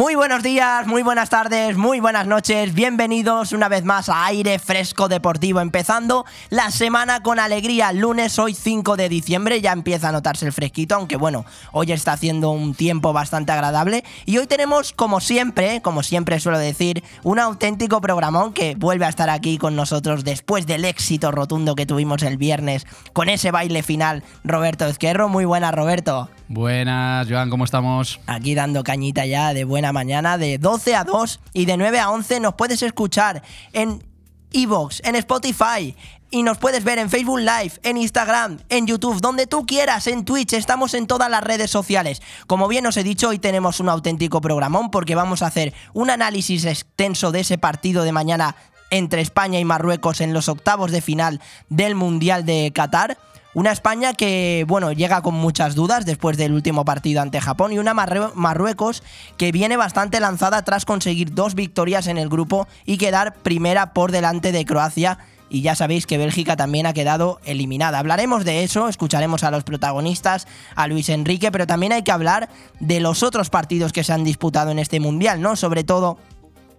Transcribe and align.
Muy 0.00 0.14
buenos 0.14 0.42
días, 0.42 0.86
muy 0.86 1.02
buenas 1.02 1.28
tardes, 1.28 1.76
muy 1.76 2.00
buenas 2.00 2.26
noches, 2.26 2.72
bienvenidos 2.72 3.52
una 3.52 3.68
vez 3.68 3.84
más 3.84 4.08
a 4.08 4.24
Aire 4.24 4.58
Fresco 4.58 5.08
Deportivo, 5.08 5.60
empezando 5.60 6.24
la 6.48 6.70
semana 6.70 7.22
con 7.22 7.38
alegría, 7.38 7.92
lunes 7.92 8.38
hoy 8.38 8.54
5 8.54 8.96
de 8.96 9.10
diciembre, 9.10 9.60
ya 9.60 9.72
empieza 9.72 10.08
a 10.08 10.12
notarse 10.12 10.46
el 10.46 10.54
fresquito, 10.54 10.94
aunque 10.94 11.16
bueno, 11.16 11.44
hoy 11.72 11.92
está 11.92 12.12
haciendo 12.12 12.50
un 12.50 12.72
tiempo 12.72 13.12
bastante 13.12 13.52
agradable. 13.52 14.02
Y 14.24 14.38
hoy 14.38 14.46
tenemos 14.46 14.94
como 14.94 15.20
siempre, 15.20 15.82
como 15.82 16.02
siempre 16.02 16.40
suelo 16.40 16.58
decir, 16.58 17.04
un 17.22 17.38
auténtico 17.38 18.00
programón 18.00 18.54
que 18.54 18.76
vuelve 18.76 19.04
a 19.04 19.10
estar 19.10 19.28
aquí 19.28 19.58
con 19.58 19.76
nosotros 19.76 20.24
después 20.24 20.66
del 20.66 20.86
éxito 20.86 21.30
rotundo 21.30 21.74
que 21.74 21.84
tuvimos 21.84 22.22
el 22.22 22.38
viernes 22.38 22.86
con 23.12 23.28
ese 23.28 23.50
baile 23.50 23.82
final, 23.82 24.24
Roberto 24.44 24.86
Ezquerro, 24.86 25.28
muy 25.28 25.44
buena 25.44 25.72
Roberto. 25.72 26.30
Buenas, 26.52 27.28
Joan, 27.30 27.48
¿cómo 27.48 27.64
estamos? 27.64 28.18
Aquí 28.26 28.56
dando 28.56 28.82
cañita 28.82 29.24
ya 29.24 29.54
de 29.54 29.62
buena 29.62 29.92
mañana, 29.92 30.36
de 30.36 30.58
12 30.58 30.96
a 30.96 31.04
2 31.04 31.38
y 31.52 31.64
de 31.64 31.76
9 31.76 32.00
a 32.00 32.10
11 32.10 32.40
nos 32.40 32.54
puedes 32.54 32.82
escuchar 32.82 33.40
en 33.72 34.02
Evox, 34.50 35.00
en 35.04 35.14
Spotify, 35.14 35.94
y 36.28 36.42
nos 36.42 36.58
puedes 36.58 36.82
ver 36.82 36.98
en 36.98 37.08
Facebook 37.08 37.38
Live, 37.38 37.74
en 37.84 37.98
Instagram, 37.98 38.58
en 38.68 38.88
YouTube, 38.88 39.20
donde 39.20 39.46
tú 39.46 39.64
quieras, 39.64 40.08
en 40.08 40.24
Twitch, 40.24 40.54
estamos 40.54 40.94
en 40.94 41.06
todas 41.06 41.30
las 41.30 41.44
redes 41.44 41.70
sociales. 41.70 42.20
Como 42.48 42.66
bien 42.66 42.84
os 42.84 42.96
he 42.96 43.04
dicho, 43.04 43.28
hoy 43.28 43.38
tenemos 43.38 43.78
un 43.78 43.88
auténtico 43.88 44.40
programón 44.40 44.90
porque 44.90 45.14
vamos 45.14 45.42
a 45.42 45.46
hacer 45.46 45.72
un 45.92 46.10
análisis 46.10 46.64
extenso 46.64 47.30
de 47.30 47.40
ese 47.40 47.58
partido 47.58 48.02
de 48.02 48.10
mañana 48.10 48.56
entre 48.90 49.20
España 49.20 49.60
y 49.60 49.64
Marruecos 49.64 50.20
en 50.20 50.34
los 50.34 50.48
octavos 50.48 50.90
de 50.90 51.00
final 51.00 51.40
del 51.68 51.94
Mundial 51.94 52.44
de 52.44 52.72
Qatar. 52.74 53.18
Una 53.52 53.72
España 53.72 54.14
que, 54.14 54.64
bueno, 54.68 54.92
llega 54.92 55.22
con 55.22 55.34
muchas 55.34 55.74
dudas 55.74 56.06
después 56.06 56.36
del 56.36 56.52
último 56.52 56.84
partido 56.84 57.20
ante 57.20 57.40
Japón 57.40 57.72
y 57.72 57.80
una 57.80 57.94
Marruecos 57.94 59.02
que 59.36 59.50
viene 59.50 59.76
bastante 59.76 60.20
lanzada 60.20 60.62
tras 60.62 60.84
conseguir 60.84 61.34
dos 61.34 61.56
victorias 61.56 62.06
en 62.06 62.16
el 62.16 62.28
grupo 62.28 62.68
y 62.86 62.96
quedar 62.96 63.34
primera 63.34 63.92
por 63.92 64.12
delante 64.12 64.52
de 64.52 64.64
Croacia. 64.64 65.18
Y 65.48 65.62
ya 65.62 65.74
sabéis 65.74 66.06
que 66.06 66.16
Bélgica 66.16 66.54
también 66.54 66.86
ha 66.86 66.92
quedado 66.92 67.40
eliminada. 67.44 67.98
Hablaremos 67.98 68.44
de 68.44 68.62
eso, 68.62 68.88
escucharemos 68.88 69.42
a 69.42 69.50
los 69.50 69.64
protagonistas, 69.64 70.46
a 70.76 70.86
Luis 70.86 71.08
Enrique, 71.08 71.50
pero 71.50 71.66
también 71.66 71.92
hay 71.92 72.04
que 72.04 72.12
hablar 72.12 72.48
de 72.78 73.00
los 73.00 73.24
otros 73.24 73.50
partidos 73.50 73.92
que 73.92 74.04
se 74.04 74.12
han 74.12 74.22
disputado 74.22 74.70
en 74.70 74.78
este 74.78 75.00
Mundial, 75.00 75.40
¿no? 75.40 75.56
Sobre 75.56 75.82
todo 75.82 76.18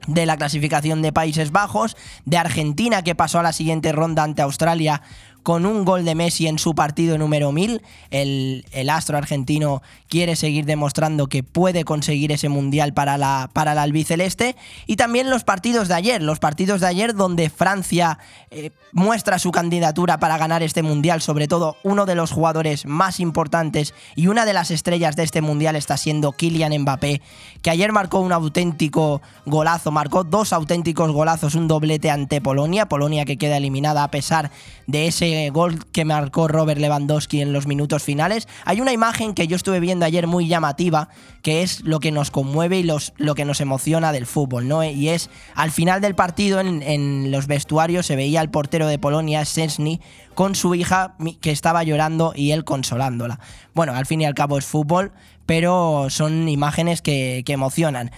de 0.07 0.25
la 0.25 0.37
clasificación 0.37 1.01
de 1.01 1.13
Países 1.13 1.51
Bajos, 1.51 1.95
de 2.25 2.37
Argentina 2.37 3.03
que 3.03 3.13
pasó 3.13 3.39
a 3.39 3.43
la 3.43 3.53
siguiente 3.53 3.91
ronda 3.91 4.23
ante 4.23 4.41
Australia 4.41 5.01
con 5.43 5.65
un 5.65 5.85
gol 5.85 6.05
de 6.05 6.15
Messi 6.15 6.47
en 6.47 6.59
su 6.59 6.75
partido 6.75 7.17
número 7.17 7.51
1000. 7.51 7.81
El, 8.09 8.89
astro 8.89 9.17
argentino 9.17 9.81
quiere 10.09 10.35
seguir 10.35 10.65
demostrando 10.65 11.27
que 11.27 11.43
puede 11.43 11.85
conseguir 11.85 12.31
ese 12.31 12.49
mundial 12.49 12.93
para 12.93 13.17
la, 13.17 13.49
para 13.53 13.73
la 13.73 13.83
albiceleste. 13.83 14.55
Y 14.85 14.97
también 14.97 15.29
los 15.29 15.43
partidos 15.43 15.87
de 15.87 15.93
ayer, 15.93 16.21
los 16.21 16.39
partidos 16.39 16.81
de 16.81 16.87
ayer 16.87 17.15
donde 17.15 17.49
Francia 17.49 18.19
eh, 18.49 18.71
muestra 18.91 19.39
su 19.39 19.51
candidatura 19.51 20.19
para 20.19 20.37
ganar 20.37 20.63
este 20.63 20.83
mundial, 20.83 21.21
sobre 21.21 21.47
todo 21.47 21.77
uno 21.83 22.05
de 22.05 22.15
los 22.15 22.31
jugadores 22.31 22.85
más 22.85 23.19
importantes 23.19 23.93
y 24.15 24.27
una 24.27 24.45
de 24.45 24.53
las 24.53 24.71
estrellas 24.71 25.15
de 25.15 25.23
este 25.23 25.41
mundial 25.41 25.75
está 25.75 25.95
siendo 25.95 26.33
Kylian 26.33 26.81
Mbappé, 26.81 27.21
que 27.61 27.69
ayer 27.69 27.91
marcó 27.91 28.19
un 28.19 28.33
auténtico 28.33 29.21
golazo, 29.45 29.91
marcó 29.91 30.23
dos 30.23 30.51
auténticos 30.51 31.11
golazos, 31.11 31.55
un 31.55 31.67
doblete 31.67 32.09
ante 32.09 32.41
Polonia, 32.41 32.87
Polonia 32.87 33.25
que 33.25 33.37
queda 33.37 33.57
eliminada 33.57 34.03
a 34.03 34.11
pesar 34.11 34.51
de 34.87 35.07
ese 35.07 35.30
gol 35.51 35.85
que 35.91 36.05
marcó 36.05 36.47
Robert 36.47 36.79
Lewandowski 36.79 37.41
en 37.41 37.53
los 37.53 37.67
minutos 37.67 38.03
finales. 38.03 38.47
Hay 38.65 38.81
una 38.81 38.93
imagen 38.93 39.33
que 39.33 39.47
yo 39.47 39.55
estuve 39.55 39.79
viendo 39.79 40.05
ayer 40.05 40.27
muy 40.27 40.47
llamativa, 40.47 41.09
que 41.41 41.61
es 41.61 41.81
lo 41.81 41.99
que 41.99 42.11
nos 42.11 42.31
conmueve 42.31 42.79
y 42.79 42.83
los, 42.83 43.13
lo 43.17 43.35
que 43.35 43.45
nos 43.45 43.61
emociona 43.61 44.11
del 44.11 44.25
fútbol, 44.25 44.67
¿no? 44.67 44.83
Y 44.83 45.09
es 45.09 45.29
al 45.55 45.71
final 45.71 46.01
del 46.01 46.15
partido 46.15 46.59
en, 46.59 46.81
en 46.81 47.31
los 47.31 47.47
vestuarios 47.47 48.05
se 48.05 48.15
veía 48.15 48.41
al 48.41 48.51
portero 48.51 48.87
de 48.87 48.99
Polonia, 48.99 49.45
Sensny, 49.45 50.01
con 50.33 50.55
su 50.55 50.75
hija 50.75 51.15
que 51.41 51.51
estaba 51.51 51.83
llorando 51.83 52.33
y 52.35 52.51
él 52.51 52.63
consolándola. 52.63 53.39
Bueno, 53.73 53.93
al 53.93 54.05
fin 54.05 54.21
y 54.21 54.25
al 54.25 54.33
cabo 54.33 54.57
es 54.57 54.65
fútbol, 54.65 55.11
pero 55.45 56.07
son 56.09 56.47
imágenes 56.47 57.01
que, 57.01 57.43
que 57.45 57.53
emocionan. 57.53 58.11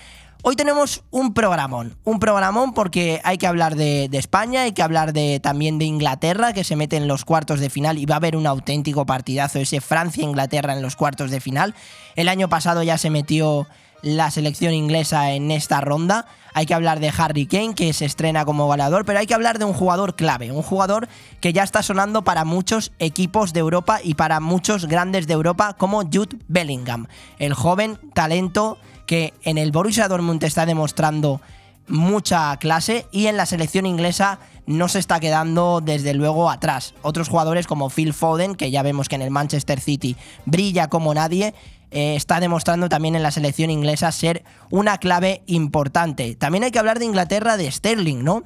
Hoy 0.45 0.57
tenemos 0.57 1.05
un 1.09 1.33
programón, 1.33 1.95
un 2.03 2.19
programón 2.19 2.73
porque 2.73 3.21
hay 3.23 3.37
que 3.37 3.47
hablar 3.47 3.77
de, 3.77 4.09
España, 4.11 4.63
hay 4.63 4.73
que 4.73 4.83
hablar 4.83 5.13
de, 5.13 5.39
también 5.39 5.79
de 5.79 5.85
Inglaterra, 5.85 6.51
que 6.51 6.65
se 6.65 6.75
mete 6.75 6.97
en 6.97 7.07
los 7.07 7.23
cuartos 7.23 7.61
de 7.61 7.69
final 7.69 7.97
y 7.97 8.05
va 8.05 8.15
a 8.15 8.17
haber 8.17 8.35
un 8.35 8.45
auténtico 8.45 9.05
partidazo, 9.05 9.59
ese 9.59 9.79
Francia-Inglaterra 9.79 10.73
en 10.73 10.81
los 10.81 10.97
cuartos 10.97 11.31
de 11.31 11.39
final. 11.39 11.73
El 12.17 12.27
año 12.27 12.49
pasado 12.49 12.83
ya 12.83 12.97
se 12.97 13.09
metió 13.09 13.67
la 14.01 14.31
selección 14.31 14.73
inglesa 14.73 15.31
en 15.31 15.49
esta 15.49 15.79
ronda. 15.79 16.25
Hay 16.53 16.65
que 16.65 16.73
hablar 16.73 16.99
de 16.99 17.13
Harry 17.17 17.45
Kane, 17.45 17.73
que 17.73 17.93
se 17.93 18.03
estrena 18.03 18.43
como 18.43 18.67
goleador, 18.67 19.05
pero 19.05 19.19
hay 19.19 19.27
que 19.27 19.33
hablar 19.33 19.59
de 19.59 19.65
un 19.65 19.73
jugador 19.73 20.17
clave, 20.17 20.51
un 20.51 20.61
jugador 20.61 21.07
que 21.39 21.53
ya 21.53 21.63
está 21.63 21.81
sonando 21.83 22.25
para 22.25 22.43
muchos 22.43 22.91
equipos 22.99 23.53
de 23.53 23.61
Europa 23.61 24.01
y 24.03 24.15
para 24.15 24.41
muchos 24.41 24.87
grandes 24.87 25.25
de 25.25 25.35
Europa, 25.35 25.71
como 25.77 26.01
Jude 26.01 26.37
Bellingham, 26.49 27.07
el 27.39 27.53
joven 27.53 27.97
talento 28.13 28.77
que 29.05 29.33
en 29.43 29.57
el 29.57 29.71
Borussia 29.71 30.07
Dortmund 30.07 30.43
está 30.43 30.65
demostrando 30.65 31.41
mucha 31.87 32.55
clase 32.57 33.07
y 33.11 33.27
en 33.27 33.37
la 33.37 33.45
selección 33.45 33.85
inglesa 33.85 34.39
no 34.65 34.87
se 34.87 34.99
está 34.99 35.19
quedando 35.19 35.81
desde 35.81 36.13
luego 36.13 36.49
atrás. 36.49 36.93
Otros 37.01 37.27
jugadores 37.27 37.67
como 37.67 37.89
Phil 37.89 38.13
Foden, 38.13 38.55
que 38.55 38.71
ya 38.71 38.83
vemos 38.83 39.09
que 39.09 39.15
en 39.15 39.21
el 39.21 39.31
Manchester 39.31 39.79
City 39.79 40.15
brilla 40.45 40.87
como 40.87 41.13
nadie, 41.13 41.53
eh, 41.91 42.15
está 42.15 42.39
demostrando 42.39 42.89
también 42.89 43.15
en 43.15 43.23
la 43.23 43.31
selección 43.31 43.69
inglesa 43.69 44.11
ser 44.11 44.43
una 44.71 44.97
clave 44.97 45.43
importante. 45.45 46.35
También 46.35 46.63
hay 46.63 46.71
que 46.71 46.79
hablar 46.79 46.99
de 46.99 47.05
Inglaterra, 47.05 47.57
de 47.57 47.69
Sterling, 47.69 48.23
¿no? 48.23 48.43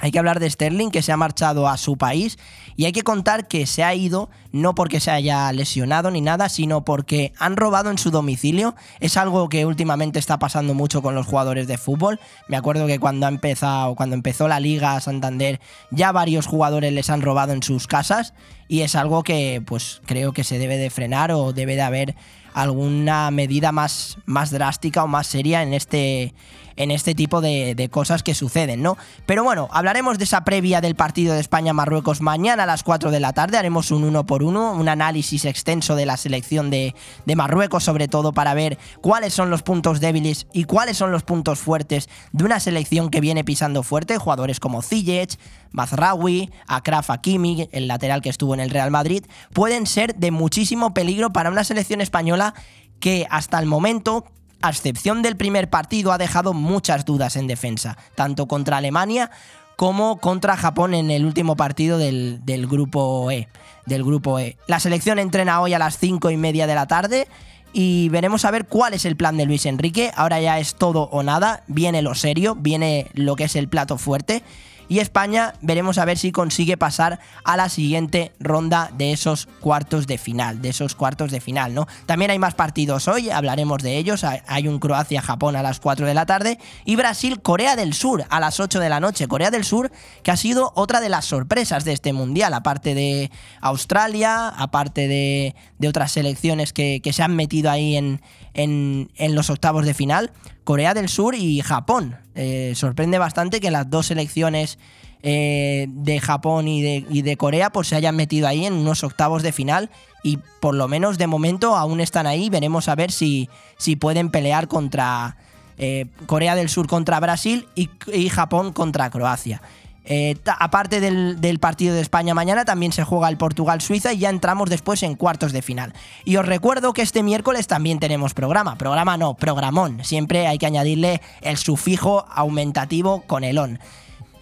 Hay 0.00 0.10
que 0.10 0.18
hablar 0.18 0.40
de 0.40 0.48
Sterling 0.48 0.90
que 0.90 1.02
se 1.02 1.12
ha 1.12 1.16
marchado 1.16 1.68
a 1.68 1.76
su 1.76 1.96
país 1.96 2.38
y 2.76 2.84
hay 2.84 2.92
que 2.92 3.02
contar 3.02 3.48
que 3.48 3.66
se 3.66 3.82
ha 3.82 3.94
ido 3.94 4.30
no 4.52 4.74
porque 4.74 5.00
se 5.00 5.10
haya 5.10 5.52
lesionado 5.52 6.10
ni 6.10 6.20
nada, 6.20 6.48
sino 6.48 6.84
porque 6.84 7.32
han 7.38 7.56
robado 7.56 7.90
en 7.90 7.98
su 7.98 8.10
domicilio. 8.10 8.74
Es 9.00 9.16
algo 9.16 9.48
que 9.48 9.66
últimamente 9.66 10.18
está 10.18 10.38
pasando 10.38 10.74
mucho 10.74 11.02
con 11.02 11.14
los 11.14 11.26
jugadores 11.26 11.66
de 11.66 11.78
fútbol. 11.78 12.20
Me 12.48 12.56
acuerdo 12.56 12.86
que 12.86 12.98
cuando 12.98 13.26
ha 13.26 13.28
empezado, 13.28 13.94
cuando 13.94 14.14
empezó 14.14 14.48
la 14.48 14.60
Liga 14.60 15.00
Santander, 15.00 15.60
ya 15.90 16.12
varios 16.12 16.46
jugadores 16.46 16.92
les 16.92 17.10
han 17.10 17.22
robado 17.22 17.52
en 17.52 17.62
sus 17.62 17.86
casas 17.86 18.34
y 18.68 18.82
es 18.82 18.94
algo 18.94 19.22
que 19.22 19.62
pues 19.66 20.00
creo 20.06 20.32
que 20.32 20.44
se 20.44 20.58
debe 20.58 20.76
de 20.76 20.90
frenar 20.90 21.32
o 21.32 21.52
debe 21.52 21.74
de 21.74 21.82
haber 21.82 22.14
alguna 22.54 23.30
medida 23.30 23.72
más, 23.72 24.18
más 24.26 24.50
drástica 24.50 25.04
o 25.04 25.06
más 25.06 25.26
seria 25.26 25.62
en 25.62 25.74
este 25.74 26.34
en 26.78 26.90
este 26.90 27.14
tipo 27.14 27.40
de, 27.40 27.74
de, 27.74 27.88
cosas 27.90 28.22
que 28.22 28.34
suceden, 28.34 28.82
¿no? 28.82 28.96
Pero 29.26 29.44
bueno, 29.44 29.68
hablaremos 29.72 30.16
de 30.16 30.24
esa 30.24 30.44
previa 30.44 30.80
del 30.80 30.94
partido 30.94 31.34
de 31.34 31.40
España-Marruecos 31.40 32.20
mañana 32.22 32.62
a 32.62 32.66
las 32.66 32.82
4 32.82 33.10
de 33.10 33.20
la 33.20 33.32
tarde, 33.32 33.58
haremos 33.58 33.90
un 33.90 34.04
uno 34.04 34.24
por 34.24 34.42
uno, 34.42 34.72
un 34.72 34.88
análisis 34.88 35.44
extenso 35.44 35.96
de 35.96 36.06
la 36.06 36.16
selección 36.16 36.70
de, 36.70 36.94
de 37.26 37.36
Marruecos, 37.36 37.84
sobre 37.84 38.08
todo 38.08 38.32
para 38.32 38.54
ver 38.54 38.78
cuáles 39.00 39.34
son 39.34 39.50
los 39.50 39.62
puntos 39.62 40.00
débiles 40.00 40.46
y 40.52 40.64
cuáles 40.64 40.96
son 40.96 41.12
los 41.12 41.24
puntos 41.24 41.58
fuertes 41.58 42.08
de 42.32 42.44
una 42.44 42.60
selección 42.60 43.10
que 43.10 43.20
viene 43.20 43.44
pisando 43.44 43.82
fuerte, 43.82 44.16
jugadores 44.18 44.60
como 44.60 44.82
Ziyech, 44.82 45.38
Mazraoui, 45.72 46.50
Akraf 46.66 47.10
Hakimi, 47.10 47.68
el 47.72 47.88
lateral 47.88 48.22
que 48.22 48.30
estuvo 48.30 48.54
en 48.54 48.60
el 48.60 48.70
Real 48.70 48.90
Madrid, 48.90 49.24
pueden 49.52 49.86
ser 49.86 50.14
de 50.14 50.30
muchísimo 50.30 50.94
peligro 50.94 51.32
para 51.32 51.50
una 51.50 51.64
selección 51.64 52.00
española 52.00 52.54
que 53.00 53.26
hasta 53.30 53.58
el 53.58 53.66
momento 53.66 54.24
a 54.62 54.70
excepción 54.70 55.22
del 55.22 55.36
primer 55.36 55.70
partido, 55.70 56.12
ha 56.12 56.18
dejado 56.18 56.52
muchas 56.52 57.04
dudas 57.04 57.36
en 57.36 57.46
defensa, 57.46 57.96
tanto 58.14 58.46
contra 58.46 58.78
Alemania 58.78 59.30
como 59.76 60.18
contra 60.18 60.56
Japón 60.56 60.92
en 60.92 61.12
el 61.12 61.24
último 61.24 61.54
partido 61.54 61.98
del, 61.98 62.40
del, 62.44 62.66
grupo 62.66 63.30
E. 63.30 63.46
Del 63.86 64.02
grupo 64.02 64.40
E. 64.40 64.56
La 64.66 64.80
selección 64.80 65.20
entrena 65.20 65.60
hoy 65.60 65.72
a 65.72 65.78
las 65.78 65.98
5 65.98 66.30
y 66.30 66.36
media 66.36 66.66
de 66.66 66.74
la 66.74 66.88
tarde 66.88 67.28
y 67.72 68.08
veremos 68.08 68.44
a 68.44 68.50
ver 68.50 68.66
cuál 68.66 68.94
es 68.94 69.04
el 69.04 69.16
plan 69.16 69.36
de 69.36 69.46
Luis 69.46 69.66
Enrique. 69.66 70.10
Ahora 70.16 70.40
ya 70.40 70.58
es 70.58 70.74
todo 70.74 71.02
o 71.12 71.22
nada, 71.22 71.62
viene 71.68 72.02
lo 72.02 72.16
serio, 72.16 72.56
viene 72.56 73.06
lo 73.14 73.36
que 73.36 73.44
es 73.44 73.54
el 73.54 73.68
plato 73.68 73.98
fuerte. 73.98 74.42
Y 74.88 75.00
España 75.00 75.54
veremos 75.60 75.98
a 75.98 76.04
ver 76.04 76.18
si 76.18 76.32
consigue 76.32 76.76
pasar 76.76 77.20
a 77.44 77.56
la 77.56 77.68
siguiente 77.68 78.32
ronda 78.40 78.90
de 78.96 79.12
esos 79.12 79.46
cuartos 79.60 80.06
de 80.06 80.18
final, 80.18 80.62
de 80.62 80.70
esos 80.70 80.94
cuartos 80.94 81.30
de 81.30 81.40
final, 81.40 81.74
¿no? 81.74 81.86
También 82.06 82.30
hay 82.30 82.38
más 82.38 82.54
partidos 82.54 83.08
hoy, 83.08 83.30
hablaremos 83.30 83.82
de 83.82 83.98
ellos, 83.98 84.24
hay 84.24 84.68
un 84.68 84.78
Croacia-Japón 84.78 85.56
a 85.56 85.62
las 85.62 85.80
4 85.80 86.06
de 86.06 86.14
la 86.14 86.26
tarde 86.26 86.58
y 86.84 86.96
Brasil-Corea 86.96 87.76
del 87.76 87.94
Sur 87.94 88.24
a 88.28 88.40
las 88.40 88.60
8 88.60 88.80
de 88.80 88.88
la 88.88 89.00
noche, 89.00 89.28
Corea 89.28 89.50
del 89.50 89.64
Sur 89.64 89.90
que 90.22 90.30
ha 90.30 90.36
sido 90.36 90.72
otra 90.74 91.00
de 91.00 91.08
las 91.08 91.24
sorpresas 91.24 91.84
de 91.84 91.92
este 91.92 92.12
mundial, 92.12 92.54
aparte 92.54 92.94
de 92.94 93.30
Australia, 93.60 94.48
aparte 94.48 95.08
de, 95.08 95.54
otras 95.88 96.12
selecciones 96.12 96.72
que, 96.72 97.00
se 97.12 97.22
han 97.22 97.34
metido 97.34 97.70
ahí 97.70 97.96
en, 97.96 98.20
en, 98.58 99.34
los 99.34 99.50
octavos 99.50 99.86
de 99.86 99.94
final, 99.94 100.32
Corea 100.64 100.92
del 100.92 101.08
Sur 101.08 101.34
y 101.34 101.60
Japón. 101.60 102.16
Eh, 102.34 102.72
sorprende 102.74 103.18
bastante 103.18 103.60
que 103.60 103.70
las 103.70 103.88
dos 103.88 104.06
selecciones 104.06 104.78
eh, 105.22 105.86
de 105.88 106.20
Japón 106.20 106.68
y 106.68 106.82
de, 107.22 107.36
Corea 107.36 107.70
pues 107.70 107.88
se 107.88 107.96
hayan 107.96 108.16
metido 108.16 108.46
ahí 108.46 108.66
en 108.66 108.74
unos 108.74 109.02
octavos 109.04 109.42
de 109.42 109.52
final 109.52 109.90
y 110.22 110.38
por 110.60 110.74
lo 110.74 110.88
menos 110.88 111.18
de 111.18 111.26
momento 111.26 111.76
aún 111.76 112.00
están 112.00 112.26
ahí. 112.26 112.50
Veremos 112.50 112.88
a 112.88 112.96
ver 112.96 113.12
si, 113.12 113.48
si 113.78 113.96
pueden 113.96 114.30
pelear 114.30 114.66
contra 114.66 115.36
eh, 115.78 116.06
Corea 116.26 116.56
del 116.56 116.68
Sur 116.68 116.88
contra 116.88 117.20
Brasil 117.20 117.68
y 117.76 118.28
Japón 118.28 118.72
contra 118.72 119.10
Croacia. 119.10 119.62
Eh, 120.10 120.36
aparte 120.58 121.00
del, 121.00 121.58
partido 121.60 121.94
de 121.94 122.00
España 122.00 122.32
mañana, 122.32 122.64
también 122.64 122.92
se 122.92 123.04
juega 123.04 123.28
el 123.28 123.36
Portugal-Suiza 123.36 124.14
y 124.14 124.18
ya 124.18 124.30
entramos 124.30 124.70
después 124.70 125.02
en 125.02 125.14
cuartos 125.16 125.52
de 125.52 125.60
final. 125.60 125.92
Y 126.24 126.36
os 126.36 126.46
recuerdo 126.46 126.94
que 126.94 127.02
este 127.02 127.22
miércoles 127.22 127.66
también 127.66 127.98
tenemos 127.98 128.32
programa. 128.32 128.78
Programa 128.78 129.18
no, 129.18 129.34
programón. 129.34 130.02
Siempre 130.04 130.46
hay 130.46 130.56
que 130.56 130.64
añadirle 130.64 131.20
el 131.42 131.58
sufijo 131.58 132.24
aumentativo 132.30 133.22
con 133.26 133.44
el 133.44 133.58
on 133.58 133.78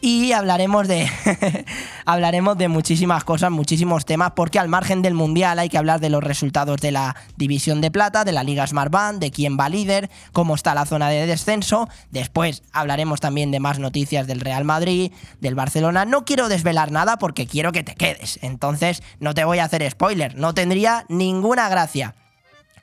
y 0.06 0.30
hablaremos 0.30 0.86
de 0.86 1.10
hablaremos 2.04 2.56
de 2.56 2.68
muchísimas 2.68 3.24
cosas, 3.24 3.50
muchísimos 3.50 4.04
temas, 4.04 4.34
porque 4.36 4.60
al 4.60 4.68
margen 4.68 5.02
del 5.02 5.14
mundial 5.14 5.58
hay 5.58 5.68
que 5.68 5.78
hablar 5.78 5.98
de 5.98 6.10
los 6.10 6.22
resultados 6.22 6.80
de 6.80 6.92
la 6.92 7.16
división 7.36 7.80
de 7.80 7.90
plata, 7.90 8.24
de 8.24 8.30
la 8.30 8.44
Liga 8.44 8.64
Smart 8.68 8.92
Band, 8.92 9.18
de 9.18 9.32
quién 9.32 9.58
va 9.58 9.68
líder, 9.68 10.08
cómo 10.30 10.54
está 10.54 10.76
la 10.76 10.86
zona 10.86 11.08
de 11.08 11.26
descenso. 11.26 11.88
Después 12.12 12.62
hablaremos 12.72 13.18
también 13.18 13.50
de 13.50 13.58
más 13.58 13.80
noticias 13.80 14.28
del 14.28 14.38
Real 14.38 14.64
Madrid, 14.64 15.10
del 15.40 15.56
Barcelona. 15.56 16.04
No 16.04 16.24
quiero 16.24 16.48
desvelar 16.48 16.92
nada 16.92 17.18
porque 17.18 17.48
quiero 17.48 17.72
que 17.72 17.82
te 17.82 17.96
quedes. 17.96 18.38
Entonces 18.42 19.02
no 19.18 19.34
te 19.34 19.42
voy 19.42 19.58
a 19.58 19.64
hacer 19.64 19.90
spoiler, 19.90 20.36
no 20.36 20.54
tendría 20.54 21.04
ninguna 21.08 21.68
gracia. 21.68 22.14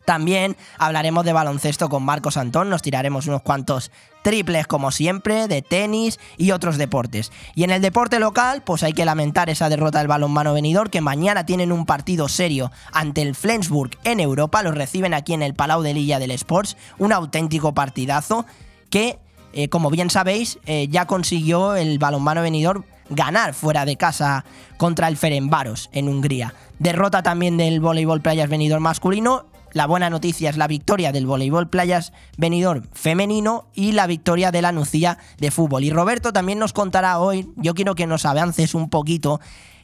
También 0.06 0.58
hablaremos 0.78 1.24
de 1.26 1.34
baloncesto 1.34 1.90
con 1.90 2.04
Marcos 2.04 2.38
Antón, 2.38 2.70
nos 2.70 2.82
tiraremos 2.82 3.28
unos 3.28 3.42
cuantos 3.42 3.92
triples 4.24 4.68
como 4.68 4.92
siempre, 4.92 5.48
de 5.48 5.62
tenis 5.62 6.20
y 6.38 6.52
otros 6.52 6.78
deportes. 6.78 7.32
Y 7.56 7.64
en 7.64 7.72
el 7.72 7.82
deporte 7.82 8.20
local, 8.20 8.64
pues 8.64 8.84
hay 8.84 8.94
que 8.94 9.06
lamentar 9.06 9.50
esa 9.50 9.70
derrota 9.70 10.00
del 10.00 10.08
balonmano 10.08 10.54
venidor, 10.54 10.90
que 10.90 11.02
mañana 11.02 11.46
tienen 11.46 11.72
un 11.72 11.86
partido 11.86 12.28
serio 12.28 12.72
ante 12.92 13.22
el 13.22 13.36
Flensburg 13.36 13.92
en 14.04 14.20
Europa, 14.20 14.64
los 14.64 14.76
reciben 14.76 15.14
aquí 15.14 15.34
en 15.34 15.44
el 15.44 15.54
Palau 15.54 15.82
de 15.82 15.94
Lilla 15.94 16.20
del 16.20 16.32
Sports, 16.32 16.78
un 16.98 17.14
auténtico 17.14 17.74
partidazo 17.74 18.46
que, 18.90 19.20
eh, 19.54 19.70
como 19.70 19.90
bien 19.90 20.10
sabéis, 20.10 20.58
eh, 20.66 20.88
ya 20.90 21.06
consiguió 21.06 21.76
el 21.76 22.00
balonmano 22.00 22.42
venidor 22.42 22.86
ganar 23.10 23.54
fuera 23.54 23.86
de 23.86 23.98
casa 23.98 24.46
contra 24.78 25.08
el 25.08 25.18
Ferenbaros 25.18 25.90
en 25.92 26.08
Hungría. 26.08 26.54
Derrota 26.80 27.24
también 27.24 27.58
del 27.58 27.80
voleibol 27.80 28.22
playas 28.22 28.50
venidor 28.50 28.80
masculino 28.80 29.46
la 29.74 29.88
buena 29.88 30.10
noticia 30.10 30.50
es 30.50 30.58
la 30.58 30.68
victoria 30.68 31.12
del 31.12 31.26
voleibol 31.26 31.70
playas 31.70 32.14
venidor 32.38 32.88
femenino 32.94 33.68
y 33.74 33.92
la 33.92 34.08
victoria 34.08 34.52
de 34.52 34.62
la 34.62 34.72
Nucía 34.72 35.18
de 35.38 35.52
fútbol. 35.52 35.84
Y 35.84 35.90
Roberto 35.90 36.32
también 36.32 36.60
nos 36.60 36.74
contará 36.74 37.20
hoy, 37.20 37.50
yo 37.56 37.74
quiero 37.74 37.96
que 37.96 38.08
nos 38.08 38.26
avances 38.26 38.76
un 38.76 38.90
poquito, 38.90 39.40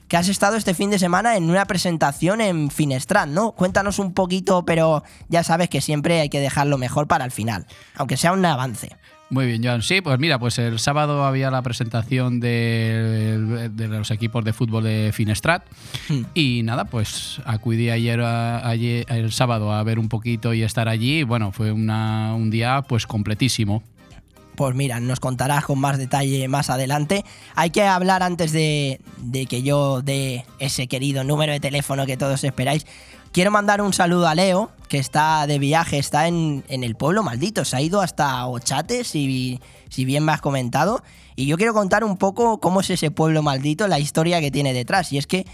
que 0.08 0.18
has 0.18 0.28
estado 0.28 0.58
este 0.58 0.74
fin 0.74 0.90
de 0.90 1.00
semana 1.00 1.38
en 1.38 1.50
una 1.50 1.66
presentación 1.66 2.42
en 2.42 2.72
Finestrat, 2.72 3.28
¿no? 3.28 3.52
Cuéntanos 3.52 4.00
un 4.00 4.14
poquito, 4.14 4.66
pero 4.66 5.04
ya 5.28 5.44
sabes 5.44 5.70
que 5.70 5.82
siempre 5.82 6.20
hay 6.20 6.30
que 6.30 6.40
dejarlo 6.40 6.78
mejor 6.78 7.08
para 7.08 7.26
el 7.26 7.32
final, 7.32 7.68
aunque 7.96 8.18
sea 8.18 8.32
un 8.34 8.44
avance. 8.44 8.90
Muy 9.30 9.46
bien, 9.46 9.62
John. 9.64 9.84
Sí, 9.84 10.02
pues 10.02 10.18
mira, 10.20 10.40
pues 10.40 10.58
el 10.58 10.80
sábado 10.80 11.24
había 11.24 11.52
la 11.52 11.62
presentación 11.62 12.40
de, 12.40 13.70
los 13.78 14.10
equipos 14.10 14.44
de 14.44 14.54
fútbol 14.54 14.84
de 14.84 15.12
Finestrat 15.14 15.64
hmm. 16.10 16.22
y 16.34 16.64
nada, 16.64 16.86
pues 16.86 17.40
acudí 17.46 17.92
ayer, 17.92 18.22
ayer, 18.22 19.06
el 19.10 19.32
sábado 19.32 19.72
a 19.72 19.84
ver 19.84 20.00
un 20.00 20.10
poquito 20.10 20.54
y 20.54 20.64
estar 20.64 20.90
allí. 20.90 21.24
bueno, 21.24 21.52
fue 21.52 21.72
un 21.72 22.50
día 22.50 22.84
pues 22.88 23.06
completísimo. 23.06 23.84
Pues 24.56 24.76
mira, 24.76 25.00
nos 25.00 25.22
contarás 25.22 25.64
con 25.64 25.80
más 25.80 25.98
detalle 25.98 26.46
más 26.50 26.70
adelante. 26.70 27.24
Hay 27.56 27.70
que 27.70 27.84
hablar 27.84 28.24
antes 28.24 28.52
de, 28.52 29.00
de 29.18 29.46
que 29.46 29.62
yo 29.62 30.02
dé 30.02 30.44
ese 30.58 30.88
querido 30.88 31.24
número 31.24 31.54
de 31.54 31.62
teléfono 31.62 32.06
que 32.06 32.18
todos 32.18 32.44
esperáis. 32.44 32.86
Quiero 33.32 33.52
mandar 33.52 33.82
un 33.82 33.94
saludo 33.94 34.28
a 34.28 34.34
Leo, 34.34 34.72
que 34.88 34.98
está 34.98 35.46
de 35.46 35.60
viaje, 35.60 36.00
está 36.00 36.28
en, 36.28 36.64
el 36.68 36.96
pueblo 36.96 37.22
maldito, 37.22 37.64
se 37.64 37.76
ha 37.76 37.82
ido 37.82 38.02
hasta 38.02 38.48
Ochate, 38.48 39.04
si, 39.04 39.62
si 39.90 40.04
bien 40.04 40.26
me 40.26 40.32
has 40.32 40.42
comentado. 40.42 41.04
Y 41.36 41.46
yo 41.46 41.56
quiero 41.56 41.76
contar 41.76 42.04
un 42.04 42.18
poco 42.18 42.60
cómo 42.60 42.82
es 42.82 42.90
ese 42.90 43.12
pueblo 43.12 43.44
maldito, 43.44 43.88
la 43.88 44.00
historia 44.00 44.42
que 44.42 44.50
tiene 44.50 44.74
detrás. 44.74 45.14
Y 45.14 45.20
es 45.20 45.28
que 45.28 45.46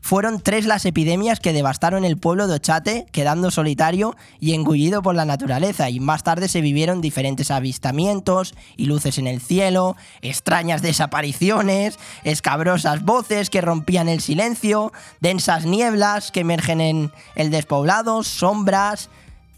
fueron 0.00 0.40
tres 0.40 0.66
las 0.66 0.84
epidemias 0.84 1.40
que 1.40 1.52
devastaron 1.52 2.04
el 2.04 2.16
pueblo 2.16 2.46
de 2.46 2.54
Ochate, 2.54 3.06
quedando 3.12 3.50
solitario 3.50 4.16
y 4.40 4.54
engullido 4.54 5.02
por 5.02 5.14
la 5.14 5.24
naturaleza, 5.24 5.90
y 5.90 6.00
más 6.00 6.22
tarde 6.22 6.48
se 6.48 6.60
vivieron 6.60 7.00
diferentes 7.00 7.50
avistamientos 7.50 8.54
y 8.76 8.86
luces 8.86 9.18
en 9.18 9.26
el 9.26 9.40
cielo, 9.40 9.96
extrañas 10.22 10.82
desapariciones, 10.82 11.98
escabrosas 12.24 13.04
voces 13.04 13.50
que 13.50 13.60
rompían 13.60 14.08
el 14.08 14.20
silencio, 14.20 14.92
densas 15.20 15.66
nieblas 15.66 16.30
que 16.30 16.40
emergen 16.40 16.80
en 16.80 17.12
el 17.34 17.50
despoblado, 17.50 18.22
sombras, 18.22 19.10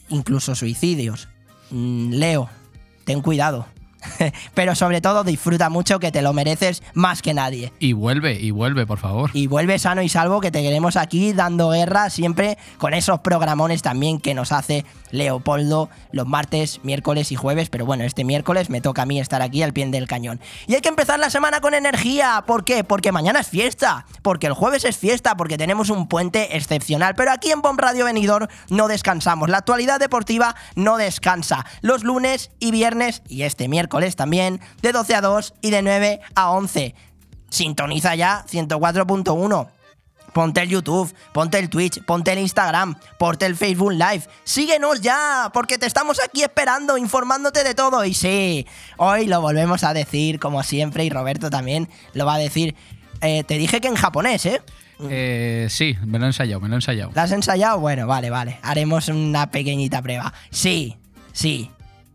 incluso 0.09 0.55
suicidios. 0.55 1.29
Mm, 1.71 2.13
Leo, 2.13 2.49
ten 3.05 3.23
cuidado. 3.23 3.67
Pero 4.55 4.75
sobre 4.75 5.01
todo 5.01 5.25
disfruta 5.25 5.69
mucho 5.69 5.99
que 5.99 6.11
te 6.11 6.23
lo 6.23 6.33
mereces 6.33 6.83
más 6.95 7.23
que 7.23 7.35
nadie. 7.35 7.73
Y 7.79 7.93
vuelve, 7.93 8.35
y 8.35 8.51
vuelve, 8.51 8.87
por 8.87 8.99
favor. 8.99 9.31
Y 9.33 9.47
vuelve 9.47 9.79
sano 9.79 10.03
y 10.03 10.09
salvo 10.09 10.41
que 10.41 10.51
te 10.51 10.63
queremos 10.63 10.97
aquí 10.97 11.33
dando 11.33 11.71
guerra 11.71 12.11
siempre 12.11 12.59
con 12.79 12.95
esos 12.95 13.21
programones 13.21 13.83
también 13.83 14.21
que 14.21 14.35
nos 14.35 14.53
hace 14.53 14.85
Leopoldo 15.11 15.91
los 16.11 16.27
martes, 16.27 16.81
miércoles 16.83 17.33
y 17.33 17.37
jueves. 17.37 17.69
Pero 17.69 17.87
bueno, 17.87 18.05
este 18.05 18.25
miércoles 18.25 18.71
me 18.71 18.81
toca 18.81 19.03
a 19.03 19.07
mí 19.07 19.21
estar 19.21 19.43
aquí 19.43 19.63
al 19.63 19.73
pie 19.73 19.83
del 19.87 20.07
cañón. 20.07 20.41
Y 20.67 20.75
hay 20.75 20.81
que 20.81 20.89
empezar 20.89 21.19
la 21.19 21.31
semana 21.31 21.61
con 21.61 21.75
energía. 21.75 22.45
¿Por 22.47 22.65
qué? 22.65 22.85
Porque 22.85 23.13
mañana 23.13 23.41
es 23.41 23.49
fiesta. 23.49 24.07
Porque 24.23 24.47
el 24.47 24.53
jueves 24.53 24.85
es 24.85 24.97
fiesta. 24.97 25.37
Porque 25.37 25.59
tenemos 25.59 25.91
un 25.91 26.09
puente 26.09 26.57
excepcional. 26.57 27.15
Pero 27.15 27.33
aquí 27.33 27.51
en 27.51 27.63
Bomb 27.63 27.81
Radio 27.81 28.05
Venidor 28.05 28.49
no 28.69 28.89
descansamos. 28.89 29.49
La 29.49 29.59
actualidad 29.59 29.99
deportiva 29.99 30.55
no 30.77 30.97
descansa. 30.97 31.67
Los 31.81 32.05
lunes 32.05 32.51
y 32.61 32.71
viernes 32.71 33.23
y 33.29 33.43
este 33.43 33.69
miércoles 33.69 33.92
también, 34.17 34.61
de 34.81 34.93
12 34.93 35.15
a 35.15 35.21
2 35.21 35.55
y 35.61 35.71
de 35.71 35.83
9 35.83 36.21
a 36.35 36.51
11. 36.51 36.95
Sintoniza 37.51 38.15
ya 38.15 38.45
104.1. 38.51 39.69
Ponte 40.33 40.63
el 40.63 40.71
YouTube, 40.71 41.15
ponte 41.33 41.59
el 41.59 41.69
Twitch, 41.69 42.03
ponte 42.05 42.33
el 42.33 42.39
Instagram, 42.39 42.97
ponte 43.19 43.45
el 43.45 43.55
Facebook 43.55 43.93
Live. 43.93 44.23
Síguenos 44.45 45.03
ya, 45.03 45.51
porque 45.53 45.77
te 45.77 45.85
estamos 45.85 46.19
aquí 46.25 46.43
esperando, 46.43 46.97
informándote 46.97 47.63
de 47.65 47.75
todo. 47.75 48.03
Y 48.07 48.15
sí, 48.15 48.67
hoy 48.97 49.27
lo 49.27 49.43
volvemos 49.43 49.85
a 49.85 49.93
decir, 49.93 50.41
como 50.41 50.63
siempre, 50.63 51.05
y 51.05 51.11
Roberto 51.11 51.51
también 51.51 51.91
lo 52.15 52.25
va 52.25 52.37
a 52.37 52.39
decir. 52.39 52.75
Eh, 53.21 53.45
te 53.45 53.59
dije 53.59 53.83
que 53.83 53.89
en 53.89 53.95
japonés, 53.95 54.47
¿eh? 54.47 54.63
¿eh? 55.11 55.67
sí, 55.69 55.97
me 56.07 56.19
lo 56.19 56.25
he 56.25 56.29
ensayado, 56.29 56.61
me 56.61 56.69
lo 56.69 56.75
he 56.75 56.79
ensayado. 56.79 57.13
¿Lo 57.15 57.21
has 57.21 57.31
ensayado? 57.31 57.79
Bueno, 57.79 58.07
vale, 58.07 58.31
vale. 58.31 58.59
Haremos 58.63 59.09
una 59.09 59.51
pequeñita 59.51 60.01
prueba. 60.01 60.33
Sí, 60.51 60.97
sí, 61.33 61.71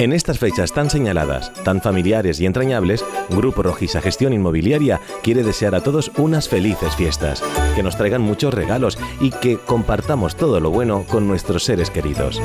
En 0.00 0.14
estas 0.14 0.38
fechas 0.38 0.72
tan 0.72 0.88
señaladas, 0.88 1.52
tan 1.62 1.82
familiares 1.82 2.40
y 2.40 2.46
entrañables, 2.46 3.04
Grupo 3.28 3.62
Rojisa 3.62 4.00
Gestión 4.00 4.32
Inmobiliaria 4.32 4.98
quiere 5.22 5.42
desear 5.42 5.74
a 5.74 5.82
todos 5.82 6.10
unas 6.16 6.48
felices 6.48 6.96
fiestas, 6.96 7.42
que 7.76 7.82
nos 7.82 7.98
traigan 7.98 8.22
muchos 8.22 8.54
regalos 8.54 8.96
y 9.20 9.30
que 9.30 9.58
compartamos 9.58 10.36
todo 10.36 10.58
lo 10.58 10.70
bueno 10.70 11.04
con 11.06 11.28
nuestros 11.28 11.64
seres 11.64 11.90
queridos. 11.90 12.40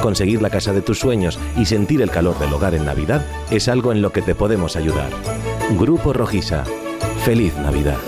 Conseguir 0.00 0.40
la 0.40 0.50
casa 0.50 0.72
de 0.72 0.82
tus 0.82 1.00
sueños 1.00 1.36
y 1.56 1.64
sentir 1.64 2.00
el 2.00 2.12
calor 2.12 2.38
del 2.38 2.52
hogar 2.52 2.76
en 2.76 2.84
Navidad 2.84 3.26
es 3.50 3.66
algo 3.66 3.90
en 3.90 4.02
lo 4.02 4.12
que 4.12 4.22
te 4.22 4.36
podemos 4.36 4.76
ayudar. 4.76 5.10
Grupo 5.80 6.12
Rojisa. 6.12 6.62
Feliz 7.24 7.56
Navidad. 7.56 7.98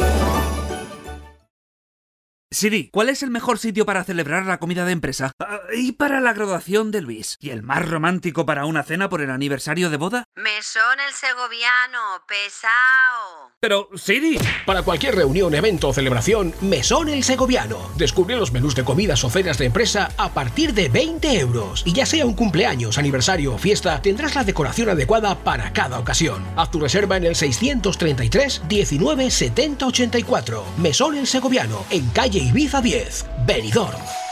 Siri, 2.53 2.91
¿cuál 2.93 3.09
es 3.09 3.23
el 3.23 3.31
mejor 3.31 3.59
sitio 3.59 3.87
para 3.87 4.05
celebrar 4.05 4.45
la 4.45 4.59
comida 4.59 4.85
de 4.85 4.93
empresa? 4.93 5.33
Ah, 5.39 5.61
y 5.75 5.93
para 5.93 6.21
la 6.21 6.35
graduación 6.35 6.91
de 6.91 7.01
Luis. 7.01 7.39
¿Y 7.41 7.49
el 7.49 7.63
más 7.63 7.89
romántico 7.89 8.45
para 8.45 8.67
una 8.67 8.83
cena 8.83 9.09
por 9.09 9.23
el 9.23 9.31
aniversario 9.31 9.89
de 9.89 9.97
boda? 9.97 10.25
Mesón 10.37 11.01
el 11.07 11.15
segoviano, 11.15 12.23
pesao. 12.29 13.53
Pero, 13.59 13.89
Siri. 13.95 14.39
Para 14.67 14.83
cualquier 14.83 15.15
reunión, 15.15 15.55
evento 15.55 15.89
o 15.89 15.95
celebración, 15.95 16.53
Mesón 16.61 17.09
el 17.09 17.25
Segoviano. 17.25 17.79
Descubre 17.97 18.37
los 18.37 18.53
menús 18.53 18.75
de 18.75 18.85
comidas 18.85 19.25
o 19.25 19.31
cenas 19.31 19.57
de 19.57 19.67
empresa 19.67 20.11
a 20.19 20.35
partir 20.35 20.75
de 20.75 20.91
20 20.91 21.39
euros. 21.39 21.83
Y 21.87 21.93
ya 21.95 22.05
sea 22.05 22.27
un 22.27 22.35
cumpleaños, 22.35 22.99
aniversario 22.99 23.55
o 23.55 23.59
fiesta, 23.59 24.03
tendrás 24.03 24.35
la 24.35 24.45
decoración 24.45 24.91
adecuada 24.91 25.37
para 25.43 25.73
cada 25.73 25.99
ocasión. 25.99 26.45
Haz 26.57 26.71
tu 26.71 26.81
reserva 26.81 27.17
en 27.17 27.25
el 27.25 27.35
633 27.35 28.63
19 28.69 29.31
70 29.31 29.87
84. 29.87 30.65
Mesón 30.77 31.17
el 31.17 31.27
Segoviano, 31.27 31.87
en 31.91 32.11
calle 32.11 32.42
Ibiza 32.43 32.81
10, 32.83 33.25
Benidorm. 33.47 34.32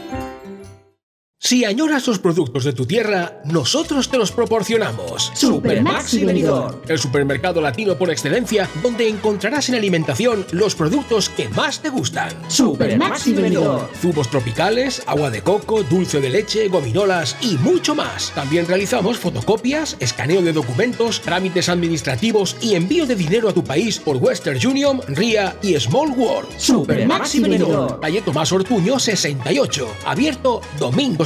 Si 1.38 1.66
añoras 1.66 2.06
los 2.06 2.18
productos 2.18 2.64
de 2.64 2.72
tu 2.72 2.86
tierra, 2.86 3.42
nosotros 3.44 4.08
te 4.08 4.16
los 4.16 4.32
proporcionamos. 4.32 5.30
Super 5.34 5.82
Maxi 5.82 6.24
Benidorm. 6.24 6.76
El 6.88 6.98
supermercado 6.98 7.60
latino 7.60 7.96
por 7.96 8.10
excelencia, 8.10 8.68
donde 8.82 9.06
encontrarás 9.06 9.68
en 9.68 9.74
alimentación 9.74 10.46
los 10.52 10.74
productos 10.74 11.28
que 11.28 11.50
más 11.50 11.82
te 11.82 11.90
gustan. 11.90 12.30
Super 12.48 12.98
Maxi 12.98 13.34
Benidorm. 13.34 13.86
Zumos 14.00 14.30
tropicales, 14.30 15.02
agua 15.06 15.30
de 15.30 15.42
coco, 15.42 15.82
dulce 15.82 16.22
de 16.22 16.30
leche, 16.30 16.68
gominolas 16.68 17.36
y 17.42 17.58
mucho 17.58 17.94
más. 17.94 18.32
También 18.34 18.66
realizamos 18.66 19.18
fotocopias, 19.18 19.98
escaneo 20.00 20.40
de 20.40 20.54
documentos, 20.54 21.20
trámites 21.20 21.68
administrativos 21.68 22.56
y 22.62 22.74
envío 22.74 23.06
de 23.06 23.14
dinero 23.14 23.50
a 23.50 23.54
tu 23.54 23.62
país 23.62 23.98
por 23.98 24.16
Western 24.16 24.58
Union, 24.66 25.02
RIA 25.06 25.54
y 25.62 25.78
Small 25.78 26.12
World. 26.12 26.48
Super 26.58 27.06
Maxi 27.06 27.40
Benidorm. 27.40 28.00
Calle 28.00 28.22
Tomás 28.22 28.50
Ortuño 28.52 28.98
68, 28.98 29.86
abierto 30.06 30.62
domingos 30.78 31.25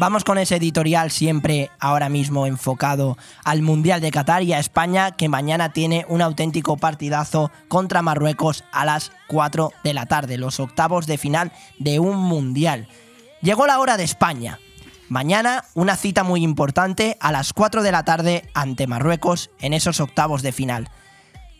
Vamos 0.00 0.24
con 0.24 0.38
ese 0.38 0.56
editorial 0.56 1.10
siempre 1.10 1.70
ahora 1.78 2.08
mismo 2.08 2.46
enfocado 2.46 3.18
al 3.44 3.60
Mundial 3.60 4.00
de 4.00 4.10
Qatar 4.10 4.42
y 4.42 4.54
a 4.54 4.58
España 4.58 5.10
que 5.10 5.28
mañana 5.28 5.74
tiene 5.74 6.06
un 6.08 6.22
auténtico 6.22 6.78
partidazo 6.78 7.50
contra 7.68 8.00
Marruecos 8.00 8.64
a 8.72 8.86
las 8.86 9.12
4 9.28 9.74
de 9.84 9.92
la 9.92 10.06
tarde, 10.06 10.38
los 10.38 10.58
octavos 10.58 11.06
de 11.06 11.18
final 11.18 11.52
de 11.78 11.98
un 11.98 12.16
Mundial. 12.16 12.88
Llegó 13.42 13.66
la 13.66 13.78
hora 13.78 13.98
de 13.98 14.04
España. 14.04 14.58
Mañana 15.10 15.64
una 15.74 15.96
cita 15.96 16.24
muy 16.24 16.44
importante 16.44 17.18
a 17.20 17.30
las 17.30 17.52
4 17.52 17.82
de 17.82 17.92
la 17.92 18.02
tarde 18.02 18.48
ante 18.54 18.86
Marruecos 18.86 19.50
en 19.60 19.74
esos 19.74 20.00
octavos 20.00 20.40
de 20.40 20.52
final. 20.52 20.88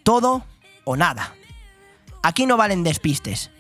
Todo 0.03 0.47
o 0.85 0.97
nada. 0.97 1.35
Aquí 2.23 2.47
no 2.47 2.57
valen 2.57 2.85
despistes. 2.85 3.51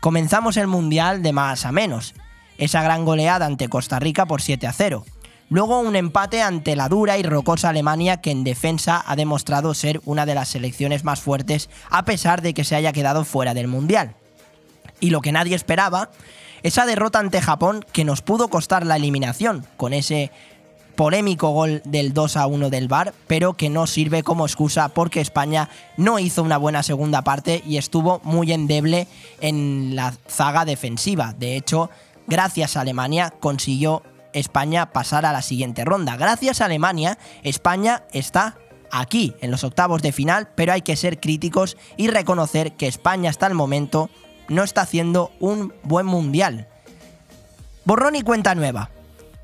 Comenzamos 0.00 0.56
el 0.56 0.66
Mundial 0.66 1.22
de 1.22 1.34
más 1.34 1.66
a 1.66 1.72
menos 1.72 2.14
esa 2.60 2.82
gran 2.82 3.04
goleada 3.04 3.46
ante 3.46 3.68
Costa 3.68 3.98
Rica 3.98 4.26
por 4.26 4.42
7 4.42 4.68
a 4.68 4.72
0. 4.72 5.04
Luego 5.48 5.80
un 5.80 5.96
empate 5.96 6.42
ante 6.42 6.76
la 6.76 6.88
dura 6.88 7.18
y 7.18 7.24
rocosa 7.24 7.70
Alemania 7.70 8.20
que 8.20 8.30
en 8.30 8.44
defensa 8.44 9.02
ha 9.04 9.16
demostrado 9.16 9.74
ser 9.74 10.00
una 10.04 10.24
de 10.26 10.36
las 10.36 10.50
selecciones 10.50 11.02
más 11.02 11.20
fuertes 11.20 11.68
a 11.90 12.04
pesar 12.04 12.40
de 12.40 12.54
que 12.54 12.62
se 12.62 12.76
haya 12.76 12.92
quedado 12.92 13.24
fuera 13.24 13.52
del 13.52 13.66
Mundial. 13.66 14.14
Y 15.00 15.10
lo 15.10 15.22
que 15.22 15.32
nadie 15.32 15.56
esperaba, 15.56 16.10
esa 16.62 16.86
derrota 16.86 17.18
ante 17.18 17.40
Japón 17.40 17.84
que 17.92 18.04
nos 18.04 18.22
pudo 18.22 18.48
costar 18.48 18.86
la 18.86 18.94
eliminación 18.96 19.66
con 19.76 19.92
ese 19.92 20.30
polémico 20.94 21.48
gol 21.50 21.80
del 21.86 22.12
2 22.12 22.36
a 22.36 22.46
1 22.46 22.68
del 22.68 22.86
VAR, 22.86 23.14
pero 23.26 23.54
que 23.54 23.70
no 23.70 23.86
sirve 23.86 24.22
como 24.22 24.44
excusa 24.44 24.90
porque 24.90 25.22
España 25.22 25.70
no 25.96 26.18
hizo 26.18 26.42
una 26.42 26.58
buena 26.58 26.82
segunda 26.82 27.22
parte 27.22 27.62
y 27.66 27.78
estuvo 27.78 28.20
muy 28.22 28.52
endeble 28.52 29.08
en 29.40 29.96
la 29.96 30.14
zaga 30.28 30.66
defensiva. 30.66 31.34
De 31.38 31.56
hecho, 31.56 31.88
gracias 32.30 32.76
a 32.76 32.80
Alemania 32.80 33.34
consiguió 33.40 34.02
España 34.32 34.92
pasar 34.92 35.26
a 35.26 35.32
la 35.32 35.42
siguiente 35.42 35.84
ronda. 35.84 36.16
Gracias 36.16 36.60
a 36.60 36.66
Alemania, 36.66 37.18
España 37.42 38.04
está 38.12 38.56
aquí, 38.92 39.34
en 39.40 39.50
los 39.50 39.64
octavos 39.64 40.00
de 40.00 40.12
final, 40.12 40.48
pero 40.54 40.72
hay 40.72 40.82
que 40.82 40.96
ser 40.96 41.20
críticos 41.20 41.76
y 41.96 42.08
reconocer 42.08 42.72
que 42.72 42.86
España 42.86 43.28
hasta 43.28 43.48
el 43.48 43.54
momento 43.54 44.08
no 44.48 44.62
está 44.62 44.82
haciendo 44.82 45.32
un 45.40 45.74
buen 45.82 46.06
mundial. 46.06 46.68
Borrón 47.84 48.14
y 48.14 48.22
cuenta 48.22 48.54
nueva. 48.54 48.90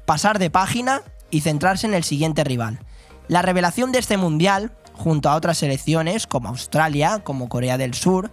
Pasar 0.05 0.38
de 0.38 0.50
página 0.50 1.02
y 1.31 1.40
centrarse 1.40 1.87
en 1.87 1.95
el 1.95 2.05
siguiente 2.05 2.45
rival. 2.45 2.78
La 3.26 3.43
revelación 3.43 3.90
de 3.90 3.99
este 3.99 4.16
mundial, 4.16 4.71
junto 4.93 5.28
a 5.28 5.35
otras 5.35 5.59
selecciones 5.59 6.28
como 6.28 6.49
Australia, 6.49 7.21
como 7.25 7.49
Corea 7.49 7.78
del 7.78 7.95
Sur, 7.95 8.31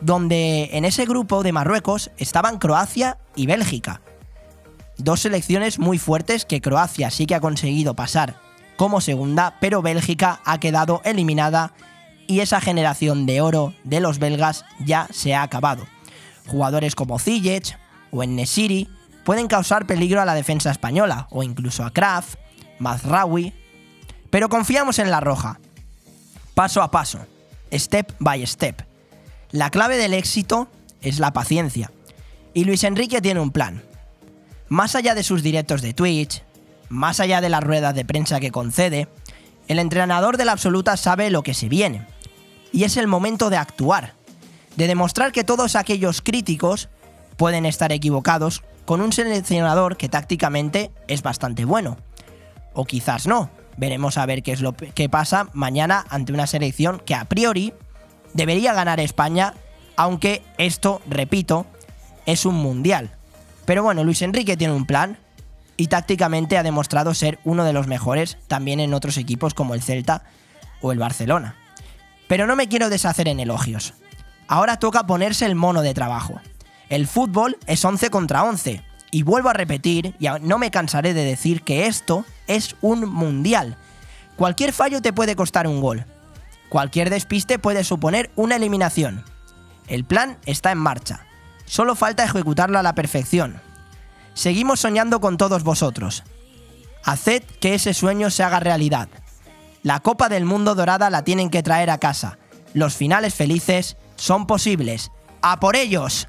donde 0.00 0.70
en 0.72 0.84
ese 0.84 1.04
grupo 1.06 1.42
de 1.42 1.52
Marruecos 1.52 2.10
estaban 2.16 2.58
Croacia 2.58 3.18
y 3.34 3.46
Bélgica. 3.46 4.00
Dos 4.96 5.20
selecciones 5.20 5.78
muy 5.78 5.98
fuertes 5.98 6.44
que 6.44 6.60
Croacia 6.60 7.10
sí 7.10 7.26
que 7.26 7.34
ha 7.34 7.40
conseguido 7.40 7.94
pasar 7.94 8.40
como 8.76 9.00
segunda, 9.00 9.56
pero 9.60 9.82
Bélgica 9.82 10.40
ha 10.44 10.58
quedado 10.58 11.00
eliminada 11.04 11.72
y 12.26 12.40
esa 12.40 12.60
generación 12.60 13.26
de 13.26 13.40
oro 13.40 13.74
de 13.84 14.00
los 14.00 14.18
belgas 14.18 14.64
ya 14.84 15.08
se 15.10 15.34
ha 15.34 15.42
acabado. 15.42 15.84
Jugadores 16.46 16.94
como 16.94 17.18
Ziyech 17.18 17.76
o 18.10 18.24
Nesiri 18.24 18.88
pueden 19.24 19.48
causar 19.48 19.86
peligro 19.86 20.20
a 20.20 20.24
la 20.24 20.34
defensa 20.34 20.70
española 20.70 21.26
o 21.30 21.42
incluso 21.42 21.84
a 21.84 21.92
Kraft, 21.92 22.38
Mazraoui, 22.78 23.52
pero 24.30 24.48
confiamos 24.48 24.98
en 24.98 25.10
la 25.10 25.20
roja. 25.20 25.58
Paso 26.54 26.82
a 26.82 26.90
paso, 26.90 27.18
step 27.72 28.14
by 28.18 28.46
step. 28.46 28.87
La 29.50 29.70
clave 29.70 29.96
del 29.96 30.12
éxito 30.12 30.68
es 31.00 31.18
la 31.18 31.32
paciencia. 31.32 31.90
Y 32.52 32.64
Luis 32.64 32.84
Enrique 32.84 33.22
tiene 33.22 33.40
un 33.40 33.50
plan. 33.50 33.82
Más 34.68 34.94
allá 34.94 35.14
de 35.14 35.22
sus 35.22 35.42
directos 35.42 35.80
de 35.80 35.94
Twitch, 35.94 36.42
más 36.90 37.20
allá 37.20 37.40
de 37.40 37.48
las 37.48 37.62
ruedas 37.62 37.94
de 37.94 38.04
prensa 38.04 38.40
que 38.40 38.50
concede, 38.50 39.08
el 39.66 39.78
entrenador 39.78 40.36
de 40.36 40.44
la 40.44 40.52
absoluta 40.52 40.96
sabe 40.96 41.30
lo 41.30 41.42
que 41.42 41.54
se 41.54 41.68
viene. 41.68 42.06
Y 42.72 42.84
es 42.84 42.98
el 42.98 43.06
momento 43.06 43.48
de 43.48 43.56
actuar, 43.56 44.14
de 44.76 44.86
demostrar 44.86 45.32
que 45.32 45.44
todos 45.44 45.76
aquellos 45.76 46.20
críticos 46.20 46.90
pueden 47.38 47.64
estar 47.64 47.90
equivocados 47.92 48.62
con 48.84 49.00
un 49.00 49.12
seleccionador 49.12 49.96
que 49.96 50.08
tácticamente 50.08 50.90
es 51.06 51.22
bastante 51.22 51.64
bueno. 51.64 51.96
O 52.74 52.84
quizás 52.84 53.26
no. 53.26 53.50
Veremos 53.78 54.18
a 54.18 54.26
ver 54.26 54.42
qué 54.42 54.52
es 54.52 54.60
lo 54.60 54.74
que 54.74 55.08
pasa 55.08 55.48
mañana 55.52 56.04
ante 56.10 56.32
una 56.32 56.46
selección 56.46 57.00
que 57.04 57.14
a 57.14 57.24
priori 57.26 57.72
debería 58.34 58.72
ganar 58.72 59.00
España, 59.00 59.54
aunque 59.96 60.42
esto, 60.58 61.00
repito, 61.08 61.66
es 62.26 62.46
un 62.46 62.54
mundial. 62.56 63.10
Pero 63.64 63.82
bueno, 63.82 64.04
Luis 64.04 64.22
Enrique 64.22 64.56
tiene 64.56 64.74
un 64.74 64.86
plan 64.86 65.18
y 65.76 65.86
tácticamente 65.86 66.58
ha 66.58 66.62
demostrado 66.62 67.14
ser 67.14 67.38
uno 67.44 67.64
de 67.64 67.72
los 67.72 67.86
mejores 67.86 68.38
también 68.48 68.80
en 68.80 68.94
otros 68.94 69.16
equipos 69.16 69.54
como 69.54 69.74
el 69.74 69.82
Celta 69.82 70.24
o 70.80 70.92
el 70.92 70.98
Barcelona. 70.98 71.56
Pero 72.26 72.46
no 72.46 72.56
me 72.56 72.68
quiero 72.68 72.90
deshacer 72.90 73.28
en 73.28 73.40
elogios. 73.40 73.94
Ahora 74.46 74.78
toca 74.78 75.06
ponerse 75.06 75.46
el 75.46 75.54
mono 75.54 75.82
de 75.82 75.94
trabajo. 75.94 76.40
El 76.88 77.06
fútbol 77.06 77.58
es 77.66 77.84
11 77.84 78.10
contra 78.10 78.44
11. 78.44 78.82
Y 79.10 79.22
vuelvo 79.22 79.48
a 79.48 79.54
repetir, 79.54 80.14
y 80.18 80.28
no 80.42 80.58
me 80.58 80.70
cansaré 80.70 81.14
de 81.14 81.24
decir 81.24 81.62
que 81.62 81.86
esto 81.86 82.24
es 82.46 82.76
un 82.80 83.08
mundial. 83.08 83.76
Cualquier 84.36 84.72
fallo 84.72 85.00
te 85.00 85.12
puede 85.12 85.36
costar 85.36 85.66
un 85.66 85.80
gol. 85.80 86.04
Cualquier 86.68 87.10
despiste 87.10 87.58
puede 87.58 87.84
suponer 87.84 88.30
una 88.36 88.56
eliminación. 88.56 89.24
El 89.86 90.04
plan 90.04 90.38
está 90.44 90.70
en 90.70 90.78
marcha. 90.78 91.26
Solo 91.64 91.94
falta 91.94 92.24
ejecutarlo 92.24 92.78
a 92.78 92.82
la 92.82 92.94
perfección. 92.94 93.60
Seguimos 94.34 94.80
soñando 94.80 95.20
con 95.20 95.36
todos 95.36 95.64
vosotros. 95.64 96.24
Haced 97.04 97.42
que 97.60 97.74
ese 97.74 97.94
sueño 97.94 98.30
se 98.30 98.42
haga 98.42 98.60
realidad. 98.60 99.08
La 99.82 100.00
Copa 100.00 100.28
del 100.28 100.44
Mundo 100.44 100.74
Dorada 100.74 101.10
la 101.10 101.24
tienen 101.24 101.50
que 101.50 101.62
traer 101.62 101.90
a 101.90 101.98
casa. 101.98 102.38
Los 102.74 102.94
finales 102.94 103.34
felices 103.34 103.96
son 104.16 104.46
posibles. 104.46 105.10
¡A 105.40 105.60
por 105.60 105.76
ellos! 105.76 106.28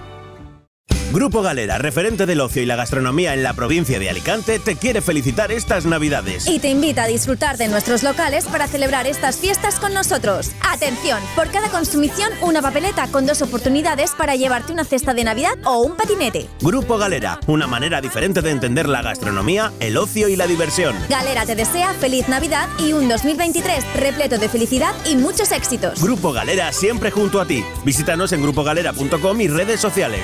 Grupo 1.11 1.41
Galera, 1.41 1.77
referente 1.77 2.25
del 2.25 2.39
ocio 2.39 2.61
y 2.61 2.65
la 2.65 2.77
gastronomía 2.77 3.33
en 3.33 3.43
la 3.43 3.51
provincia 3.51 3.99
de 3.99 4.09
Alicante, 4.09 4.59
te 4.59 4.77
quiere 4.77 5.01
felicitar 5.01 5.51
estas 5.51 5.85
Navidades. 5.85 6.47
Y 6.47 6.59
te 6.59 6.69
invita 6.69 7.03
a 7.03 7.07
disfrutar 7.07 7.57
de 7.57 7.67
nuestros 7.67 8.01
locales 8.01 8.45
para 8.45 8.65
celebrar 8.65 9.05
estas 9.07 9.35
fiestas 9.35 9.77
con 9.77 9.93
nosotros. 9.93 10.51
Atención, 10.61 11.19
por 11.35 11.51
cada 11.51 11.67
consumición 11.67 12.31
una 12.41 12.61
papeleta 12.61 13.07
con 13.07 13.25
dos 13.25 13.41
oportunidades 13.41 14.11
para 14.11 14.37
llevarte 14.37 14.71
una 14.71 14.85
cesta 14.85 15.13
de 15.13 15.25
Navidad 15.25 15.57
o 15.65 15.79
un 15.79 15.97
patinete. 15.97 16.47
Grupo 16.61 16.97
Galera, 16.97 17.41
una 17.45 17.67
manera 17.67 17.99
diferente 17.99 18.41
de 18.41 18.51
entender 18.51 18.87
la 18.87 19.01
gastronomía, 19.01 19.73
el 19.81 19.97
ocio 19.97 20.29
y 20.29 20.37
la 20.37 20.47
diversión. 20.47 20.95
Galera 21.09 21.45
te 21.45 21.55
desea 21.55 21.93
feliz 21.93 22.29
Navidad 22.29 22.69
y 22.79 22.93
un 22.93 23.09
2023 23.09 23.83
repleto 23.95 24.37
de 24.37 24.47
felicidad 24.47 24.93
y 25.05 25.17
muchos 25.17 25.51
éxitos. 25.51 26.01
Grupo 26.01 26.31
Galera 26.31 26.71
siempre 26.71 27.11
junto 27.11 27.41
a 27.41 27.45
ti. 27.45 27.65
Visítanos 27.83 28.31
en 28.31 28.41
grupogalera.com 28.41 29.41
y 29.41 29.49
redes 29.49 29.81
sociales. 29.81 30.23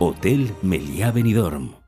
Hotel 0.00 0.50
Meliá 0.62 1.12
Benidorm. 1.12 1.87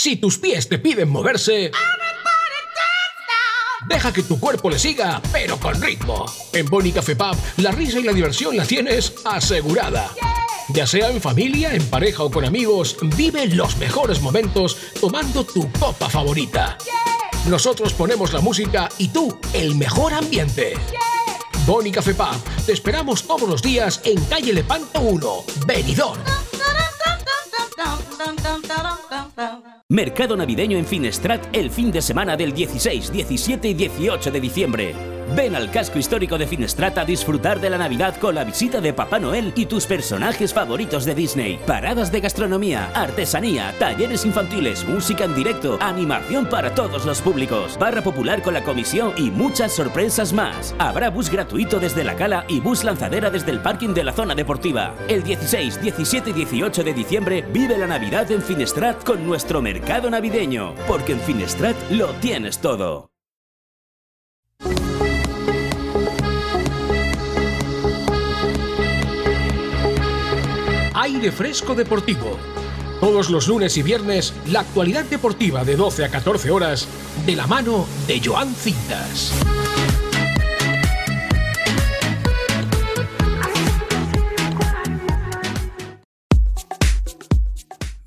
Si 0.00 0.16
tus 0.16 0.38
pies 0.38 0.66
te 0.66 0.78
piden 0.78 1.10
moverse... 1.10 1.70
Deja 3.86 4.10
que 4.14 4.22
tu 4.22 4.40
cuerpo 4.40 4.70
le 4.70 4.78
siga, 4.78 5.20
pero 5.30 5.58
con 5.60 5.78
ritmo. 5.78 6.24
En 6.54 6.64
Boni 6.64 6.90
Café 6.90 7.14
Pub, 7.14 7.36
la 7.58 7.70
risa 7.70 7.98
y 7.98 8.04
la 8.04 8.14
diversión 8.14 8.56
la 8.56 8.64
tienes 8.64 9.12
asegurada. 9.26 10.10
Ya 10.70 10.86
sea 10.86 11.10
en 11.10 11.20
familia, 11.20 11.74
en 11.74 11.84
pareja 11.84 12.22
o 12.22 12.30
con 12.30 12.46
amigos, 12.46 12.96
vive 13.14 13.46
los 13.48 13.76
mejores 13.76 14.22
momentos 14.22 14.78
tomando 14.98 15.44
tu 15.44 15.70
copa 15.72 16.08
favorita. 16.08 16.78
Nosotros 17.46 17.92
ponemos 17.92 18.32
la 18.32 18.40
música 18.40 18.88
y 18.96 19.08
tú 19.08 19.38
el 19.52 19.74
mejor 19.74 20.14
ambiente. 20.14 20.78
Boni 21.66 21.92
Café 21.92 22.14
Pub, 22.14 22.64
te 22.64 22.72
esperamos 22.72 23.24
todos 23.24 23.46
los 23.46 23.60
días 23.60 24.00
en 24.04 24.18
calle 24.24 24.54
Lepanto 24.54 24.98
1, 25.02 25.44
Benidorm. 25.66 26.22
Mercado 29.90 30.36
navideño 30.36 30.78
en 30.78 30.86
Finestrat 30.86 31.48
el 31.52 31.68
fin 31.68 31.90
de 31.90 32.00
semana 32.00 32.36
del 32.36 32.52
16, 32.52 33.10
17 33.10 33.70
y 33.70 33.74
18 33.74 34.30
de 34.30 34.40
diciembre. 34.40 34.94
Ven 35.34 35.54
al 35.54 35.70
casco 35.70 35.98
histórico 35.98 36.38
de 36.38 36.46
Finestrat 36.46 36.98
a 36.98 37.04
disfrutar 37.04 37.60
de 37.60 37.70
la 37.70 37.78
Navidad 37.78 38.16
con 38.16 38.34
la 38.34 38.42
visita 38.42 38.80
de 38.80 38.92
Papá 38.92 39.20
Noel 39.20 39.52
y 39.54 39.66
tus 39.66 39.86
personajes 39.86 40.52
favoritos 40.52 41.04
de 41.04 41.14
Disney. 41.14 41.60
Paradas 41.66 42.10
de 42.10 42.20
gastronomía, 42.20 42.90
artesanía, 42.94 43.72
talleres 43.78 44.24
infantiles, 44.24 44.84
música 44.88 45.24
en 45.24 45.34
directo, 45.36 45.78
animación 45.80 46.46
para 46.46 46.74
todos 46.74 47.04
los 47.04 47.20
públicos, 47.20 47.78
barra 47.78 48.02
popular 48.02 48.42
con 48.42 48.54
la 48.54 48.64
comisión 48.64 49.12
y 49.16 49.30
muchas 49.30 49.72
sorpresas 49.72 50.32
más. 50.32 50.74
Habrá 50.78 51.10
bus 51.10 51.30
gratuito 51.30 51.78
desde 51.78 52.02
la 52.02 52.16
cala 52.16 52.44
y 52.48 52.58
bus 52.58 52.82
lanzadera 52.82 53.30
desde 53.30 53.52
el 53.52 53.60
parking 53.60 53.94
de 53.94 54.04
la 54.04 54.12
zona 54.12 54.34
deportiva. 54.34 54.94
El 55.06 55.22
16, 55.22 55.80
17 55.80 56.30
y 56.30 56.32
18 56.32 56.82
de 56.82 56.92
diciembre 56.94 57.44
vive 57.52 57.78
la 57.78 57.86
Navidad 57.86 58.30
en 58.32 58.42
Finestrat 58.42 59.04
con 59.04 59.24
nuestro 59.24 59.62
mercado 59.62 59.79
navideño, 60.10 60.74
porque 60.86 61.12
en 61.12 61.20
Finestrat 61.20 61.76
lo 61.90 62.08
tienes 62.14 62.58
todo. 62.58 63.10
Aire 70.94 71.32
Fresco 71.32 71.74
Deportivo. 71.74 72.38
Todos 73.00 73.30
los 73.30 73.48
lunes 73.48 73.76
y 73.78 73.82
viernes, 73.82 74.34
la 74.46 74.60
actualidad 74.60 75.04
deportiva 75.04 75.64
de 75.64 75.74
12 75.74 76.04
a 76.04 76.10
14 76.10 76.50
horas, 76.50 76.86
de 77.24 77.36
la 77.36 77.46
mano 77.46 77.86
de 78.06 78.20
Joan 78.22 78.54
Cintas. 78.54 79.32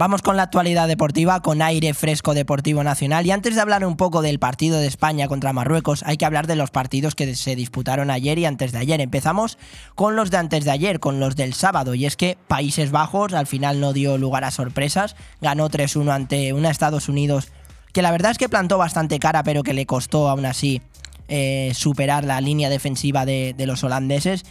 Vamos 0.03 0.21
con 0.21 0.35
la 0.35 0.43
actualidad 0.43 0.89
deportiva, 0.89 1.41
con 1.41 1.61
aire 1.61 1.93
fresco 1.93 2.33
deportivo 2.33 2.83
nacional. 2.83 3.25
Y 3.25 3.31
antes 3.31 3.55
de 3.55 3.61
hablar 3.61 3.85
un 3.85 3.95
poco 3.95 4.21
del 4.21 4.37
partido 4.37 4.79
de 4.79 4.87
España 4.87 5.29
contra 5.29 5.53
Marruecos, 5.53 6.03
hay 6.05 6.17
que 6.17 6.25
hablar 6.25 6.45
de 6.45 6.57
los 6.57 6.71
partidos 6.71 7.15
que 7.15 7.33
se 7.35 7.55
disputaron 7.55 8.11
ayer 8.11 8.37
y 8.37 8.43
antes 8.43 8.73
de 8.73 8.79
ayer. 8.79 8.99
Empezamos 8.99 9.57
con 9.95 10.17
los 10.17 10.29
de 10.29 10.35
antes 10.35 10.65
de 10.65 10.71
ayer, 10.71 10.99
con 10.99 11.21
los 11.21 11.37
del 11.37 11.53
sábado. 11.53 11.95
Y 11.95 12.05
es 12.05 12.17
que 12.17 12.37
Países 12.49 12.91
Bajos 12.91 13.31
al 13.31 13.47
final 13.47 13.79
no 13.79 13.93
dio 13.93 14.17
lugar 14.17 14.43
a 14.43 14.51
sorpresas. 14.51 15.15
Ganó 15.39 15.69
3-1 15.69 16.11
ante 16.11 16.51
una 16.51 16.69
Estados 16.69 17.07
Unidos 17.07 17.53
que 17.93 18.01
la 18.01 18.11
verdad 18.11 18.31
es 18.31 18.37
que 18.37 18.49
plantó 18.49 18.77
bastante 18.77 19.19
cara, 19.19 19.41
pero 19.43 19.63
que 19.63 19.73
le 19.73 19.85
costó 19.85 20.27
aún 20.27 20.45
así 20.45 20.81
eh, 21.29 21.71
superar 21.73 22.25
la 22.25 22.41
línea 22.41 22.69
defensiva 22.69 23.25
de, 23.25 23.55
de 23.57 23.65
los 23.65 23.85
holandeses. 23.85 24.43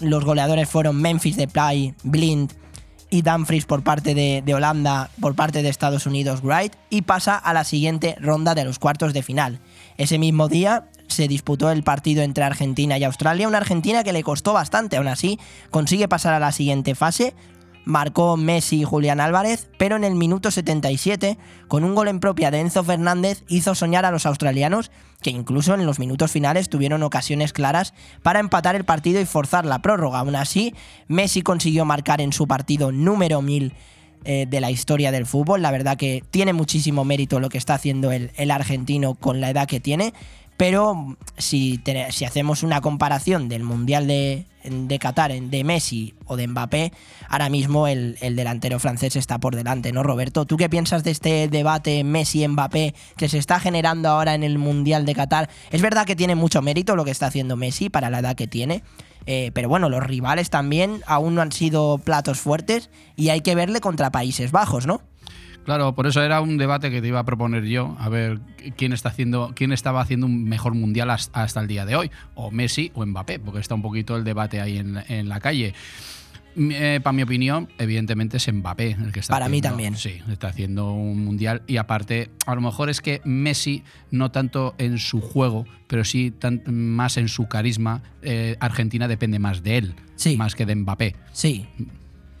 Los 0.00 0.26
goleadores 0.26 0.68
fueron 0.68 1.00
Memphis 1.00 1.38
Depay, 1.38 1.94
Blind 2.02 2.52
y 3.10 3.22
Dumfries 3.22 3.66
por 3.66 3.82
parte 3.82 4.14
de, 4.14 4.42
de, 4.44 4.54
Holanda, 4.54 5.10
por 5.20 5.34
parte 5.34 5.62
de 5.62 5.68
Estados 5.68 6.06
Unidos, 6.06 6.42
Wright, 6.42 6.74
y 6.90 7.02
pasa 7.02 7.36
a 7.36 7.52
la 7.52 7.64
siguiente 7.64 8.16
ronda 8.20 8.54
de 8.54 8.64
los 8.64 8.78
cuartos 8.78 9.12
de 9.12 9.22
final. 9.22 9.60
Ese 9.96 10.18
mismo 10.18 10.48
día 10.48 10.84
se 11.08 11.26
disputó 11.26 11.70
el 11.70 11.82
partido 11.82 12.22
entre 12.22 12.44
Argentina 12.44 12.98
y 12.98 13.04
Australia, 13.04 13.48
una 13.48 13.58
Argentina 13.58 14.04
que 14.04 14.12
le 14.12 14.22
costó 14.22 14.52
bastante, 14.52 14.96
aún 14.96 15.08
así 15.08 15.38
consigue 15.70 16.08
pasar 16.08 16.34
a 16.34 16.38
la 16.38 16.52
siguiente 16.52 16.94
fase, 16.94 17.34
marcó 17.88 18.36
Messi 18.36 18.82
y 18.82 18.84
Julián 18.84 19.18
Álvarez, 19.18 19.66
pero 19.78 19.96
en 19.96 20.04
el 20.04 20.14
minuto 20.14 20.50
77, 20.50 21.38
con 21.68 21.84
un 21.84 21.94
gol 21.94 22.08
en 22.08 22.20
propia 22.20 22.50
de 22.50 22.60
Enzo 22.60 22.84
Fernández, 22.84 23.44
hizo 23.48 23.74
soñar 23.74 24.04
a 24.04 24.10
los 24.10 24.26
australianos, 24.26 24.90
que 25.22 25.30
incluso 25.30 25.72
en 25.72 25.86
los 25.86 25.98
minutos 25.98 26.30
finales 26.30 26.68
tuvieron 26.68 27.02
ocasiones 27.02 27.54
claras 27.54 27.94
para 28.22 28.40
empatar 28.40 28.76
el 28.76 28.84
partido 28.84 29.22
y 29.22 29.24
forzar 29.24 29.64
la 29.64 29.80
prórroga. 29.80 30.18
Aún 30.18 30.36
así, 30.36 30.74
Messi 31.08 31.40
consiguió 31.40 31.86
marcar 31.86 32.20
en 32.20 32.34
su 32.34 32.46
partido 32.46 32.92
número 32.92 33.40
1000 33.40 33.72
eh, 34.24 34.44
de 34.46 34.60
la 34.60 34.70
historia 34.70 35.10
del 35.10 35.24
fútbol. 35.24 35.62
La 35.62 35.70
verdad 35.70 35.96
que 35.96 36.22
tiene 36.30 36.52
muchísimo 36.52 37.06
mérito 37.06 37.40
lo 37.40 37.48
que 37.48 37.56
está 37.56 37.72
haciendo 37.72 38.12
el, 38.12 38.50
argentino 38.50 39.14
con 39.14 39.40
la 39.40 39.48
edad 39.48 39.66
que 39.66 39.80
tiene. 39.80 40.12
Pero 40.58 41.16
si, 41.38 41.80
hacemos 42.26 42.62
una 42.62 42.82
comparación 42.82 43.48
del 43.48 43.62
Mundial 43.62 44.06
de, 44.06 44.44
de, 44.64 44.98
Qatar 44.98 45.32
de 45.32 45.64
Messi 45.64 46.14
o 46.26 46.36
de 46.36 46.46
Mbappé, 46.46 46.92
ahora 47.28 47.48
mismo 47.48 47.86
el, 47.86 48.16
el, 48.20 48.36
delantero 48.36 48.78
francés 48.78 49.16
está 49.16 49.38
por 49.38 49.56
delante, 49.56 49.92
¿no, 49.92 50.02
Roberto? 50.02 50.44
¿Tú 50.44 50.56
qué 50.56 50.68
piensas 50.68 51.04
de 51.04 51.10
este 51.10 51.48
debate 51.48 52.04
Messi-Mbappé 52.04 52.94
que 53.16 53.28
se 53.28 53.38
está 53.38 53.60
generando 53.60 54.08
ahora 54.08 54.34
en 54.34 54.42
el 54.42 54.58
Mundial 54.58 55.06
de 55.06 55.14
Qatar? 55.14 55.48
Es 55.70 55.82
verdad 55.82 56.06
que 56.06 56.16
tiene 56.16 56.34
mucho 56.34 56.62
mérito 56.62 56.96
lo 56.96 57.04
que 57.04 57.10
está 57.10 57.26
haciendo 57.26 57.56
Messi 57.56 57.88
para 57.88 58.10
la 58.10 58.20
edad 58.20 58.36
que 58.36 58.46
tiene, 58.46 58.82
eh, 59.26 59.50
pero 59.52 59.68
bueno, 59.68 59.88
los 59.88 60.02
rivales 60.02 60.48
también 60.48 61.02
aún 61.06 61.34
no 61.34 61.42
han 61.42 61.52
sido 61.52 61.98
platos 61.98 62.40
fuertes 62.40 62.88
y 63.14 63.28
hay 63.28 63.42
que 63.42 63.54
verle 63.54 63.80
contra 63.80 64.10
Países 64.10 64.52
Bajos, 64.52 64.86
¿no? 64.86 65.02
Claro, 65.68 65.94
por 65.94 66.06
eso 66.06 66.22
era 66.22 66.40
un 66.40 66.56
debate 66.56 66.90
que 66.90 67.02
te 67.02 67.08
iba 67.08 67.18
a 67.18 67.24
proponer 67.26 67.62
yo, 67.66 67.94
a 67.98 68.08
ver 68.08 68.40
quién 68.78 68.94
está 68.94 69.10
haciendo, 69.10 69.52
quién 69.54 69.70
estaba 69.70 70.00
haciendo 70.00 70.24
un 70.24 70.44
mejor 70.44 70.72
mundial 70.72 71.10
hasta 71.10 71.60
el 71.60 71.66
día 71.66 71.84
de 71.84 71.94
hoy, 71.94 72.10
o 72.34 72.50
Messi 72.50 72.90
o 72.94 73.04
Mbappé, 73.04 73.38
porque 73.38 73.60
está 73.60 73.74
un 73.74 73.82
poquito 73.82 74.16
el 74.16 74.24
debate 74.24 74.62
ahí 74.62 74.78
en, 74.78 74.96
en 75.10 75.28
la 75.28 75.40
calle. 75.40 75.74
Eh, 76.56 77.00
para 77.02 77.12
mi 77.12 77.20
opinión, 77.22 77.68
evidentemente 77.76 78.38
es 78.38 78.50
Mbappé 78.50 78.92
el 78.92 79.12
que 79.12 79.20
está 79.20 79.34
Para 79.34 79.44
haciendo, 79.44 79.68
mí 79.68 79.70
también. 79.70 79.96
Sí, 79.96 80.22
está 80.32 80.48
haciendo 80.48 80.94
un 80.94 81.22
mundial 81.22 81.60
y 81.66 81.76
aparte, 81.76 82.30
a 82.46 82.54
lo 82.54 82.62
mejor 82.62 82.88
es 82.88 83.02
que 83.02 83.20
Messi, 83.24 83.84
no 84.10 84.30
tanto 84.30 84.74
en 84.78 84.96
su 84.96 85.20
juego, 85.20 85.66
pero 85.86 86.02
sí 86.02 86.30
tan, 86.30 86.62
más 86.66 87.18
en 87.18 87.28
su 87.28 87.46
carisma, 87.46 88.00
eh, 88.22 88.56
Argentina 88.60 89.06
depende 89.06 89.38
más 89.38 89.62
de 89.62 89.76
él, 89.76 89.94
sí. 90.16 90.34
más 90.38 90.54
que 90.54 90.64
de 90.64 90.76
Mbappé. 90.76 91.14
Sí. 91.32 91.66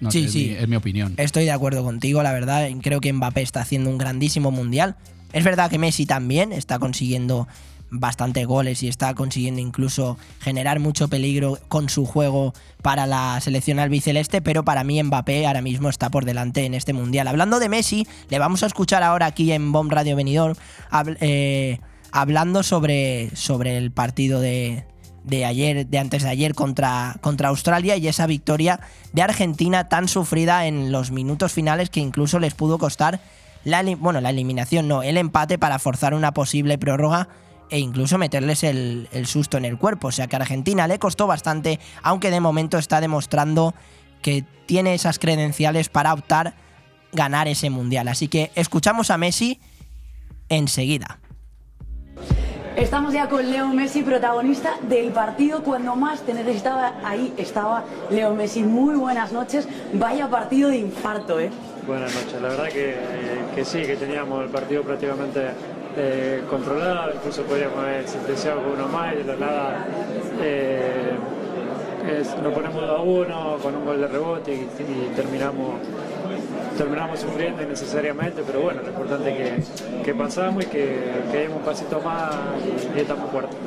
No, 0.00 0.10
sí, 0.10 0.24
es, 0.24 0.32
sí. 0.32 0.48
Mi, 0.48 0.54
es 0.54 0.68
mi 0.68 0.76
opinión. 0.76 1.14
Estoy 1.16 1.44
de 1.44 1.52
acuerdo 1.52 1.82
contigo, 1.82 2.22
la 2.22 2.32
verdad. 2.32 2.68
Creo 2.82 3.00
que 3.00 3.12
Mbappé 3.12 3.42
está 3.42 3.60
haciendo 3.60 3.90
un 3.90 3.98
grandísimo 3.98 4.50
mundial. 4.50 4.96
Es 5.32 5.44
verdad 5.44 5.70
que 5.70 5.78
Messi 5.78 6.06
también 6.06 6.52
está 6.52 6.78
consiguiendo 6.78 7.48
bastante 7.90 8.44
goles 8.44 8.82
y 8.82 8.88
está 8.88 9.14
consiguiendo 9.14 9.60
incluso 9.60 10.18
generar 10.40 10.78
mucho 10.78 11.08
peligro 11.08 11.58
con 11.68 11.88
su 11.88 12.04
juego 12.04 12.52
para 12.82 13.06
la 13.06 13.40
selección 13.40 13.78
albiceleste, 13.78 14.42
pero 14.42 14.64
para 14.64 14.84
mí 14.84 15.02
Mbappé 15.02 15.46
ahora 15.46 15.62
mismo 15.62 15.88
está 15.88 16.10
por 16.10 16.24
delante 16.24 16.64
en 16.64 16.74
este 16.74 16.92
mundial. 16.92 17.28
Hablando 17.28 17.58
de 17.58 17.68
Messi, 17.68 18.06
le 18.28 18.38
vamos 18.38 18.62
a 18.62 18.66
escuchar 18.66 19.02
ahora 19.02 19.26
aquí 19.26 19.52
en 19.52 19.72
Bomb 19.72 19.90
Radio 19.90 20.16
Benidorm 20.16 20.54
eh, 21.20 21.80
hablando 22.12 22.62
sobre, 22.62 23.30
sobre 23.34 23.78
el 23.78 23.90
partido 23.90 24.40
de, 24.40 24.84
de 25.28 25.44
ayer, 25.44 25.86
de 25.86 25.98
antes 25.98 26.22
de 26.22 26.28
ayer 26.28 26.54
contra, 26.54 27.16
contra 27.20 27.48
Australia 27.48 27.96
y 27.96 28.08
esa 28.08 28.26
victoria 28.26 28.80
de 29.12 29.22
Argentina 29.22 29.88
tan 29.88 30.08
sufrida 30.08 30.66
en 30.66 30.90
los 30.90 31.10
minutos 31.10 31.52
finales 31.52 31.90
que 31.90 32.00
incluso 32.00 32.38
les 32.38 32.54
pudo 32.54 32.78
costar 32.78 33.20
la, 33.64 33.82
bueno, 33.96 34.20
la 34.20 34.30
eliminación, 34.30 34.88
no, 34.88 35.02
el 35.02 35.16
empate 35.16 35.58
para 35.58 35.78
forzar 35.78 36.14
una 36.14 36.32
posible 36.32 36.78
prórroga 36.78 37.28
e 37.70 37.78
incluso 37.78 38.16
meterles 38.16 38.64
el, 38.64 39.08
el, 39.12 39.26
susto 39.26 39.58
en 39.58 39.64
el 39.64 39.76
cuerpo. 39.76 40.08
O 40.08 40.12
sea 40.12 40.26
que 40.26 40.36
a 40.36 40.38
Argentina 40.38 40.88
le 40.88 40.98
costó 40.98 41.26
bastante, 41.26 41.78
aunque 42.02 42.30
de 42.30 42.40
momento 42.40 42.78
está 42.78 43.00
demostrando 43.00 43.74
que 44.22 44.44
tiene 44.66 44.94
esas 44.94 45.18
credenciales 45.18 45.88
para 45.88 46.14
optar 46.14 46.54
ganar 47.12 47.48
ese 47.48 47.70
mundial. 47.70 48.08
Así 48.08 48.28
que 48.28 48.50
escuchamos 48.54 49.10
a 49.10 49.18
Messi 49.18 49.60
enseguida. 50.48 51.18
Estamos 52.78 53.12
ya 53.12 53.28
con 53.28 53.50
Leo 53.50 53.66
Messi, 53.70 54.04
protagonista 54.04 54.76
del 54.82 55.10
partido 55.10 55.64
cuando 55.64 55.96
más 55.96 56.20
te 56.22 56.32
necesitaba. 56.32 56.94
Ahí 57.02 57.34
estaba 57.36 57.82
Leo 58.08 58.32
Messi. 58.36 58.62
Muy 58.62 58.94
buenas 58.94 59.32
noches. 59.32 59.66
Vaya 59.94 60.30
partido 60.30 60.70
de 60.70 60.76
infarto, 60.76 61.40
¿eh? 61.40 61.50
Buenas 61.88 62.14
noches. 62.14 62.40
La 62.40 62.50
verdad 62.50 62.68
que, 62.68 62.94
que 63.52 63.64
sí, 63.64 63.82
que 63.82 63.96
teníamos 63.96 64.44
el 64.44 64.50
partido 64.50 64.84
prácticamente 64.84 65.48
eh, 65.96 66.44
controlado, 66.48 67.14
incluso 67.16 67.42
podríamos 67.42 67.78
haber 67.80 68.06
sentenciado 68.06 68.62
con 68.62 68.74
uno 68.74 68.86
más 68.86 69.12
y 69.12 69.16
de 69.16 69.24
la 69.24 69.36
nada 69.36 69.86
eh, 70.40 71.16
nos 72.42 72.54
ponemos 72.54 72.80
2 72.80 72.90
a 72.90 73.02
1 73.02 73.58
con 73.62 73.74
un 73.74 73.84
gol 73.84 74.00
de 74.00 74.08
rebote 74.08 74.54
y, 74.54 75.14
terminamos 75.14 75.74
terminamos 76.78 77.20
sufriendo 77.20 77.62
innecesariamente, 77.62 78.42
pero 78.46 78.62
bueno, 78.62 78.82
lo 78.82 78.88
importante 78.88 79.56
es 79.56 79.68
que, 79.68 80.02
que 80.02 80.14
pasamos 80.14 80.64
y 80.64 80.68
que, 80.68 81.24
que 81.30 81.36
demos 81.36 81.58
un 81.58 81.64
pasito 81.64 82.00
más 82.00 82.34
y, 82.64 82.96
y 82.96 83.00
estamos 83.00 83.30
fuertes. 83.30 83.58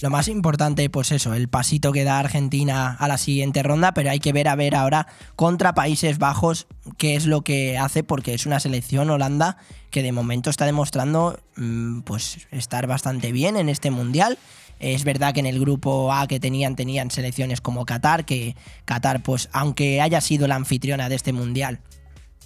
Lo 0.00 0.10
más 0.10 0.28
importante, 0.28 0.88
pues 0.90 1.10
eso, 1.10 1.34
el 1.34 1.48
pasito 1.48 1.90
que 1.90 2.04
da 2.04 2.20
Argentina 2.20 2.94
a 2.96 3.08
la 3.08 3.18
siguiente 3.18 3.64
ronda, 3.64 3.92
pero 3.94 4.10
hay 4.10 4.20
que 4.20 4.32
ver 4.32 4.46
a 4.46 4.54
ver 4.54 4.76
ahora 4.76 5.08
contra 5.34 5.74
Países 5.74 6.18
Bajos 6.18 6.68
qué 6.98 7.16
es 7.16 7.26
lo 7.26 7.42
que 7.42 7.76
hace, 7.76 8.04
porque 8.04 8.32
es 8.32 8.46
una 8.46 8.60
selección 8.60 9.10
Holanda 9.10 9.56
que 9.90 10.04
de 10.04 10.12
momento 10.12 10.50
está 10.50 10.66
demostrando 10.66 11.40
pues 12.04 12.46
estar 12.52 12.86
bastante 12.86 13.32
bien 13.32 13.56
en 13.56 13.68
este 13.68 13.90
mundial. 13.90 14.38
Es 14.80 15.04
verdad 15.04 15.34
que 15.34 15.40
en 15.40 15.46
el 15.46 15.58
grupo 15.58 16.12
A 16.12 16.26
que 16.26 16.40
tenían, 16.40 16.76
tenían 16.76 17.10
selecciones 17.10 17.60
como 17.60 17.84
Qatar, 17.84 18.24
que 18.24 18.56
Qatar, 18.84 19.22
pues 19.22 19.48
aunque 19.52 20.00
haya 20.00 20.20
sido 20.20 20.46
la 20.46 20.54
anfitriona 20.54 21.08
de 21.08 21.16
este 21.16 21.32
mundial, 21.32 21.80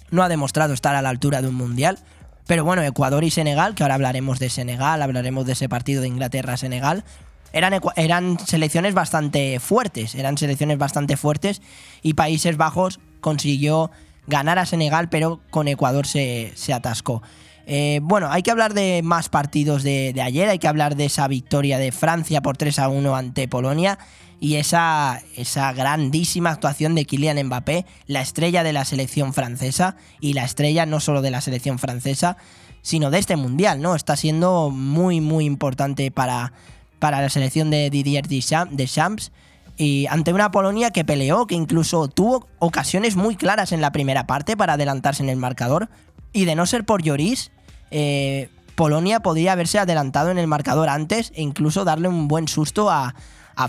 no 0.09 0.23
ha 0.23 0.29
demostrado 0.29 0.73
estar 0.73 0.95
a 0.95 1.01
la 1.01 1.09
altura 1.09 1.41
de 1.41 1.47
un 1.47 1.55
mundial. 1.55 1.99
Pero 2.45 2.65
bueno, 2.65 2.81
Ecuador 2.81 3.23
y 3.23 3.31
Senegal, 3.31 3.73
que 3.73 3.83
ahora 3.83 3.95
hablaremos 3.95 4.39
de 4.39 4.49
Senegal, 4.49 5.01
hablaremos 5.01 5.45
de 5.45 5.53
ese 5.53 5.69
partido 5.69 6.01
de 6.01 6.09
Inglaterra-Senegal, 6.09 7.05
eran, 7.53 8.39
selecciones 8.39 8.95
bastante 8.95 9.59
fuertes, 9.59 10.15
eran 10.15 10.37
selecciones 10.37 10.79
bastante 10.79 11.17
fuertes 11.17 11.61
y 12.01 12.15
Países 12.15 12.57
Bajos 12.57 12.99
consiguió 13.21 13.91
ganar 14.25 14.57
a 14.57 14.65
Senegal, 14.65 15.09
pero 15.09 15.39
con 15.51 15.67
Ecuador 15.67 16.07
se, 16.07 16.51
se 16.55 16.73
atascó. 16.73 17.21
Eh, 17.65 17.99
bueno, 18.03 18.27
hay 18.29 18.43
que 18.43 18.51
hablar 18.51 18.73
de 18.73 19.01
más 19.03 19.29
partidos 19.29 19.83
de, 19.83 20.13
ayer, 20.21 20.49
hay 20.49 20.59
que 20.59 20.67
hablar 20.67 20.95
de 20.95 21.05
esa 21.05 21.27
victoria 21.27 21.77
de 21.77 21.91
Francia 21.91 22.41
por 22.41 22.57
3 22.57 22.79
a 22.79 22.89
1 22.89 23.15
ante 23.15 23.47
Polonia 23.47 23.99
y 24.39 24.55
esa, 24.55 25.21
esa 25.37 25.71
grandísima 25.71 26.51
actuación 26.51 26.95
de 26.95 27.05
Kylian 27.05 27.45
Mbappé, 27.45 27.85
la 28.07 28.21
estrella 28.21 28.63
de 28.63 28.73
la 28.73 28.83
selección 28.83 29.33
francesa 29.33 29.95
y 30.19 30.33
la 30.33 30.43
estrella 30.43 30.85
no 30.85 30.99
solo 30.99 31.21
de 31.21 31.31
la 31.31 31.39
selección 31.39 31.79
francesa, 31.79 32.35
sino 32.81 33.09
de 33.09 33.19
este 33.19 33.37
mundial, 33.37 33.81
¿no? 33.81 33.95
Está 33.95 34.17
siendo 34.17 34.69
muy, 34.69 35.21
muy 35.21 35.45
importante 35.45 36.11
para, 36.11 36.51
para 36.99 37.21
la 37.21 37.29
selección 37.29 37.69
de 37.69 37.89
Didier 37.89 38.27
Deschamps 38.27 39.31
y 39.77 40.05
ante 40.09 40.33
una 40.33 40.51
Polonia 40.51 40.91
que 40.91 41.05
peleó, 41.05 41.47
que 41.47 41.55
incluso 41.55 42.07
tuvo 42.07 42.47
ocasiones 42.59 43.15
muy 43.15 43.35
claras 43.35 43.71
en 43.71 43.81
la 43.81 43.91
primera 43.91 44.27
parte 44.27 44.55
para 44.55 44.73
adelantarse 44.73 45.23
en 45.23 45.29
el 45.29 45.37
marcador. 45.37 45.89
Y 46.33 46.45
de 46.45 46.55
no 46.55 46.65
ser 46.65 46.83
por 46.83 47.03
Lloris, 47.03 47.51
eh, 47.91 48.49
Polonia 48.75 49.19
podría 49.19 49.53
haberse 49.53 49.79
adelantado 49.79 50.31
en 50.31 50.39
el 50.39 50.47
marcador 50.47 50.89
antes 50.89 51.31
e 51.35 51.43
incluso 51.43 51.85
darle 51.85 52.07
un 52.07 52.27
buen 52.27 52.47
susto 52.47 52.89
a, 52.89 53.15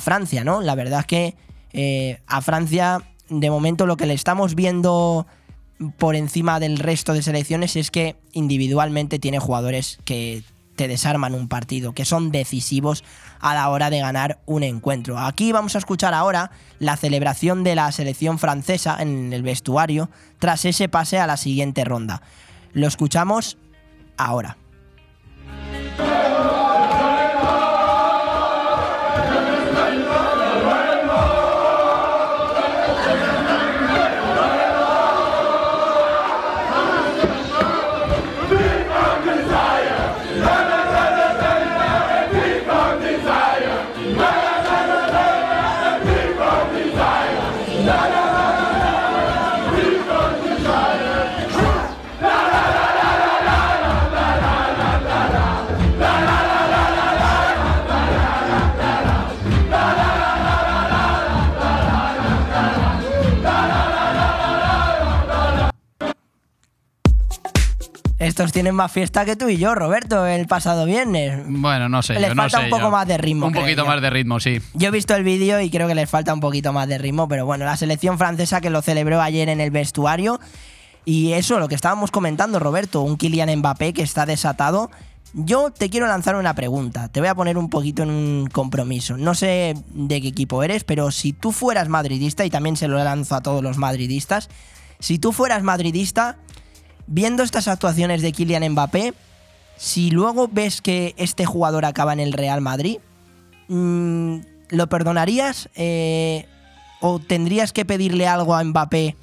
Francia, 0.00 0.44
¿no? 0.44 0.62
La 0.62 0.74
verdad 0.74 1.00
es 1.00 1.06
que 1.06 1.36
eh, 1.74 2.18
a 2.26 2.40
Francia, 2.40 3.02
de 3.28 3.50
momento, 3.50 3.84
lo 3.84 3.98
que 3.98 4.06
le 4.06 4.14
estamos 4.14 4.54
viendo 4.54 5.26
por 5.98 6.16
encima 6.16 6.58
del 6.58 6.78
resto 6.78 7.12
de 7.12 7.22
selecciones 7.22 7.76
es 7.76 7.90
que 7.90 8.16
individualmente 8.32 9.18
tiene 9.18 9.40
jugadores 9.40 9.98
que 10.06 10.42
te 10.76 10.88
desarman 10.88 11.34
un 11.34 11.48
partido, 11.48 11.92
que 11.92 12.04
son 12.04 12.30
decisivos 12.30 13.04
a 13.40 13.54
la 13.54 13.68
hora 13.68 13.90
de 13.90 14.00
ganar 14.00 14.38
un 14.46 14.62
encuentro. 14.62 15.18
Aquí 15.18 15.52
vamos 15.52 15.74
a 15.74 15.78
escuchar 15.78 16.14
ahora 16.14 16.50
la 16.78 16.96
celebración 16.96 17.62
de 17.62 17.74
la 17.74 17.92
selección 17.92 18.38
francesa 18.38 18.96
en 19.00 19.32
el 19.32 19.42
vestuario 19.42 20.10
tras 20.38 20.64
ese 20.64 20.88
pase 20.88 21.18
a 21.18 21.26
la 21.26 21.36
siguiente 21.36 21.84
ronda. 21.84 22.22
Lo 22.74 22.88
escuchamos 22.88 23.56
ahora. 24.16 24.56
Estos 68.18 68.52
tienen 68.52 68.76
más 68.76 68.92
fiesta 68.92 69.24
que 69.24 69.34
tú 69.34 69.48
y 69.48 69.56
yo, 69.56 69.74
Roberto, 69.74 70.24
el 70.26 70.46
pasado 70.46 70.86
viernes. 70.86 71.42
Bueno, 71.46 71.88
no 71.88 72.00
sé. 72.00 72.14
Les 72.14 72.28
yo 72.28 72.34
falta 72.36 72.42
no 72.42 72.50
sé 72.50 72.64
un 72.64 72.70
poco 72.70 72.82
yo. 72.82 72.90
más 72.90 73.08
de 73.08 73.18
ritmo. 73.18 73.46
Un 73.46 73.52
poquito 73.52 73.82
yo. 73.82 73.86
más 73.86 74.00
de 74.00 74.10
ritmo, 74.10 74.38
sí. 74.38 74.60
Yo 74.74 74.88
he 74.88 74.90
visto 74.92 75.16
el 75.16 75.24
vídeo 75.24 75.60
y 75.60 75.68
creo 75.68 75.88
que 75.88 75.96
les 75.96 76.08
falta 76.08 76.32
un 76.32 76.40
poquito 76.40 76.72
más 76.72 76.86
de 76.86 76.98
ritmo, 76.98 77.26
pero 77.26 77.44
bueno, 77.44 77.64
la 77.64 77.76
selección 77.76 78.16
francesa 78.16 78.60
que 78.60 78.70
lo 78.70 78.82
celebró 78.82 79.20
ayer 79.20 79.48
en 79.48 79.60
el 79.60 79.72
vestuario. 79.72 80.38
Y 81.04 81.32
eso, 81.32 81.58
lo 81.58 81.68
que 81.68 81.74
estábamos 81.74 82.12
comentando, 82.12 82.60
Roberto, 82.60 83.00
un 83.02 83.16
Kylian 83.16 83.58
Mbappé 83.58 83.92
que 83.92 84.02
está 84.02 84.26
desatado. 84.26 84.90
Yo 85.32 85.72
te 85.72 85.90
quiero 85.90 86.06
lanzar 86.06 86.36
una 86.36 86.54
pregunta, 86.54 87.08
te 87.08 87.18
voy 87.18 87.28
a 87.28 87.34
poner 87.34 87.58
un 87.58 87.68
poquito 87.68 88.04
en 88.04 88.10
un 88.10 88.46
compromiso. 88.46 89.16
No 89.16 89.34
sé 89.34 89.74
de 89.92 90.20
qué 90.20 90.28
equipo 90.28 90.62
eres, 90.62 90.84
pero 90.84 91.10
si 91.10 91.32
tú 91.32 91.50
fueras 91.50 91.88
madridista, 91.88 92.44
y 92.44 92.50
también 92.50 92.76
se 92.76 92.86
lo 92.86 93.02
lanzo 93.02 93.34
a 93.34 93.42
todos 93.42 93.60
los 93.60 93.76
madridistas, 93.76 94.48
si 95.00 95.18
tú 95.18 95.32
fueras 95.32 95.64
madridista, 95.64 96.36
viendo 97.06 97.42
estas 97.42 97.68
actuaciones 97.68 98.22
de 98.22 98.32
Kylian 98.32 98.72
Mbappé, 98.72 99.14
si 99.76 100.10
luego 100.10 100.48
ves 100.50 100.80
que 100.80 101.14
este 101.16 101.44
jugador 101.46 101.84
acaba 101.84 102.12
en 102.12 102.20
el 102.20 102.32
Real 102.32 102.60
Madrid, 102.60 102.98
mm, 103.68 104.36
¿lo 104.70 104.88
perdonarías? 104.88 105.68
Eh, 105.74 106.46
¿O 107.00 107.18
tendrías 107.18 107.72
que 107.72 107.84
pedirle 107.84 108.26
algo 108.26 108.54
a 108.54 108.64
Mbappé 108.64 109.16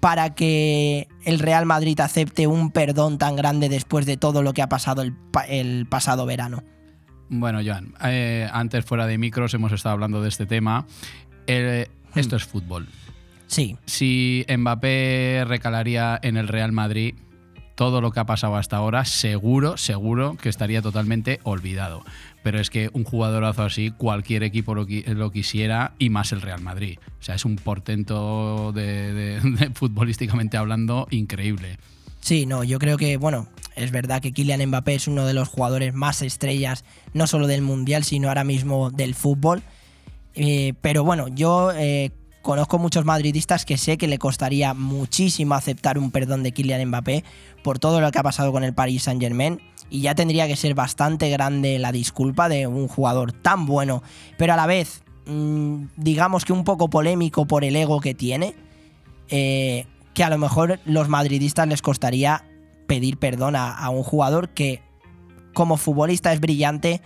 para 0.00 0.34
que 0.34 1.06
el 1.24 1.38
Real 1.38 1.64
Madrid 1.64 1.98
acepte 2.00 2.46
un 2.46 2.70
perdón 2.70 3.18
tan 3.18 3.36
grande 3.36 3.68
después 3.68 4.04
de 4.04 4.16
todo 4.16 4.42
lo 4.42 4.52
que 4.52 4.62
ha 4.62 4.68
pasado 4.68 5.02
el, 5.02 5.12
pa- 5.12 5.44
el 5.46 5.86
pasado 5.88 6.26
verano? 6.26 6.62
Bueno, 7.30 7.60
Joan, 7.64 7.94
eh, 8.04 8.48
antes 8.52 8.84
fuera 8.84 9.06
de 9.06 9.16
micros 9.16 9.54
hemos 9.54 9.72
estado 9.72 9.94
hablando 9.94 10.20
de 10.22 10.28
este 10.28 10.44
tema. 10.46 10.86
Eh, 11.46 11.88
esto 12.14 12.36
es 12.36 12.44
fútbol. 12.44 12.88
Sí. 13.46 13.76
Si 13.86 14.44
Mbappé 14.48 15.44
recalaría 15.46 16.18
en 16.22 16.36
el 16.36 16.48
Real 16.48 16.72
Madrid, 16.72 17.14
todo 17.74 18.00
lo 18.00 18.10
que 18.12 18.20
ha 18.20 18.24
pasado 18.26 18.56
hasta 18.56 18.76
ahora, 18.76 19.04
seguro, 19.04 19.76
seguro 19.76 20.36
que 20.40 20.48
estaría 20.48 20.80
totalmente 20.80 21.40
olvidado. 21.42 22.04
Pero 22.44 22.60
es 22.60 22.70
que 22.70 22.90
un 22.92 23.04
jugadorazo 23.04 23.62
así, 23.64 23.90
cualquier 23.90 24.42
equipo 24.44 24.74
lo, 24.74 24.86
qui- 24.86 25.04
lo 25.06 25.30
quisiera 25.32 25.92
y 25.98 26.08
más 26.10 26.30
el 26.32 26.40
Real 26.40 26.60
Madrid. 26.60 26.98
O 27.18 27.22
sea, 27.22 27.34
es 27.34 27.44
un 27.44 27.56
portento 27.56 28.72
de, 28.72 29.12
de- 29.12 29.40
de 29.40 29.70
futbolísticamente 29.74 30.56
hablando 30.56 31.06
increíble. 31.10 31.78
Sí, 32.20 32.46
no, 32.46 32.64
yo 32.64 32.78
creo 32.78 32.96
que, 32.96 33.16
bueno, 33.16 33.48
es 33.76 33.90
verdad 33.90 34.22
que 34.22 34.32
Kylian 34.32 34.66
Mbappé 34.68 34.94
es 34.94 35.08
uno 35.08 35.26
de 35.26 35.34
los 35.34 35.48
jugadores 35.48 35.92
más 35.94 36.22
estrellas, 36.22 36.84
no 37.12 37.26
solo 37.26 37.46
del 37.46 37.60
Mundial, 37.62 38.04
sino 38.04 38.28
ahora 38.28 38.44
mismo 38.44 38.90
del 38.90 39.14
fútbol. 39.14 39.62
Eh, 40.34 40.74
pero 40.80 41.04
bueno, 41.04 41.28
yo 41.28 41.72
eh, 41.74 42.12
conozco 42.44 42.78
muchos 42.78 43.04
madridistas 43.06 43.64
que 43.64 43.78
sé 43.78 43.96
que 43.96 44.06
le 44.06 44.18
costaría 44.18 44.74
muchísimo 44.74 45.54
aceptar 45.54 45.98
un 45.98 46.10
perdón 46.12 46.42
de 46.42 46.52
Kylian 46.52 46.86
Mbappé 46.88 47.24
por 47.64 47.78
todo 47.78 48.00
lo 48.00 48.12
que 48.12 48.18
ha 48.18 48.22
pasado 48.22 48.52
con 48.52 48.62
el 48.62 48.74
Paris 48.74 49.04
Saint 49.04 49.20
Germain. 49.20 49.60
Y 49.90 50.02
ya 50.02 50.14
tendría 50.14 50.46
que 50.46 50.54
ser 50.54 50.74
bastante 50.74 51.30
grande 51.30 51.78
la 51.78 51.90
disculpa 51.90 52.48
de 52.48 52.66
un 52.66 52.86
jugador 52.86 53.32
tan 53.32 53.66
bueno, 53.66 54.02
pero 54.36 54.52
a 54.52 54.56
la 54.56 54.66
vez, 54.66 55.02
mm, 55.26 55.86
digamos 55.96 56.44
que 56.44 56.52
un 56.52 56.64
poco 56.64 56.88
polémico 56.88 57.46
por 57.46 57.64
el 57.64 57.74
ego 57.76 58.00
que 58.00 58.14
tiene 58.14 58.54
eh, 59.30 59.86
que 60.12 60.22
a 60.22 60.30
lo 60.30 60.38
mejor 60.38 60.80
los 60.84 61.08
madridistas 61.08 61.66
les 61.66 61.80
costaría 61.80 62.44
pedir 62.86 63.16
perdón 63.16 63.56
a, 63.56 63.72
a 63.72 63.88
un 63.88 64.02
jugador 64.02 64.50
que 64.50 64.82
como 65.54 65.78
futbolista 65.78 66.32
es 66.32 66.40
brillante, 66.40 67.00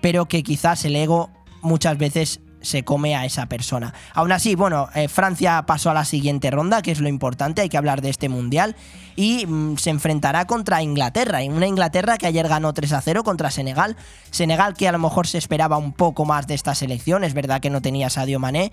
pero 0.00 0.26
que 0.26 0.42
quizás 0.42 0.84
el 0.86 0.96
ego 0.96 1.30
muchas 1.60 1.98
veces 1.98 2.40
se 2.68 2.84
come 2.84 3.16
a 3.16 3.24
esa 3.24 3.46
persona. 3.46 3.94
Aún 4.14 4.30
así, 4.30 4.54
bueno, 4.54 4.88
eh, 4.94 5.08
Francia 5.08 5.64
pasó 5.66 5.90
a 5.90 5.94
la 5.94 6.04
siguiente 6.04 6.50
ronda, 6.50 6.82
que 6.82 6.92
es 6.92 7.00
lo 7.00 7.08
importante, 7.08 7.62
hay 7.62 7.68
que 7.68 7.78
hablar 7.78 8.02
de 8.02 8.10
este 8.10 8.28
mundial, 8.28 8.76
y 9.16 9.46
mm, 9.46 9.78
se 9.78 9.90
enfrentará 9.90 10.46
contra 10.46 10.82
Inglaterra, 10.82 11.40
una 11.48 11.66
Inglaterra 11.66 12.18
que 12.18 12.26
ayer 12.26 12.46
ganó 12.46 12.72
3 12.72 12.92
a 12.92 13.00
0 13.00 13.24
contra 13.24 13.50
Senegal. 13.50 13.96
Senegal 14.30 14.74
que 14.74 14.86
a 14.86 14.92
lo 14.92 14.98
mejor 14.98 15.26
se 15.26 15.38
esperaba 15.38 15.78
un 15.78 15.92
poco 15.92 16.24
más 16.24 16.46
de 16.46 16.54
esta 16.54 16.74
selección, 16.74 17.24
es 17.24 17.34
verdad 17.34 17.60
que 17.60 17.70
no 17.70 17.82
tenía 17.82 18.10
Sadio 18.10 18.38
Mané. 18.38 18.70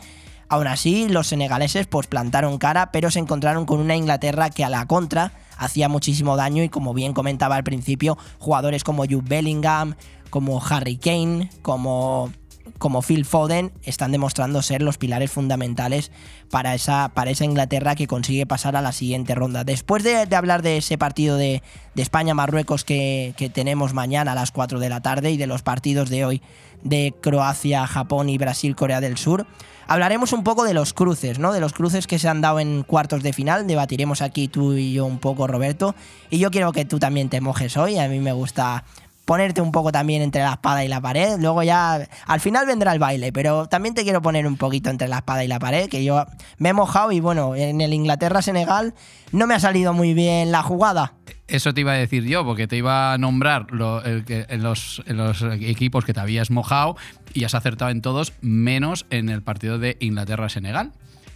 Aún 0.47 0.67
así, 0.67 1.09
los 1.09 1.27
senegaleses 1.27 1.87
pues 1.87 2.05
plantaron 2.05 2.59
cara, 2.59 2.91
pero 2.91 3.09
se 3.09 3.19
encontraron 3.19 3.65
con 3.65 3.79
una 3.79 3.95
Inglaterra 3.95 4.51
que 4.51 4.63
a 4.63 4.69
la 4.69 4.85
contra 4.85 5.31
hacía 5.57 5.89
muchísimo 5.89 6.35
daño 6.35 6.61
y 6.61 6.69
como 6.69 6.93
bien 6.93 7.13
comentaba 7.13 7.55
al 7.55 7.63
principio, 7.63 8.17
jugadores 8.37 8.83
como 8.83 9.05
Jude 9.05 9.23
Bellingham, 9.23 9.95
como 10.29 10.61
Harry 10.63 10.97
Kane, 10.97 11.49
como 11.61 12.29
como 12.77 13.01
Phil 13.01 13.25
Foden 13.25 13.71
están 13.83 14.11
demostrando 14.11 14.61
ser 14.61 14.81
los 14.81 14.97
pilares 14.97 15.31
fundamentales 15.31 16.11
para 16.49 16.75
esa, 16.75 17.09
para 17.09 17.31
esa 17.31 17.45
Inglaterra 17.45 17.95
que 17.95 18.07
consigue 18.07 18.45
pasar 18.45 18.75
a 18.75 18.81
la 18.81 18.91
siguiente 18.91 19.35
ronda. 19.35 19.63
Después 19.63 20.03
de, 20.03 20.27
hablar 20.35 20.61
de 20.61 20.77
ese 20.77 20.97
partido 20.97 21.37
de, 21.37 21.63
de 21.93 22.01
España-Marruecos 22.01 22.83
que, 22.83 23.33
que 23.37 23.49
tenemos 23.49 23.93
mañana 23.93 24.33
a 24.33 24.35
las 24.35 24.51
4 24.51 24.79
de 24.79 24.89
la 24.89 25.01
tarde 25.01 25.31
y 25.31 25.37
de 25.37 25.47
los 25.47 25.61
partidos 25.61 26.09
de 26.09 26.25
hoy 26.25 26.41
de 26.83 27.13
Croacia, 27.19 27.87
Japón 27.87 28.29
y 28.29 28.37
Brasil-Corea 28.37 29.01
del 29.01 29.17
Sur, 29.17 29.47
hablaremos 29.87 30.33
un 30.33 30.43
poco 30.43 30.63
de 30.63 30.73
los 30.73 30.93
cruces, 30.93 31.39
¿no? 31.39 31.51
De 31.51 31.59
los 31.59 31.73
cruces 31.73 32.07
que 32.07 32.19
se 32.19 32.27
han 32.27 32.41
dado 32.41 32.59
en 32.59 32.83
cuartos 32.83 33.23
de 33.23 33.33
final. 33.33 33.67
Debatiremos 33.67 34.21
aquí 34.21 34.47
tú 34.47 34.73
y 34.73 34.93
yo 34.93 35.05
un 35.05 35.19
poco, 35.19 35.47
Roberto. 35.47 35.95
Y 36.29 36.39
yo 36.39 36.51
quiero 36.51 36.71
que 36.71 36.85
tú 36.85 36.99
también 36.99 37.29
te 37.29 37.41
mojes 37.41 37.77
hoy. 37.77 37.97
A 37.97 38.07
mí 38.07 38.19
me 38.19 38.33
gusta 38.33 38.83
ponerte 39.25 39.61
un 39.61 39.71
poco 39.71 39.91
también 39.91 40.21
entre 40.21 40.41
la 40.41 40.53
espada 40.53 40.85
y 40.85 40.87
la 40.87 41.01
pared. 41.01 41.37
Luego 41.39 41.63
ya, 41.63 42.07
al 42.27 42.39
final 42.39 42.65
vendrá 42.65 42.93
el 42.93 42.99
baile, 42.99 43.33
pero 43.33 43.67
también 43.67 43.95
te 43.95 44.03
quiero 44.03 44.21
poner 44.21 44.47
un 44.47 44.55
poquito 44.55 44.89
entre 44.89 45.07
la 45.07 45.17
espada 45.17 45.43
y 45.43 45.47
la 45.47 45.59
pared, 45.59 45.89
que 45.89 46.03
yo 46.03 46.25
me 46.57 46.69
he 46.69 46.73
mojado 46.73 47.11
y 47.11 47.19
bueno, 47.19 47.55
en 47.55 47.81
el 47.81 47.93
Inglaterra-Senegal 47.93 48.93
no 49.31 49.47
me 49.47 49.55
ha 49.55 49.59
salido 49.59 49.93
muy 49.93 50.13
bien 50.13 50.51
la 50.51 50.61
jugada. 50.61 51.13
Eso 51.47 51.73
te 51.73 51.81
iba 51.81 51.91
a 51.91 51.95
decir 51.95 52.23
yo, 52.23 52.43
porque 52.43 52.67
te 52.67 52.77
iba 52.77 53.13
a 53.13 53.17
nombrar 53.17 53.71
los, 53.71 54.03
en 54.05 55.17
los 55.17 55.41
equipos 55.61 56.05
que 56.05 56.13
te 56.13 56.19
habías 56.19 56.49
mojado 56.49 56.95
y 57.33 57.43
has 57.43 57.53
acertado 57.53 57.91
en 57.91 58.01
todos, 58.01 58.33
menos 58.41 59.05
en 59.09 59.29
el 59.29 59.43
partido 59.43 59.77
de 59.77 59.97
Inglaterra-Senegal, 59.99 60.91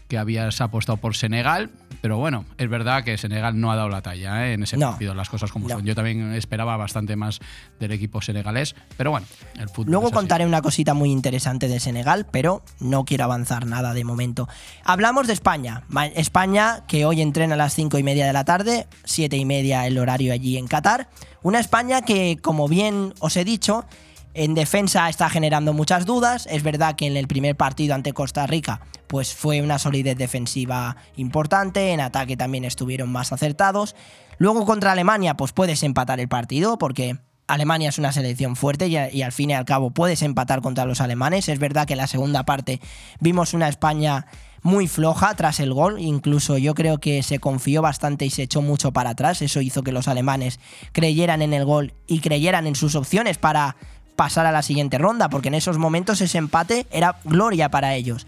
que 0.08 0.18
habías 0.18 0.62
apostado 0.62 0.98
por 0.98 1.16
Senegal, 1.16 1.70
Pero 2.02 2.18
bueno, 2.18 2.46
es 2.58 2.70
verdad 2.70 3.04
que 3.04 3.18
Senegal 3.18 3.60
no 3.60 3.72
ha 3.72 3.76
dado 3.76 3.90
la 3.90 4.02
talla 4.02 4.48
¿eh? 4.48 4.54
en 4.54 4.64
ese 4.64 4.78
No. 4.78 4.92
partido, 4.92 5.14
las 5.14 5.30
cosas 5.30 5.52
como 5.52 5.68
No. 5.68 5.76
son. 5.76 5.86
Yo 5.86 5.96
también 5.96 6.34
esperaba 6.34 6.78
bastante 6.78 7.16
más 7.16 7.40
del 7.80 7.92
equipo 7.92 8.22
senegalés, 8.22 8.76
pero 8.98 9.12
bueno, 9.12 9.28
el 9.60 9.70
fútbol. 9.70 9.92
Luego 9.92 10.12
contaré 10.12 10.46
una 10.46 10.62
cosita 10.62 10.94
muy 10.94 11.12
interesante 11.12 11.68
de 11.68 11.80
Senegal, 11.80 12.26
pero 12.32 12.64
no 12.80 13.06
quiero 13.06 13.26
avanzar 13.26 13.66
nada 13.66 13.94
de 13.94 14.04
momento. 14.04 14.48
Hablamos 14.84 15.28
de 15.28 15.34
España. 15.34 15.84
España 16.16 16.84
que 16.88 17.06
hoy 17.06 17.22
entrena 17.22 17.56
a 17.56 17.58
las 17.58 17.74
cinco 17.74 17.98
y 17.98 18.04
media 18.04 18.26
de 18.26 18.34
la 18.34 18.46
tarde, 18.46 18.88
siete 19.04 19.38
y 19.38 19.46
media 19.46 19.86
el 19.88 19.98
horario 19.98 20.34
allí 20.34 20.58
en 20.58 20.68
Qatar. 20.68 21.10
Una 21.42 21.60
España 21.60 22.02
que, 22.02 22.38
como 22.42 22.68
bien 22.68 23.14
os 23.20 23.38
he 23.38 23.46
dicho, 23.46 23.86
en 24.34 24.54
defensa 24.54 25.10
está 25.10 25.30
generando 25.30 25.74
muchas 25.74 26.06
dudas. 26.06 26.48
Es 26.50 26.64
verdad 26.64 26.96
que 26.96 27.08
en 27.08 27.18
el 27.18 27.28
primer 27.28 27.56
partido 27.56 27.96
ante 27.96 28.14
Costa 28.14 28.48
Rica 28.48 28.82
pues 29.08 29.34
fue 29.34 29.62
una 29.62 29.80
solidez 29.80 30.18
defensiva 30.18 30.96
importante, 31.16 31.92
en 31.92 32.00
ataque 32.00 32.38
también 32.38 32.64
estuvieron 32.64 33.12
más 33.12 33.32
acertados. 33.32 33.96
Luego 34.38 34.66
contra 34.66 34.92
Alemania 34.92 35.36
pues 35.36 35.52
puedes 35.52 35.82
empatar 35.84 36.20
el 36.20 36.28
partido 36.28 36.78
porque 36.78 37.18
Alemania 37.48 37.90
es 37.90 37.98
una 37.98 38.12
selección 38.12 38.56
fuerte 38.56 38.88
y, 38.88 39.22
al 39.24 39.32
fin 39.32 39.50
y 39.50 39.54
al 39.54 39.66
cabo 39.66 39.90
puedes 39.90 40.22
empatar 40.22 40.62
contra 40.62 40.86
los 40.86 41.02
alemanes. 41.02 41.50
Es 41.50 41.58
verdad 41.58 41.88
que 41.88 41.94
en 41.94 41.98
la 41.98 42.08
segunda 42.08 42.44
parte 42.44 42.80
vimos 43.20 43.56
una 43.56 43.68
España 43.68 44.28
muy 44.62 44.88
floja 44.88 45.34
tras 45.36 45.60
el 45.60 45.74
gol, 45.74 46.00
incluso 46.00 46.58
yo 46.58 46.76
creo 46.76 47.00
que 47.00 47.24
se 47.24 47.40
confió 47.40 47.82
bastante 47.82 48.26
y 48.26 48.30
se 48.30 48.44
echó 48.44 48.62
mucho 48.62 48.92
para 48.92 49.12
atrás, 49.12 49.42
eso 49.42 49.62
hizo 49.62 49.84
que 49.84 49.94
los 49.94 50.10
alemanes 50.10 50.60
creyeran 50.92 51.42
en 51.42 51.54
el 51.54 51.64
gol 51.64 51.94
y 52.08 52.20
creyeran 52.20 52.68
en 52.68 52.76
sus 52.76 52.96
opciones 52.96 53.38
para 53.38 53.78
pasar 54.20 54.46
a 54.46 54.52
la 54.52 54.64
siguiente 54.64 54.98
ronda, 54.98 55.30
porque 55.30 55.48
en 55.48 55.54
esos 55.54 55.78
momentos 55.78 56.20
ese 56.20 56.40
empate 56.40 56.86
era 56.92 57.16
gloria 57.24 57.72
para 57.72 57.96
ellos. 57.96 58.28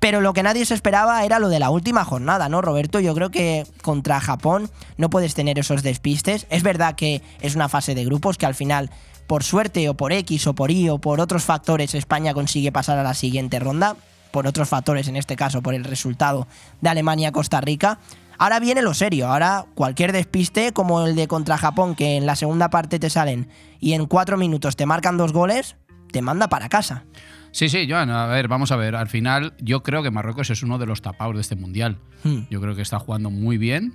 Pero 0.00 0.20
lo 0.20 0.32
que 0.32 0.42
nadie 0.42 0.66
se 0.66 0.74
esperaba 0.74 1.24
era 1.24 1.38
lo 1.38 1.48
de 1.48 1.60
la 1.60 1.70
última 1.70 2.04
jornada, 2.04 2.48
¿no, 2.48 2.60
Roberto? 2.62 2.98
Yo 2.98 3.14
creo 3.14 3.30
que 3.30 3.64
contra 3.80 4.18
Japón 4.18 4.68
no 4.96 5.08
puedes 5.08 5.34
tener 5.34 5.56
esos 5.60 5.84
despistes. 5.84 6.48
Es 6.50 6.64
verdad 6.64 6.96
que 6.96 7.22
es 7.40 7.54
una 7.54 7.68
fase 7.68 7.94
de 7.94 8.04
grupos 8.04 8.38
que 8.38 8.46
al 8.46 8.56
final, 8.56 8.90
por 9.28 9.44
suerte 9.44 9.88
o 9.88 9.94
por 9.94 10.10
X 10.12 10.48
o 10.48 10.54
por 10.56 10.72
Y 10.72 10.88
o 10.88 10.98
por 10.98 11.20
otros 11.20 11.44
factores, 11.44 11.94
España 11.94 12.34
consigue 12.34 12.72
pasar 12.72 12.98
a 12.98 13.04
la 13.04 13.14
siguiente 13.14 13.60
ronda. 13.60 13.94
Por 14.32 14.48
otros 14.48 14.68
factores, 14.68 15.06
en 15.06 15.14
este 15.14 15.36
caso, 15.36 15.62
por 15.62 15.74
el 15.74 15.84
resultado 15.84 16.48
de 16.80 16.88
Alemania-Costa 16.88 17.60
Rica. 17.60 18.00
Ahora 18.40 18.58
viene 18.58 18.80
lo 18.80 18.94
serio, 18.94 19.28
ahora 19.28 19.66
cualquier 19.74 20.12
despiste 20.12 20.72
como 20.72 21.06
el 21.06 21.14
de 21.14 21.28
contra 21.28 21.58
Japón, 21.58 21.94
que 21.94 22.16
en 22.16 22.24
la 22.24 22.36
segunda 22.36 22.70
parte 22.70 22.98
te 22.98 23.10
salen 23.10 23.50
y 23.80 23.92
en 23.92 24.06
cuatro 24.06 24.38
minutos 24.38 24.76
te 24.76 24.86
marcan 24.86 25.18
dos 25.18 25.34
goles, 25.34 25.76
te 26.10 26.22
manda 26.22 26.48
para 26.48 26.70
casa. 26.70 27.04
Sí, 27.50 27.68
sí, 27.68 27.86
Joan, 27.86 28.08
a 28.08 28.24
ver, 28.28 28.48
vamos 28.48 28.72
a 28.72 28.76
ver. 28.76 28.96
Al 28.96 29.08
final, 29.08 29.52
yo 29.60 29.82
creo 29.82 30.02
que 30.02 30.10
Marruecos 30.10 30.48
es 30.48 30.62
uno 30.62 30.78
de 30.78 30.86
los 30.86 31.02
tapados 31.02 31.34
de 31.34 31.42
este 31.42 31.54
mundial. 31.54 31.98
Hmm. 32.24 32.44
Yo 32.48 32.62
creo 32.62 32.74
que 32.74 32.80
está 32.80 32.98
jugando 32.98 33.28
muy 33.28 33.58
bien. 33.58 33.92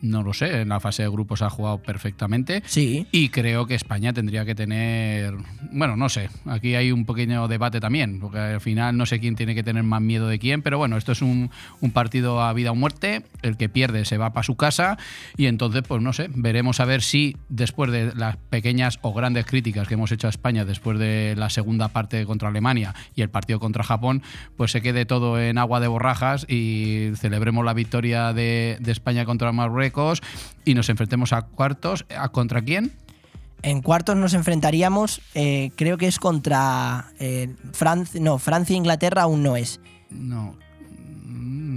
No 0.00 0.22
lo 0.22 0.32
sé, 0.32 0.60
en 0.60 0.68
la 0.68 0.78
fase 0.78 1.02
de 1.02 1.08
grupos 1.08 1.42
ha 1.42 1.50
jugado 1.50 1.82
perfectamente. 1.82 2.62
Sí. 2.66 3.06
Y 3.10 3.30
creo 3.30 3.66
que 3.66 3.74
España 3.74 4.12
tendría 4.12 4.44
que 4.44 4.54
tener. 4.54 5.34
Bueno, 5.72 5.96
no 5.96 6.08
sé. 6.08 6.30
Aquí 6.46 6.76
hay 6.76 6.92
un 6.92 7.04
pequeño 7.04 7.48
debate 7.48 7.80
también, 7.80 8.20
porque 8.20 8.38
al 8.38 8.60
final 8.60 8.96
no 8.96 9.06
sé 9.06 9.18
quién 9.18 9.34
tiene 9.34 9.54
que 9.54 9.64
tener 9.64 9.82
más 9.82 10.00
miedo 10.00 10.28
de 10.28 10.38
quién, 10.38 10.62
pero 10.62 10.78
bueno, 10.78 10.96
esto 10.96 11.12
es 11.12 11.22
un, 11.22 11.50
un 11.80 11.90
partido 11.90 12.40
a 12.42 12.52
vida 12.52 12.70
o 12.70 12.76
muerte. 12.76 13.24
El 13.42 13.56
que 13.56 13.68
pierde 13.68 14.04
se 14.04 14.18
va 14.18 14.32
para 14.32 14.44
su 14.44 14.56
casa. 14.56 14.98
Y 15.36 15.46
entonces, 15.46 15.82
pues 15.86 16.00
no 16.00 16.12
sé, 16.12 16.28
veremos 16.32 16.78
a 16.78 16.84
ver 16.84 17.02
si 17.02 17.36
después 17.48 17.90
de 17.90 18.12
las 18.14 18.36
pequeñas 18.36 18.98
o 19.02 19.12
grandes 19.12 19.46
críticas 19.46 19.88
que 19.88 19.94
hemos 19.94 20.12
hecho 20.12 20.28
a 20.28 20.30
España 20.30 20.64
después 20.64 20.98
de 20.98 21.34
la 21.36 21.50
segunda 21.50 21.88
parte 21.88 22.24
contra 22.24 22.48
Alemania 22.48 22.94
y 23.16 23.22
el 23.22 23.30
partido 23.30 23.58
contra 23.58 23.82
Japón, 23.82 24.22
pues 24.56 24.70
se 24.70 24.80
quede 24.80 25.06
todo 25.06 25.40
en 25.40 25.58
agua 25.58 25.80
de 25.80 25.88
borrajas 25.88 26.46
y 26.48 27.10
celebremos 27.16 27.64
la 27.64 27.74
victoria 27.74 28.32
de, 28.32 28.76
de 28.80 28.92
España 28.92 29.24
contra 29.24 29.50
Marruecos 29.50 29.87
y 30.64 30.74
nos 30.74 30.88
enfrentemos 30.88 31.32
a 31.32 31.42
cuartos. 31.42 32.04
¿A 32.16 32.28
¿Contra 32.30 32.62
quién? 32.62 32.92
En 33.62 33.82
cuartos 33.82 34.16
nos 34.16 34.34
enfrentaríamos, 34.34 35.20
eh, 35.34 35.72
creo 35.76 35.98
que 35.98 36.06
es 36.06 36.18
contra 36.20 37.06
eh, 37.18 37.54
Francia, 37.72 38.20
no, 38.20 38.38
Francia 38.38 38.74
e 38.74 38.76
Inglaterra 38.76 39.22
aún 39.22 39.42
no 39.42 39.56
es. 39.56 39.80
No. 40.10 40.56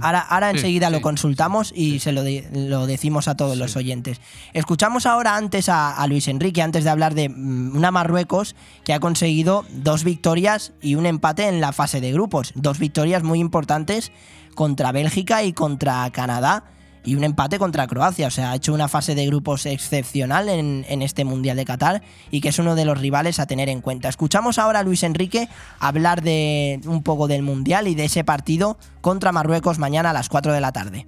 Ahora, 0.00 0.20
ahora 0.20 0.50
Sí, 0.50 0.56
enseguida 0.56 0.88
sí, 0.88 0.92
lo 0.94 1.00
consultamos 1.00 1.72
y 1.76 2.00
se 2.00 2.10
lo, 2.12 2.24
de- 2.24 2.48
lo 2.52 2.86
decimos 2.86 3.28
a 3.28 3.36
todos 3.36 3.56
los 3.56 3.76
oyentes. 3.76 4.20
Escuchamos 4.52 5.06
ahora 5.06 5.36
antes 5.36 5.68
a, 5.68 5.94
a 5.96 6.06
Luis 6.08 6.26
Enrique, 6.26 6.60
antes 6.62 6.82
de 6.82 6.90
hablar 6.90 7.14
de 7.14 7.28
mm, 7.28 7.76
una 7.76 7.90
Marruecos 7.92 8.56
que 8.84 8.94
ha 8.94 9.00
conseguido 9.00 9.64
dos 9.70 10.02
victorias 10.02 10.72
y 10.82 10.96
un 10.96 11.06
empate 11.06 11.46
en 11.46 11.60
la 11.60 11.72
fase 11.72 12.00
de 12.00 12.12
grupos. 12.12 12.52
Dos 12.56 12.78
victorias 12.80 13.22
muy 13.22 13.38
importantes 13.38 14.10
contra 14.56 14.90
Bélgica 14.92 15.44
y 15.44 15.52
contra 15.52 16.10
Canadá 16.10 16.64
y 17.04 17.14
un 17.14 17.24
empate 17.24 17.58
contra 17.58 17.86
Croacia. 17.86 18.28
O 18.28 18.30
sea, 18.30 18.52
ha 18.52 18.56
hecho 18.56 18.72
una 18.72 18.88
fase 18.88 19.14
de 19.14 19.26
grupos 19.26 19.66
excepcional 19.66 20.48
en, 20.48 21.02
este 21.02 21.24
Mundial 21.24 21.56
de 21.56 21.64
Qatar 21.64 22.02
y 22.30 22.40
que 22.40 22.48
es 22.48 22.58
uno 22.58 22.74
de 22.74 22.84
los 22.84 23.00
rivales 23.00 23.38
a 23.38 23.46
tener 23.46 23.68
en 23.68 23.80
cuenta. 23.80 24.08
Escuchamos 24.08 24.58
ahora 24.58 24.80
a 24.80 24.82
Luis 24.82 25.02
Enrique 25.02 25.48
hablar 25.80 26.22
de 26.22 26.80
un 26.86 27.02
poco 27.02 27.28
del 27.28 27.42
Mundial 27.42 27.88
y 27.88 27.94
de 27.94 28.04
ese 28.04 28.24
partido 28.24 28.78
contra 29.00 29.32
Marruecos 29.32 29.78
mañana 29.78 30.10
a 30.10 30.12
las 30.12 30.28
4 30.28 30.52
de 30.52 30.60
la 30.60 30.72
tarde. 30.72 31.04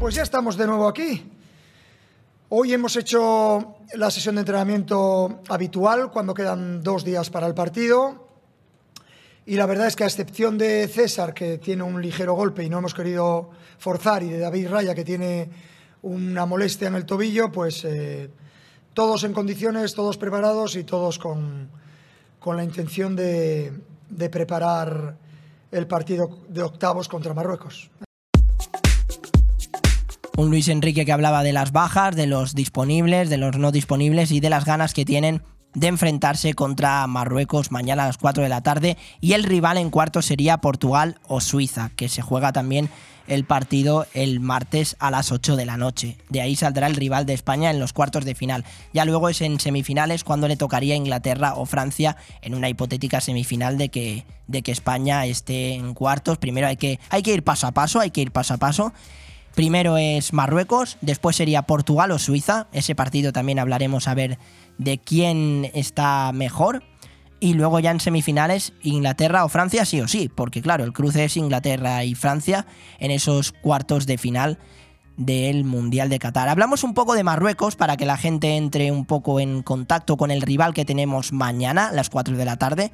Pues 0.00 0.14
ya 0.14 0.22
estamos 0.22 0.56
de 0.56 0.66
nuevo 0.66 0.88
aquí. 0.88 1.30
Hoy 2.50 2.72
hemos 2.72 2.96
hecho 2.96 3.76
la 3.94 4.10
sesión 4.10 4.36
de 4.36 4.42
entrenamiento 4.42 5.40
habitual 5.48 6.10
cuando 6.10 6.34
quedan 6.34 6.82
dos 6.82 7.04
días 7.04 7.30
para 7.30 7.46
el 7.46 7.54
partido. 7.54 8.23
Y 9.46 9.56
la 9.56 9.66
verdad 9.66 9.86
es 9.86 9.96
que 9.96 10.04
a 10.04 10.06
excepción 10.06 10.56
de 10.56 10.88
César, 10.88 11.34
que 11.34 11.58
tiene 11.58 11.82
un 11.82 12.00
ligero 12.00 12.34
golpe 12.34 12.64
y 12.64 12.70
no 12.70 12.78
hemos 12.78 12.94
querido 12.94 13.50
forzar, 13.78 14.22
y 14.22 14.30
de 14.30 14.38
David 14.38 14.68
Raya, 14.68 14.94
que 14.94 15.04
tiene 15.04 15.50
una 16.00 16.46
molestia 16.46 16.88
en 16.88 16.94
el 16.94 17.04
tobillo, 17.04 17.52
pues 17.52 17.84
eh, 17.84 18.30
todos 18.94 19.22
en 19.24 19.34
condiciones, 19.34 19.94
todos 19.94 20.16
preparados 20.16 20.76
y 20.76 20.84
todos 20.84 21.18
con, 21.18 21.68
con 22.38 22.56
la 22.56 22.64
intención 22.64 23.16
de, 23.16 23.72
de 24.08 24.30
preparar 24.30 25.18
el 25.70 25.86
partido 25.86 26.38
de 26.48 26.62
octavos 26.62 27.08
contra 27.08 27.34
Marruecos. 27.34 27.90
Un 30.36 30.50
Luis 30.50 30.68
Enrique 30.68 31.04
que 31.04 31.12
hablaba 31.12 31.42
de 31.42 31.52
las 31.52 31.70
bajas, 31.70 32.16
de 32.16 32.26
los 32.26 32.54
disponibles, 32.54 33.28
de 33.28 33.36
los 33.36 33.58
no 33.58 33.72
disponibles 33.72 34.32
y 34.32 34.40
de 34.40 34.50
las 34.50 34.64
ganas 34.64 34.94
que 34.94 35.04
tienen 35.04 35.42
de 35.74 35.88
enfrentarse 35.88 36.54
contra 36.54 37.06
Marruecos 37.06 37.70
mañana 37.70 38.04
a 38.04 38.06
las 38.06 38.18
4 38.18 38.42
de 38.42 38.48
la 38.48 38.62
tarde 38.62 38.96
y 39.20 39.32
el 39.32 39.44
rival 39.44 39.76
en 39.76 39.90
cuarto 39.90 40.22
sería 40.22 40.58
Portugal 40.58 41.18
o 41.26 41.40
Suiza, 41.40 41.90
que 41.96 42.08
se 42.08 42.22
juega 42.22 42.52
también 42.52 42.88
el 43.26 43.44
partido 43.44 44.06
el 44.12 44.40
martes 44.40 44.96
a 44.98 45.10
las 45.10 45.32
8 45.32 45.56
de 45.56 45.66
la 45.66 45.76
noche. 45.76 46.16
De 46.28 46.40
ahí 46.40 46.56
saldrá 46.56 46.86
el 46.86 46.96
rival 46.96 47.26
de 47.26 47.34
España 47.34 47.70
en 47.70 47.80
los 47.80 47.92
cuartos 47.92 48.24
de 48.24 48.34
final. 48.34 48.64
Ya 48.92 49.04
luego 49.04 49.28
es 49.28 49.40
en 49.40 49.60
semifinales 49.60 50.24
cuando 50.24 50.48
le 50.48 50.56
tocaría 50.56 50.94
Inglaterra 50.94 51.54
o 51.54 51.66
Francia 51.66 52.16
en 52.42 52.54
una 52.54 52.68
hipotética 52.68 53.20
semifinal 53.20 53.78
de 53.78 53.88
que, 53.88 54.24
de 54.46 54.62
que 54.62 54.72
España 54.72 55.24
esté 55.26 55.74
en 55.74 55.94
cuartos. 55.94 56.38
Primero 56.38 56.66
hay 56.66 56.76
que, 56.76 57.00
hay 57.10 57.22
que 57.22 57.32
ir 57.32 57.42
paso 57.42 57.66
a 57.66 57.72
paso, 57.72 58.00
hay 58.00 58.10
que 58.10 58.20
ir 58.20 58.30
paso 58.30 58.54
a 58.54 58.58
paso. 58.58 58.92
Primero 59.54 59.96
es 59.96 60.32
Marruecos, 60.32 60.98
después 61.00 61.36
sería 61.36 61.62
Portugal 61.62 62.10
o 62.10 62.18
Suiza. 62.18 62.66
Ese 62.72 62.96
partido 62.96 63.32
también 63.32 63.60
hablaremos 63.60 64.08
a 64.08 64.14
ver 64.14 64.36
de 64.78 64.98
quién 64.98 65.70
está 65.74 66.32
mejor. 66.32 66.82
Y 67.40 67.54
luego 67.54 67.78
ya 67.78 67.90
en 67.90 68.00
semifinales 68.00 68.72
Inglaterra 68.82 69.44
o 69.44 69.48
Francia 69.48 69.84
sí 69.84 70.00
o 70.00 70.08
sí, 70.08 70.30
porque 70.34 70.62
claro, 70.62 70.84
el 70.84 70.92
cruce 70.92 71.24
es 71.24 71.36
Inglaterra 71.36 72.02
y 72.04 72.14
Francia 72.14 72.66
en 72.98 73.10
esos 73.10 73.52
cuartos 73.52 74.06
de 74.06 74.16
final 74.16 74.58
del 75.16 75.64
Mundial 75.64 76.08
de 76.08 76.18
Qatar. 76.18 76.48
Hablamos 76.48 76.84
un 76.84 76.94
poco 76.94 77.14
de 77.14 77.22
Marruecos 77.22 77.76
para 77.76 77.96
que 77.96 78.06
la 78.06 78.16
gente 78.16 78.56
entre 78.56 78.90
un 78.90 79.04
poco 79.04 79.40
en 79.40 79.62
contacto 79.62 80.16
con 80.16 80.30
el 80.30 80.42
rival 80.42 80.74
que 80.74 80.84
tenemos 80.84 81.32
mañana 81.32 81.88
a 81.88 81.92
las 81.92 82.10
4 82.10 82.36
de 82.36 82.44
la 82.44 82.56
tarde. 82.56 82.92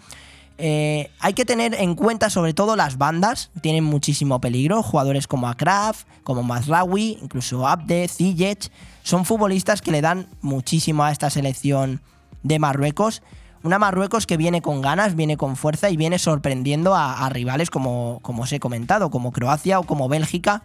Eh, 0.63 1.11
hay 1.21 1.33
que 1.33 1.47
tener 1.47 1.73
en 1.73 1.95
cuenta 1.95 2.29
sobre 2.29 2.53
todo 2.53 2.77
las 2.77 2.99
bandas, 2.99 3.51
tienen 3.63 3.83
muchísimo 3.83 4.43
peligro. 4.43 4.83
Jugadores 4.83 5.27
como 5.27 5.49
Akraf, 5.49 6.05
como 6.23 6.43
Mazraoui, 6.43 7.19
incluso 7.23 7.67
Abde, 7.67 8.07
Ziyech, 8.09 8.71
son 9.03 9.25
futbolistas 9.25 9.81
que 9.81 9.91
le 9.91 10.03
dan 10.03 10.29
muchísimo 10.43 11.03
a 11.03 11.13
esta 11.13 11.31
selección 11.31 12.03
de 12.43 12.59
Marruecos. 12.59 13.23
Una 13.63 13.79
Marruecos 13.79 14.27
que 14.27 14.37
viene 14.37 14.61
con 14.61 14.83
ganas, 14.83 15.17
viene 15.17 15.39
con 15.39 15.57
fuerza 15.57 15.89
y 15.89 15.97
viene 15.97 16.19
sorprendiendo 16.19 16.95
a, 16.95 17.27
rivales 17.31 17.71
como, 17.71 18.19
como 18.21 18.43
os 18.43 18.53
he 18.53 18.61
comentado, 18.61 19.11
como 19.11 19.33
Croacia 19.33 19.81
o 19.81 19.85
como 19.85 20.09
Bélgica. 20.09 20.63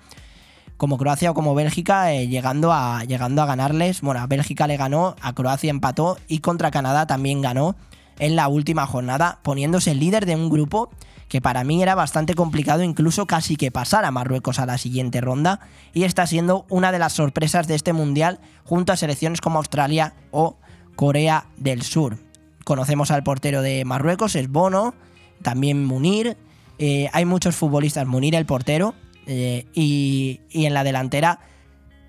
Como 0.75 0.97
Croacia 0.97 1.31
o 1.31 1.33
como 1.33 1.55
Bélgica, 1.55 2.13
eh, 2.13 2.27
llegando, 2.27 2.73
a, 2.73 3.05
llegando 3.05 3.41
a 3.41 3.45
ganarles. 3.45 4.01
Bueno, 4.01 4.19
a 4.19 4.27
Bélgica 4.27 4.67
le 4.67 4.75
ganó, 4.75 5.15
a 5.21 5.31
Croacia 5.31 5.69
empató 5.69 6.17
y 6.27 6.39
contra 6.39 6.69
Canadá 6.69 7.07
también 7.07 7.41
ganó 7.41 7.77
en 8.19 8.35
la 8.35 8.47
última 8.47 8.85
jornada, 8.85 9.39
poniéndose 9.43 9.95
líder 9.95 10.25
de 10.25 10.35
un 10.35 10.49
grupo 10.49 10.89
que 11.27 11.41
para 11.41 11.63
mí 11.63 11.81
era 11.81 11.95
bastante 11.95 12.35
complicado, 12.35 12.83
incluso 12.83 13.25
casi 13.25 13.55
que 13.55 13.71
pasar 13.71 14.05
a 14.05 14.11
Marruecos 14.11 14.59
a 14.59 14.65
la 14.65 14.77
siguiente 14.77 15.21
ronda, 15.21 15.59
y 15.93 16.03
está 16.03 16.27
siendo 16.27 16.65
una 16.69 16.91
de 16.91 16.99
las 16.99 17.13
sorpresas 17.13 17.67
de 17.67 17.75
este 17.75 17.93
mundial 17.93 18.39
junto 18.63 18.93
a 18.93 18.97
selecciones 18.97 19.41
como 19.41 19.57
Australia 19.57 20.13
o 20.31 20.57
Corea 20.95 21.47
del 21.57 21.81
Sur. 21.81 22.19
Conocemos 22.63 23.11
al 23.11 23.23
portero 23.23 23.61
de 23.61 23.85
Marruecos, 23.85 24.35
es 24.35 24.49
Bono, 24.49 24.93
también 25.41 25.83
Munir, 25.83 26.37
eh, 26.77 27.09
hay 27.11 27.25
muchos 27.25 27.55
futbolistas, 27.55 28.05
Munir 28.05 28.35
el 28.35 28.45
portero, 28.45 28.93
Eh, 29.27 29.65
y, 29.73 30.41
en 30.51 30.73
la 30.73 30.83
delantera 30.83 31.39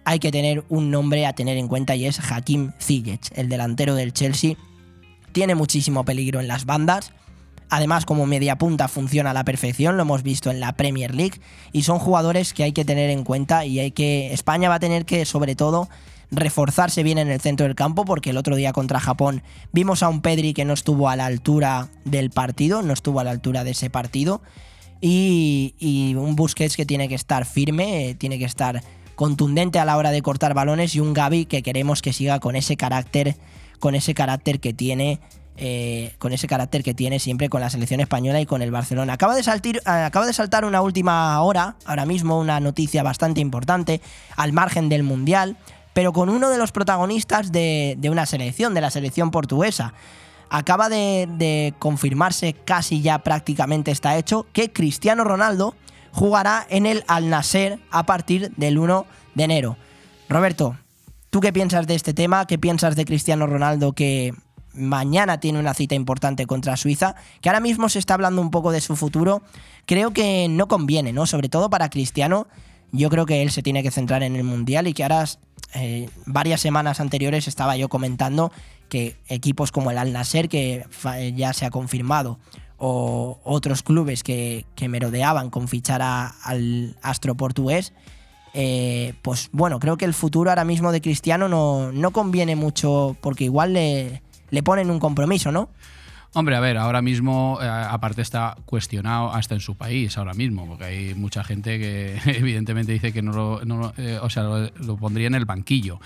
hay 0.05 0.19
que 0.19 0.31
tener 0.31 0.65
un 0.69 0.91
nombre 0.91 1.25
a 1.27 1.33
tener 1.33 1.57
en 1.57 1.67
cuenta 1.67 1.97
y 1.97 2.05
es 2.05 2.21
Hakim 2.21 2.73
Ziyech, 2.79 3.33
el 3.35 3.49
delantero 3.49 3.95
del 3.95 4.13
Chelsea. 4.13 4.57
Tiene 5.37 5.55
muchísimo 5.55 6.03
peligro 6.07 6.41
en 6.41 6.49
las 6.49 6.65
bandas. 6.65 7.13
Además, 7.69 8.07
como 8.07 8.25
media 8.25 8.57
punta 8.57 8.89
funciona 8.89 9.33
a 9.33 9.35
la 9.35 9.45
perfección, 9.45 9.99
lo 9.99 10.03
hemos 10.05 10.23
visto 10.23 10.51
en 10.51 10.61
la 10.61 10.73
Premier 10.73 11.15
League 11.15 11.43
y 11.73 11.83
son 11.83 11.99
jugadores 11.99 12.55
que 12.55 12.63
hay 12.63 12.73
que 12.73 12.87
tener 12.87 13.11
en 13.11 13.23
cuenta 13.23 13.67
y 13.67 13.79
hay 13.79 13.91
que 13.91 14.33
España 14.33 14.71
va 14.71 14.77
a 14.77 14.81
tener 14.81 15.05
que 15.05 15.27
sobre 15.27 15.55
todo 15.55 15.91
reforzarse 16.31 17.03
bien 17.03 17.19
en 17.19 17.29
el 17.29 17.39
centro 17.43 17.67
del 17.67 17.75
campo 17.75 18.07
porque 18.07 18.31
el 18.31 18.39
otro 18.39 18.57
día 18.57 18.73
contra 18.73 18.99
Japón 18.99 19.43
vimos 19.73 20.03
a 20.03 20.09
un 20.09 20.23
Pedri 20.23 20.55
que 20.55 20.65
no 20.65 20.73
estuvo 20.73 21.11
a 21.11 21.17
la 21.17 21.27
altura 21.27 21.89
del 22.07 22.31
partido, 22.31 22.81
no 22.81 22.95
estuvo 22.95 23.21
a 23.21 23.25
la 23.25 23.33
altura 23.33 23.63
de 23.63 23.73
ese 23.73 23.91
partido 23.91 24.41
y, 25.03 25.75
y 25.79 26.15
un 26.15 26.35
Busquets 26.35 26.79
que 26.79 26.87
tiene 26.87 27.11
que 27.11 27.15
estar 27.15 27.45
firme, 27.45 28.17
tiene 28.19 28.39
que 28.39 28.47
estar 28.47 28.83
contundente 29.17 29.79
a 29.79 29.85
la 29.85 29.99
hora 29.99 30.13
de 30.13 30.23
cortar 30.23 30.55
balones 30.55 30.95
y 30.95 31.01
un 31.01 31.13
Gaby 31.13 31.45
que 31.45 31.63
queremos 31.63 32.01
que 32.01 32.15
siga 32.15 32.41
con 32.41 32.57
ese 32.57 32.79
carácter, 32.79 33.37
con 33.79 33.95
ese 33.95 34.15
carácter 34.15 34.61
que 34.61 34.73
tiene. 34.73 35.21
eh, 35.59 36.15
con 36.19 36.35
ese 36.35 36.47
carácter 36.47 36.83
que 36.83 36.93
tiene 36.93 37.19
siempre 37.19 37.49
con 37.49 37.63
la 37.63 37.71
selección 37.71 38.01
española 38.01 38.41
y 38.43 38.47
con 38.47 38.61
el 38.61 38.71
Barcelona. 38.71 39.15
Acaba 39.15 39.35
de, 39.35 39.43
saltir, 39.43 39.79
eh, 39.79 39.91
acaba 39.91 40.27
de 40.27 40.35
saltar 40.35 40.67
una 40.67 40.83
última 40.83 41.41
hora, 41.41 41.77
ahora 41.87 42.05
mismo 42.05 42.39
una 42.39 42.61
noticia 42.61 43.03
bastante 43.03 43.41
importante, 43.41 44.03
al 44.37 44.53
margen 44.53 44.91
del 44.91 45.03
Mundial, 45.03 45.57
pero 45.95 46.13
con 46.13 46.29
uno 46.29 46.51
de 46.51 46.59
los 46.59 46.73
protagonistas 46.73 47.53
de, 47.53 47.99
una 48.11 48.27
selección, 48.27 48.75
de 48.75 48.83
la 48.83 48.91
selección 48.91 49.31
portuguesa. 49.31 49.95
Acaba 50.51 50.91
de, 50.91 51.27
de 51.39 51.73
confirmarse, 51.79 52.53
casi 52.53 53.01
ya 53.01 53.21
prácticamente 53.21 53.91
está 53.91 54.19
hecho, 54.19 54.47
que 54.53 54.71
Cristiano 54.71 55.25
Ronaldo 55.25 55.75
jugará 56.13 56.67
en 56.69 56.85
el 56.85 57.03
Al 57.09 57.31
Nasser 57.31 57.79
a 57.91 58.05
partir 58.05 58.53
del 58.57 58.79
1 58.79 59.07
de 59.35 59.45
enero. 59.45 59.77
Roberto, 60.29 60.77
¿tú 61.37 61.43
qué 61.43 61.53
piensas 61.53 61.87
de 61.87 61.95
este 61.95 62.15
tema? 62.15 62.47
¿Qué 62.47 62.57
piensas 62.57 62.97
de 62.97 63.05
Cristiano 63.05 63.47
Ronaldo 63.47 63.93
que 63.93 64.33
mañana 64.73 65.39
tiene 65.39 65.59
una 65.59 65.75
cita 65.75 65.95
importante 65.95 66.47
contra 66.47 66.79
Suiza? 66.79 67.15
Que 67.43 67.51
ahora 67.51 67.61
mismo 67.61 67.91
se 67.91 67.99
está 67.99 68.15
hablando 68.15 68.41
un 68.41 68.51
poco 68.51 68.73
de 68.73 68.81
su 68.81 68.97
futuro. 68.97 69.43
Creo 69.85 70.13
que 70.15 70.49
no 70.49 70.67
conviene, 70.67 71.13
¿no? 71.13 71.27
Sobre 71.27 71.51
todo 71.51 71.69
para 71.69 71.91
Cristiano. 71.91 72.49
Yo 72.91 73.11
creo 73.11 73.27
que 73.27 73.43
él 73.43 73.51
se 73.51 73.63
tiene 73.63 73.83
que 73.83 73.91
centrar 73.91 74.23
en 74.23 74.35
el 74.35 74.45
Mundial 74.45 74.87
y 74.87 74.95
que 74.95 75.03
ahora, 75.03 75.27
eh, 75.75 76.09
varias 76.25 76.63
semanas 76.63 77.01
anteriores, 77.01 77.49
estaba 77.49 77.77
yo 77.77 77.91
comentando 77.91 78.51
que 78.89 79.19
equipos 79.29 79.73
como 79.73 79.91
el 79.91 79.99
Al 79.99 80.15
Nasser, 80.15 80.49
que 80.49 80.87
ya 81.35 81.53
se 81.53 81.67
ha 81.67 81.71
confirmado, 81.71 82.39
o 82.79 83.41
otros 83.45 83.83
clubes 83.83 84.23
que, 84.23 84.65
que 84.75 84.89
merodeaban 84.89 85.51
con 85.51 85.69
fichar 85.69 86.01
a- 86.01 86.29
al 86.45 86.97
astro 87.03 87.35
portugués, 87.35 87.93
eh, 88.59 89.13
pues 89.23 89.51
bueno, 89.53 89.79
creo 89.79 89.97
que 89.99 90.05
el 90.07 90.15
futuro 90.15 90.51
ahora 90.51 90.65
mismo 90.65 90.91
de 90.91 91.01
Cristiano 91.03 91.47
no, 91.49 91.93
no 91.93 92.11
conviene 92.11 92.57
mucho 92.57 93.17
porque 93.21 93.45
igual 93.45 93.75
le, 93.75 94.23
le 94.51 94.63
ponen 94.63 94.91
un 94.91 94.99
compromiso, 94.99 95.53
¿no? 95.53 95.69
Hombre, 96.35 96.55
a 96.55 96.61
ver, 96.61 96.77
ahora 96.77 97.01
mismo, 97.01 97.59
eh, 97.63 97.67
aparte 97.67 98.21
está 98.21 98.57
cuestionado 98.67 99.33
hasta 99.33 99.55
en 99.55 99.61
su 99.61 99.75
país, 99.75 100.19
ahora 100.19 100.35
mismo, 100.35 100.67
porque 100.67 100.85
hay 100.85 101.15
mucha 101.15 101.43
gente 101.43 101.79
que 101.79 102.19
evidentemente 102.27 102.93
dice 102.93 103.11
que 103.11 103.23
no 103.23 103.33
lo, 103.33 103.65
no 103.65 103.95
eh, 103.97 104.19
o 104.21 104.29
sea, 104.29 104.43
lo, 104.43 104.69
lo 104.71 104.97
pondría 104.99 105.29
en 105.29 105.35
el 105.35 105.47
banquillo. 105.47 105.99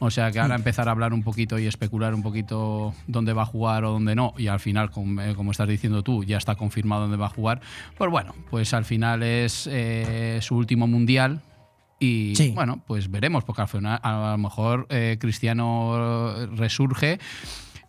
O 0.00 0.10
sea, 0.10 0.32
que 0.32 0.40
ahora 0.40 0.56
empezar 0.56 0.88
a 0.88 0.90
hablar 0.90 1.12
un 1.12 1.22
poquito 1.22 1.56
y 1.58 1.66
especular 1.68 2.14
un 2.14 2.22
poquito 2.24 2.94
dónde 3.06 3.32
va 3.32 3.42
a 3.42 3.46
jugar 3.46 3.84
o 3.84 3.92
dónde 3.92 4.16
no, 4.16 4.34
y 4.36 4.48
al 4.48 4.58
final, 4.58 4.90
com- 4.90 5.20
eh, 5.20 5.34
como 5.36 5.52
estás 5.52 5.68
diciendo 5.68 6.02
tú, 6.02 6.24
ya 6.24 6.38
está 6.38 6.56
confirmado 6.56 7.02
dónde 7.02 7.16
va 7.16 7.26
a 7.26 7.30
jugar, 7.30 7.60
pues 7.96 8.10
bueno, 8.10 8.34
pues 8.50 8.74
al 8.74 8.84
final 8.84 9.22
es 9.22 9.68
su 10.40 10.56
último 10.56 10.88
mundial, 10.88 11.42
y 11.98 12.34
Sí. 12.36 12.50
bueno, 12.50 12.82
pues 12.86 13.10
veremos, 13.10 13.44
porque 13.44 13.62
al 13.62 13.68
final 13.68 13.98
a 14.02 14.32
lo 14.32 14.38
mejor 14.38 14.86
eh, 14.90 15.16
Cristiano 15.20 16.46
resurge 16.56 17.18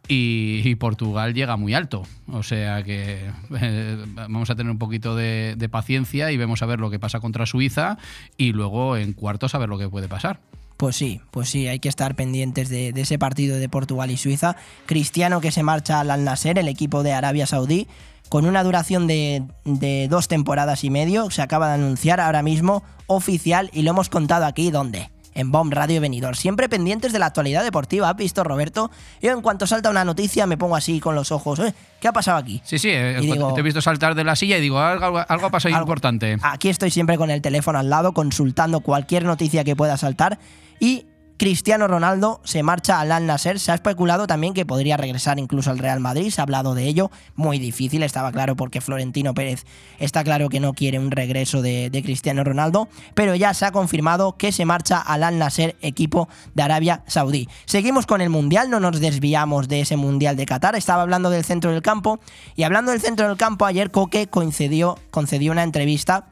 y, 0.08 0.62
y 0.64 0.76
Portugal 0.76 1.34
llega 1.34 1.58
muy 1.58 1.74
alto. 1.74 2.04
O 2.32 2.44
sea 2.44 2.84
que 2.84 3.30
eh, 3.60 4.06
vamos 4.16 4.50
a 4.50 4.56
tener 4.56 4.72
un 4.72 4.78
poquito 4.78 5.16
de, 5.16 5.56
de 5.58 5.70
paciencia 5.70 6.32
y 6.32 6.38
vemos 6.38 6.62
a 6.62 6.66
ver 6.66 6.80
lo 6.80 6.90
que 6.90 7.00
pasa 7.00 7.20
contra 7.20 7.46
Suiza 7.46 7.98
y 8.38 8.54
luego 8.54 8.96
en 8.96 9.14
cuartos 9.14 9.54
a 9.56 9.58
ver 9.58 9.68
lo 9.70 9.78
que 9.78 9.90
puede 9.90 10.08
pasar. 10.08 10.40
Pues 10.78 10.96
sí, 10.96 11.20
pues 11.32 11.50
sí, 11.50 11.68
hay 11.68 11.80
que 11.80 11.90
estar 11.90 12.16
pendientes 12.16 12.70
de, 12.70 12.94
de 12.94 13.02
ese 13.02 13.18
partido 13.18 13.58
de 13.58 13.68
Portugal 13.68 14.12
y 14.12 14.18
Suiza. 14.18 14.56
Cristiano 14.86 15.42
que 15.42 15.52
se 15.52 15.64
marcha 15.64 16.00
al 16.00 16.12
Al 16.12 16.24
Nasser, 16.24 16.60
el 16.60 16.68
equipo 16.68 17.02
de 17.02 17.14
Arabia 17.14 17.48
Saudí, 17.48 17.88
con 18.30 18.46
una 18.46 18.64
duración 18.64 19.08
de, 19.08 19.44
de 19.66 20.08
dos 20.10 20.28
temporadas 20.28 20.84
y 20.84 20.90
medio. 20.90 21.30
Se 21.32 21.42
acaba 21.42 21.68
de 21.70 21.76
anunciar 21.76 22.20
ahora 22.20 22.42
mismo 22.44 22.84
oficial 23.08 23.70
y 23.74 23.84
lo 23.84 23.92
hemos 23.92 24.10
contado 24.10 24.46
aquí, 24.46 24.70
¿dónde? 24.72 25.10
En 25.34 25.52
Bomb 25.52 25.72
Radio 25.72 26.02
Venidor. 26.02 26.36
Siempre 26.36 26.68
pendientes 26.68 27.14
de 27.14 27.20
la 27.20 27.28
actualidad 27.28 27.64
deportiva, 27.64 28.10
¿has 28.10 28.16
visto, 28.16 28.44
Roberto? 28.44 28.90
Yo 29.22 29.32
en 29.32 29.42
cuanto 29.42 29.68
salta 29.68 29.90
una 29.92 30.04
noticia 30.04 30.48
me 30.48 30.58
pongo 30.58 30.76
así 30.76 31.00
con 31.00 31.14
los 31.14 31.32
ojos. 31.32 31.60
¿eh? 31.60 31.76
¿Qué 32.02 32.08
ha 32.08 32.12
pasado 32.12 32.38
aquí? 32.38 32.60
Sí, 32.66 32.80
sí, 32.80 32.90
eh, 32.90 33.18
digo- 33.22 33.54
te 33.54 33.60
he 33.60 33.64
visto 33.64 33.80
saltar 33.80 34.16
de 34.16 34.24
la 34.24 34.36
silla 34.36 34.58
y 34.58 34.62
digo, 34.62 34.80
algo, 34.80 35.24
algo 35.28 35.46
ha 35.46 35.50
pasado 35.52 35.78
importante. 35.80 36.38
Aquí 36.42 36.70
estoy 36.70 36.90
siempre 36.90 37.18
con 37.18 37.30
el 37.30 37.42
teléfono 37.44 37.78
al 37.78 37.90
lado, 37.90 38.14
consultando 38.14 38.80
cualquier 38.80 39.26
noticia 39.26 39.64
que 39.64 39.76
pueda 39.76 39.96
saltar. 39.98 40.40
Y 40.80 41.06
Cristiano 41.38 41.88
Ronaldo 41.88 42.42
se 42.44 42.64
marcha 42.64 43.00
al 43.00 43.12
Al 43.12 43.28
Nasser. 43.28 43.60
Se 43.60 43.72
ha 43.72 43.76
especulado 43.76 44.26
también 44.26 44.56
que 44.56 44.66
podría 44.66 44.98
regresar 44.98 45.38
incluso 45.38 45.70
al 45.70 45.78
Real 45.78 46.00
Madrid. 46.00 46.32
Se 46.32 46.42
ha 46.42 46.44
hablado 46.44 46.74
de 46.74 46.86
ello. 46.86 47.12
Muy 47.36 47.60
difícil, 47.60 48.02
estaba 48.02 48.32
claro, 48.32 48.56
porque 48.56 48.82
Florentino 48.82 49.36
Pérez 49.36 49.64
está 50.00 50.24
claro 50.24 50.50
que 50.50 50.60
no 50.60 50.74
quiere 50.74 50.98
un 50.98 51.12
regreso 51.12 51.62
de, 51.62 51.92
Cristiano 52.04 52.44
Ronaldo. 52.44 52.90
Pero 53.14 53.36
ya 53.36 53.54
se 53.54 53.66
ha 53.66 53.72
confirmado 53.72 54.36
que 54.36 54.52
se 54.52 54.66
marcha 54.66 55.00
al 55.00 55.22
Al 55.22 55.38
Nasser, 55.38 55.76
equipo 55.82 56.28
de 56.56 56.64
Arabia 56.64 57.04
Saudí. 57.06 57.48
Seguimos 57.66 58.08
con 58.08 58.22
el 58.22 58.30
Mundial, 58.30 58.72
no 58.72 58.80
nos 58.80 59.00
desviamos 59.00 59.68
de 59.68 59.82
ese 59.82 59.96
Mundial 59.96 60.38
de 60.38 60.46
Qatar. 60.48 60.76
Estaba 60.76 61.04
hablando 61.04 61.30
del 61.30 61.44
centro 61.44 61.72
del 61.72 61.84
campo. 61.84 62.20
Y 62.56 62.64
hablando 62.64 62.92
del 62.92 63.02
centro 63.02 63.28
del 63.28 63.38
campo, 63.38 63.66
ayer 63.66 63.92
Coque 63.92 64.28
concedió, 64.28 64.98
concedió 65.12 65.52
una 65.52 65.64
entrevista 65.64 66.30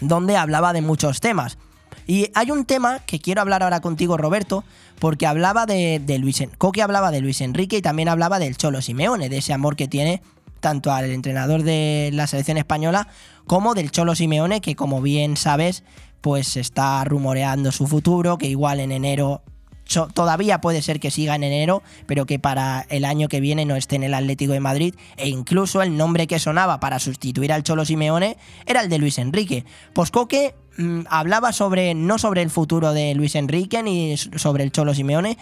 donde 0.00 0.36
hablaba 0.36 0.72
de 0.72 0.82
muchos 0.82 1.18
temas. 1.18 1.58
Y 2.06 2.30
hay 2.34 2.50
un 2.50 2.64
tema 2.64 3.00
que 3.00 3.20
quiero 3.20 3.40
hablar 3.40 3.62
ahora 3.62 3.80
contigo, 3.80 4.16
Roberto, 4.16 4.64
porque 4.98 5.26
hablaba 5.26 5.66
de, 5.66 6.02
Luis 6.20 6.40
En- 6.40 6.50
Coque 6.58 6.82
hablaba 6.82 7.10
de 7.10 7.20
Luis 7.20 7.40
Enrique 7.40 7.76
y 7.78 7.82
también 7.82 8.08
hablaba 8.08 8.38
del 8.38 8.56
Cholo 8.56 8.82
Simeone, 8.82 9.28
de 9.28 9.38
ese 9.38 9.52
amor 9.52 9.76
que 9.76 9.88
tiene 9.88 10.22
tanto 10.60 10.90
al 10.92 11.10
entrenador 11.10 11.62
de 11.62 12.10
la 12.12 12.26
selección 12.26 12.58
española 12.58 13.06
como 13.46 13.74
del 13.74 13.90
Cholo 13.90 14.14
Simeone, 14.14 14.60
que 14.60 14.74
como 14.74 15.00
bien 15.00 15.36
sabes, 15.36 15.84
pues 16.20 16.56
está 16.56 17.04
rumoreando 17.04 17.70
su 17.70 17.86
futuro, 17.86 18.38
que 18.38 18.48
igual 18.48 18.80
en 18.80 18.90
enero 18.90 19.42
todavía 19.88 20.60
puede 20.60 20.82
ser 20.82 21.00
que 21.00 21.10
siga 21.10 21.34
en 21.34 21.42
enero, 21.42 21.82
pero 22.06 22.26
que 22.26 22.38
para 22.38 22.86
el 22.90 23.04
año 23.04 23.28
que 23.28 23.40
viene 23.40 23.64
no 23.64 23.76
esté 23.76 23.96
en 23.96 24.02
el 24.02 24.14
Atlético 24.14 24.52
de 24.52 24.60
Madrid. 24.60 24.94
E 25.16 25.28
incluso 25.28 25.82
el 25.82 25.96
nombre 25.96 26.26
que 26.26 26.38
sonaba 26.38 26.80
para 26.80 26.98
sustituir 26.98 27.52
al 27.52 27.62
Cholo 27.62 27.84
Simeone 27.84 28.36
era 28.66 28.82
el 28.82 28.88
de 28.88 28.98
Luis 28.98 29.18
Enrique. 29.18 29.64
Pues 29.94 30.10
Coque 30.10 30.54
mm, 30.76 31.00
hablaba 31.08 31.52
sobre, 31.52 31.94
no 31.94 32.18
sobre 32.18 32.42
el 32.42 32.50
futuro 32.50 32.92
de 32.92 33.14
Luis 33.14 33.34
Enrique 33.34 33.82
ni 33.82 34.16
sobre 34.16 34.64
el 34.64 34.72
Cholo 34.72 34.94
Simeone, 34.94 35.38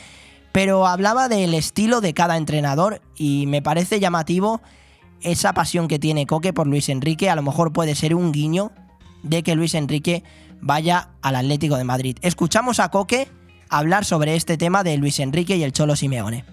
pero 0.52 0.86
hablaba 0.86 1.28
del 1.28 1.52
estilo 1.52 2.00
de 2.00 2.14
cada 2.14 2.36
entrenador 2.36 3.02
y 3.16 3.46
me 3.46 3.62
parece 3.62 4.00
llamativo 4.00 4.62
esa 5.22 5.52
pasión 5.54 5.88
que 5.88 5.98
tiene 5.98 6.26
Coque 6.26 6.52
por 6.52 6.66
Luis 6.66 6.88
Enrique. 6.88 7.28
A 7.30 7.36
lo 7.36 7.42
mejor 7.42 7.72
puede 7.72 7.94
ser 7.94 8.14
un 8.14 8.32
guiño 8.32 8.70
de 9.22 9.42
que 9.42 9.56
Luis 9.56 9.74
Enrique 9.74 10.22
vaya 10.60 11.10
al 11.20 11.36
Atlético 11.36 11.76
de 11.76 11.84
Madrid. 11.84 12.16
Escuchamos 12.22 12.80
a 12.80 12.90
Coque 12.90 13.28
hablar 13.68 14.04
sobre 14.04 14.34
este 14.36 14.56
tema 14.56 14.82
de 14.84 14.96
Luis 14.96 15.18
Enrique 15.20 15.56
y 15.56 15.62
el 15.64 15.72
Cholo 15.72 15.96
Simeone. 15.96 16.44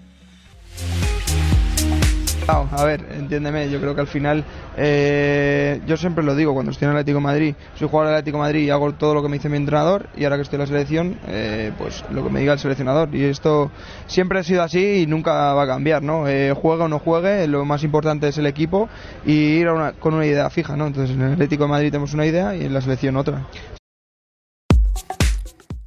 Claro, 2.44 2.68
A 2.72 2.84
ver, 2.84 3.06
entiéndeme, 3.16 3.70
yo 3.70 3.80
creo 3.80 3.94
que 3.94 4.02
al 4.02 4.06
final, 4.06 4.44
eh, 4.76 5.80
yo 5.86 5.96
siempre 5.96 6.22
lo 6.22 6.36
digo, 6.36 6.52
cuando 6.52 6.72
estoy 6.72 6.84
en 6.84 6.90
el 6.90 6.98
Atlético 6.98 7.18
Madrid, 7.18 7.54
soy 7.78 7.88
jugador 7.88 8.08
del 8.08 8.16
Atlético 8.18 8.36
Madrid 8.36 8.60
y 8.66 8.70
hago 8.70 8.92
todo 8.92 9.14
lo 9.14 9.22
que 9.22 9.30
me 9.30 9.38
dice 9.38 9.48
mi 9.48 9.56
entrenador 9.56 10.10
y 10.14 10.24
ahora 10.24 10.36
que 10.36 10.42
estoy 10.42 10.56
en 10.56 10.60
la 10.60 10.66
selección, 10.66 11.18
eh, 11.26 11.72
pues 11.78 12.04
lo 12.10 12.22
que 12.22 12.28
me 12.28 12.40
diga 12.40 12.52
el 12.52 12.58
seleccionador. 12.58 13.14
Y 13.14 13.24
esto 13.24 13.70
siempre 14.08 14.40
ha 14.40 14.42
sido 14.42 14.62
así 14.62 14.84
y 15.02 15.06
nunca 15.06 15.54
va 15.54 15.62
a 15.62 15.66
cambiar, 15.66 16.02
¿no? 16.02 16.28
Eh, 16.28 16.52
juegue 16.52 16.82
o 16.82 16.88
no 16.88 16.98
juegue, 16.98 17.46
lo 17.48 17.64
más 17.64 17.82
importante 17.82 18.28
es 18.28 18.36
el 18.36 18.44
equipo 18.44 18.90
y 19.24 19.32
ir 19.32 19.68
a 19.68 19.72
una- 19.72 19.92
con 19.92 20.12
una 20.12 20.26
idea 20.26 20.50
fija, 20.50 20.76
¿no? 20.76 20.86
Entonces 20.86 21.16
en 21.16 21.22
el 21.22 21.32
Atlético 21.32 21.64
de 21.64 21.70
Madrid 21.70 21.90
tenemos 21.92 22.12
una 22.12 22.26
idea 22.26 22.54
y 22.54 22.66
en 22.66 22.74
la 22.74 22.82
selección 22.82 23.16
otra. 23.16 23.46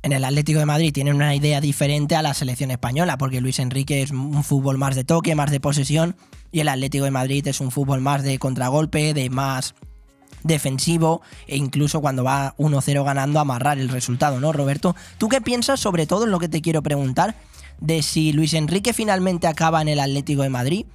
En 0.08 0.14
el 0.14 0.24
Atlético 0.24 0.60
de 0.60 0.66
Madrid 0.66 0.94
tienen 0.94 1.16
una 1.16 1.36
idea 1.36 1.60
diferente 1.60 2.16
a 2.16 2.22
la 2.22 2.34
selección 2.34 2.72
española, 2.72 3.18
porque 3.18 3.42
Luis 3.42 3.60
Enrique 3.60 4.02
es 4.02 4.12
un 4.12 4.42
fútbol 4.42 4.78
más 4.78 4.96
de 4.96 5.04
toque, 5.04 5.36
más 5.36 5.52
de 5.52 5.60
posesión, 5.60 6.16
y 6.50 6.62
el 6.62 6.70
Atlético 6.70 7.04
de 7.04 7.12
Madrid 7.12 7.46
es 7.46 7.60
un 7.60 7.72
fútbol 7.72 8.00
más 8.00 8.24
de 8.24 8.40
contragolpe, 8.40 9.14
de 9.14 9.30
más 9.30 9.76
defensivo, 10.44 11.22
e 11.46 11.58
incluso 11.58 12.00
cuando 12.00 12.24
va 12.24 12.56
1-0 12.58 13.04
ganando, 13.04 13.42
amarrar 13.42 13.80
el 13.80 13.90
resultado, 13.90 14.40
¿no, 14.40 14.54
Roberto? 14.54 14.96
¿Tú 15.18 15.28
qué 15.28 15.42
piensas 15.42 15.82
sobre 15.82 16.08
todo 16.08 16.24
en 16.24 16.32
lo 16.32 16.40
que 16.40 16.48
te 16.48 16.62
quiero 16.62 16.82
preguntar? 16.82 17.36
De 17.82 18.02
si 18.02 18.32
Luis 18.32 18.54
Enrique 18.54 18.94
finalmente 18.94 19.46
acaba 19.48 19.82
en 19.82 19.90
el 19.90 20.00
Atlético 20.00 20.44
de 20.44 20.50
Madrid, 20.50 20.86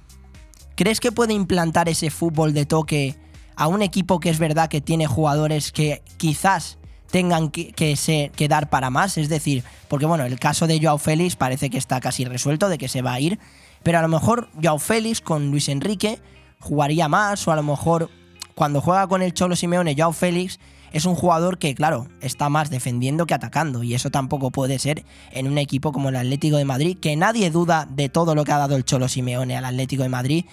¿crees 0.73 0.99
que 0.99 1.11
puede 1.11 1.33
implantar 1.33 1.87
ese 1.87 2.09
fútbol 2.09 2.51
de 2.55 2.65
toque 2.65 3.15
a 3.55 3.67
un 3.67 3.83
equipo 3.83 4.19
que 4.19 4.31
es 4.31 4.39
verdad 4.39 4.69
que 4.69 4.81
tiene 4.81 5.05
jugadores 5.05 5.71
que 5.71 6.01
quizás 6.17 6.79
tengan 7.13 7.51
que, 7.51 7.71
que, 7.73 8.31
que 8.35 8.47
dar 8.47 8.71
para 8.71 8.89
más. 8.89 9.19
Es 9.19 9.29
decir, 9.29 9.63
porque 9.87 10.07
bueno, 10.07 10.25
el 10.25 10.39
caso 10.39 10.65
de 10.65 10.79
Joao 10.81 10.97
Félix 10.97 11.35
parece 11.35 11.69
que 11.69 11.77
está 11.77 12.01
casi 12.01 12.25
resuelto 12.25 12.69
de 12.69 12.79
que 12.79 12.87
se 12.87 13.03
va 13.03 13.13
a 13.13 13.19
ir. 13.19 13.37
Pero 13.83 13.99
a 13.99 14.01
lo 14.01 14.07
mejor 14.07 14.49
Joao 14.59 14.79
Félix 14.79 15.21
con 15.21 15.51
Luis 15.51 15.69
Enrique 15.69 16.19
jugaría 16.59 17.07
más. 17.07 17.47
O 17.47 17.51
a 17.51 17.55
lo 17.55 17.61
mejor 17.61 18.09
cuando 18.55 18.81
juega 18.81 19.05
con 19.05 19.21
el 19.21 19.31
Cholo 19.31 19.55
Simeone, 19.55 19.93
Joao 19.95 20.11
Félix 20.11 20.59
es 20.91 21.05
un 21.05 21.13
jugador 21.13 21.59
que, 21.59 21.75
claro, 21.75 22.07
está 22.19 22.49
más 22.49 22.71
defendiendo 22.71 23.27
que 23.27 23.35
atacando. 23.35 23.83
Y 23.83 23.93
eso 23.93 24.09
tampoco 24.09 24.49
puede 24.49 24.79
ser 24.79 25.05
en 25.33 25.47
un 25.47 25.59
equipo 25.59 25.91
como 25.91 26.09
el 26.09 26.15
Atlético 26.15 26.57
de 26.57 26.65
Madrid, 26.65 26.97
que 26.99 27.15
nadie 27.15 27.51
duda 27.51 27.87
de 27.91 28.09
todo 28.09 28.33
lo 28.33 28.43
que 28.43 28.53
ha 28.53 28.57
dado 28.57 28.75
el 28.75 28.85
Cholo 28.85 29.07
Simeone 29.07 29.55
al 29.55 29.65
Atlético 29.65 30.01
de 30.01 30.09
Madrid. 30.09 30.45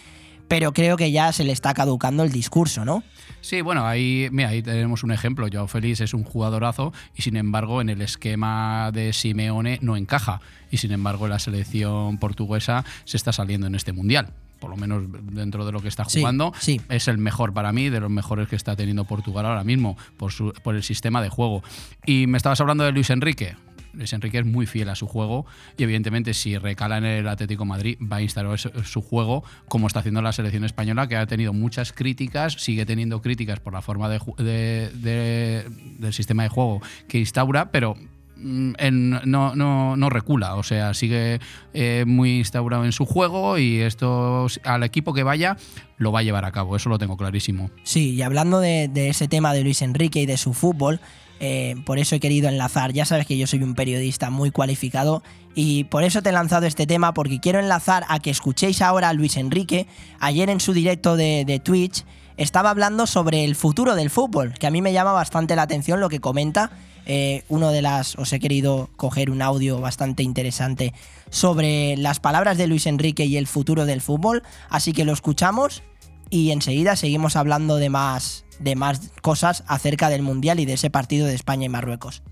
Pero 0.46 0.74
creo 0.74 0.98
que 0.98 1.10
ya 1.10 1.32
se 1.32 1.44
le 1.44 1.52
está 1.52 1.72
caducando 1.72 2.22
el 2.22 2.32
discurso, 2.32 2.84
¿no? 2.84 3.02
Sí, 3.40 3.60
bueno, 3.62 3.86
ahí, 3.86 4.28
mira, 4.32 4.50
ahí 4.50 4.62
tenemos 4.62 5.02
un 5.02 5.12
ejemplo. 5.12 5.46
Joao 5.52 5.66
Félix 5.66 6.00
es 6.00 6.14
un 6.14 6.24
jugadorazo 6.24 6.92
y 7.16 7.22
sin 7.22 7.36
embargo 7.36 7.80
en 7.80 7.88
el 7.88 8.02
esquema 8.02 8.90
de 8.92 9.12
Simeone 9.12 9.78
no 9.82 9.96
encaja. 9.96 10.40
Y 10.70 10.76
sin 10.76 10.92
embargo 10.92 11.26
la 11.28 11.38
selección 11.38 12.18
portuguesa 12.18 12.84
se 13.04 13.16
está 13.16 13.32
saliendo 13.32 13.66
en 13.66 13.74
este 13.74 13.92
mundial. 13.92 14.28
Por 14.60 14.68
lo 14.68 14.76
menos 14.76 15.04
dentro 15.32 15.64
de 15.64 15.72
lo 15.72 15.80
que 15.80 15.88
está 15.88 16.04
Sí, 16.04 16.20
jugando, 16.20 16.52
sí. 16.60 16.82
es 16.90 17.08
el 17.08 17.16
mejor 17.16 17.54
para 17.54 17.72
mí, 17.72 17.88
de 17.88 17.98
los 17.98 18.10
mejores 18.10 18.46
que 18.46 18.56
está 18.56 18.76
teniendo 18.76 19.04
Portugal 19.04 19.46
ahora 19.46 19.64
mismo, 19.64 19.96
por, 20.18 20.32
su- 20.32 20.52
por 20.62 20.74
el 20.76 20.82
sistema 20.82 21.22
de 21.22 21.30
juego. 21.30 21.62
Y 22.04 22.26
me 22.26 22.36
estabas 22.36 22.60
hablando 22.60 22.84
de 22.84 22.92
Luis 22.92 23.08
Enrique. 23.08 23.56
Luis 23.92 24.12
Enrique 24.12 24.38
es 24.38 24.46
muy 24.46 24.66
fiel 24.66 24.88
a 24.88 24.94
su 24.94 25.06
juego 25.06 25.46
y 25.76 25.82
evidentemente 25.82 26.34
si 26.34 26.56
recala 26.58 26.98
en 26.98 27.04
el 27.04 27.28
Atlético 27.28 27.64
Madrid 27.64 27.98
va 28.00 28.16
a 28.16 28.22
instalar 28.22 28.58
su, 28.58 29.02
juego 29.02 29.44
como 29.68 29.86
está 29.86 30.00
haciendo 30.00 30.22
la 30.22 30.32
selección 30.32 30.64
española 30.64 31.08
que 31.08 31.16
ha 31.16 31.26
tenido 31.26 31.52
muchas 31.52 31.92
críticas, 31.92 32.54
sigue 32.54 32.86
teniendo 32.86 33.20
críticas 33.22 33.60
por 33.60 33.72
la 33.72 33.82
forma 33.82 34.08
de 34.08 34.20
de- 34.38 34.90
de- 34.94 35.64
del 35.98 36.12
sistema 36.12 36.42
de 36.44 36.48
juego 36.48 36.80
que 37.08 37.18
instaura, 37.18 37.70
pero 37.70 37.96
mm, 38.36 38.72
en- 38.78 39.10
no, 39.30 39.54
no, 39.54 39.96
no 39.96 40.10
recula, 40.10 40.54
o 40.56 40.62
sea, 40.62 40.94
sigue 40.94 41.40
eh, 41.74 42.04
muy 42.06 42.38
instaurado 42.38 42.84
en 42.84 42.92
su 42.92 43.04
juego 43.06 43.58
y 43.58 43.80
esto 43.80 44.46
al 44.64 44.82
equipo 44.82 45.12
que 45.14 45.22
vaya 45.22 45.56
lo 45.98 46.12
va 46.12 46.20
a 46.20 46.22
llevar 46.22 46.44
a 46.46 46.52
cabo, 46.52 46.76
eso 46.76 46.88
lo 46.88 46.98
tengo 46.98 47.16
clarísimo. 47.18 47.70
Sí, 47.82 48.14
y 48.14 48.22
hablando 48.22 48.60
de 48.60 48.88
ese 49.08 49.28
tema 49.28 49.52
de 49.52 49.62
Luis 49.62 49.82
Enrique 49.82 50.20
y 50.22 50.26
de 50.26 50.38
su 50.38 50.54
fútbol, 50.54 51.00
eh, 51.42 51.74
por 51.86 51.98
eso 51.98 52.14
he 52.14 52.20
querido 52.20 52.50
enlazar, 52.50 52.92
ya 52.92 53.06
sabes 53.06 53.26
que 53.26 53.38
yo 53.38 53.46
soy 53.46 53.62
un 53.62 53.74
periodista 53.74 54.28
muy 54.28 54.50
cualificado 54.50 55.22
y 55.54 55.84
por 55.84 56.04
eso 56.04 56.22
te 56.22 56.28
he 56.28 56.32
lanzado 56.32 56.66
este 56.66 56.86
tema 56.86 57.14
porque 57.14 57.40
quiero 57.40 57.58
enlazar 57.58 58.04
a 58.08 58.18
que 58.18 58.28
escuchéis 58.28 58.82
ahora 58.82 59.08
a 59.08 59.14
Luis 59.14 59.38
Enrique, 59.38 59.86
ayer 60.20 60.50
en 60.50 60.60
su 60.60 60.74
directo 60.74 61.16
de, 61.16 61.60
Twitch 61.64 62.04
estaba 62.36 62.68
hablando 62.68 63.06
sobre 63.06 63.44
el 63.44 63.56
futuro 63.56 63.94
del 63.94 64.10
fútbol, 64.10 64.52
que 64.52 64.66
a 64.66 64.70
mí 64.70 64.82
me 64.82 64.92
llama 64.92 65.12
bastante 65.12 65.56
la 65.56 65.62
atención 65.62 65.98
lo 65.98 66.10
que 66.10 66.20
comenta. 66.20 66.70
Eh, 67.06 67.42
uno 67.48 67.70
de 67.70 67.80
las, 67.80 68.16
os 68.16 68.32
he 68.34 68.38
querido 68.38 68.90
coger 68.96 69.30
un 69.30 69.40
audio 69.40 69.80
bastante 69.80 70.22
interesante 70.22 70.92
sobre 71.30 71.96
las 71.96 72.20
palabras 72.20 72.58
de 72.58 72.66
Luis 72.66 72.86
Enrique 72.86 73.24
y 73.24 73.38
el 73.38 73.46
futuro 73.46 73.86
del 73.86 74.02
fútbol, 74.02 74.42
así 74.68 74.92
que 74.92 75.06
lo 75.06 75.12
escuchamos 75.14 75.82
y 76.28 76.50
enseguida 76.50 76.96
seguimos 76.96 77.34
hablando 77.36 77.76
de 77.76 77.88
más, 77.88 78.44
de 78.60 78.76
más 78.76 79.10
cosas 79.22 79.64
acerca 79.66 80.08
del 80.08 80.22
Mundial 80.22 80.60
y 80.60 80.66
de 80.66 80.74
ese 80.74 80.90
partido 80.90 81.26
de 81.26 81.34
España 81.34 81.66
y 81.66 81.68
Marruecos. 81.68 82.22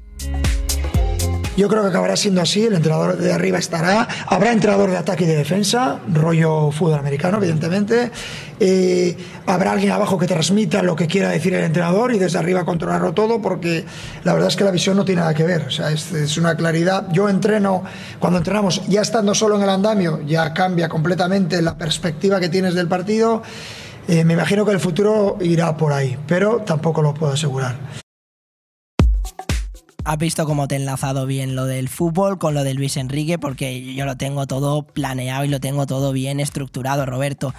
Yo 1.56 1.66
creo 1.66 1.82
que 1.82 1.88
acabará 1.88 2.14
siendo 2.14 2.40
así, 2.40 2.66
el 2.66 2.74
entrenador 2.74 3.16
de 3.16 3.32
arriba 3.32 3.58
estará, 3.58 4.06
habrá 4.28 4.52
entrenador 4.52 4.90
de 4.90 4.96
ataque 4.96 5.24
y 5.24 5.26
de 5.26 5.34
defensa, 5.34 5.98
rollo 6.12 6.70
fútbol 6.70 7.00
americano, 7.00 7.38
evidentemente, 7.38 8.12
Eh, 8.60 9.16
habrá 9.46 9.70
alguien 9.70 9.92
abajo 9.92 10.18
que 10.18 10.26
transmita 10.26 10.82
lo 10.82 10.96
que 10.96 11.06
quiera 11.06 11.28
decir 11.28 11.54
el 11.54 11.62
entrenador 11.62 12.12
y 12.12 12.18
desde 12.18 12.40
arriba 12.40 12.64
controlarlo 12.64 13.12
todo, 13.12 13.40
porque 13.40 13.84
la 14.24 14.32
verdad 14.32 14.48
es 14.48 14.56
que 14.56 14.64
la 14.64 14.72
visión 14.72 14.96
no 14.96 15.04
tiene 15.04 15.20
nada 15.20 15.32
que 15.32 15.44
ver, 15.44 15.62
o 15.62 15.70
sea, 15.70 15.92
es, 15.92 16.10
es 16.10 16.36
una 16.38 16.56
claridad. 16.56 17.06
Yo 17.12 17.28
entreno, 17.28 17.84
cuando 18.18 18.38
entrenamos, 18.38 18.82
ya 18.88 19.00
estando 19.00 19.32
solo 19.36 19.54
en 19.56 19.62
el 19.62 19.70
andamio, 19.70 20.22
ya 20.26 20.52
cambia 20.54 20.88
completamente 20.88 21.62
la 21.62 21.78
perspectiva 21.78 22.40
que 22.40 22.48
tienes 22.48 22.74
del 22.74 22.88
partido. 22.88 23.42
Eh, 24.08 24.24
me 24.24 24.32
imagino 24.32 24.64
que 24.64 24.72
el 24.72 24.80
futuro 24.80 25.36
irá 25.42 25.76
por 25.76 25.92
ahí, 25.92 26.16
pero 26.26 26.60
tampoco 26.60 27.02
lo 27.02 27.12
puedo 27.12 27.34
asegurar. 27.34 27.78
Has 30.02 30.16
visto 30.16 30.46
cómo 30.46 30.66
te 30.66 30.76
he 30.76 30.78
enlazado 30.78 31.26
bien 31.26 31.54
lo 31.54 31.66
del 31.66 31.90
fútbol 31.90 32.38
con 32.38 32.54
lo 32.54 32.64
de 32.64 32.72
Luis 32.72 32.96
Enrique, 32.96 33.38
porque 33.38 33.94
yo 33.94 34.06
lo 34.06 34.16
tengo 34.16 34.46
todo 34.46 34.82
planeado 34.82 35.44
y 35.44 35.48
lo 35.48 35.60
tengo 35.60 35.84
todo 35.84 36.12
bien 36.12 36.40
estructurado, 36.40 37.04
Roberto. 37.04 37.52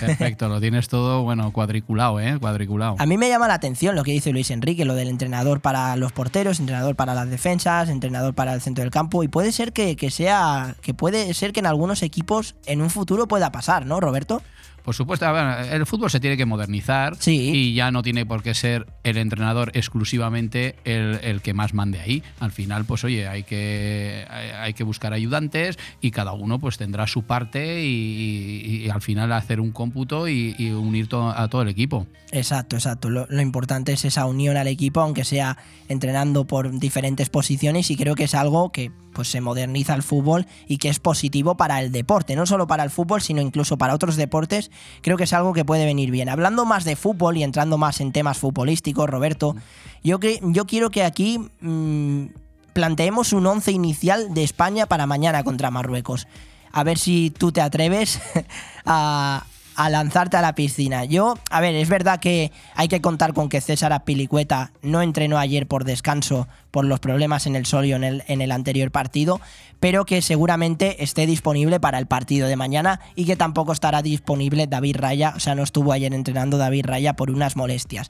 Perfecto, 0.00 0.48
lo 0.48 0.60
tienes 0.60 0.88
todo, 0.88 1.22
bueno, 1.22 1.52
cuadriculado, 1.52 2.18
¿eh? 2.18 2.36
Cuadriculado. 2.40 2.96
A 2.98 3.06
mí 3.06 3.16
me 3.16 3.28
llama 3.28 3.46
la 3.46 3.54
atención 3.54 3.94
lo 3.94 4.02
que 4.02 4.10
dice 4.10 4.32
Luis 4.32 4.50
Enrique, 4.50 4.84
lo 4.84 4.96
del 4.96 5.06
entrenador 5.06 5.60
para 5.60 5.94
los 5.94 6.10
porteros, 6.10 6.58
entrenador 6.58 6.96
para 6.96 7.14
las 7.14 7.30
defensas, 7.30 7.88
entrenador 7.88 8.34
para 8.34 8.54
el 8.54 8.60
centro 8.60 8.82
del 8.82 8.90
campo. 8.90 9.22
Y 9.22 9.28
puede 9.28 9.52
ser 9.52 9.72
que, 9.72 9.94
que 9.94 10.10
sea. 10.10 10.74
que 10.82 10.94
puede 10.94 11.32
ser 11.34 11.52
que 11.52 11.60
en 11.60 11.66
algunos 11.66 12.02
equipos 12.02 12.56
en 12.66 12.80
un 12.80 12.90
futuro 12.90 13.28
pueda 13.28 13.52
pasar, 13.52 13.86
¿no, 13.86 14.00
Roberto? 14.00 14.42
Por 14.84 14.94
supuesto, 14.94 15.26
el 15.70 15.86
fútbol 15.86 16.10
se 16.10 16.18
tiene 16.20 16.36
que 16.36 16.44
modernizar 16.46 17.16
y 17.26 17.74
ya 17.74 17.90
no 17.90 18.02
tiene 18.02 18.26
por 18.26 18.42
qué 18.42 18.52
ser 18.54 18.86
el 19.04 19.16
entrenador 19.16 19.70
exclusivamente 19.74 20.74
el, 20.84 21.20
el 21.22 21.40
que 21.40 21.54
más 21.54 21.72
mande 21.72 22.00
ahí. 22.00 22.22
Al 22.40 22.50
final, 22.50 22.84
pues 22.84 23.04
oye, 23.04 23.28
hay 23.28 23.44
que, 23.44 24.26
hay, 24.28 24.50
hay 24.50 24.74
que 24.74 24.82
buscar 24.84 25.12
ayudantes 25.12 25.78
y 26.00 26.10
cada 26.10 26.32
uno 26.32 26.58
pues 26.58 26.78
tendrá 26.78 27.06
su 27.06 27.22
parte 27.22 27.84
y, 27.84 28.82
y 28.84 28.90
al 28.90 29.02
final 29.02 29.32
hacer 29.32 29.60
un 29.60 29.70
cómputo 29.70 30.26
y, 30.28 30.54
y 30.58 30.70
unir 30.70 31.06
to- 31.08 31.30
a 31.30 31.48
todo 31.48 31.62
el 31.62 31.68
equipo. 31.68 32.06
Exacto, 32.32 32.76
exacto. 32.76 33.08
Lo, 33.10 33.26
lo 33.28 33.40
importante 33.40 33.92
es 33.92 34.04
esa 34.04 34.26
unión 34.26 34.56
al 34.56 34.66
equipo, 34.66 35.00
aunque 35.00 35.24
sea 35.24 35.58
entrenando 35.88 36.46
por 36.46 36.78
diferentes 36.78 37.28
posiciones, 37.28 37.90
y 37.90 37.96
creo 37.96 38.14
que 38.14 38.24
es 38.24 38.34
algo 38.34 38.72
que 38.72 38.90
pues 39.12 39.28
se 39.28 39.42
moderniza 39.42 39.94
el 39.94 40.02
fútbol 40.02 40.46
y 40.66 40.78
que 40.78 40.88
es 40.88 40.98
positivo 40.98 41.54
para 41.58 41.82
el 41.82 41.92
deporte, 41.92 42.34
no 42.34 42.46
solo 42.46 42.66
para 42.66 42.82
el 42.82 42.88
fútbol, 42.88 43.20
sino 43.20 43.42
incluso 43.42 43.76
para 43.76 43.94
otros 43.94 44.16
deportes. 44.16 44.70
Creo 45.00 45.16
que 45.16 45.24
es 45.24 45.32
algo 45.32 45.52
que 45.52 45.64
puede 45.64 45.84
venir 45.84 46.10
bien. 46.10 46.28
Hablando 46.28 46.64
más 46.64 46.84
de 46.84 46.96
fútbol 46.96 47.36
y 47.36 47.42
entrando 47.42 47.78
más 47.78 48.00
en 48.00 48.12
temas 48.12 48.38
futbolísticos, 48.38 49.08
Roberto, 49.08 49.56
yo, 50.02 50.18
yo 50.20 50.66
quiero 50.66 50.90
que 50.90 51.04
aquí 51.04 51.38
mm, 51.60 52.26
planteemos 52.72 53.32
un 53.32 53.46
once 53.46 53.72
inicial 53.72 54.34
de 54.34 54.44
España 54.44 54.86
para 54.86 55.06
mañana 55.06 55.44
contra 55.44 55.70
Marruecos. 55.70 56.26
A 56.72 56.84
ver 56.84 56.98
si 56.98 57.30
tú 57.30 57.52
te 57.52 57.60
atreves 57.60 58.20
a, 58.86 59.44
a 59.76 59.90
lanzarte 59.90 60.36
a 60.36 60.42
la 60.42 60.54
piscina. 60.54 61.04
Yo, 61.04 61.38
a 61.50 61.60
ver, 61.60 61.74
es 61.74 61.88
verdad 61.88 62.20
que 62.20 62.52
hay 62.74 62.88
que 62.88 63.00
contar 63.00 63.34
con 63.34 63.48
que 63.48 63.60
César 63.60 63.92
Apilicueta 63.92 64.72
no 64.82 65.02
entrenó 65.02 65.38
ayer 65.38 65.66
por 65.66 65.84
descanso 65.84 66.48
por 66.70 66.84
los 66.84 67.00
problemas 67.00 67.46
en 67.46 67.56
el 67.56 67.66
solio 67.66 67.96
en 67.96 68.04
el, 68.04 68.24
en 68.28 68.40
el 68.40 68.52
anterior 68.52 68.90
partido, 68.90 69.40
pero 69.80 70.04
que 70.04 70.22
seguramente 70.22 71.02
esté 71.02 71.26
disponible 71.26 71.80
para 71.80 71.98
el 71.98 72.06
partido 72.06 72.48
de 72.48 72.56
mañana 72.56 73.00
y 73.14 73.24
que 73.24 73.36
tampoco 73.36 73.72
estará 73.72 74.02
disponible 74.02 74.66
David 74.66 74.96
Raya, 74.98 75.34
o 75.36 75.40
sea, 75.40 75.54
no 75.54 75.62
estuvo 75.62 75.92
ayer 75.92 76.14
entrenando 76.14 76.56
David 76.58 76.86
Raya 76.86 77.14
por 77.14 77.30
unas 77.30 77.56
molestias. 77.56 78.08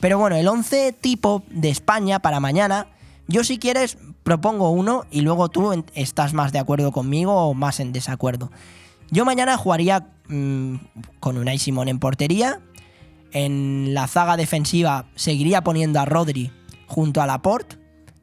Pero 0.00 0.18
bueno, 0.18 0.36
el 0.36 0.48
11 0.48 0.92
tipo 0.92 1.42
de 1.48 1.70
España 1.70 2.18
para 2.18 2.40
mañana, 2.40 2.88
yo 3.28 3.44
si 3.44 3.58
quieres 3.58 3.98
propongo 4.22 4.70
uno 4.70 5.04
y 5.10 5.20
luego 5.20 5.48
tú 5.48 5.84
estás 5.94 6.32
más 6.32 6.52
de 6.52 6.58
acuerdo 6.58 6.92
conmigo 6.92 7.34
o 7.34 7.54
más 7.54 7.80
en 7.80 7.92
desacuerdo. 7.92 8.50
Yo 9.12 9.26
mañana 9.26 9.58
jugaría 9.58 10.06
mm, 10.28 10.76
con 11.20 11.36
Unai 11.36 11.58
Simón 11.58 11.88
en 11.88 11.98
portería. 11.98 12.60
En 13.32 13.92
la 13.92 14.08
zaga 14.08 14.38
defensiva 14.38 15.04
seguiría 15.16 15.62
poniendo 15.62 16.00
a 16.00 16.06
Rodri 16.06 16.50
junto 16.86 17.20
a 17.20 17.26
Laporte. 17.26 17.76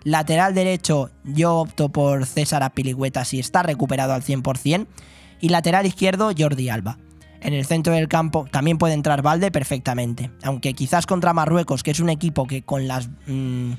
Lateral 0.04 0.56
derecho 0.56 1.12
yo 1.24 1.58
opto 1.58 1.90
por 1.90 2.26
César 2.26 2.64
Apilicueta 2.64 3.24
si 3.24 3.40
está 3.40 3.62
recuperado 3.62 4.14
al 4.14 4.24
100%. 4.24 4.88
Y 5.40 5.50
lateral 5.50 5.86
izquierdo 5.86 6.32
Jordi 6.36 6.70
Alba. 6.70 6.98
En 7.42 7.54
el 7.54 7.68
centro 7.68 7.94
del 7.94 8.08
campo 8.08 8.48
también 8.52 8.80
puede 8.80 8.96
entrar 8.96 9.22
Valde 9.22 9.52
perfectamente. 9.52 10.32
Aunque 10.42 10.74
quizás 10.74 11.06
contra 11.06 11.34
Marruecos, 11.34 11.84
que 11.84 11.92
es 11.92 12.00
un 12.00 12.10
equipo 12.10 12.48
que 12.48 12.64
con 12.64 12.88
las... 12.88 13.10
mm, 13.28 13.74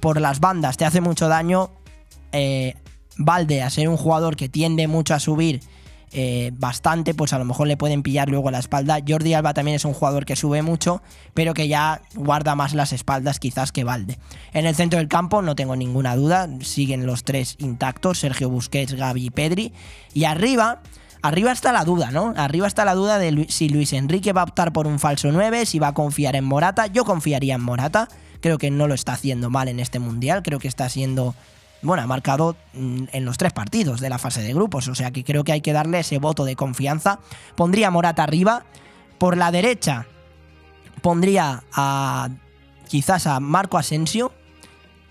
por 0.00 0.22
las 0.22 0.40
bandas 0.40 0.78
te 0.78 0.86
hace 0.86 1.02
mucho 1.02 1.28
daño, 1.28 1.70
eh, 2.32 2.76
Valde, 3.18 3.62
a 3.62 3.68
ser 3.68 3.90
un 3.90 3.98
jugador 3.98 4.36
que 4.36 4.48
tiende 4.48 4.88
mucho 4.88 5.12
a 5.12 5.20
subir 5.20 5.60
eh, 6.16 6.52
bastante, 6.54 7.12
pues 7.12 7.32
a 7.32 7.38
lo 7.38 7.44
mejor 7.44 7.66
le 7.66 7.76
pueden 7.76 8.04
pillar 8.04 8.28
luego 8.28 8.52
la 8.52 8.60
espalda. 8.60 9.00
Jordi 9.06 9.34
Alba 9.34 9.52
también 9.52 9.74
es 9.74 9.84
un 9.84 9.94
jugador 9.94 10.24
que 10.24 10.36
sube 10.36 10.62
mucho, 10.62 11.02
pero 11.34 11.54
que 11.54 11.66
ya 11.66 12.02
guarda 12.14 12.54
más 12.54 12.72
las 12.72 12.92
espaldas 12.92 13.40
quizás 13.40 13.72
que 13.72 13.82
Valde. 13.82 14.18
En 14.52 14.64
el 14.64 14.76
centro 14.76 15.00
del 15.00 15.08
campo 15.08 15.42
no 15.42 15.56
tengo 15.56 15.74
ninguna 15.74 16.14
duda, 16.14 16.48
siguen 16.60 17.04
los 17.04 17.24
tres 17.24 17.56
intactos, 17.58 18.20
Sergio 18.20 18.48
Busquets, 18.48 18.94
Gaby 18.94 19.26
y 19.26 19.30
Pedri. 19.30 19.72
Y 20.12 20.24
arriba... 20.24 20.80
Arriba 21.22 21.52
está 21.52 21.72
la 21.72 21.86
duda, 21.86 22.10
¿no? 22.10 22.34
Arriba 22.36 22.66
está 22.66 22.84
la 22.84 22.92
duda 22.92 23.18
de 23.18 23.46
si 23.48 23.70
Luis 23.70 23.94
Enrique 23.94 24.34
va 24.34 24.42
a 24.42 24.44
optar 24.44 24.74
por 24.74 24.86
un 24.86 24.98
falso 24.98 25.32
9, 25.32 25.64
si 25.64 25.78
va 25.78 25.88
a 25.88 25.94
confiar 25.94 26.36
en 26.36 26.44
Morata. 26.44 26.86
Yo 26.88 27.06
confiaría 27.06 27.54
en 27.54 27.62
Morata. 27.62 28.08
Creo 28.42 28.58
que 28.58 28.70
no 28.70 28.88
lo 28.88 28.92
está 28.92 29.14
haciendo 29.14 29.48
mal 29.48 29.68
en 29.68 29.80
este 29.80 29.98
mundial. 29.98 30.42
Creo 30.42 30.58
que 30.58 30.68
está 30.68 30.86
siendo. 30.90 31.34
Bueno, 31.84 32.02
ha 32.02 32.06
marcado 32.06 32.56
mm, 32.72 33.04
en 33.12 33.24
los 33.24 33.38
tres 33.38 33.52
partidos 33.52 34.00
de 34.00 34.08
la 34.10 34.18
fase 34.18 34.42
de 34.42 34.52
grupos. 34.54 34.88
O 34.88 34.94
sea 34.96 35.10
que 35.12 35.22
creo 35.22 35.44
que 35.44 35.52
hay 35.52 35.60
que 35.60 35.72
darle 35.72 36.00
ese 36.00 36.18
voto 36.18 36.44
de 36.44 36.56
confianza. 36.56 37.20
Pondría 37.54 37.88
a 37.88 37.90
Morata 37.92 38.22
arriba. 38.24 38.64
Por 39.18 39.36
la 39.36 39.52
derecha, 39.52 40.06
pondría 41.02 41.62
a. 41.72 42.28
Quizás 42.88 43.26
a 43.26 43.40
Marco 43.40 43.78
Asensio. 43.78 44.32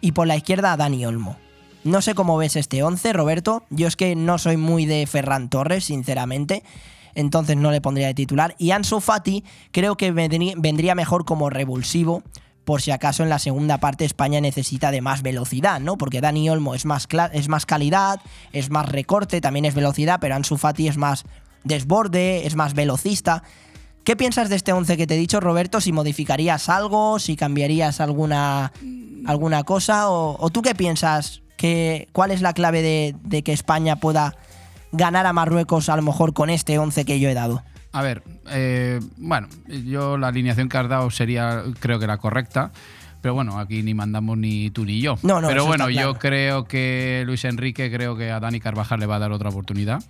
y 0.02 0.12
por 0.12 0.28
la 0.28 0.36
izquierda 0.36 0.74
a 0.74 0.78
Dani 0.78 1.06
Olmo. 1.06 1.38
No 1.86 2.02
sé 2.02 2.14
cómo 2.14 2.38
ves 2.38 2.56
este 2.58 2.84
11, 2.84 3.14
Roberto. 3.14 3.64
Yo 3.70 3.88
es 3.88 3.96
que 3.96 4.16
no 4.16 4.38
soy 4.38 4.58
muy 4.58 4.86
de 4.86 5.06
Ferran 5.08 5.50
Torres, 5.50 5.86
sinceramente. 5.86 6.64
Entonces 7.16 7.56
no 7.58 7.72
le 7.72 7.80
pondría 7.82 8.08
de 8.08 8.14
titular. 8.14 8.56
Y 8.58 8.72
Ansu 8.72 9.00
Fati 9.00 9.44
creo 9.72 9.96
que 9.96 10.14
vendrí- 10.14 10.56
vendría 10.58 10.94
mejor 10.96 11.24
como 11.26 11.50
revulsivo. 11.50 12.22
Por 12.66 12.82
si 12.82 12.92
acaso 12.92 13.24
en 13.24 13.30
la 13.30 13.40
segunda 13.40 13.78
parte 13.80 14.06
España 14.06 14.40
necesita 14.40 14.92
de 14.92 15.02
más 15.02 15.22
velocidad, 15.22 15.80
¿no? 15.80 15.98
Porque 15.98 16.22
Dani 16.22 16.50
Olmo 16.50 16.76
es 16.76 16.86
más, 16.86 17.08
es 17.34 17.50
más 17.50 17.66
calidad, 17.66 18.22
es 18.52 18.70
más 18.70 18.88
recorte, 18.88 19.42
también 19.42 19.66
es 19.66 19.76
velocidad, 19.76 20.20
pero 20.22 20.36
Ansu 20.36 20.58
Fati 20.58 20.88
es 20.88 20.98
más 20.98 21.24
desborde, 21.64 22.48
es 22.48 22.56
más 22.56 22.74
velocista. 22.74 23.44
¿Qué 24.04 24.16
piensas 24.16 24.50
de 24.50 24.56
este 24.56 24.74
11 24.74 24.98
que 24.98 25.08
te 25.08 25.16
he 25.16 25.18
dicho, 25.18 25.40
Roberto? 25.40 25.82
Si 25.82 25.92
modificarías 25.92 26.70
algo, 26.70 27.20
si 27.20 27.36
cambiarías 27.36 28.02
alguna, 28.02 28.74
alguna 29.26 29.64
cosa, 29.64 30.10
o, 30.10 30.38
o 30.40 30.50
tú 30.50 30.62
qué 30.62 30.76
piensas? 30.76 31.44
que 31.64 32.10
¿Cuál 32.12 32.32
es 32.32 32.42
la 32.42 32.52
clave 32.54 32.82
de, 32.82 33.16
de 33.24 33.44
que 33.44 33.54
España 33.54 33.96
pueda 33.98 34.36
ganar 34.92 35.26
a 35.26 35.34
Marruecos 35.34 35.88
a 35.88 35.96
lo 35.96 36.02
mejor 36.02 36.34
con 36.34 36.50
este 36.50 36.78
11 36.78 37.06
que 37.06 37.20
yo 37.20 37.30
he 37.30 37.34
dado? 37.34 37.64
A 37.94 38.02
ver, 38.02 38.24
eh, 38.50 39.00
bueno, 39.18 39.48
yo 39.86 40.18
la 40.18 40.28
alineación 40.28 40.68
que 40.68 40.78
has 40.78 40.90
dado 40.90 41.10
sería, 41.12 41.64
creo 41.80 42.00
que 42.00 42.08
la 42.08 42.18
correcta. 42.18 42.72
Pero 43.22 43.36
bueno, 43.36 43.58
aquí 43.58 43.84
ni 43.84 43.94
mandamos 43.94 44.38
ni 44.38 44.70
tú 44.72 44.84
ni 44.84 45.00
yo. 45.00 45.18
No, 45.24 45.40
no, 45.40 45.48
Pero 45.48 45.66
bueno, 45.66 45.88
claro. 45.88 46.12
yo 46.12 46.20
creo 46.20 46.66
que 46.66 47.24
Luis 47.26 47.46
Enrique, 47.46 47.90
creo 47.90 48.18
que 48.18 48.32
a 48.32 48.42
Dani 48.42 48.60
Carvajal 48.60 49.00
le 49.00 49.06
va 49.06 49.16
a 49.16 49.20
dar 49.20 49.32
otra 49.32 49.50
oportunidad. 49.50 50.04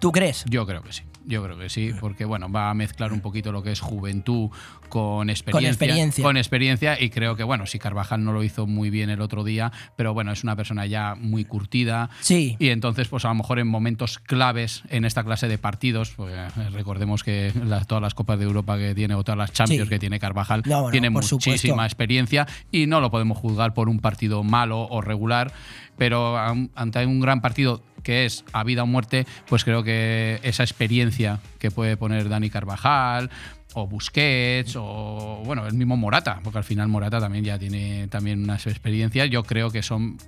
¿Tú 0.00 0.12
crees? 0.12 0.44
Yo 0.48 0.66
creo 0.66 0.82
que 0.82 0.92
sí. 0.92 1.02
Yo 1.28 1.42
creo 1.42 1.58
que 1.58 1.68
sí, 1.68 1.90
porque 2.00 2.24
bueno, 2.24 2.48
va 2.52 2.70
a 2.70 2.74
mezclar 2.74 3.12
un 3.12 3.20
poquito 3.20 3.50
lo 3.50 3.60
que 3.60 3.72
es 3.72 3.80
juventud 3.80 4.48
con 4.88 5.28
experiencia. 5.28 5.70
experiencia. 5.70 6.22
Con 6.22 6.36
experiencia, 6.36 7.02
y 7.02 7.10
creo 7.10 7.34
que 7.34 7.42
bueno, 7.42 7.66
si 7.66 7.80
Carvajal 7.80 8.22
no 8.24 8.32
lo 8.32 8.44
hizo 8.44 8.68
muy 8.68 8.90
bien 8.90 9.10
el 9.10 9.20
otro 9.20 9.42
día, 9.42 9.72
pero 9.96 10.14
bueno, 10.14 10.30
es 10.30 10.44
una 10.44 10.54
persona 10.54 10.86
ya 10.86 11.16
muy 11.16 11.44
curtida. 11.44 12.10
Sí. 12.20 12.54
Y 12.60 12.68
entonces, 12.68 13.08
pues 13.08 13.24
a 13.24 13.28
lo 13.28 13.34
mejor 13.34 13.58
en 13.58 13.66
momentos 13.66 14.20
claves 14.20 14.84
en 14.88 15.04
esta 15.04 15.24
clase 15.24 15.48
de 15.48 15.58
partidos, 15.58 16.12
pues, 16.16 16.32
eh, 16.32 16.70
recordemos 16.70 17.24
que 17.24 17.52
todas 17.88 18.00
las 18.02 18.14
Copas 18.14 18.38
de 18.38 18.44
Europa 18.44 18.78
que 18.78 18.94
tiene 18.94 19.14
o 19.16 19.24
todas 19.24 19.38
las 19.38 19.52
Champions 19.52 19.84
Sí. 19.84 19.88
que 19.88 19.98
tiene 19.98 20.20
Carvajal 20.20 20.62
No, 20.64 20.82
no, 20.82 20.90
tiene 20.92 21.10
muchísima 21.10 21.56
supuesto. 21.56 21.82
experiencia 21.84 22.46
y 22.70 22.86
no 22.86 23.00
lo 23.00 23.10
podemos 23.10 23.36
juzgar 23.36 23.74
por 23.74 23.88
un 23.88 23.98
partido 23.98 24.44
malo 24.44 24.82
o 24.82 25.00
regular, 25.00 25.52
pero 25.96 26.38
ante 26.38 27.06
un 27.06 27.20
gran 27.20 27.40
partido 27.40 27.82
que 28.02 28.24
es 28.24 28.44
a 28.52 28.62
vida 28.62 28.84
o 28.84 28.86
muerte, 28.86 29.26
pues 29.48 29.64
creo 29.64 29.82
que 29.82 30.38
esa 30.42 30.62
experiencia 30.62 31.40
que 31.58 31.70
puede 31.70 31.96
poner 31.96 32.28
Dani 32.28 32.50
Carvajal 32.50 33.30
o 33.74 33.86
Busquets 33.86 34.74
o 34.76 35.42
bueno, 35.44 35.66
el 35.66 35.74
mismo 35.74 35.96
Morata, 35.96 36.40
porque 36.42 36.58
al 36.58 36.64
final 36.64 36.88
Morata 36.88 37.20
también 37.20 37.44
ya 37.44 37.58
tiene 37.58 38.08
también 38.08 38.44
unas 38.44 38.66
experiencias, 38.66 39.28
yo 39.28 39.42
creo 39.42 39.70
que 39.70 39.82
son 39.82 40.18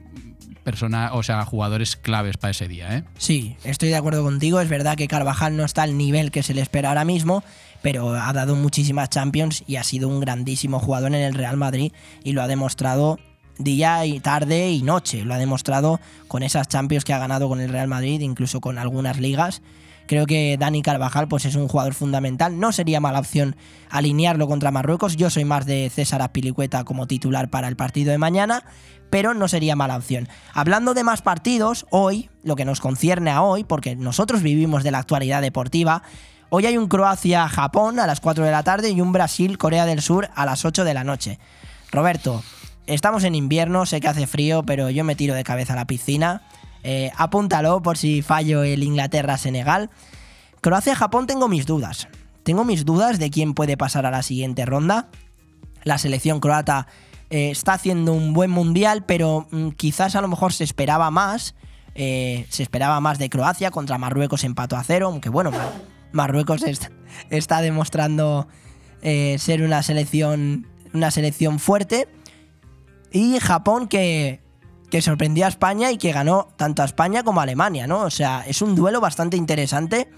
personas, 0.65 1.13
o 1.15 1.23
sea, 1.23 1.45
jugadores 1.45 1.97
claves 1.97 2.37
para 2.37 2.51
ese 2.51 2.69
día, 2.69 2.95
¿eh? 2.99 3.05
Sí, 3.17 3.57
estoy 3.65 3.89
de 3.89 3.97
acuerdo 3.97 4.23
contigo. 4.23 4.61
Es 4.61 4.69
verdad 4.69 4.97
que 4.97 5.09
Carvajal 5.09 5.57
no 5.57 5.65
está 5.65 5.83
al 5.83 5.97
nivel 5.97 6.31
que 6.31 6.43
se 6.43 6.53
le 6.53 6.61
espera 6.61 6.91
ahora 6.91 7.07
mismo, 7.07 7.43
pero 7.81 8.15
ha 8.15 8.33
dado 8.35 8.55
muchísimas 8.55 9.09
Champions 9.09 9.65
y 9.67 9.77
ha 9.77 9.85
sido 9.85 10.09
un 10.09 10.21
grandísimo 10.21 10.79
jugador 10.79 11.15
en 11.15 11.23
el 11.23 11.33
Real 11.33 11.57
Madrid 11.57 11.93
y 12.23 12.33
lo 12.33 12.43
ha 12.43 12.49
demostrado 12.49 13.19
día 13.59 14.05
y 14.07 14.21
tarde 14.21 14.71
y 14.71 14.83
noche. 14.83 15.25
Lo 15.25 15.35
ha 15.35 15.39
demostrado 15.39 16.01
con 16.29 16.43
esas 16.43 16.69
Champions 16.69 17.05
que 17.05 17.13
ha 17.13 17.19
ganado 17.19 17.49
con 17.49 17.61
el 17.61 17.71
Real 17.71 17.89
Madrid, 17.89 18.21
incluso 18.21 18.61
con 18.61 18.79
algunas 18.79 19.19
ligas. 19.19 19.63
Creo 20.09 20.25
que 20.25 20.57
Dani 20.59 20.81
Carvajal 20.81 21.29
pues, 21.29 21.45
es 21.45 21.55
un 21.55 21.69
jugador 21.69 21.93
fundamental. 21.93 22.59
No 22.59 22.73
sería 22.73 22.99
mala 22.99 23.19
opción 23.19 23.57
alinearlo 23.91 24.49
contra 24.49 24.71
Marruecos. 24.71 25.17
Yo 25.17 25.29
soy 25.29 25.45
más 25.45 25.67
de 25.67 25.91
César 25.95 26.23
Azpilicueta 26.23 26.85
como 26.85 27.07
titular 27.07 27.51
para 27.51 27.69
el 27.69 27.77
partido 27.77 28.11
de 28.11 28.17
mañana, 28.17 28.65
pero 29.11 29.35
no 29.35 29.49
sería 29.49 29.77
mala 29.77 29.97
opción. 29.97 30.27
Hablando 30.55 30.95
de 30.95 31.05
más 31.05 31.21
partidos, 31.21 31.87
hoy, 31.91 32.31
lo 32.43 32.57
que 32.57 32.65
nos 32.65 32.81
concierne 32.81 33.31
a 33.31 33.43
hoy, 33.43 33.65
porque 33.65 33.97
nosotros 33.97 34.43
vivimos 34.43 34.83
de 34.83 34.93
la 34.93 34.99
actualidad 34.99 35.43
deportiva, 35.43 36.03
hoy 36.49 36.65
hay 36.65 36.79
un 36.79 36.89
Croacia-Japón 36.89 38.01
a 38.01 38.07
las 38.07 38.21
4 38.21 38.47
de 38.47 38.51
la 38.51 38.63
tarde 38.63 38.89
y 38.89 39.03
un 39.03 39.13
Brasil-Corea 39.13 39.85
del 39.85 40.01
Sur 40.01 40.31
a 40.35 40.47
las 40.47 40.65
8 40.65 40.85
de 40.85 40.95
la 40.95 41.05
noche. 41.05 41.39
Roberto, 41.93 42.43
estamos 42.89 43.25
en 43.25 43.35
invierno, 43.35 43.87
sé 43.87 44.01
que 44.01 44.09
hace 44.09 44.27
frío, 44.27 44.63
pero 44.65 44.91
yo 44.91 45.05
me 45.05 45.15
tiro 45.15 45.35
de 45.35 45.45
cabeza 45.45 45.73
a 45.75 45.77
la 45.77 45.87
piscina. 45.87 46.43
Eh, 46.83 47.11
apúntalo 47.17 47.83
por 47.83 47.97
si 47.99 48.23
fallo 48.23 48.63
el 48.63 48.83
Inglaterra-Senegal. 48.83 49.91
Croacia-Japón 50.61 51.27
tengo 51.27 51.49
mis 51.49 51.67
dudas. 51.67 52.09
Tengo 52.43 52.65
mis 52.65 52.85
dudas 52.85 53.19
de 53.19 53.31
quién 53.31 53.55
puede 53.55 53.77
pasar 53.77 54.07
a 54.07 54.11
la 54.11 54.23
siguiente 54.23 54.65
ronda. 54.65 55.09
La 55.85 55.99
selección 55.99 56.41
croata 56.41 56.87
eh, 57.31 57.51
está 57.51 57.75
haciendo 57.75 58.13
un 58.13 58.33
buen 58.33 58.51
mundial, 58.51 59.05
pero 59.05 59.47
mm, 59.51 59.71
quizás 59.71 60.17
a 60.17 60.21
lo 60.21 60.29
mejor 60.29 60.53
se 60.53 60.65
esperaba 60.65 61.11
más. 61.11 61.55
Eh, 61.95 62.47
se 62.49 62.63
esperaba 62.63 63.01
más 63.01 63.19
de 63.19 63.29
Croacia 63.29 63.71
contra 63.71 63.99
Marruecos 63.99 64.45
empató 64.45 64.77
a 64.77 64.85
cero, 64.85 65.07
aunque 65.09 65.29
bueno, 65.31 65.51
Mar- 65.51 65.73
Marruecos 66.13 66.63
est- 66.63 66.91
está 67.31 67.61
demostrando 67.61 68.47
ser 69.03 69.63
una 69.63 69.83
selección, 69.83 70.67
una 70.93 71.11
selección 71.11 71.59
fuerte. 71.59 72.09
Y 73.13 73.39
Japón 73.41 73.89
que, 73.89 74.41
que 74.91 75.03
sorprendió 75.03 75.47
a 75.47 75.49
España 75.49 75.91
y 75.91 75.99
que 75.99 76.13
ganó 76.13 76.49
tanto 76.57 76.83
a 76.83 76.85
España 76.85 77.23
como 77.23 77.41
a 77.41 77.45
Alemania, 77.45 77.87
¿no? 77.87 78.01
O 78.01 78.11
sea, 78.11 78.45
es 78.47 78.63
un 78.63 78.75
duelo 78.75 79.01
bastante 79.01 79.37
interesante. 79.37 80.11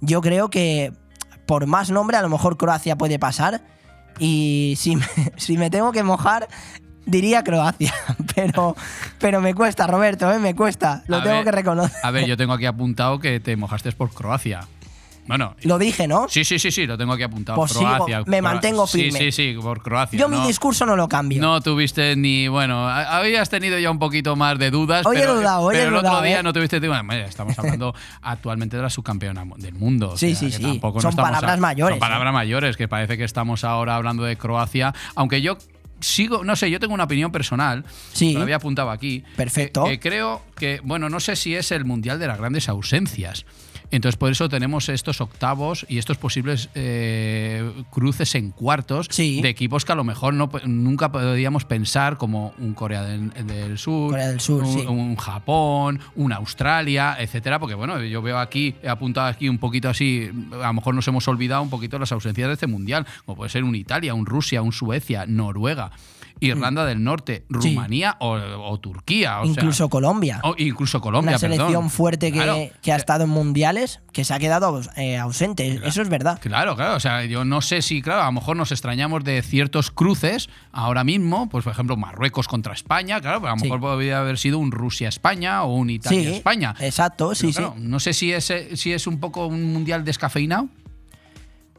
Yo 0.00 0.20
creo 0.20 0.50
que 0.50 0.92
por 1.46 1.66
más 1.66 1.90
nombre 1.90 2.16
a 2.16 2.22
lo 2.22 2.28
mejor 2.28 2.56
Croacia 2.56 2.96
puede 2.96 3.18
pasar. 3.18 3.62
Y 4.18 4.74
si 4.76 4.96
me, 4.96 5.06
si 5.36 5.56
me 5.58 5.70
tengo 5.70 5.92
que 5.92 6.02
mojar, 6.02 6.48
diría 7.06 7.42
Croacia. 7.44 7.92
Pero, 8.34 8.74
pero 9.18 9.42
me 9.42 9.54
cuesta, 9.54 9.86
Roberto, 9.86 10.32
¿eh? 10.32 10.38
me 10.38 10.54
cuesta. 10.54 11.02
Lo 11.06 11.18
A 11.18 11.22
tengo 11.22 11.36
ver, 11.36 11.44
que 11.44 11.50
reconocer. 11.52 11.98
A 12.02 12.10
ver, 12.10 12.24
yo 12.24 12.36
tengo 12.38 12.54
aquí 12.54 12.64
apuntado 12.64 13.18
que 13.18 13.40
te 13.40 13.56
mojaste 13.56 13.92
por 13.92 14.10
Croacia. 14.10 14.66
Bueno, 15.26 15.54
Lo 15.62 15.78
dije, 15.78 16.08
¿no? 16.08 16.26
Sí, 16.28 16.44
sí, 16.44 16.58
sí, 16.58 16.70
sí, 16.72 16.86
lo 16.86 16.98
tengo 16.98 17.12
aquí 17.12 17.22
apuntado. 17.22 17.56
Pues 17.56 17.72
sigo, 17.72 17.84
Croacia. 17.84 18.22
me 18.26 18.42
mantengo 18.42 18.86
Sí, 18.86 19.04
firme. 19.04 19.18
Sí, 19.20 19.32
sí, 19.32 19.56
por 19.60 19.80
Croacia. 19.82 20.18
Yo 20.18 20.28
mi 20.28 20.36
no, 20.38 20.46
discurso 20.46 20.84
no 20.84 20.96
lo 20.96 21.08
cambio. 21.08 21.40
No 21.40 21.60
tuviste 21.60 22.16
ni. 22.16 22.48
Bueno, 22.48 22.88
a- 22.88 23.18
habías 23.18 23.48
tenido 23.48 23.78
ya 23.78 23.90
un 23.90 23.98
poquito 24.00 24.34
más 24.34 24.58
de 24.58 24.70
dudas. 24.70 25.06
Hoy 25.06 25.16
he 25.16 25.20
pero, 25.20 25.36
dudado, 25.36 25.60
hoy 25.62 25.76
he 25.76 25.78
pero 25.78 25.90
el 25.90 26.04
otro 26.04 26.22
día 26.22 26.40
¿eh? 26.40 26.42
no 26.42 26.52
tuviste. 26.52 26.80
Bueno, 26.80 27.12
estamos 27.14 27.56
hablando 27.58 27.94
actualmente 28.22 28.76
de 28.76 28.82
la 28.82 28.90
subcampeona 28.90 29.44
del 29.58 29.74
mundo. 29.74 30.10
o 30.10 30.16
Sí, 30.16 30.34
sea, 30.34 30.50
sí, 30.50 30.56
sí. 30.56 30.62
tampoco 30.62 30.98
no 30.98 31.02
Son 31.02 31.10
estamos 31.10 31.30
palabras 31.30 31.60
mayores, 31.60 31.92
Son 31.94 32.00
palabras 32.00 32.32
mayores, 32.32 32.76
que 32.76 32.88
parece 32.88 33.16
que 33.16 33.24
estamos 33.24 33.62
ahora 33.64 33.94
hablando 33.96 34.24
de 34.24 34.36
Croacia. 34.36 34.92
Aunque 35.14 35.40
yo. 35.40 35.56
Sigo, 36.00 36.42
no 36.42 36.56
sé, 36.56 36.68
yo 36.68 36.80
tengo 36.80 36.94
una 36.94 37.04
opinión 37.04 37.30
personal. 37.30 37.84
Sí. 38.12 38.32
Lo 38.32 38.42
había 38.42 38.56
apuntado 38.56 38.90
aquí. 38.90 39.22
Perfecto. 39.36 39.84
Que, 39.84 40.00
que 40.00 40.08
creo 40.08 40.42
que, 40.56 40.80
bueno, 40.82 41.08
no 41.08 41.20
sé 41.20 41.36
si 41.36 41.54
es 41.54 41.70
el 41.70 41.84
mundial 41.84 42.18
de 42.18 42.26
las 42.26 42.38
grandes 42.38 42.68
ausencias. 42.68 43.46
Entonces, 43.92 44.16
por 44.16 44.32
eso 44.32 44.48
tenemos 44.48 44.88
estos 44.88 45.20
octavos 45.20 45.84
y 45.88 45.98
estos 45.98 46.16
posibles 46.16 46.70
eh, 46.74 47.70
cruces 47.90 48.34
en 48.34 48.50
cuartos 48.50 49.08
de 49.08 49.48
equipos 49.48 49.84
que 49.84 49.92
a 49.92 49.94
lo 49.94 50.02
mejor 50.02 50.32
no, 50.32 50.50
nunca 50.64 51.12
podríamos 51.12 51.66
pensar, 51.66 52.16
como 52.16 52.54
un 52.58 52.72
Corea 52.72 53.02
del, 53.04 53.30
del 53.46 53.76
Sur, 53.76 54.10
Corea 54.10 54.28
del 54.28 54.40
Sur, 54.40 54.64
un, 54.64 54.72
sí. 54.72 54.86
un 54.86 55.16
Japón, 55.16 56.00
una 56.16 56.36
Australia, 56.36 57.16
etcétera. 57.18 57.58
Porque, 57.58 57.74
bueno, 57.74 58.02
yo 58.02 58.22
veo 58.22 58.38
aquí, 58.38 58.74
he 58.82 58.88
apuntado 58.88 59.26
aquí 59.26 59.50
un 59.50 59.58
poquito 59.58 59.90
así, 59.90 60.30
a 60.52 60.68
lo 60.68 60.72
mejor 60.72 60.94
nos 60.94 61.06
hemos 61.06 61.28
olvidado 61.28 61.62
un 61.62 61.70
poquito 61.70 61.98
las 61.98 62.12
ausencias 62.12 62.48
de 62.48 62.54
este 62.54 62.66
mundial, 62.66 63.06
como 63.26 63.36
puede 63.36 63.50
ser 63.50 63.62
un 63.62 63.74
Italia, 63.74 64.14
un 64.14 64.24
Rusia, 64.24 64.62
un 64.62 64.72
Suecia, 64.72 65.26
Noruega. 65.26 65.90
Irlanda 66.46 66.84
del 66.84 67.02
Norte, 67.04 67.44
Mm. 67.48 67.60
Sí. 67.60 67.68
Rumanía 67.74 68.16
o, 68.20 68.32
o 68.34 68.78
Turquía. 68.80 69.40
o 69.40 69.44
sea- 69.44 69.52
incluso 69.52 69.88
Colombia. 69.88 70.40
o 70.42 70.54
incluso 70.58 71.00
Colombia, 71.00 71.30
una 71.32 71.38
selección 71.38 71.68
perdón. 71.68 71.90
fuerte 71.90 72.32
que, 72.32 72.38
Claro. 72.38 72.56
que 72.82 72.92
ha 72.92 72.96
estado 72.96 73.24
en 73.24 73.30
mundiales, 73.30 74.00
que 74.12 74.24
se 74.24 74.34
ha 74.34 74.38
quedado 74.38 74.80
eh, 74.96 75.16
ausente. 75.18 75.80
Eso 75.84 76.02
es 76.02 76.08
verdad. 76.08 76.38
Claro, 76.42 76.76
claro. 76.76 76.96
O 76.96 77.00
sea, 77.00 77.24
yo 77.24 77.44
no 77.44 77.60
sé 77.60 77.82
si, 77.82 78.02
claro, 78.02 78.22
a 78.22 78.26
lo 78.26 78.32
mejor 78.32 78.56
nos 78.56 78.72
extrañamos 78.72 79.24
de 79.24 79.40
ciertos 79.42 79.90
cruces 79.90 80.48
ahora 80.72 81.04
mismo, 81.04 81.48
pues 81.48 81.64
por 81.64 81.72
ejemplo 81.72 81.96
Marruecos 81.96 82.48
contra 82.48 82.72
España, 82.74 83.20
claro, 83.20 83.40
pero 83.40 83.52
a 83.52 83.56
lo 83.56 83.58
Sí. 83.58 83.64
mejor 83.64 83.80
podría 83.80 84.20
haber 84.20 84.38
sido 84.38 84.58
un 84.58 84.72
Rusia-España 84.72 85.62
o 85.62 85.74
un 85.74 85.88
Sí, 85.88 85.94
Italia-España. 85.94 86.74
exacto, 86.80 87.34
sí, 87.34 87.50
Pero, 87.54 87.68
claro, 87.68 87.74
sí. 87.82 87.88
No 87.88 88.00
sé 88.00 88.12
si 88.12 88.32
es, 88.32 88.52
si 88.74 88.92
es 88.92 89.06
un 89.06 89.18
poco 89.20 89.46
un 89.46 89.72
mundial 89.72 90.04
descafeinado. 90.04 90.68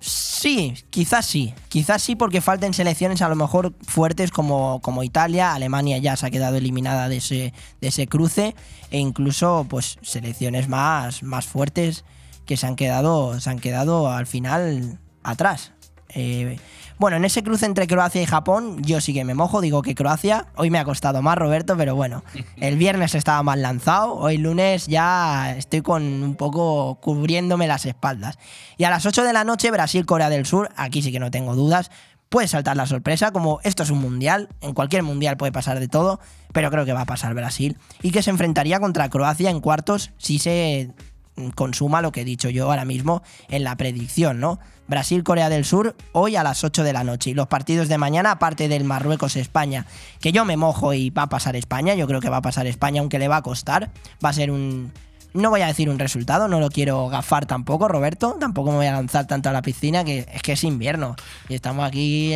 Sí, 0.05 0.73
quizás 0.89 1.25
sí. 1.25 1.53
Quizás 1.69 2.01
sí 2.01 2.17
porque 2.17 2.41
falten 2.41 2.73
selecciones 2.73 3.21
a 3.21 3.29
lo 3.29 3.35
mejor 3.37 3.73
fuertes 3.87 4.31
como, 4.31 4.81
como 4.81 5.01
Italia. 5.01 5.53
Alemania 5.53 5.97
ya 5.97 6.17
se 6.17 6.25
ha 6.25 6.29
quedado 6.29 6.57
eliminada 6.57 7.07
de 7.07 7.17
ese, 7.17 7.53
de 7.79 7.87
ese 7.87 8.07
cruce. 8.07 8.53
E 8.91 8.99
incluso 8.99 9.65
pues 9.69 9.99
selecciones 10.01 10.67
más, 10.67 11.23
más 11.23 11.45
fuertes 11.45 12.03
que 12.45 12.57
se 12.57 12.67
han 12.67 12.75
quedado, 12.75 13.39
se 13.39 13.49
han 13.49 13.59
quedado 13.59 14.11
al 14.11 14.27
final 14.27 14.99
atrás. 15.23 15.71
Eh, 16.09 16.59
bueno, 17.03 17.17
en 17.17 17.25
ese 17.25 17.43
cruce 17.43 17.65
entre 17.65 17.85
Croacia 17.85 18.21
y 18.21 18.25
Japón, 18.25 18.81
yo 18.81 19.01
sí 19.01 19.13
que 19.13 19.25
me 19.25 19.33
mojo, 19.33 19.59
digo 19.59 19.81
que 19.81 19.93
Croacia, 19.93 20.47
hoy 20.55 20.69
me 20.69 20.79
ha 20.79 20.85
costado 20.85 21.21
más, 21.21 21.37
Roberto, 21.37 21.75
pero 21.75 21.97
bueno, 21.97 22.23
el 22.55 22.77
viernes 22.77 23.13
estaba 23.13 23.43
más 23.43 23.57
lanzado, 23.57 24.13
hoy 24.13 24.37
lunes 24.37 24.87
ya 24.87 25.53
estoy 25.57 25.81
con 25.81 26.01
un 26.01 26.35
poco 26.35 26.95
cubriéndome 27.01 27.67
las 27.67 27.85
espaldas. 27.85 28.39
Y 28.77 28.85
a 28.85 28.89
las 28.89 29.05
8 29.05 29.25
de 29.25 29.33
la 29.33 29.43
noche, 29.43 29.69
Brasil-Corea 29.69 30.29
del 30.29 30.45
Sur, 30.45 30.69
aquí 30.77 31.01
sí 31.01 31.11
que 31.11 31.19
no 31.19 31.29
tengo 31.29 31.55
dudas, 31.55 31.91
puede 32.29 32.47
saltar 32.47 32.77
la 32.77 32.85
sorpresa, 32.85 33.31
como 33.31 33.59
esto 33.63 33.83
es 33.83 33.89
un 33.89 33.99
mundial, 33.99 34.47
en 34.61 34.73
cualquier 34.73 35.03
mundial 35.03 35.35
puede 35.35 35.51
pasar 35.51 35.81
de 35.81 35.89
todo, 35.89 36.21
pero 36.53 36.71
creo 36.71 36.85
que 36.85 36.93
va 36.93 37.01
a 37.01 37.05
pasar 37.05 37.33
Brasil 37.33 37.77
y 38.01 38.11
que 38.11 38.23
se 38.23 38.29
enfrentaría 38.29 38.79
contra 38.79 39.09
Croacia 39.09 39.49
en 39.49 39.59
cuartos 39.59 40.11
si 40.17 40.39
se 40.39 40.93
consuma 41.55 42.01
lo 42.01 42.11
que 42.11 42.21
he 42.21 42.25
dicho 42.25 42.49
yo 42.49 42.65
ahora 42.65 42.85
mismo 42.85 43.23
en 43.49 43.63
la 43.63 43.75
predicción, 43.75 44.39
¿no? 44.39 44.59
Brasil-Corea 44.87 45.49
del 45.49 45.63
Sur 45.65 45.95
hoy 46.11 46.35
a 46.35 46.43
las 46.43 46.63
8 46.63 46.83
de 46.83 46.93
la 46.93 47.03
noche 47.03 47.29
y 47.29 47.33
los 47.33 47.47
partidos 47.47 47.87
de 47.87 47.97
mañana, 47.97 48.31
aparte 48.31 48.67
del 48.67 48.83
Marruecos-España, 48.83 49.85
que 50.19 50.31
yo 50.31 50.43
me 50.45 50.57
mojo 50.57 50.93
y 50.93 51.09
va 51.09 51.23
a 51.23 51.29
pasar 51.29 51.55
España, 51.55 51.95
yo 51.95 52.05
creo 52.05 52.19
que 52.19 52.29
va 52.29 52.37
a 52.37 52.41
pasar 52.41 52.67
España, 52.67 52.99
aunque 53.01 53.17
le 53.17 53.27
va 53.27 53.37
a 53.37 53.41
costar, 53.41 53.91
va 54.23 54.29
a 54.29 54.33
ser 54.33 54.51
un... 54.51 54.91
No 55.33 55.49
voy 55.49 55.61
a 55.61 55.65
decir 55.67 55.89
un 55.89 55.97
resultado, 55.97 56.47
no 56.47 56.59
lo 56.59 56.69
quiero 56.69 57.07
gafar 57.09 57.47
tampoco, 57.47 57.87
Roberto. 57.87 58.37
Tampoco 58.39 58.69
me 58.69 58.77
voy 58.77 58.85
a 58.85 58.91
lanzar 58.91 59.25
tanto 59.25 59.49
a 59.49 59.51
la 59.51 59.63
piscina, 59.63 60.03
que 60.03 60.27
es 60.31 60.43
que 60.43 60.51
es 60.51 60.63
invierno. 60.63 61.15
Y 61.49 61.55
estamos 61.55 61.87
aquí 61.87 62.35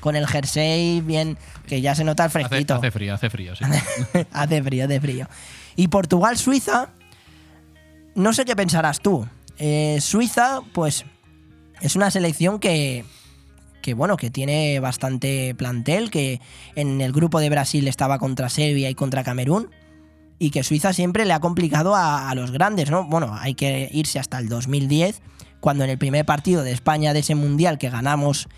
con 0.00 0.16
el 0.16 0.26
jersey 0.26 1.00
bien, 1.00 1.38
que 1.66 1.80
ya 1.80 1.94
se 1.94 2.04
nota 2.04 2.24
el 2.24 2.28
Hace, 2.28 2.46
fresquito. 2.46 2.74
hace 2.74 2.90
frío, 2.90 3.14
hace 3.14 3.30
frío, 3.30 3.56
sí. 3.56 3.64
hace 4.32 4.62
frío, 4.62 4.84
hace 4.84 5.00
frío. 5.00 5.26
Y 5.76 5.88
Portugal-Suiza, 5.88 6.90
no 8.16 8.32
sé 8.32 8.44
qué 8.44 8.56
pensarás 8.56 9.00
tú. 9.00 9.26
Eh, 9.58 9.98
Suiza, 10.00 10.62
pues, 10.72 11.04
es 11.80 11.94
una 11.94 12.10
selección 12.10 12.58
que, 12.58 13.04
que, 13.82 13.94
bueno, 13.94 14.16
que 14.16 14.30
tiene 14.30 14.80
bastante 14.80 15.54
plantel, 15.54 16.10
que 16.10 16.40
en 16.74 17.00
el 17.00 17.12
grupo 17.12 17.38
de 17.38 17.50
Brasil 17.50 17.86
estaba 17.86 18.18
contra 18.18 18.48
Serbia 18.48 18.90
y 18.90 18.94
contra 18.94 19.22
Camerún, 19.22 19.70
y 20.38 20.50
que 20.50 20.64
Suiza 20.64 20.92
siempre 20.92 21.24
le 21.24 21.34
ha 21.34 21.40
complicado 21.40 21.94
a, 21.94 22.34
los 22.34 22.50
grandes, 22.50 22.90
¿no? 22.90 23.04
Bueno, 23.04 23.36
hay 23.38 23.54
que 23.54 23.88
irse 23.92 24.18
hasta 24.18 24.38
el 24.38 24.48
2010, 24.48 25.20
cuando 25.60 25.84
en 25.84 25.90
el 25.90 25.98
primer 25.98 26.24
partido 26.26 26.62
de 26.62 26.72
España 26.72 27.12
de 27.12 27.20
ese 27.20 27.34
mundial 27.34 27.78
que 27.78 27.90
ganamos 27.90 28.48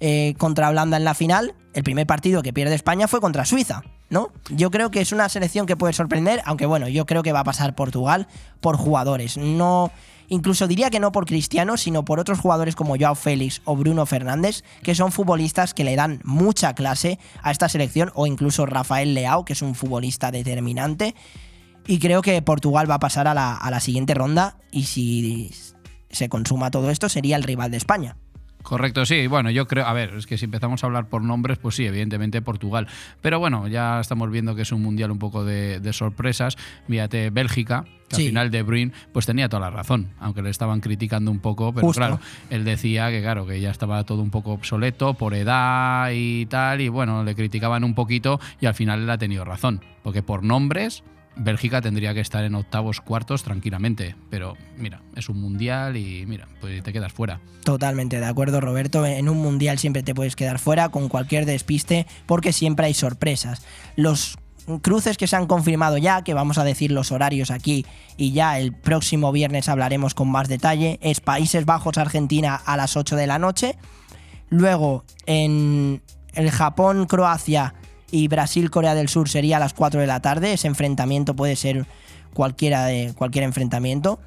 eh, 0.00 0.34
contra 0.38 0.68
Holanda 0.68 0.96
en 0.96 1.04
la 1.04 1.14
final, 1.14 1.54
el 1.74 1.82
primer 1.82 2.06
partido 2.06 2.42
que 2.42 2.52
pierde 2.52 2.74
España 2.74 3.08
fue 3.08 3.20
contra 3.20 3.44
Suiza, 3.44 3.82
¿no? 4.08 4.30
Yo 4.50 4.70
creo 4.70 4.90
que 4.90 5.00
es 5.00 5.12
una 5.12 5.28
selección 5.28 5.66
que 5.66 5.76
puede 5.76 5.92
sorprender, 5.92 6.42
aunque 6.44 6.66
bueno, 6.66 6.88
yo 6.88 7.06
creo 7.06 7.22
que 7.22 7.32
va 7.32 7.40
a 7.40 7.44
pasar 7.44 7.74
Portugal 7.74 8.28
por 8.60 8.76
jugadores. 8.76 9.36
No, 9.36 9.90
incluso 10.28 10.66
diría 10.66 10.90
que 10.90 11.00
no 11.00 11.12
por 11.12 11.26
Cristiano, 11.26 11.76
sino 11.76 12.04
por 12.04 12.20
otros 12.20 12.38
jugadores 12.38 12.76
como 12.76 12.96
Joao 12.98 13.14
Félix 13.14 13.62
o 13.64 13.76
Bruno 13.76 14.06
Fernández, 14.06 14.62
que 14.82 14.94
son 14.94 15.12
futbolistas 15.12 15.74
que 15.74 15.84
le 15.84 15.96
dan 15.96 16.20
mucha 16.24 16.74
clase 16.74 17.18
a 17.42 17.50
esta 17.50 17.68
selección, 17.68 18.12
o 18.14 18.26
incluso 18.26 18.66
Rafael 18.66 19.14
Leao, 19.14 19.44
que 19.44 19.54
es 19.54 19.62
un 19.62 19.74
futbolista 19.74 20.30
determinante. 20.30 21.14
Y 21.86 21.98
creo 21.98 22.22
que 22.22 22.40
Portugal 22.42 22.90
va 22.90 22.96
a 22.96 23.00
pasar 23.00 23.28
a 23.28 23.34
la, 23.34 23.54
a 23.54 23.70
la 23.70 23.80
siguiente 23.80 24.14
ronda 24.14 24.56
y 24.72 24.84
si 24.84 25.52
se 26.10 26.28
consuma 26.28 26.70
todo 26.70 26.90
esto 26.90 27.08
sería 27.08 27.36
el 27.36 27.44
rival 27.44 27.70
de 27.70 27.76
España. 27.76 28.16
Correcto, 28.66 29.06
sí. 29.06 29.28
Bueno, 29.28 29.48
yo 29.50 29.68
creo, 29.68 29.86
a 29.86 29.92
ver, 29.92 30.14
es 30.14 30.26
que 30.26 30.36
si 30.36 30.46
empezamos 30.46 30.82
a 30.82 30.88
hablar 30.88 31.08
por 31.08 31.22
nombres, 31.22 31.56
pues 31.58 31.76
sí, 31.76 31.86
evidentemente 31.86 32.42
Portugal. 32.42 32.88
Pero 33.20 33.38
bueno, 33.38 33.68
ya 33.68 34.00
estamos 34.00 34.28
viendo 34.30 34.56
que 34.56 34.62
es 34.62 34.72
un 34.72 34.82
mundial 34.82 35.12
un 35.12 35.20
poco 35.20 35.44
de, 35.44 35.78
de 35.78 35.92
sorpresas. 35.92 36.56
Mírate, 36.88 37.30
Bélgica, 37.30 37.84
que 38.08 38.16
Sí. 38.16 38.22
al 38.22 38.28
final 38.28 38.50
De 38.50 38.62
Bruyne, 38.62 38.92
pues 39.12 39.24
tenía 39.24 39.48
toda 39.48 39.60
la 39.60 39.70
razón, 39.70 40.10
aunque 40.18 40.42
le 40.42 40.50
estaban 40.50 40.80
criticando 40.80 41.30
un 41.30 41.38
poco, 41.38 41.72
pero 41.72 41.86
Justo. 41.86 42.00
claro, 42.00 42.20
él 42.50 42.64
decía 42.64 43.08
que 43.10 43.20
claro, 43.22 43.46
que 43.46 43.60
ya 43.60 43.70
estaba 43.70 44.02
todo 44.02 44.20
un 44.22 44.30
poco 44.30 44.52
obsoleto 44.52 45.14
por 45.14 45.34
edad 45.34 46.10
y 46.12 46.46
tal, 46.46 46.80
y 46.80 46.88
bueno, 46.88 47.22
le 47.22 47.34
criticaban 47.36 47.84
un 47.84 47.94
poquito 47.94 48.40
y 48.60 48.66
al 48.66 48.74
final 48.74 49.02
él 49.02 49.10
ha 49.10 49.18
tenido 49.18 49.44
razón, 49.44 49.80
porque 50.02 50.22
por 50.24 50.42
nombres 50.42 51.02
Bélgica 51.36 51.82
tendría 51.82 52.14
que 52.14 52.20
estar 52.20 52.44
en 52.44 52.54
octavos, 52.54 53.00
cuartos 53.00 53.42
tranquilamente, 53.42 54.16
pero 54.30 54.56
mira, 54.78 55.02
es 55.14 55.28
un 55.28 55.40
mundial 55.40 55.96
y 55.96 56.24
mira, 56.26 56.48
pues 56.60 56.82
te 56.82 56.92
quedas 56.92 57.12
fuera. 57.12 57.40
Totalmente 57.62 58.18
de 58.18 58.26
acuerdo, 58.26 58.60
Roberto. 58.60 59.04
En 59.04 59.28
un 59.28 59.38
mundial 59.38 59.78
siempre 59.78 60.02
te 60.02 60.14
puedes 60.14 60.36
quedar 60.36 60.58
fuera 60.58 60.88
con 60.88 61.08
cualquier 61.08 61.44
despiste 61.44 62.06
porque 62.26 62.52
siempre 62.52 62.86
hay 62.86 62.94
sorpresas. 62.94 63.66
Los 63.96 64.38
cruces 64.82 65.16
que 65.16 65.26
se 65.26 65.36
han 65.36 65.46
confirmado 65.46 65.98
ya, 65.98 66.22
que 66.22 66.34
vamos 66.34 66.58
a 66.58 66.64
decir 66.64 66.90
los 66.90 67.12
horarios 67.12 67.50
aquí 67.50 67.86
y 68.16 68.32
ya 68.32 68.58
el 68.58 68.72
próximo 68.72 69.30
viernes 69.30 69.68
hablaremos 69.68 70.14
con 70.14 70.28
más 70.28 70.48
detalle, 70.48 70.98
es 71.02 71.20
Países 71.20 71.66
Bajos-Argentina 71.66 72.54
a 72.54 72.76
las 72.76 72.96
8 72.96 73.14
de 73.16 73.26
la 73.26 73.38
noche. 73.38 73.76
Luego 74.48 75.04
en 75.26 76.02
el 76.34 76.50
Japón-Croacia 76.50 77.74
y 78.10 78.28
Brasil-Corea 78.28 78.94
del 78.94 79.08
Sur 79.08 79.28
sería 79.28 79.56
a 79.56 79.60
las 79.60 79.74
4 79.74 80.00
de 80.00 80.06
la 80.06 80.20
tarde. 80.20 80.52
Ese 80.52 80.68
enfrentamiento 80.68 81.34
puede 81.34 81.56
ser 81.56 81.86
cualquiera 82.34 82.84
de 82.84 83.14
cualquier 83.16 83.44
enfrentamiento. 83.44 84.20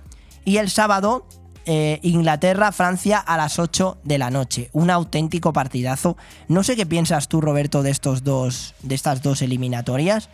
Y 0.46 0.58
el 0.58 0.70
sábado, 0.70 1.26
eh, 1.66 2.00
Inglaterra-Francia 2.02 3.20
a 3.20 3.38
las 3.38 3.60
8 3.60 4.00
de 4.04 4.18
la 4.18 4.32
noche. 4.32 4.70
Un 4.74 4.90
auténtico 4.90 5.54
partidazo. 5.54 6.18
No 6.48 6.64
sé 6.64 6.76
qué 6.76 6.86
piensas 6.86 7.28
tú, 7.28 7.42
Roberto, 7.42 7.84
de 7.84 7.92
estos 7.92 8.24
dos. 8.24 8.74
de 8.82 8.96
estas 8.96 9.22
dos 9.22 9.42
eliminatorias. 9.42 10.30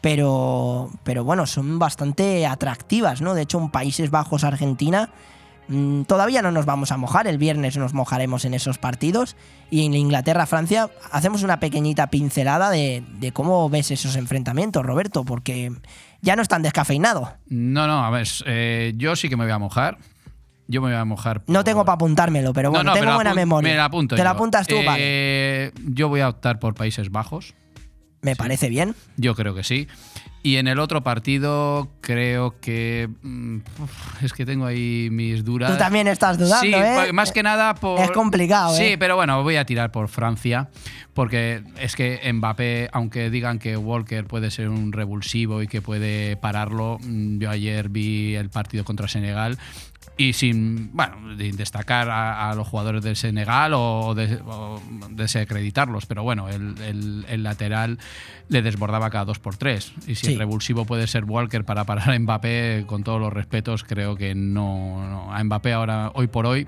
Pero. 0.00 0.90
Pero 1.04 1.24
bueno, 1.24 1.46
son 1.46 1.78
bastante 1.78 2.46
atractivas, 2.46 3.20
¿no? 3.20 3.34
De 3.34 3.42
hecho, 3.42 3.58
un 3.58 3.70
Países 3.70 4.10
Bajos 4.10 4.44
Argentina. 4.44 5.10
Mm, 5.68 6.02
Todavía 6.02 6.42
no 6.42 6.50
nos 6.50 6.66
vamos 6.66 6.92
a 6.92 6.96
mojar, 6.96 7.26
el 7.26 7.38
viernes 7.38 7.76
nos 7.76 7.94
mojaremos 7.94 8.44
en 8.44 8.54
esos 8.54 8.78
partidos 8.78 9.36
y 9.70 9.84
en 9.86 9.94
Inglaterra-Francia 9.94 10.90
hacemos 11.12 11.42
una 11.42 11.60
pequeñita 11.60 12.08
pincelada 12.08 12.70
de, 12.70 13.02
de 13.18 13.32
cómo 13.32 13.68
ves 13.70 13.90
esos 13.90 14.16
enfrentamientos, 14.16 14.84
Roberto, 14.84 15.24
porque 15.24 15.72
ya 16.20 16.36
no 16.36 16.42
están 16.42 16.62
descafeinados. 16.62 17.28
No, 17.48 17.86
no, 17.86 18.04
a 18.04 18.10
ver, 18.10 18.26
eh, 18.46 18.92
yo 18.96 19.16
sí 19.16 19.28
que 19.28 19.36
me 19.36 19.44
voy 19.44 19.52
a 19.52 19.58
mojar. 19.58 19.98
Yo 20.70 20.82
me 20.82 20.88
voy 20.88 20.96
a 20.98 21.04
mojar. 21.06 21.42
No 21.46 21.64
tengo 21.64 21.84
para 21.86 21.94
apuntármelo, 21.94 22.52
pero 22.52 22.70
bueno, 22.70 22.84
No, 22.84 22.90
no, 22.94 23.00
tengo 23.00 23.14
buena 23.14 23.32
memoria. 23.32 23.70
Me 23.70 23.76
la 23.76 23.86
apunto 23.86 24.16
¿Te 24.16 24.22
la 24.22 24.30
apuntas 24.30 24.66
tú? 24.66 24.76
Eh, 24.76 25.72
Vale. 25.74 25.92
Yo 25.94 26.10
voy 26.10 26.20
a 26.20 26.28
optar 26.28 26.58
por 26.58 26.74
Países 26.74 27.10
Bajos. 27.10 27.54
Me 28.20 28.36
parece 28.36 28.68
bien. 28.68 28.94
Yo 29.16 29.34
creo 29.34 29.54
que 29.54 29.64
sí. 29.64 29.88
Y 30.42 30.56
en 30.56 30.68
el 30.68 30.78
otro 30.78 31.02
partido 31.02 31.88
creo 32.00 32.54
que... 32.60 33.08
mm, 33.22 33.56
uf, 33.82 34.22
es 34.22 34.32
que 34.32 34.46
tengo 34.46 34.66
ahí 34.66 35.08
mis 35.10 35.44
dudas. 35.44 35.72
Tú 35.72 35.78
también 35.78 36.06
estás 36.06 36.38
dudando, 36.38 36.60
sí, 36.60 36.72
¿eh? 36.74 37.12
más 37.12 37.32
que 37.32 37.42
nada 37.42 37.74
por... 37.74 38.00
Es 38.00 38.10
complicado, 38.12 38.74
Sí, 38.76 38.84
¿eh? 38.84 38.98
pero 38.98 39.16
bueno, 39.16 39.42
voy 39.42 39.56
a 39.56 39.64
tirar 39.64 39.90
por 39.90 40.08
Francia, 40.08 40.68
porque 41.12 41.62
es 41.80 41.96
que 41.96 42.20
Mbappé, 42.32 42.88
aunque 42.92 43.30
digan 43.30 43.58
que 43.58 43.76
Walker 43.76 44.24
puede 44.26 44.50
ser 44.50 44.68
un 44.68 44.92
revulsivo 44.92 45.60
y 45.62 45.66
que 45.66 45.82
puede 45.82 46.36
pararlo, 46.36 46.98
mm, 47.02 47.38
yo 47.38 47.50
ayer 47.50 47.88
vi 47.88 48.36
el 48.36 48.48
partido 48.48 48.84
contra 48.84 49.08
Senegal 49.08 49.58
y 50.16 50.32
sin, 50.32 50.90
bueno, 50.96 51.36
destacar 51.36 52.10
a, 52.10 52.50
a 52.50 52.54
los 52.56 52.66
jugadores 52.66 53.04
del 53.04 53.14
Senegal 53.14 53.72
o, 53.74 54.14
de- 54.16 54.40
o 54.46 54.80
desacreditarlos, 55.10 56.06
pero 56.06 56.22
bueno, 56.22 56.48
el, 56.48 56.74
el- 56.82 57.24
el 57.28 57.42
lateral 57.42 57.98
le 58.48 58.62
desbordaba 58.62 59.10
cada 59.10 59.24
dos 59.26 59.38
por 59.38 59.56
tres. 59.56 59.92
Y 60.06 60.14
si 60.16 60.26
Sí. 60.26 60.32
el 60.32 60.38
revulsivo 60.38 60.84
puede 60.86 61.06
ser 61.06 61.24
Walker 61.24 61.64
para 61.64 61.84
parar 61.84 62.10
a 62.10 62.18
Mbappé, 62.18 62.84
con 62.86 63.04
todos 63.04 63.20
los 63.20 63.32
respetos, 63.32 63.84
creo 63.84 64.16
que 64.16 64.34
no, 64.34 65.06
no. 65.08 65.32
a 65.32 65.42
Mbappé 65.44 65.72
ahora, 65.72 66.10
hoy 66.14 66.26
por 66.26 66.46
hoy, 66.46 66.66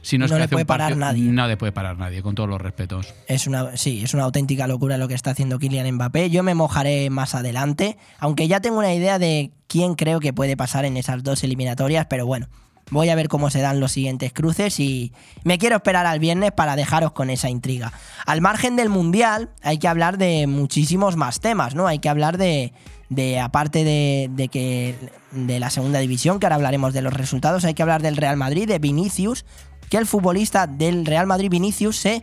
si 0.00 0.16
no, 0.18 0.24
es 0.26 0.30
No 0.30 0.36
que 0.36 0.42
le 0.44 0.48
puede 0.48 0.64
parar 0.64 0.96
nadie. 0.96 1.24
No 1.24 1.46
le 1.48 1.56
puede 1.56 1.72
parar 1.72 1.98
nadie, 1.98 2.22
con 2.22 2.34
todos 2.36 2.48
los 2.48 2.60
respetos. 2.60 3.12
Es 3.26 3.46
una, 3.46 3.76
sí, 3.76 4.04
es 4.04 4.14
una 4.14 4.22
auténtica 4.22 4.66
locura 4.68 4.96
lo 4.98 5.08
que 5.08 5.14
está 5.14 5.32
haciendo 5.32 5.58
Kylian 5.58 5.92
Mbappé. 5.96 6.30
Yo 6.30 6.42
me 6.44 6.54
mojaré 6.54 7.10
más 7.10 7.34
adelante, 7.34 7.98
aunque 8.20 8.46
ya 8.48 8.60
tengo 8.60 8.78
una 8.78 8.94
idea 8.94 9.18
de 9.18 9.50
quién 9.66 9.96
creo 9.96 10.20
que 10.20 10.32
puede 10.32 10.56
pasar 10.56 10.84
en 10.84 10.96
esas 10.96 11.22
dos 11.24 11.42
eliminatorias, 11.44 12.06
pero 12.08 12.24
bueno, 12.24 12.46
voy 12.90 13.08
a 13.08 13.14
ver 13.14 13.28
cómo 13.28 13.50
se 13.50 13.60
dan 13.60 13.80
los 13.80 13.92
siguientes 13.92 14.32
cruces 14.32 14.78
y 14.78 15.12
me 15.44 15.58
quiero 15.58 15.76
esperar 15.76 16.06
al 16.06 16.20
viernes 16.20 16.52
para 16.52 16.76
dejaros 16.76 17.12
con 17.12 17.30
esa 17.30 17.50
intriga. 17.50 17.92
Al 18.26 18.40
margen 18.40 18.76
del 18.76 18.88
Mundial 18.88 19.50
hay 19.62 19.78
que 19.78 19.88
hablar 19.88 20.18
de 20.18 20.46
muchísimos 20.46 21.16
más 21.16 21.40
temas, 21.40 21.74
¿no? 21.74 21.86
Hay 21.86 21.98
que 21.98 22.08
hablar 22.08 22.38
de, 22.38 22.72
de 23.08 23.40
aparte 23.40 23.84
de, 23.84 24.30
de 24.30 24.48
que 24.48 24.94
de 25.32 25.60
la 25.60 25.70
segunda 25.70 25.98
división, 25.98 26.38
que 26.38 26.46
ahora 26.46 26.56
hablaremos 26.56 26.92
de 26.94 27.02
los 27.02 27.12
resultados, 27.12 27.64
hay 27.64 27.74
que 27.74 27.82
hablar 27.82 28.02
del 28.02 28.16
Real 28.16 28.36
Madrid, 28.36 28.68
de 28.68 28.78
Vinicius, 28.78 29.44
que 29.90 29.98
el 29.98 30.06
futbolista 30.06 30.66
del 30.66 31.06
Real 31.06 31.26
Madrid 31.26 31.50
Vinicius 31.50 31.96
se 31.96 32.22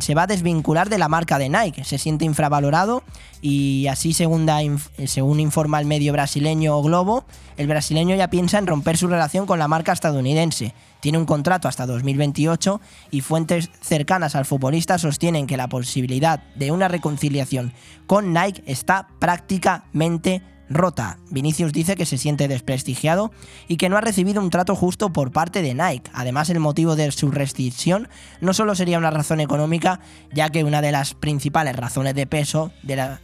se 0.00 0.14
va 0.14 0.22
a 0.22 0.26
desvincular 0.26 0.88
de 0.88 0.98
la 0.98 1.08
marca 1.08 1.38
de 1.38 1.48
Nike, 1.48 1.84
se 1.84 1.98
siente 1.98 2.24
infravalorado 2.24 3.02
y 3.40 3.86
así 3.88 4.10
inf- 4.10 5.06
según 5.06 5.40
informa 5.40 5.78
el 5.80 5.86
medio 5.86 6.12
brasileño 6.12 6.80
Globo, 6.82 7.24
el 7.56 7.66
brasileño 7.66 8.16
ya 8.16 8.30
piensa 8.30 8.58
en 8.58 8.66
romper 8.66 8.96
su 8.96 9.08
relación 9.08 9.46
con 9.46 9.58
la 9.58 9.68
marca 9.68 9.92
estadounidense. 9.92 10.74
Tiene 11.00 11.18
un 11.18 11.26
contrato 11.26 11.68
hasta 11.68 11.84
2028 11.86 12.80
y 13.10 13.20
fuentes 13.20 13.70
cercanas 13.80 14.36
al 14.36 14.44
futbolista 14.44 14.98
sostienen 14.98 15.46
que 15.46 15.56
la 15.56 15.68
posibilidad 15.68 16.40
de 16.54 16.70
una 16.70 16.88
reconciliación 16.88 17.72
con 18.06 18.32
Nike 18.32 18.62
está 18.66 19.08
prácticamente 19.18 20.42
rota. 20.74 21.18
Vinicius 21.30 21.72
dice 21.72 21.96
que 21.96 22.06
se 22.06 22.18
siente 22.18 22.48
desprestigiado 22.48 23.32
y 23.68 23.76
que 23.76 23.88
no 23.88 23.96
ha 23.96 24.00
recibido 24.00 24.40
un 24.40 24.50
trato 24.50 24.74
justo 24.74 25.12
por 25.12 25.32
parte 25.32 25.62
de 25.62 25.74
Nike. 25.74 26.10
Además, 26.12 26.50
el 26.50 26.60
motivo 26.60 26.96
de 26.96 27.10
su 27.12 27.30
rescisión 27.30 28.08
no 28.40 28.54
solo 28.54 28.74
sería 28.74 28.98
una 28.98 29.10
razón 29.10 29.40
económica, 29.40 30.00
ya 30.32 30.50
que 30.50 30.64
una 30.64 30.82
de 30.82 30.92
las 30.92 31.14
principales 31.14 31.76
razones 31.76 32.14
de 32.14 32.26
peso 32.26 32.72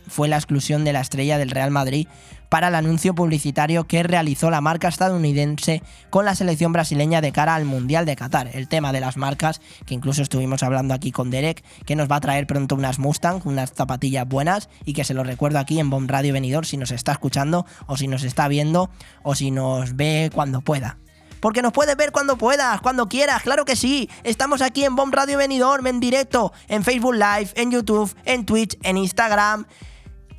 fue 0.07 0.29
la 0.29 0.37
exclusión 0.37 0.85
de 0.85 0.93
la 0.93 1.01
estrella 1.01 1.39
del 1.39 1.51
Real 1.51 1.71
Madrid 1.71 2.09
para 2.49 2.69
el 2.69 2.75
anuncio 2.75 3.15
publicitario 3.15 3.87
que 3.87 4.03
realizó 4.03 4.51
la 4.51 4.61
marca 4.61 4.89
estadounidense 4.89 5.83
con 6.11 6.25
la 6.25 6.35
selección 6.35 6.73
brasileña 6.73 7.21
de 7.21 7.33
cara 7.33 7.55
al 7.55 7.65
Mundial 7.65 8.07
de 8.07 8.17
Qatar. 8.17 8.51
El 8.55 8.69
tema 8.69 8.93
de 8.93 9.01
las 9.01 9.17
marcas, 9.17 9.61
que 9.87 9.95
incluso 9.95 10.23
estuvimos 10.23 10.63
hablando 10.63 10.95
aquí 10.95 11.13
con 11.13 11.31
Derek, 11.31 11.63
que 11.85 11.97
nos 11.97 12.11
va 12.11 12.17
a 12.17 12.21
traer 12.21 12.47
pronto 12.47 12.75
unas 12.75 12.99
Mustang, 12.99 13.41
unas 13.45 13.73
zapatillas 13.73 14.27
buenas 14.27 14.69
y 14.85 14.93
que 14.93 15.05
se 15.05 15.15
lo 15.15 15.25
recuerdo 15.25 15.59
aquí 15.59 15.79
en 15.79 15.91
Bomb 15.91 16.11
Radio 16.11 16.33
Venidor 16.33 16.67
si 16.67 16.77
nos 16.77 16.91
está 16.91 17.13
escuchando 17.13 17.67
o 17.87 17.97
si 17.97 18.09
nos 18.09 18.25
está 18.25 18.49
viendo 18.49 18.91
o 19.23 19.35
si 19.35 19.51
nos 19.51 19.97
ve 19.97 20.31
cuando 20.33 20.61
pueda. 20.61 20.99
Porque 21.41 21.63
nos 21.63 21.73
puedes 21.73 21.97
ver 21.97 22.11
cuando 22.11 22.37
puedas, 22.37 22.81
cuando 22.81 23.09
quieras, 23.09 23.43
claro 23.43 23.65
que 23.65 23.77
sí. 23.77 24.11
Estamos 24.25 24.61
aquí 24.61 24.85
en 24.85 24.97
Bomb 24.97 25.15
Radio 25.15 25.39
Benidorm 25.39 25.87
en 25.87 26.01
directo, 26.01 26.53
en 26.67 26.83
Facebook 26.83 27.15
Live, 27.15 27.51
en 27.55 27.71
YouTube, 27.71 28.15
en 28.25 28.45
Twitch, 28.45 28.77
en 28.83 28.97
Instagram. 28.97 29.67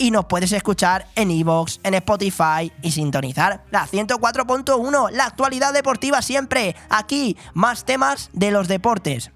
Y 0.01 0.11
nos 0.11 0.25
puedes 0.25 0.53
escuchar 0.53 1.07
en 1.15 1.29
Evox, 1.29 1.81
en 1.83 1.93
Spotify 1.93 2.71
y 2.81 2.91
sintonizar 2.91 3.65
la 3.69 3.85
104.1, 3.85 5.11
la 5.11 5.25
actualidad 5.25 5.73
deportiva 5.73 6.21
siempre. 6.21 6.73
Aquí, 6.89 7.35
más 7.53 7.83
temas 7.83 8.29
de 8.31 8.51
los 8.51 8.69
deportes. 8.69 9.31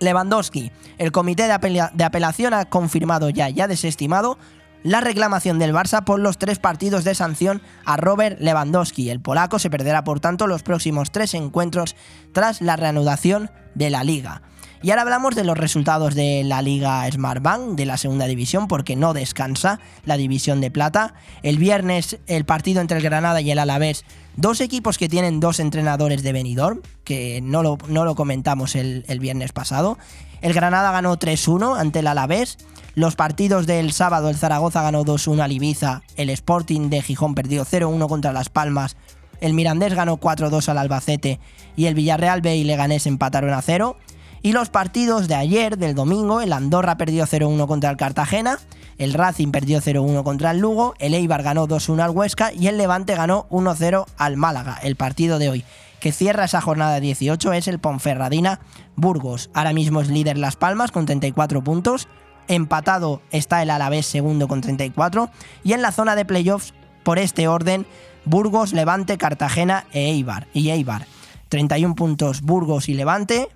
Lewandowski, 0.00 0.72
el 0.96 1.12
comité 1.12 1.46
de, 1.46 1.88
de 1.92 2.04
apelación 2.04 2.54
ha 2.54 2.64
confirmado 2.64 3.28
ya, 3.28 3.50
ya 3.50 3.68
desestimado, 3.68 4.38
la 4.82 5.02
reclamación 5.02 5.58
del 5.58 5.74
Barça 5.74 6.04
por 6.04 6.18
los 6.20 6.38
tres 6.38 6.58
partidos 6.58 7.04
de 7.04 7.14
sanción 7.14 7.60
a 7.84 7.98
Robert 7.98 8.40
Lewandowski. 8.40 9.10
El 9.10 9.20
polaco 9.20 9.58
se 9.58 9.68
perderá 9.68 10.04
por 10.04 10.20
tanto 10.20 10.46
los 10.46 10.62
próximos 10.62 11.12
tres 11.12 11.34
encuentros 11.34 11.96
tras 12.32 12.62
la 12.62 12.76
reanudación 12.76 13.50
de 13.74 13.90
la 13.90 14.04
liga. 14.04 14.40
Y 14.82 14.90
ahora 14.90 15.02
hablamos 15.02 15.36
de 15.36 15.44
los 15.44 15.56
resultados 15.56 16.16
de 16.16 16.42
la 16.44 16.60
Liga 16.60 17.08
Smartbank 17.08 17.76
de 17.76 17.86
la 17.86 17.96
segunda 17.96 18.26
división 18.26 18.66
porque 18.66 18.96
no 18.96 19.14
descansa 19.14 19.78
la 20.04 20.16
división 20.16 20.60
de 20.60 20.72
plata. 20.72 21.14
El 21.44 21.58
viernes 21.58 22.18
el 22.26 22.44
partido 22.44 22.80
entre 22.80 22.96
el 22.96 23.04
Granada 23.04 23.40
y 23.40 23.52
el 23.52 23.60
Alavés, 23.60 24.04
dos 24.34 24.60
equipos 24.60 24.98
que 24.98 25.08
tienen 25.08 25.38
dos 25.38 25.60
entrenadores 25.60 26.24
de 26.24 26.32
Benidorm, 26.32 26.80
que 27.04 27.40
no 27.42 27.62
lo, 27.62 27.78
no 27.86 28.04
lo 28.04 28.16
comentamos 28.16 28.74
el, 28.74 29.04
el 29.06 29.20
viernes 29.20 29.52
pasado. 29.52 29.98
El 30.40 30.52
Granada 30.52 30.90
ganó 30.90 31.16
3-1 31.16 31.78
ante 31.78 32.00
el 32.00 32.08
Alavés. 32.08 32.58
Los 32.96 33.14
partidos 33.14 33.68
del 33.68 33.92
sábado, 33.92 34.30
el 34.30 34.36
Zaragoza 34.36 34.82
ganó 34.82 35.04
2-1 35.04 35.42
al 35.42 35.52
Ibiza, 35.52 36.02
el 36.16 36.28
Sporting 36.28 36.90
de 36.90 37.02
Gijón 37.02 37.36
perdió 37.36 37.64
0-1 37.64 38.08
contra 38.08 38.32
Las 38.32 38.48
Palmas, 38.48 38.96
el 39.42 39.54
Mirandés 39.54 39.94
ganó 39.94 40.18
4-2 40.18 40.68
al 40.68 40.78
Albacete 40.78 41.40
y 41.74 41.86
el 41.86 41.94
Villarreal 41.94 42.42
B 42.42 42.56
y 42.56 42.64
Leganés 42.64 43.08
empataron 43.08 43.52
a 43.52 43.60
0. 43.60 43.96
Y 44.42 44.52
los 44.52 44.70
partidos 44.70 45.28
de 45.28 45.36
ayer, 45.36 45.78
del 45.78 45.94
domingo, 45.94 46.40
el 46.40 46.52
Andorra 46.52 46.96
perdió 46.96 47.24
0-1 47.26 47.66
contra 47.68 47.90
el 47.90 47.96
Cartagena, 47.96 48.58
el 48.98 49.14
Racing 49.14 49.52
perdió 49.52 49.80
0-1 49.80 50.24
contra 50.24 50.50
el 50.50 50.58
Lugo, 50.58 50.94
el 50.98 51.14
Eibar 51.14 51.42
ganó 51.44 51.68
2-1 51.68 52.02
al 52.02 52.10
Huesca 52.10 52.52
y 52.52 52.66
el 52.66 52.76
Levante 52.76 53.14
ganó 53.14 53.46
1-0 53.50 54.04
al 54.16 54.36
Málaga. 54.36 54.78
El 54.82 54.96
partido 54.96 55.38
de 55.38 55.48
hoy 55.48 55.64
que 56.02 56.10
cierra 56.10 56.46
esa 56.46 56.60
jornada 56.60 56.98
18 56.98 57.52
es 57.52 57.68
el 57.68 57.78
Ponferradina 57.78 58.58
Burgos. 58.96 59.50
Ahora 59.54 59.72
mismo 59.72 60.00
es 60.00 60.08
líder 60.08 60.36
Las 60.36 60.56
Palmas 60.56 60.90
con 60.90 61.06
34 61.06 61.62
puntos. 61.62 62.08
Empatado 62.48 63.22
está 63.30 63.62
el 63.62 63.70
Alavés 63.70 64.06
segundo 64.06 64.48
con 64.48 64.60
34. 64.60 65.30
Y 65.62 65.74
en 65.74 65.82
la 65.82 65.92
zona 65.92 66.16
de 66.16 66.24
playoffs, 66.24 66.74
por 67.04 67.20
este 67.20 67.46
orden, 67.46 67.86
Burgos, 68.24 68.72
Levante, 68.72 69.16
Cartagena 69.16 69.86
e 69.92 70.10
Eibar. 70.10 70.48
Y 70.52 70.70
Eibar. 70.70 71.06
31 71.50 71.94
puntos 71.94 72.42
Burgos 72.42 72.88
y 72.88 72.94
Levante. 72.94 73.48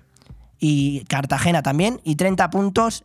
Y 0.59 1.03
Cartagena 1.05 1.63
también. 1.63 2.01
Y 2.03 2.15
30 2.15 2.49
puntos 2.49 3.03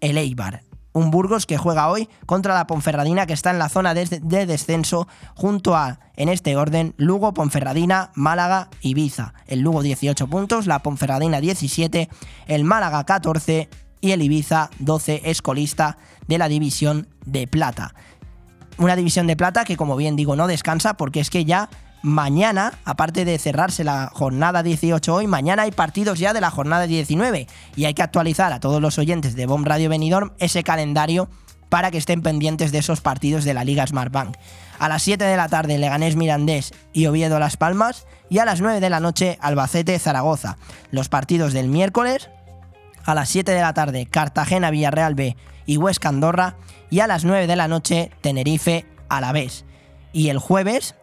el 0.00 0.18
Eibar. 0.18 0.62
Un 0.92 1.12
Burgos 1.12 1.46
que 1.46 1.56
juega 1.56 1.88
hoy 1.88 2.08
contra 2.26 2.54
la 2.54 2.66
Ponferradina 2.66 3.26
que 3.26 3.32
está 3.32 3.50
en 3.50 3.60
la 3.60 3.68
zona 3.68 3.94
de, 3.94 4.06
de 4.06 4.46
descenso 4.46 5.06
junto 5.36 5.76
a, 5.76 6.00
en 6.16 6.28
este 6.28 6.56
orden, 6.56 6.94
Lugo, 6.96 7.32
Ponferradina, 7.32 8.10
Málaga, 8.16 8.70
Ibiza. 8.80 9.34
El 9.46 9.60
Lugo 9.60 9.82
18 9.82 10.26
puntos, 10.26 10.66
la 10.66 10.80
Ponferradina 10.80 11.40
17, 11.40 12.08
el 12.48 12.64
Málaga 12.64 13.04
14 13.04 13.68
y 14.00 14.10
el 14.10 14.22
Ibiza 14.22 14.70
12 14.80 15.22
es 15.24 15.42
colista 15.42 15.96
de 16.26 16.38
la 16.38 16.48
división 16.48 17.08
de 17.24 17.46
plata. 17.46 17.94
Una 18.78 18.96
división 18.96 19.26
de 19.26 19.36
plata 19.36 19.64
que 19.64 19.76
como 19.76 19.96
bien 19.96 20.16
digo 20.16 20.36
no 20.36 20.46
descansa 20.46 20.94
porque 20.94 21.20
es 21.20 21.30
que 21.30 21.44
ya 21.44 21.68
mañana, 22.02 22.74
aparte 22.84 23.24
de 23.24 23.38
cerrarse 23.38 23.84
la 23.84 24.10
jornada 24.12 24.62
18 24.62 25.14
hoy, 25.14 25.26
mañana 25.26 25.62
hay 25.62 25.70
partidos 25.70 26.18
ya 26.18 26.32
de 26.32 26.40
la 26.40 26.50
jornada 26.50 26.86
19 26.86 27.46
y 27.76 27.84
hay 27.84 27.94
que 27.94 28.02
actualizar 28.02 28.52
a 28.52 28.60
todos 28.60 28.80
los 28.80 28.98
oyentes 28.98 29.34
de 29.36 29.46
Bomb 29.46 29.66
Radio 29.66 29.90
Benidorm 29.90 30.32
ese 30.38 30.62
calendario 30.62 31.28
para 31.68 31.90
que 31.90 31.98
estén 31.98 32.22
pendientes 32.22 32.72
de 32.72 32.78
esos 32.78 33.00
partidos 33.00 33.44
de 33.44 33.54
la 33.54 33.64
Liga 33.64 33.86
Smartbank. 33.86 34.36
A 34.78 34.88
las 34.88 35.02
7 35.02 35.24
de 35.24 35.36
la 35.36 35.48
tarde 35.48 35.78
Leganés 35.78 36.16
Mirandés 36.16 36.72
y 36.92 37.06
Oviedo 37.06 37.38
Las 37.38 37.56
Palmas 37.56 38.06
y 38.28 38.38
a 38.38 38.44
las 38.44 38.60
9 38.60 38.80
de 38.80 38.90
la 38.90 39.00
noche 39.00 39.38
Albacete 39.40 39.98
Zaragoza. 39.98 40.56
Los 40.90 41.08
partidos 41.08 41.52
del 41.52 41.68
miércoles 41.68 42.30
a 43.04 43.14
las 43.14 43.28
7 43.28 43.52
de 43.52 43.60
la 43.60 43.72
tarde 43.72 44.06
Cartagena 44.06 44.70
Villarreal 44.70 45.14
B 45.14 45.36
y 45.64 45.76
Huesca 45.76 46.08
Andorra 46.08 46.56
y 46.90 47.00
a 47.00 47.06
las 47.06 47.24
9 47.24 47.46
de 47.46 47.56
la 47.56 47.68
noche 47.68 48.10
Tenerife 48.20 48.84
Alavés. 49.08 49.64
Y 50.12 50.28
el 50.28 50.38
jueves 50.38 50.96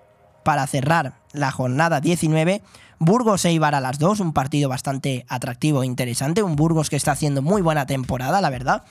para 0.48 0.66
cerrar 0.66 1.12
la 1.34 1.52
jornada 1.52 2.00
19. 2.00 2.62
Burgos 3.00 3.44
Eibar 3.44 3.76
a 3.76 3.82
las 3.82 4.00
2, 4.00 4.22
un 4.22 4.32
partido 4.32 4.70
bastante 4.70 5.26
atractivo 5.28 5.84
e 5.84 5.86
interesante. 5.86 6.42
Un 6.42 6.56
Burgos 6.56 6.90
que 6.90 6.96
está 6.96 7.12
haciendo 7.12 7.42
muy 7.42 7.62
buena 7.62 7.86
temporada, 7.86 8.40
la 8.40 8.50
verdad. 8.50 8.84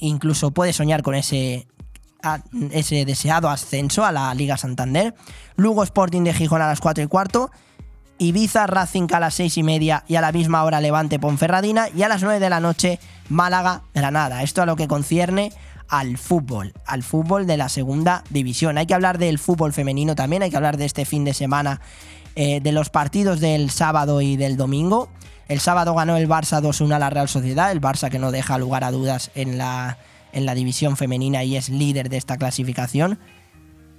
Incluso 0.00 0.50
puede 0.50 0.72
soñar 0.72 1.04
con 1.04 1.14
ese, 1.14 1.68
ese 2.72 3.04
deseado 3.04 3.50
ascenso 3.50 4.04
a 4.04 4.10
la 4.10 4.34
Liga 4.34 4.56
Santander. 4.56 5.14
Lugo 5.54 5.84
Sporting 5.84 6.24
de 6.24 6.34
Gijón 6.34 6.60
a 6.60 6.66
las 6.66 6.80
4 6.80 7.04
y 7.04 7.06
cuarto. 7.06 7.52
Ibiza 8.18 8.66
Racing 8.66 9.06
a 9.12 9.20
las 9.20 9.34
6 9.34 9.58
y 9.58 9.62
media 9.62 10.02
y 10.08 10.16
a 10.16 10.20
la 10.20 10.32
misma 10.32 10.64
hora 10.64 10.80
Levante 10.80 11.20
Ponferradina. 11.20 11.86
Y 11.94 12.02
a 12.02 12.08
las 12.08 12.24
9 12.24 12.40
de 12.40 12.50
la 12.50 12.58
noche 12.58 12.98
Málaga 13.28 13.82
Granada. 13.94 14.42
Esto 14.42 14.60
a 14.62 14.66
lo 14.66 14.74
que 14.74 14.88
concierne 14.88 15.52
al 15.88 16.18
fútbol, 16.18 16.72
al 16.86 17.02
fútbol 17.02 17.46
de 17.46 17.56
la 17.56 17.68
segunda 17.68 18.24
división. 18.30 18.78
Hay 18.78 18.86
que 18.86 18.94
hablar 18.94 19.18
del 19.18 19.38
fútbol 19.38 19.72
femenino 19.72 20.14
también, 20.14 20.42
hay 20.42 20.50
que 20.50 20.56
hablar 20.56 20.76
de 20.76 20.84
este 20.84 21.04
fin 21.04 21.24
de 21.24 21.34
semana, 21.34 21.80
eh, 22.36 22.60
de 22.60 22.72
los 22.72 22.90
partidos 22.90 23.40
del 23.40 23.70
sábado 23.70 24.20
y 24.20 24.36
del 24.36 24.56
domingo. 24.56 25.08
El 25.48 25.60
sábado 25.60 25.94
ganó 25.94 26.16
el 26.16 26.28
Barça 26.28 26.62
2-1 26.62 26.94
a 26.94 26.98
la 26.98 27.10
Real 27.10 27.28
Sociedad, 27.28 27.70
el 27.70 27.80
Barça 27.80 28.10
que 28.10 28.18
no 28.18 28.32
deja 28.32 28.58
lugar 28.58 28.82
a 28.82 28.90
dudas 28.90 29.30
en 29.34 29.58
la, 29.58 29.98
en 30.32 30.46
la 30.46 30.54
división 30.54 30.96
femenina 30.96 31.44
y 31.44 31.56
es 31.56 31.68
líder 31.68 32.08
de 32.08 32.16
esta 32.16 32.38
clasificación. 32.38 33.18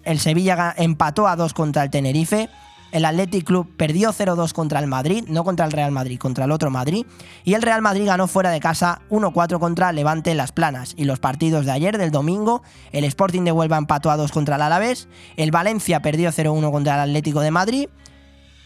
El 0.04 0.20
Sevilla 0.20 0.74
empató 0.78 1.28
a 1.28 1.36
2 1.36 1.54
contra 1.54 1.84
el 1.84 1.90
Tenerife. 1.90 2.50
El 2.96 3.04
Athletic 3.04 3.44
Club 3.44 3.76
perdió 3.76 4.14
0-2 4.14 4.54
contra 4.54 4.80
el 4.80 4.88
Madrid, 4.88 5.26
no 5.28 5.44
contra 5.44 5.66
el 5.66 5.74
Real 5.74 5.92
Madrid, 5.92 6.18
contra 6.18 6.46
el 6.46 6.52
otro 6.52 6.72
Madrid. 6.72 7.06
Y 7.44 7.54
el 7.54 7.62
Real 7.62 7.82
Madrid 7.82 8.06
ganó 8.06 8.26
fuera 8.26 8.52
de 8.52 8.62
casa 8.62 9.02
1-4 9.10 9.60
contra 9.60 9.92
Levante 9.92 10.32
en 10.32 10.38
Las 10.38 10.54
Planas. 10.54 10.94
Y 10.96 11.04
los 11.04 11.20
partidos 11.20 11.66
de 11.66 11.74
ayer, 11.74 11.98
del 11.98 12.12
domingo, 12.12 12.64
el 12.94 13.04
Sporting 13.04 13.42
de 13.42 13.52
Huelva 13.52 13.76
empató 13.76 14.12
a 14.12 14.16
2 14.16 14.32
contra 14.32 14.56
el 14.56 14.62
Alavés. 14.62 15.10
El 15.36 15.52
Valencia 15.52 16.02
perdió 16.02 16.30
0-1 16.30 16.72
contra 16.72 16.94
el 16.94 17.10
Atlético 17.10 17.42
de 17.42 17.52
Madrid. 17.52 17.90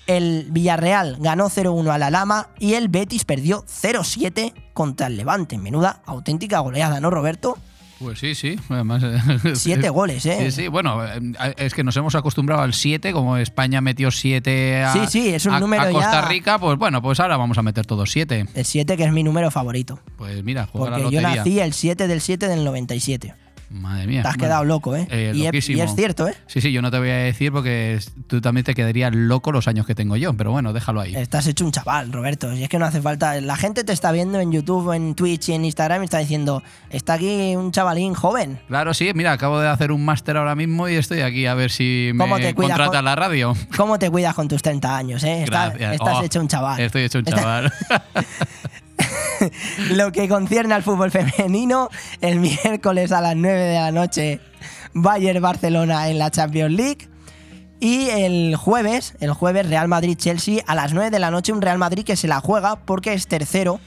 El 0.06 0.46
Villarreal 0.52 1.18
ganó 1.20 1.50
0-1 1.50 1.90
a 1.90 1.98
la 1.98 2.12
Lama. 2.12 2.50
Y 2.60 2.76
el 2.76 2.88
Betis 2.88 3.26
perdió 3.26 3.66
0-7 3.66 4.54
contra 4.74 5.08
el 5.08 5.18
Levante. 5.18 5.58
Menuda 5.58 6.04
auténtica 6.06 6.60
goleada, 6.60 7.00
¿no, 7.00 7.10
Roberto? 7.10 7.58
Pues 8.00 8.18
sí, 8.20 8.34
sí. 8.34 8.58
Además, 8.70 9.04
Siete 9.56 9.89
goles, 9.89 10.26
¿eh? 10.26 10.38
Sí, 10.45 10.52
sí. 10.52 10.68
Bueno, 10.70 11.06
eh, 11.06 11.20
es 11.58 11.74
que 11.74 11.84
nos 11.84 11.95
hemos 11.97 12.16
acostumbrado 12.16 12.62
al 12.62 12.74
7, 12.74 13.12
como 13.12 13.36
España 13.38 13.82
metió 13.82 14.10
7 14.10 14.84
a, 14.84 14.93
Sí, 14.93 15.00
sí, 15.10 15.30
es 15.30 15.45
un 15.45 15.54
a- 15.56 15.60
número 15.60 15.84
a 15.84 15.91
Costa 15.91 16.22
ya- 16.22 16.28
Rica, 16.30 16.58
pues 16.60 16.78
bueno, 16.78 17.02
pues 17.02 17.20
ahora 17.20 17.36
vamos 17.36 17.58
a 17.58 17.62
meter 17.62 17.86
todos 17.86 18.10
7. 18.12 18.45
El 18.54 18.66
7 18.66 18.95
que 18.95 19.04
es 19.04 19.12
mi 19.12 19.24
número 19.24 19.52
favorito. 19.52 20.00
Pues 20.18 20.43
mira, 20.43 20.66
juega 20.72 20.91
la 20.91 20.97
Porque 20.97 21.16
yo 21.16 21.22
lotería. 21.22 21.38
nací 21.43 21.60
el 21.60 21.74
7 21.74 22.08
del 22.08 22.22
7 22.22 22.47
del 22.47 22.64
97. 22.64 23.34
Madre 23.70 24.08
mía. 24.08 24.24
Te 24.24 24.28
has 24.30 24.36
Bueno, 24.36 24.48
quedado 24.48 24.66
loco, 24.66 24.96
¿eh? 24.96 25.08
eh, 25.12 25.32
y, 25.36 25.42
es, 25.42 25.46
loquísimo. 25.46 25.78
y 25.78 25.82
es 25.82 25.96
cierto, 25.96 26.28
¿eh? 26.28 26.34
Sí, 26.48 26.60
sí, 26.60 26.72
yo 26.72 26.82
no 26.82 26.90
te 26.90 26.98
voy 26.98 27.10
a 27.10 27.18
decir 27.18 27.52
porque 27.52 28.00
tú 28.28 28.42
también 28.42 28.64
te 28.64 28.74
quedarías 28.74 29.14
loco 29.14 29.52
los 29.52 29.68
años 29.68 29.86
que 29.86 29.94
tengo 29.94 30.16
yo, 30.18 30.34
pero 30.34 30.52
bueno, 30.52 30.74
déjalo 30.74 31.02
ahí. 31.02 31.16
Estás 31.16 31.46
hecho 31.48 31.66
un 31.66 31.72
chaval, 31.72 32.12
Roberto. 32.12 32.52
Y 32.54 32.64
es 32.64 32.70
que 32.70 32.80
no 32.80 32.86
hace 32.86 33.00
falta. 33.02 33.40
La 33.42 33.56
gente 33.58 33.84
te 33.84 33.94
está 33.94 34.12
viendo 34.12 34.40
en 34.40 34.52
YouTube, 34.52 34.92
en 34.94 35.14
Twitch 35.14 35.50
y 35.50 35.54
en 35.54 35.66
Instagram 35.66 36.02
y 36.02 36.06
está 36.06 36.18
diciendo: 36.18 36.64
Está 36.90 37.14
aquí 37.14 37.56
un 37.56 37.72
chavalín 37.72 38.16
joven. 38.16 38.60
Claro, 38.68 38.94
sí, 38.96 39.12
mira, 39.14 39.34
acabo 39.34 39.60
de 39.60 39.68
hacer 39.68 39.92
un 39.92 40.04
máster 40.04 40.38
ahora 40.38 40.56
mismo 40.56 40.90
y 40.90 40.96
estoy 40.96 41.22
aquí 41.22 41.46
a 41.46 41.54
ver 41.54 41.70
si 41.70 42.10
me 42.16 42.24
¿Cómo 42.24 42.38
te 42.38 42.56
contrata 42.56 42.88
con- 42.98 43.06
la 43.06 43.16
radio. 43.16 43.54
¿Cómo 43.78 44.00
te 44.00 44.10
cuidas 44.10 44.34
con 44.34 44.48
tus 44.48 44.62
30 44.64 44.98
años, 44.98 45.24
eh? 45.24 45.44
Estás, 45.44 45.70
Gracias. 45.76 45.94
estás 45.94 46.18
Oh, 46.18 46.24
hecho 46.24 46.40
un 46.40 46.48
chaval. 46.48 46.80
Estoy 46.80 47.04
hecho 47.04 47.20
un 47.20 47.26
chaval. 47.26 47.72
Lo 49.91 50.12
que 50.12 50.28
concierne 50.28 50.74
al 50.74 50.84
fútbol 50.84 51.12
femenino, 51.12 51.89
el 52.22 52.39
miércoles 52.39 53.12
a 53.12 53.22
las 53.22 53.36
9 53.36 53.60
de 53.60 53.76
la 53.76 53.91
noche, 53.91 54.39
Bayern 54.93 55.41
Barcelona 55.41 56.10
en 56.10 56.20
la 56.20 56.32
Champions 56.32 56.74
League. 56.74 57.10
Y 57.82 58.10
el 58.10 58.58
jueves, 58.58 59.16
el 59.22 59.32
jueves 59.32 59.70
Real 59.70 59.88
Madrid-Chelsea 59.88 60.62
a 60.68 60.76
las 60.76 60.93
9 60.93 61.12
de 61.12 61.20
la 61.20 61.32
noche, 61.32 61.54
un 61.54 61.62
Real 61.62 61.78
Madrid 61.78 62.04
que 62.04 62.18
se 62.18 62.28
la 62.28 62.41
juega 62.41 62.76
porque 62.76 63.14
es 63.14 63.28
tercero 63.28 63.80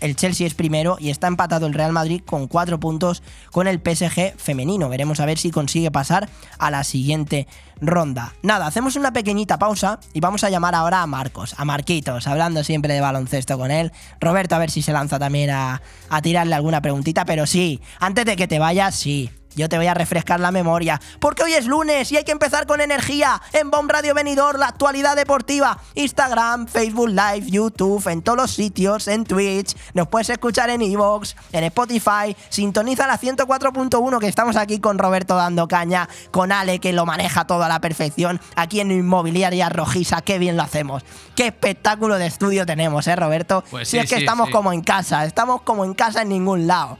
el 0.00 0.16
Chelsea 0.16 0.46
es 0.46 0.54
primero 0.54 0.96
y 0.98 1.10
está 1.10 1.26
empatado 1.26 1.66
el 1.66 1.74
Real 1.74 1.92
Madrid 1.92 2.22
con 2.24 2.46
cuatro 2.48 2.80
puntos 2.80 3.22
con 3.50 3.66
el 3.66 3.80
PSG 3.80 4.34
femenino. 4.36 4.88
Veremos 4.88 5.20
a 5.20 5.26
ver 5.26 5.38
si 5.38 5.50
consigue 5.50 5.90
pasar 5.90 6.28
a 6.58 6.70
la 6.70 6.84
siguiente 6.84 7.46
ronda. 7.80 8.34
Nada, 8.42 8.66
hacemos 8.66 8.96
una 8.96 9.12
pequeñita 9.12 9.58
pausa 9.58 10.00
y 10.12 10.20
vamos 10.20 10.44
a 10.44 10.50
llamar 10.50 10.74
ahora 10.74 11.02
a 11.02 11.06
Marcos, 11.06 11.54
a 11.56 11.64
Marquitos, 11.64 12.26
hablando 12.26 12.64
siempre 12.64 12.94
de 12.94 13.00
baloncesto 13.00 13.58
con 13.58 13.70
él. 13.70 13.92
Roberto, 14.20 14.54
a 14.54 14.58
ver 14.58 14.70
si 14.70 14.82
se 14.82 14.92
lanza 14.92 15.18
también 15.18 15.50
a, 15.50 15.80
a 16.08 16.22
tirarle 16.22 16.54
alguna 16.54 16.82
preguntita, 16.82 17.24
pero 17.24 17.46
sí, 17.46 17.80
antes 17.98 18.24
de 18.24 18.36
que 18.36 18.48
te 18.48 18.58
vayas, 18.58 18.94
sí. 18.94 19.30
Yo 19.56 19.68
te 19.68 19.76
voy 19.76 19.86
a 19.86 19.94
refrescar 19.94 20.40
la 20.40 20.50
memoria, 20.50 21.00
porque 21.18 21.42
hoy 21.42 21.54
es 21.54 21.66
lunes 21.66 22.10
y 22.12 22.16
hay 22.16 22.24
que 22.24 22.32
empezar 22.32 22.66
con 22.66 22.80
energía. 22.80 23.40
En 23.52 23.70
Bomb 23.70 23.90
Radio 23.90 24.14
Venidor, 24.14 24.58
la 24.58 24.68
actualidad 24.68 25.16
deportiva. 25.16 25.78
Instagram, 25.94 26.66
Facebook 26.66 27.08
Live, 27.08 27.50
YouTube, 27.50 28.06
en 28.08 28.22
todos 28.22 28.38
los 28.38 28.50
sitios, 28.52 29.08
en 29.08 29.24
Twitch. 29.24 29.76
Nos 29.94 30.08
puedes 30.08 30.30
escuchar 30.30 30.70
en 30.70 30.82
Evox, 30.82 31.34
en 31.52 31.64
Spotify. 31.64 32.36
Sintoniza 32.48 33.06
la 33.06 33.18
104.1 33.18 34.18
que 34.18 34.28
estamos 34.28 34.56
aquí 34.56 34.78
con 34.78 34.98
Roberto 34.98 35.34
dando 35.34 35.66
caña, 35.66 36.08
con 36.30 36.52
Ale 36.52 36.78
que 36.78 36.92
lo 36.92 37.06
maneja 37.06 37.46
todo 37.46 37.64
a 37.64 37.68
la 37.68 37.80
perfección. 37.80 38.40
Aquí 38.54 38.80
en 38.80 38.92
Inmobiliaria 38.92 39.68
Rojiza, 39.68 40.22
qué 40.22 40.38
bien 40.38 40.56
lo 40.56 40.62
hacemos. 40.62 41.04
Qué 41.34 41.46
espectáculo 41.46 42.18
de 42.18 42.26
estudio 42.26 42.66
tenemos, 42.66 43.06
¿eh, 43.08 43.16
Roberto? 43.16 43.64
Pues 43.70 43.88
si 43.88 43.96
sí, 43.96 43.98
es 43.98 44.08
que 44.08 44.16
sí, 44.16 44.22
estamos 44.22 44.46
sí. 44.48 44.52
como 44.52 44.72
en 44.72 44.82
casa, 44.82 45.24
estamos 45.24 45.62
como 45.62 45.84
en 45.84 45.94
casa 45.94 46.22
en 46.22 46.28
ningún 46.28 46.66
lado. 46.66 46.98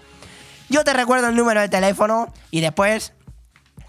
Yo 0.70 0.84
te 0.84 0.92
recuerdo 0.92 1.28
el 1.28 1.34
número 1.34 1.60
de 1.60 1.68
teléfono 1.68 2.32
y 2.52 2.60
después 2.60 3.12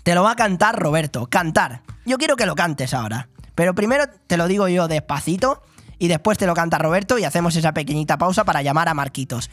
te 0.02 0.16
lo 0.16 0.24
va 0.24 0.32
a 0.32 0.36
cantar 0.36 0.80
Roberto. 0.80 1.28
Cantar. 1.28 1.84
Yo 2.06 2.18
quiero 2.18 2.36
que 2.36 2.48
lo 2.48 2.56
cantes 2.56 2.96
ahora. 2.96 3.30
Pero 3.54 3.76
primero 3.76 4.06
te 4.26 4.36
lo 4.36 4.48
digo 4.48 4.68
yo 4.68 4.88
despacito 4.88 5.62
y 6.00 6.08
después 6.08 6.40
te 6.40 6.48
lo 6.48 6.56
canta 6.56 6.80
Roberto 6.80 7.20
y 7.20 7.24
hacemos 7.24 7.56
esa 7.56 7.74
pequeñita 7.74 8.18
pausa 8.18 8.46
para 8.46 8.64
llamar 8.64 8.90
a 8.90 8.96
Marquitos. 8.96 9.52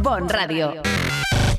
Bon 0.02 0.28
Radio. 0.28 0.74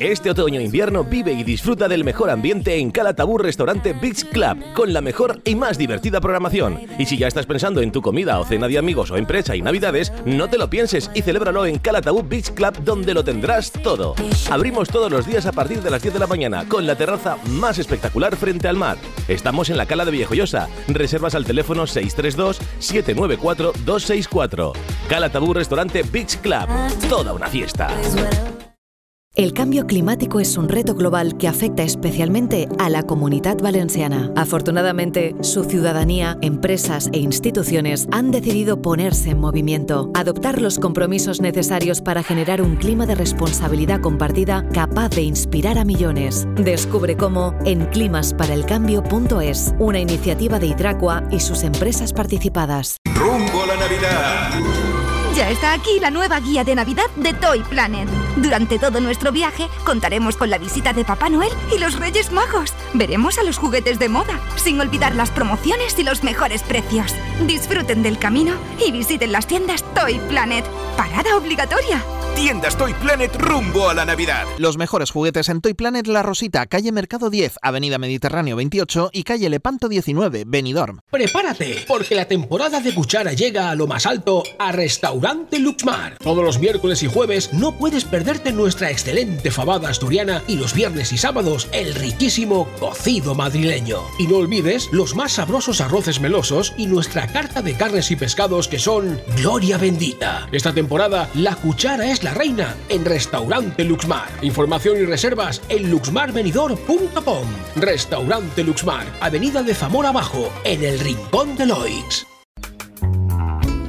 Este 0.00 0.30
otoño-invierno 0.30 1.04
vive 1.04 1.32
y 1.32 1.44
disfruta 1.44 1.88
del 1.88 2.04
mejor 2.04 2.30
ambiente 2.30 2.76
en 2.76 2.90
Calatabú 2.90 3.38
Restaurante 3.38 3.92
Beach 3.92 4.24
Club, 4.30 4.58
con 4.74 4.92
la 4.92 5.00
mejor 5.00 5.40
y 5.44 5.54
más 5.54 5.78
divertida 5.78 6.20
programación. 6.20 6.80
Y 6.98 7.06
si 7.06 7.16
ya 7.16 7.28
estás 7.28 7.46
pensando 7.46 7.80
en 7.80 7.92
tu 7.92 8.02
comida 8.02 8.40
o 8.40 8.44
cena 8.44 8.68
de 8.68 8.78
amigos 8.78 9.10
o 9.10 9.16
empresa 9.16 9.56
y 9.56 9.62
navidades, 9.62 10.12
no 10.24 10.48
te 10.48 10.58
lo 10.58 10.68
pienses 10.68 11.10
y 11.14 11.22
celébralo 11.22 11.66
en 11.66 11.78
Calatabú 11.78 12.22
Beach 12.22 12.50
Club, 12.50 12.82
donde 12.84 13.14
lo 13.14 13.24
tendrás 13.24 13.70
todo. 13.70 14.14
Abrimos 14.50 14.88
todos 14.88 15.10
los 15.10 15.26
días 15.26 15.46
a 15.46 15.52
partir 15.52 15.82
de 15.82 15.90
las 15.90 16.02
10 16.02 16.14
de 16.14 16.20
la 16.20 16.26
mañana, 16.26 16.64
con 16.68 16.86
la 16.86 16.96
terraza 16.96 17.36
más 17.46 17.78
espectacular 17.78 18.36
frente 18.36 18.68
al 18.68 18.76
mar. 18.76 18.98
Estamos 19.28 19.70
en 19.70 19.76
la 19.76 19.86
Cala 19.86 20.04
de 20.04 20.10
Viejoyosa. 20.10 20.68
Reservas 20.88 21.34
al 21.34 21.44
teléfono 21.44 21.84
632-794-264. 21.84 24.72
Calatabú 25.08 25.54
Restaurante 25.54 26.02
Beach 26.02 26.38
Club. 26.38 26.66
Toda 27.08 27.32
una 27.32 27.46
fiesta. 27.46 27.88
El 29.34 29.54
cambio 29.54 29.86
climático 29.86 30.40
es 30.40 30.58
un 30.58 30.68
reto 30.68 30.94
global 30.94 31.38
que 31.38 31.48
afecta 31.48 31.82
especialmente 31.82 32.68
a 32.78 32.90
la 32.90 33.04
comunidad 33.04 33.56
valenciana. 33.62 34.30
Afortunadamente, 34.36 35.34
su 35.40 35.64
ciudadanía, 35.64 36.36
empresas 36.42 37.08
e 37.14 37.18
instituciones 37.20 38.08
han 38.12 38.30
decidido 38.30 38.82
ponerse 38.82 39.30
en 39.30 39.40
movimiento, 39.40 40.10
adoptar 40.12 40.60
los 40.60 40.78
compromisos 40.78 41.40
necesarios 41.40 42.02
para 42.02 42.22
generar 42.22 42.60
un 42.60 42.76
clima 42.76 43.06
de 43.06 43.14
responsabilidad 43.14 44.02
compartida 44.02 44.68
capaz 44.68 45.08
de 45.08 45.22
inspirar 45.22 45.78
a 45.78 45.86
millones. 45.86 46.46
Descubre 46.56 47.16
cómo 47.16 47.54
en 47.64 47.86
climasparaelcambio.es, 47.86 49.74
una 49.78 49.98
iniciativa 49.98 50.58
de 50.58 50.66
Hidracua 50.66 51.24
y 51.30 51.40
sus 51.40 51.62
empresas 51.62 52.12
participadas. 52.12 52.98
Rumbo 53.14 53.62
a 53.62 53.66
la 53.66 53.76
Navidad. 53.78 54.50
Ya 55.34 55.48
está 55.48 55.72
aquí 55.72 55.98
la 55.98 56.10
nueva 56.10 56.38
guía 56.40 56.64
de 56.64 56.74
Navidad 56.74 57.06
de 57.16 57.32
Toy 57.32 57.60
Planet. 57.60 58.06
Durante 58.36 58.78
todo 58.78 59.00
nuestro 59.00 59.30
viaje 59.32 59.68
contaremos 59.84 60.36
con 60.36 60.50
la 60.50 60.58
visita 60.58 60.92
de 60.92 61.04
Papá 61.04 61.28
Noel 61.28 61.52
y 61.74 61.78
los 61.78 61.98
Reyes 61.98 62.32
Magos. 62.32 62.72
Veremos 62.94 63.38
a 63.38 63.42
los 63.42 63.58
juguetes 63.58 63.98
de 63.98 64.08
moda, 64.08 64.40
sin 64.56 64.80
olvidar 64.80 65.14
las 65.14 65.30
promociones 65.30 65.98
y 65.98 66.02
los 66.02 66.24
mejores 66.24 66.62
precios. 66.62 67.14
Disfruten 67.46 68.02
del 68.02 68.18
camino 68.18 68.54
y 68.84 68.90
visiten 68.90 69.32
las 69.32 69.46
tiendas 69.46 69.84
Toy 69.94 70.18
Planet. 70.28 70.64
Parada 70.96 71.36
obligatoria. 71.36 72.02
Tiendas 72.34 72.76
Toy 72.76 72.94
Planet 72.94 73.36
rumbo 73.36 73.88
a 73.88 73.94
la 73.94 74.04
Navidad. 74.04 74.46
Los 74.58 74.78
mejores 74.78 75.10
juguetes 75.10 75.48
en 75.48 75.60
Toy 75.60 75.74
Planet 75.74 76.06
La 76.06 76.22
Rosita, 76.22 76.66
calle 76.66 76.90
Mercado 76.90 77.30
10, 77.30 77.58
Avenida 77.60 77.98
Mediterráneo 77.98 78.56
28 78.56 79.10
y 79.12 79.22
calle 79.22 79.50
Lepanto 79.50 79.88
19, 79.88 80.44
Benidorm. 80.46 81.00
Prepárate, 81.10 81.84
porque 81.86 82.14
la 82.14 82.26
temporada 82.26 82.80
de 82.80 82.94
cuchara 82.94 83.32
llega 83.34 83.70
a 83.70 83.74
lo 83.74 83.86
más 83.86 84.06
alto 84.06 84.42
a 84.58 84.72
Restaurante 84.72 85.58
Luxmar. 85.58 86.16
Todos 86.18 86.42
los 86.42 86.58
miércoles 86.58 87.02
y 87.02 87.06
jueves 87.06 87.52
no 87.52 87.76
puedes 87.78 88.04
perderte 88.22 88.52
nuestra 88.52 88.88
excelente 88.88 89.50
fabada 89.50 89.88
asturiana 89.88 90.44
y 90.46 90.54
los 90.54 90.74
viernes 90.74 91.12
y 91.12 91.18
sábados 91.18 91.66
el 91.72 91.92
riquísimo 91.92 92.68
cocido 92.78 93.34
madrileño. 93.34 93.98
Y 94.16 94.28
no 94.28 94.36
olvides 94.36 94.90
los 94.92 95.16
más 95.16 95.32
sabrosos 95.32 95.80
arroces 95.80 96.20
melosos 96.20 96.72
y 96.76 96.86
nuestra 96.86 97.26
carta 97.26 97.62
de 97.62 97.74
carnes 97.74 98.12
y 98.12 98.16
pescados 98.16 98.68
que 98.68 98.78
son 98.78 99.20
Gloria 99.38 99.76
Bendita. 99.76 100.46
Esta 100.52 100.72
temporada 100.72 101.30
la 101.34 101.56
cuchara 101.56 102.12
es 102.12 102.22
la 102.22 102.32
reina 102.32 102.76
en 102.88 103.04
Restaurante 103.04 103.82
Luxmar. 103.82 104.30
Información 104.40 104.98
y 104.98 105.04
reservas 105.04 105.60
en 105.68 105.90
luxmarvenidor.com. 105.90 107.48
Restaurante 107.74 108.62
Luxmar, 108.62 109.04
Avenida 109.20 109.64
de 109.64 109.74
Zamora 109.74 110.10
Abajo, 110.10 110.48
en 110.62 110.84
el 110.84 111.00
Rincón 111.00 111.56
de 111.56 111.66
Loix. 111.66 112.31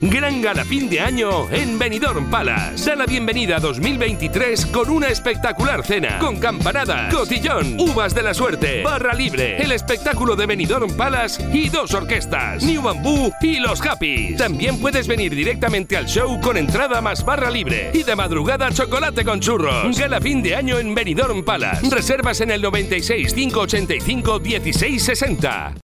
Gran 0.00 0.40
gala 0.40 0.64
fin 0.64 0.88
de 0.88 1.00
año 1.00 1.50
en 1.50 1.76
Benidorm 1.76 2.30
Palace. 2.30 2.88
Da 2.88 2.94
la 2.94 3.04
bienvenida 3.04 3.56
a 3.56 3.58
2023 3.58 4.66
con 4.66 4.90
una 4.90 5.08
espectacular 5.08 5.84
cena, 5.84 6.20
con 6.20 6.38
campanadas, 6.38 7.12
cotillón, 7.12 7.74
uvas 7.80 8.14
de 8.14 8.22
la 8.22 8.32
suerte, 8.32 8.84
barra 8.84 9.12
libre, 9.12 9.60
el 9.60 9.72
espectáculo 9.72 10.36
de 10.36 10.46
Benidorm 10.46 10.96
Palace 10.96 11.44
y 11.52 11.68
dos 11.68 11.94
orquestas, 11.94 12.62
New 12.62 12.80
Bamboo 12.80 13.32
y 13.40 13.58
Los 13.58 13.84
Happy. 13.84 14.36
También 14.36 14.80
puedes 14.80 15.08
venir 15.08 15.34
directamente 15.34 15.96
al 15.96 16.06
show 16.06 16.40
con 16.40 16.56
entrada 16.56 17.00
más 17.00 17.24
barra 17.24 17.50
libre 17.50 17.90
y 17.92 18.04
de 18.04 18.14
madrugada 18.14 18.70
chocolate 18.70 19.24
con 19.24 19.40
churros. 19.40 19.98
Gala 19.98 20.20
fin 20.20 20.44
de 20.44 20.54
año 20.54 20.78
en 20.78 20.94
Benidorm 20.94 21.44
Palace. 21.44 21.90
Reservas 21.90 22.40
en 22.40 22.52
el 22.52 22.62
96 22.62 23.34
585 23.34 24.38
1660. 24.38 25.87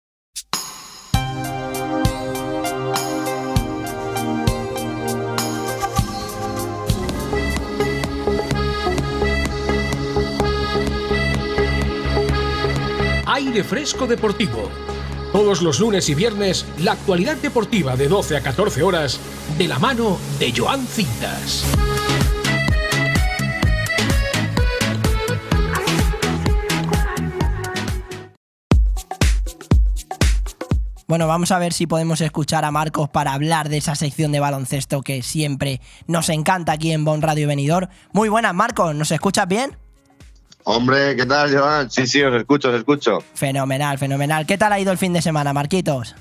Aire 13.45 13.63
Fresco 13.63 14.07
Deportivo. 14.07 14.71
Todos 15.31 15.61
los 15.61 15.79
lunes 15.79 16.09
y 16.09 16.15
viernes, 16.15 16.65
la 16.79 16.93
actualidad 16.93 17.37
deportiva 17.37 17.95
de 17.95 18.07
12 18.07 18.37
a 18.37 18.41
14 18.41 18.81
horas, 18.81 19.19
de 19.59 19.67
la 19.67 19.77
mano 19.77 20.17
de 20.39 20.51
Joan 20.51 20.87
Cintas. 20.87 21.63
Bueno, 31.07 31.27
vamos 31.27 31.51
a 31.51 31.59
ver 31.59 31.71
si 31.71 31.85
podemos 31.85 32.21
escuchar 32.21 32.65
a 32.65 32.71
Marcos 32.71 33.09
para 33.09 33.33
hablar 33.33 33.69
de 33.69 33.77
esa 33.77 33.93
sección 33.93 34.31
de 34.31 34.39
baloncesto 34.39 35.03
que 35.03 35.21
siempre 35.21 35.81
nos 36.07 36.29
encanta 36.29 36.71
aquí 36.71 36.91
en 36.91 37.05
Bon 37.05 37.21
Radio 37.21 37.47
Venidor. 37.47 37.89
Muy 38.11 38.27
buenas, 38.27 38.55
Marcos, 38.55 38.95
¿nos 38.95 39.11
escuchas 39.11 39.47
bien? 39.47 39.77
Hombre, 40.67 41.15
¿qué 41.15 41.25
tal, 41.27 41.55
Joan? 41.55 41.91
Sí, 41.91 42.07
sí, 42.07 42.21
os 42.23 42.35
escucho, 42.35 42.69
os 42.69 42.75
escucho. 42.75 43.19
Fenomenal, 43.35 43.97
fenomenal. 43.99 44.47
¿Qué 44.47 44.57
tal 44.57 44.73
ha 44.73 44.79
ido 44.79 44.91
el 44.91 44.97
fin 44.97 45.13
de 45.13 45.21
semana, 45.21 45.53
Marquitos? 45.53 46.15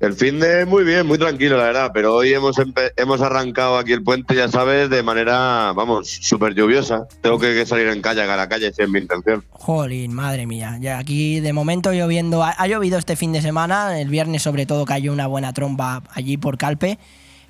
El 0.00 0.14
fin 0.14 0.40
de 0.40 0.64
muy 0.66 0.84
bien, 0.84 1.06
muy 1.06 1.18
tranquilo, 1.18 1.56
la 1.56 1.64
verdad, 1.64 1.90
pero 1.94 2.14
hoy 2.14 2.32
hemos, 2.32 2.56
hemos 2.96 3.20
arrancado 3.20 3.78
aquí 3.78 3.92
el 3.92 4.02
puente, 4.02 4.34
ya 4.34 4.48
sabes, 4.48 4.90
de 4.90 5.02
manera, 5.02 5.72
vamos, 5.74 6.08
súper 6.22 6.54
lluviosa. 6.54 7.06
Tengo 7.22 7.38
que, 7.38 7.54
que 7.54 7.64
salir 7.66 7.86
en 7.88 8.00
calle, 8.02 8.22
a 8.22 8.36
la 8.36 8.48
calle, 8.48 8.72
si 8.72 8.82
es 8.82 8.88
mi 8.88 8.98
intención. 9.00 9.44
Jolín, 9.50 10.12
madre 10.14 10.46
mía. 10.46 10.78
Ya 10.80 10.98
aquí 10.98 11.40
de 11.40 11.52
momento 11.52 11.92
lloviendo. 11.92 12.42
Ha, 12.42 12.50
ha 12.50 12.66
llovido 12.66 12.98
este 12.98 13.16
fin 13.16 13.32
de 13.32 13.42
semana. 13.42 14.00
El 14.00 14.08
viernes, 14.08 14.42
sobre 14.42 14.66
todo, 14.66 14.84
cayó 14.86 15.12
una 15.12 15.26
buena 15.26 15.52
tromba 15.52 16.02
allí 16.12 16.36
por 16.38 16.56
Calpe. 16.58 16.98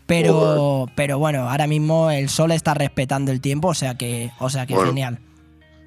Pero, 0.07 0.87
pero 0.97 1.18
bueno, 1.18 1.49
ahora 1.49 1.66
mismo 1.66 2.11
el 2.11 2.28
sol 2.28 2.53
está 2.53 2.74
respetando 2.74 3.32
el 3.32 3.41
tiempo, 3.41 3.68
o 3.68 3.74
sea 3.74 3.95
que, 3.97 4.32
o 4.39 4.51
sea 4.51 4.66
que 4.66 4.74
Bueno. 4.74 4.91
genial. 4.91 5.18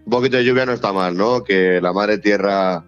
Un 0.08 0.12
poquito 0.12 0.38
de 0.38 0.45
lluvia 0.45 0.66
no 0.66 0.72
está 0.72 0.93
mal, 0.93 1.18
¿no? 1.18 1.43
Que 1.43 1.82
la 1.82 1.91
madre 1.91 2.18
tierra 2.18 2.86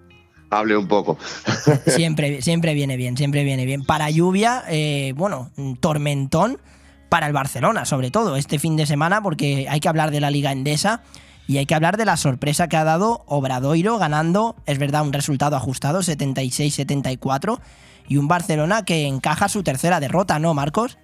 hable 0.50 0.78
un 0.78 0.88
poco. 0.88 1.18
Siempre, 1.86 2.42
siempre 2.42 2.74
viene 2.74 2.96
bien, 2.96 3.18
siempre 3.18 3.44
viene 3.44 3.66
bien. 3.66 3.84
Para 3.84 4.10
lluvia, 4.10 4.64
eh, 4.70 5.14
bueno, 5.18 5.52
tormentón 5.82 6.62
para 7.10 7.28
el 7.28 7.34
Barcelona, 7.34 7.84
sobre 7.84 8.10
todo 8.10 8.38
este 8.38 8.58
fin 8.58 8.78
de 8.78 8.86
semana, 8.86 9.22
porque 9.22 9.68
hay 9.70 9.82
que 9.82 9.90
hablar 9.90 10.12
de 10.12 10.22
la 10.22 10.32
Liga 10.32 10.54
Endesa 10.54 11.02
y 11.46 11.58
hay 11.58 11.66
que 11.66 11.76
hablar 11.76 11.98
de 11.98 12.06
la 12.06 12.16
sorpresa 12.16 12.70
que 12.70 12.78
ha 12.78 12.86
dado 12.86 13.26
Obradoiro 13.28 13.98
ganando, 13.98 14.56
es 14.66 14.80
verdad, 14.80 15.04
un 15.04 15.12
resultado 15.12 15.58
ajustado, 15.58 16.00
76-74, 16.00 17.60
y 18.08 18.16
un 18.16 18.30
Barcelona 18.30 18.86
que 18.86 19.08
encaja 19.08 19.50
su 19.50 19.62
tercera 19.62 20.00
derrota, 20.00 20.40
¿no, 20.40 20.54
Marcos? 20.54 20.98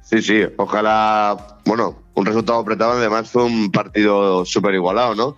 Sí, 0.00 0.22
sí, 0.22 0.42
ojalá, 0.58 1.58
bueno, 1.64 1.96
un 2.20 2.26
resultado 2.26 2.58
apretado, 2.58 2.92
además 2.92 3.30
fue 3.30 3.44
un 3.44 3.70
partido 3.70 4.44
súper 4.44 4.74
igualado, 4.74 5.14
¿no? 5.14 5.36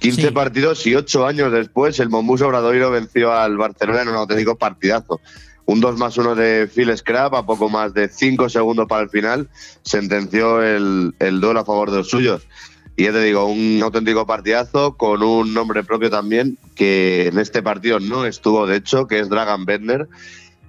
15 0.00 0.32
partidos 0.32 0.86
y 0.86 0.94
8 0.94 1.26
años 1.26 1.52
después 1.52 1.98
el 1.98 2.08
Mombus 2.08 2.40
Obradoiro 2.42 2.90
venció 2.90 3.32
al 3.32 3.56
Barcelona 3.56 4.02
en 4.02 4.08
un 4.08 4.14
auténtico 4.16 4.56
partidazo. 4.56 5.20
Un 5.64 5.80
2 5.80 5.98
más 5.98 6.16
1 6.16 6.34
de 6.34 6.68
Phil 6.72 6.96
Scrap 6.96 7.34
a 7.34 7.46
poco 7.46 7.68
más 7.68 7.94
de 7.94 8.08
5 8.08 8.48
segundos 8.48 8.86
para 8.86 9.02
el 9.02 9.10
final 9.10 9.48
sentenció 9.82 10.62
el, 10.62 11.14
el 11.18 11.40
duelo 11.40 11.60
a 11.60 11.64
favor 11.64 11.90
de 11.90 11.98
los 11.98 12.08
suyos. 12.08 12.46
Y 12.96 13.04
ya 13.04 13.12
te 13.12 13.22
digo, 13.22 13.46
un 13.46 13.80
auténtico 13.82 14.26
partidazo 14.26 14.96
con 14.96 15.22
un 15.22 15.52
nombre 15.54 15.84
propio 15.84 16.10
también 16.10 16.58
que 16.74 17.28
en 17.28 17.38
este 17.38 17.62
partido 17.62 18.00
no 18.00 18.24
estuvo, 18.24 18.66
de 18.66 18.76
hecho, 18.76 19.06
que 19.06 19.20
es 19.20 19.28
Dragan 19.28 19.64
Bender. 19.66 20.08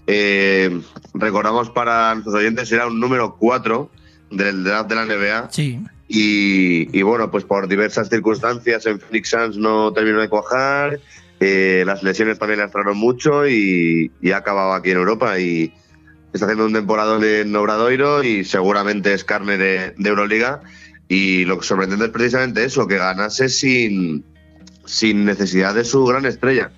Eh, 0.05 0.81
recordamos 1.13 1.69
para 1.69 2.13
nuestros 2.13 2.35
oyentes, 2.35 2.71
era 2.71 2.87
un 2.87 2.99
número 2.99 3.35
4 3.39 3.89
del 4.31 4.63
draft 4.63 4.89
de 4.89 4.95
la 4.95 5.05
NBA. 5.05 5.51
Sí. 5.51 5.79
Y, 6.07 6.97
y 6.97 7.01
bueno, 7.03 7.29
pues 7.29 7.43
por 7.43 7.67
diversas 7.67 8.09
circunstancias 8.09 8.85
en 8.85 8.99
Phoenix 8.99 9.29
Suns 9.29 9.57
no 9.57 9.93
terminó 9.93 10.19
de 10.19 10.29
cuajar, 10.29 10.99
eh, 11.39 11.83
las 11.85 12.03
lesiones 12.03 12.39
también 12.39 12.59
le 12.59 12.65
lastraron 12.65 12.97
mucho 12.97 13.47
y, 13.47 14.11
y 14.21 14.31
ha 14.31 14.37
acabado 14.37 14.73
aquí 14.73 14.91
en 14.91 14.97
Europa 14.97 15.39
y 15.39 15.71
está 16.33 16.45
haciendo 16.45 16.65
un 16.65 16.73
temporada 16.73 17.17
en 17.23 17.55
Obradoiro 17.55 18.23
y 18.23 18.43
seguramente 18.43 19.13
es 19.13 19.23
carne 19.23 19.57
de, 19.57 19.93
de 19.97 20.09
Euroliga 20.09 20.61
y 21.07 21.45
lo 21.45 21.59
que 21.59 21.65
sorprendente 21.65 22.05
es 22.05 22.11
precisamente 22.11 22.63
eso, 22.63 22.87
que 22.87 22.97
ganase 22.97 23.49
sin, 23.49 24.23
sin 24.85 25.25
necesidad 25.25 25.73
de 25.73 25.83
su 25.83 26.05
gran 26.05 26.25
estrella. 26.25 26.71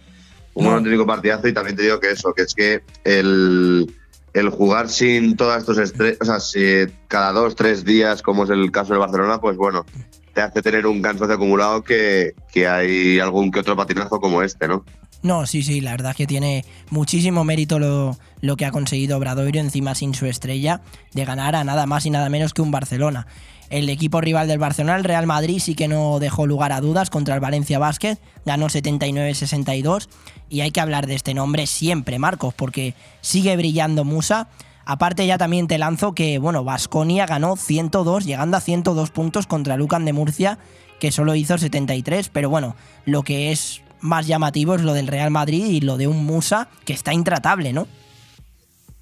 Un 0.54 0.68
auténtico 0.68 1.06
partidazo 1.06 1.48
y 1.48 1.54
también 1.54 1.76
te 1.76 1.84
digo 1.84 2.00
que 2.00 2.12
eso, 2.12 2.34
que 2.34 2.44
es 2.44 2.54
que 2.54 2.82
el, 3.04 3.94
el 4.34 4.50
jugar 4.50 4.90
sin 4.90 5.36
todas 5.36 5.60
estos 5.60 5.78
estrellas, 5.78 6.18
o 6.22 6.26
sea, 6.26 6.40
si 6.40 6.92
cada 7.08 7.32
dos, 7.34 7.56
tres 7.56 7.84
días, 7.84 8.22
como 8.22 8.46
es 8.46 8.50
el 8.50 8.72
caso 8.72 8.94
del 8.94 9.00
Barcelona, 9.00 9.40
pues 9.40 9.58
bueno, 9.58 9.86
te 10.34 10.42
hace 10.42 10.62
tener 10.62 10.88
un 10.88 11.02
cansancio 11.02 11.36
acumulado 11.36 11.84
que, 11.84 12.34
que 12.52 12.68
hay 12.68 13.20
algún 13.20 13.52
que 13.52 13.60
otro 13.60 13.76
patinazo 13.76 14.20
como 14.20 14.42
este, 14.42 14.68
¿no? 14.68 14.86
No, 15.24 15.46
sí, 15.46 15.62
sí, 15.62 15.82
la 15.82 15.92
verdad 15.92 16.12
es 16.12 16.18
que 16.18 16.28
tiene 16.28 16.66
muchísimo 16.90 17.44
mérito 17.44 17.78
lo, 17.78 18.18
lo 18.42 18.58
que 18.58 18.66
ha 18.66 18.72
conseguido 18.72 19.18
Obradoiro 19.18 19.60
encima 19.60 19.94
sin 19.94 20.16
su 20.16 20.26
estrella 20.26 20.82
de 21.14 21.26
ganar 21.26 21.56
a 21.56 21.64
nada 21.64 21.86
más 21.86 22.06
y 22.06 22.10
nada 22.10 22.30
menos 22.30 22.54
que 22.54 22.62
un 22.62 22.72
Barcelona. 22.72 23.28
El 23.72 23.88
equipo 23.88 24.20
rival 24.20 24.50
del 24.50 24.60
Barcelona, 24.60 24.98
el 24.98 25.06
Real 25.06 25.26
Madrid, 25.26 25.60
sí 25.60 25.76
que 25.76 25.88
no 25.88 26.20
dejó 26.20 26.46
lugar 26.46 26.74
a 26.74 26.82
dudas 26.82 27.10
contra 27.10 27.36
el 27.36 27.40
Valencia 27.40 27.80
Basket, 27.80 28.18
ganó 28.46 28.68
79-62 28.68 30.10
y 30.50 30.60
hay 30.60 30.72
que 30.72 30.82
hablar 30.82 31.08
de 31.08 31.16
este 31.16 31.34
nombre 31.34 31.66
siempre, 31.68 32.20
Marcos, 32.20 32.54
porque 32.54 32.96
sigue 33.22 33.56
brillando 33.56 34.04
Musa. 34.04 34.50
Aparte 34.84 35.26
ya 35.26 35.38
también 35.38 35.68
te 35.68 35.78
lanzo 35.78 36.14
que, 36.14 36.38
bueno, 36.38 36.66
Vasconia 36.66 37.26
ganó 37.26 37.56
102, 37.56 38.26
llegando 38.26 38.58
a 38.58 38.60
102 38.60 39.10
puntos 39.12 39.48
contra 39.48 39.78
Lucan 39.78 40.04
de 40.04 40.12
Murcia, 40.12 40.60
que 41.00 41.14
solo 41.14 41.34
hizo 41.34 41.58
73, 41.58 42.28
pero 42.28 42.50
bueno, 42.50 42.76
lo 43.06 43.24
que 43.24 43.54
es 43.54 43.84
más 44.02 44.28
llamativo 44.28 44.76
es 44.76 44.82
lo 44.82 44.94
del 44.94 45.08
Real 45.08 45.32
Madrid 45.32 45.66
y 45.68 45.80
lo 45.80 45.96
de 45.96 46.08
un 46.08 46.26
Musa 46.26 46.68
que 46.84 46.92
está 46.92 47.14
intratable, 47.14 47.72
¿no? 47.72 47.88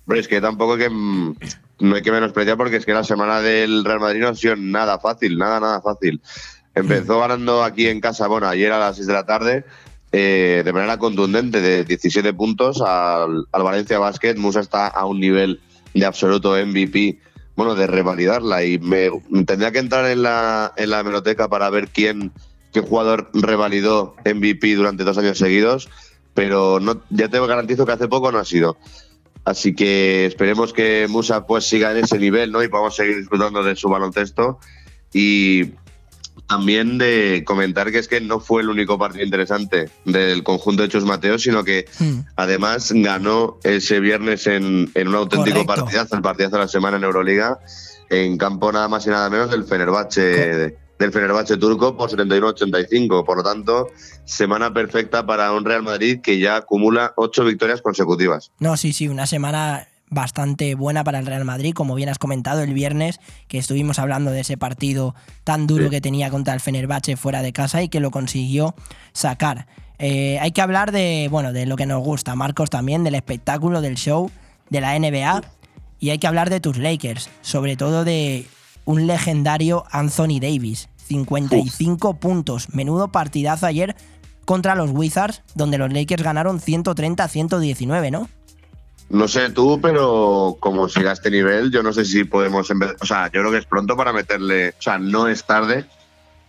Pero 0.05 0.19
es 0.19 0.27
que 0.27 0.39
tampoco 0.39 0.77
que, 0.77 0.91
mm, 0.91 1.35
no 1.79 1.95
hay 1.95 2.01
que 2.01 2.11
menospreciar 2.11 2.57
porque 2.57 2.77
es 2.77 2.85
que 2.85 2.93
la 2.93 3.03
semana 3.03 3.41
del 3.41 3.85
Real 3.85 3.99
Madrid 3.99 4.21
no 4.21 4.29
ha 4.29 4.35
sido 4.35 4.55
nada 4.55 4.99
fácil, 4.99 5.37
nada, 5.37 5.59
nada 5.59 5.81
fácil. 5.81 6.21
Empezó 6.75 7.19
ganando 7.19 7.63
aquí 7.63 7.87
en 7.87 7.99
casa, 7.99 8.27
bueno, 8.27 8.47
ayer 8.47 8.71
a 8.71 8.79
las 8.79 8.95
6 8.95 9.07
de 9.07 9.13
la 9.13 9.25
tarde, 9.25 9.65
eh, 10.11 10.61
de 10.63 10.73
manera 10.73 10.97
contundente, 10.97 11.61
de 11.61 11.83
17 11.83 12.33
puntos 12.33 12.81
al, 12.81 13.47
al 13.51 13.63
Valencia 13.63 13.99
Basket. 13.99 14.35
Musa 14.35 14.59
está 14.59 14.87
a 14.87 15.05
un 15.05 15.19
nivel 15.19 15.61
de 15.93 16.05
absoluto 16.05 16.51
MVP, 16.53 17.19
bueno, 17.55 17.75
de 17.75 17.87
revalidarla. 17.87 18.63
Y 18.63 18.79
me 18.79 19.09
tendría 19.45 19.71
que 19.71 19.79
entrar 19.79 20.05
en 20.05 20.23
la, 20.23 20.73
en 20.77 20.89
la 20.89 20.99
hemeroteca 20.99 21.47
para 21.49 21.69
ver 21.69 21.89
quién, 21.89 22.31
qué 22.71 22.81
jugador 22.81 23.29
revalidó 23.33 24.15
MVP 24.25 24.75
durante 24.75 25.03
dos 25.03 25.17
años 25.17 25.37
seguidos, 25.37 25.89
pero 26.33 26.79
no, 26.79 27.01
ya 27.09 27.29
te 27.29 27.39
garantizo 27.39 27.85
que 27.85 27.93
hace 27.93 28.07
poco 28.07 28.31
no 28.31 28.39
ha 28.39 28.45
sido. 28.45 28.77
Así 29.45 29.73
que 29.73 30.25
esperemos 30.25 30.73
que 30.73 31.07
Musa 31.09 31.45
pues 31.47 31.65
siga 31.65 31.91
en 31.91 32.03
ese 32.03 32.19
nivel, 32.19 32.51
¿no? 32.51 32.61
Y 32.63 32.67
podamos 32.67 32.95
seguir 32.95 33.17
disfrutando 33.17 33.63
de 33.63 33.75
su 33.75 33.89
baloncesto. 33.89 34.59
Y 35.13 35.71
también 36.47 36.97
de 36.97 37.43
comentar 37.45 37.91
que 37.91 37.99
es 37.99 38.07
que 38.07 38.21
no 38.21 38.39
fue 38.39 38.61
el 38.61 38.69
único 38.69 38.97
partido 38.97 39.23
interesante 39.23 39.89
del 40.05 40.43
conjunto 40.43 40.81
de 40.83 40.89
Chus 40.89 41.05
Mateos, 41.05 41.43
sino 41.43 41.63
que 41.63 41.85
además 42.35 42.91
ganó 42.93 43.57
ese 43.63 43.99
viernes 43.99 44.47
en, 44.47 44.89
en 44.93 45.07
un 45.07 45.15
auténtico 45.15 45.65
Correcto. 45.65 45.83
partidazo, 45.83 46.15
el 46.15 46.21
partidazo 46.21 46.55
de 46.55 46.61
la 46.63 46.67
semana 46.67 46.97
en 46.97 47.03
Euroliga, 47.03 47.59
en 48.09 48.37
campo 48.37 48.71
nada 48.71 48.87
más 48.87 49.05
y 49.05 49.09
nada 49.09 49.29
menos 49.29 49.51
del 49.51 49.63
Fenerbahce, 49.63 50.75
del 50.99 51.11
Fenerbahce 51.13 51.57
turco 51.57 51.95
por 51.97 52.11
71-85. 52.11 53.25
Por 53.25 53.37
lo 53.37 53.43
tanto, 53.43 53.87
semana 54.25 54.73
perfecta 54.73 55.25
para 55.25 55.51
un 55.53 55.65
Real 55.65 55.81
Madrid 55.81 56.19
que 56.21 56.39
ya 56.39 56.57
acumula 56.57 57.13
ocho 57.15 57.43
victorias 57.45 57.81
consecutivas. 57.81 58.51
No, 58.59 58.77
sí, 58.77 58.93
sí, 58.93 59.07
una 59.07 59.25
semana 59.25 59.87
bastante 60.11 60.75
buena 60.75 61.03
para 61.03 61.19
el 61.19 61.25
Real 61.25 61.45
Madrid, 61.45 61.73
como 61.73 61.95
bien 61.95 62.09
has 62.09 62.17
comentado 62.17 62.61
el 62.63 62.73
viernes, 62.73 63.19
que 63.47 63.59
estuvimos 63.59 63.99
hablando 63.99 64.31
de 64.31 64.41
ese 64.41 64.57
partido 64.57 65.15
tan 65.43 65.67
duro 65.67 65.85
Sí. 65.85 65.89
que 65.91 66.01
tenía 66.01 66.29
contra 66.31 66.53
el 66.53 66.59
Fenerbahce 66.59 67.15
fuera 67.15 67.41
de 67.41 67.53
casa 67.53 67.81
y 67.83 67.89
que 67.89 67.99
lo 67.99 68.11
consiguió 68.11 68.75
sacar. 69.13 69.67
Eh, 69.99 70.39
hay 70.41 70.51
que 70.51 70.61
hablar 70.61 70.91
de, 70.91 71.27
bueno, 71.29 71.53
de 71.53 71.65
lo 71.65 71.75
que 71.75 71.85
nos 71.85 72.03
gusta, 72.03 72.35
Marcos, 72.35 72.69
también, 72.69 73.03
del 73.03 73.15
espectáculo, 73.15 73.81
del 73.81 73.95
show, 73.95 74.31
de 74.69 74.81
la 74.81 74.95
NBA, 74.97 75.43
y 75.99 76.09
hay 76.09 76.17
que 76.17 76.27
hablar 76.27 76.49
de 76.49 76.59
tus 76.59 76.77
Lakers, 76.77 77.29
sobre 77.41 77.75
todo 77.77 78.03
de 78.03 78.47
un 78.89 79.05
legendario 79.05 79.85
Anthony 79.91 80.39
Davis, 80.41 80.89
55 81.05 82.15
puntos, 82.15 82.73
menudo 82.73 83.11
partidazo 83.11 83.67
ayer 83.67 83.95
contra 84.45 84.73
los 84.73 84.89
Wizards, 84.89 85.43
donde 85.53 85.77
los 85.77 85.93
Lakers 85.93 86.23
ganaron 86.23 86.59
130 86.59 87.23
a 87.23 87.27
119, 87.27 88.09
¿no? 88.09 88.27
No 89.11 89.27
sé 89.27 89.51
tú, 89.51 89.79
pero 89.79 90.57
como 90.59 90.89
siga 90.89 91.11
este 91.11 91.29
nivel, 91.29 91.69
yo 91.69 91.83
no 91.83 91.93
sé 91.93 92.03
si 92.03 92.23
podemos. 92.23 92.67
O 92.99 93.05
sea, 93.05 93.25
yo 93.31 93.41
creo 93.41 93.51
que 93.51 93.59
es 93.59 93.65
pronto 93.65 93.95
para 93.95 94.11
meterle. 94.11 94.69
O 94.69 94.81
sea, 94.81 94.97
no 94.97 95.27
es 95.27 95.43
tarde 95.45 95.85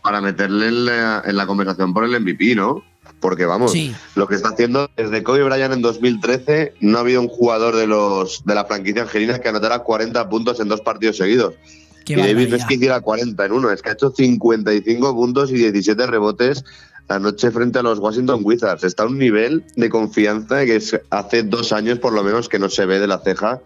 para 0.02 0.22
meterle 0.22 0.68
en 0.68 0.86
la, 0.86 1.22
en 1.26 1.36
la 1.36 1.46
conversación 1.46 1.92
por 1.92 2.04
el 2.04 2.18
MVP, 2.18 2.54
¿no? 2.54 2.82
Porque 3.20 3.44
vamos, 3.44 3.72
Sí. 3.72 3.94
lo 4.14 4.26
que 4.26 4.34
está 4.34 4.48
haciendo 4.48 4.88
desde 4.96 5.22
Kobe 5.22 5.42
Bryant 5.42 5.74
en 5.74 5.82
2013, 5.82 6.72
no 6.80 6.96
ha 6.96 7.00
habido 7.02 7.20
un 7.20 7.28
jugador 7.28 7.76
de 7.76 7.86
los 7.86 8.42
de 8.46 8.54
la 8.54 8.64
franquicia 8.64 9.02
angelina 9.02 9.40
que 9.40 9.48
anotara 9.50 9.80
40 9.80 10.26
puntos 10.30 10.58
en 10.58 10.68
dos 10.68 10.80
partidos 10.80 11.18
seguidos. 11.18 11.54
Qué 12.14 12.20
y 12.20 12.24
David 12.24 12.34
no 12.34 12.40
es 12.40 12.48
barbaridad. 12.50 12.68
que 12.68 12.74
hiciera 12.74 13.00
40 13.00 13.44
en 13.46 13.52
uno, 13.52 13.70
es 13.70 13.82
que 13.82 13.90
ha 13.90 13.92
hecho 13.92 14.10
55 14.10 15.14
puntos 15.14 15.50
y 15.50 15.54
17 15.54 16.06
rebotes 16.06 16.64
anoche 17.08 17.50
frente 17.50 17.78
a 17.80 17.82
los 17.82 17.98
Washington 17.98 18.40
Wizards. 18.44 18.84
Está 18.84 19.02
a 19.02 19.06
un 19.06 19.18
nivel 19.18 19.64
de 19.76 19.88
confianza 19.90 20.64
que 20.64 20.76
es 20.76 20.98
hace 21.10 21.42
dos 21.42 21.72
años 21.72 21.98
por 21.98 22.12
lo 22.12 22.22
menos 22.22 22.48
que 22.48 22.58
no 22.60 22.68
se 22.68 22.86
ve 22.86 23.00
de 23.00 23.06
la 23.08 23.18
ceja. 23.18 23.60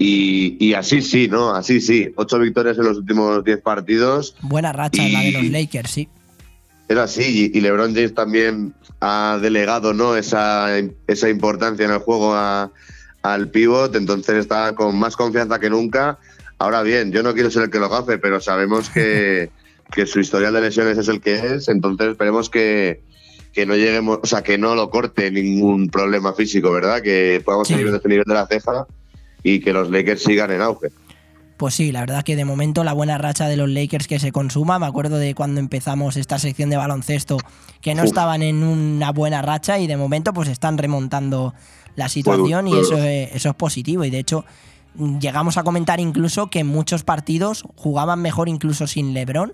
Y, 0.00 0.56
y 0.64 0.74
así 0.74 1.02
sí, 1.02 1.26
¿no? 1.28 1.50
Así 1.54 1.80
sí. 1.80 2.12
Ocho 2.14 2.38
victorias 2.38 2.78
en 2.78 2.84
los 2.84 2.98
últimos 2.98 3.42
10 3.42 3.60
partidos. 3.62 4.36
Buena 4.42 4.72
racha 4.72 5.02
la 5.08 5.20
de 5.22 5.32
los 5.32 5.42
Y- 5.42 5.48
Lakers, 5.50 5.90
sí. 5.90 6.08
Es 6.86 6.96
así, 6.96 7.50
y 7.52 7.58
y 7.58 7.60
LeBron 7.60 7.94
James 7.94 8.14
también 8.14 8.72
ha 9.00 9.38
delegado 9.42 9.92
¿no? 9.92 10.16
esa, 10.16 10.68
esa 11.06 11.28
importancia 11.28 11.84
en 11.84 11.90
el 11.90 11.98
juego 11.98 12.32
a- 12.34 12.70
al 13.22 13.50
pivot, 13.50 13.94
entonces 13.96 14.36
está 14.36 14.74
con 14.74 14.96
más 14.98 15.16
confianza 15.16 15.58
que 15.58 15.68
nunca. 15.68 16.18
Ahora 16.58 16.82
bien, 16.82 17.12
yo 17.12 17.22
no 17.22 17.34
quiero 17.34 17.50
ser 17.50 17.64
el 17.64 17.70
que 17.70 17.78
lo 17.78 17.88
gafe, 17.88 18.18
pero 18.18 18.40
sabemos 18.40 18.90
que, 18.90 19.50
que 19.92 20.06
su 20.06 20.20
historial 20.20 20.52
de 20.52 20.60
lesiones 20.60 20.98
es 20.98 21.08
el 21.08 21.20
que 21.20 21.34
es, 21.34 21.68
entonces 21.68 22.08
esperemos 22.08 22.50
que, 22.50 23.02
que 23.52 23.66
no 23.66 23.76
lleguemos, 23.76 24.18
o 24.22 24.26
sea, 24.26 24.42
que 24.42 24.58
no 24.58 24.74
lo 24.74 24.90
corte 24.90 25.30
ningún 25.30 25.88
problema 25.88 26.32
físico, 26.32 26.70
¿verdad? 26.72 27.02
Que 27.02 27.40
podamos 27.44 27.68
seguir 27.68 27.86
en 27.86 27.94
este 27.94 28.08
nivel 28.08 28.24
de 28.26 28.34
la 28.34 28.46
ceja 28.46 28.86
y 29.42 29.60
que 29.60 29.72
los 29.72 29.90
Lakers 29.90 30.22
sigan 30.22 30.50
en 30.50 30.62
auge. 30.62 30.88
Pues 31.56 31.74
sí, 31.74 31.90
la 31.90 32.00
verdad 32.00 32.22
que 32.22 32.36
de 32.36 32.44
momento 32.44 32.84
la 32.84 32.92
buena 32.92 33.18
racha 33.18 33.48
de 33.48 33.56
los 33.56 33.68
Lakers 33.68 34.06
que 34.06 34.20
se 34.20 34.30
consuma, 34.30 34.78
me 34.78 34.86
acuerdo 34.86 35.18
de 35.18 35.34
cuando 35.34 35.58
empezamos 35.58 36.16
esta 36.16 36.38
sección 36.38 36.70
de 36.70 36.76
baloncesto, 36.76 37.38
que 37.80 37.96
no 37.96 38.02
Uf. 38.02 38.08
estaban 38.08 38.42
en 38.42 38.62
una 38.62 39.10
buena 39.10 39.42
racha 39.42 39.78
y 39.80 39.88
de 39.88 39.96
momento 39.96 40.32
pues 40.32 40.48
están 40.48 40.78
remontando 40.78 41.54
la 41.96 42.08
situación 42.08 42.68
y 42.68 42.78
eso 42.78 42.96
es, 42.98 43.34
eso 43.34 43.48
es 43.48 43.54
positivo 43.56 44.04
y 44.04 44.10
de 44.10 44.20
hecho 44.20 44.44
llegamos 45.20 45.56
a 45.58 45.62
comentar 45.64 46.00
incluso 46.00 46.48
que 46.50 46.60
en 46.60 46.66
muchos 46.66 47.04
partidos 47.04 47.64
jugaban 47.76 48.20
mejor 48.22 48.48
incluso 48.48 48.86
sin 48.86 49.14
LeBron, 49.14 49.52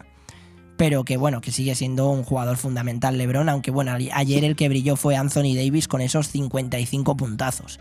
pero 0.77 1.05
que 1.05 1.17
bueno, 1.17 1.41
que 1.41 1.53
sigue 1.53 1.75
siendo 1.75 2.09
un 2.11 2.25
jugador 2.25 2.57
fundamental 2.57 3.17
LeBron, 3.19 3.49
aunque 3.49 3.71
bueno, 3.71 3.93
ayer 4.13 4.45
el 4.45 4.57
que 4.57 4.69
brilló 4.69 4.97
fue 4.97 5.17
Anthony 5.17 5.55
Davis 5.55 5.87
con 5.89 6.01
esos 6.01 6.29
55 6.29 7.17
puntazos. 7.17 7.79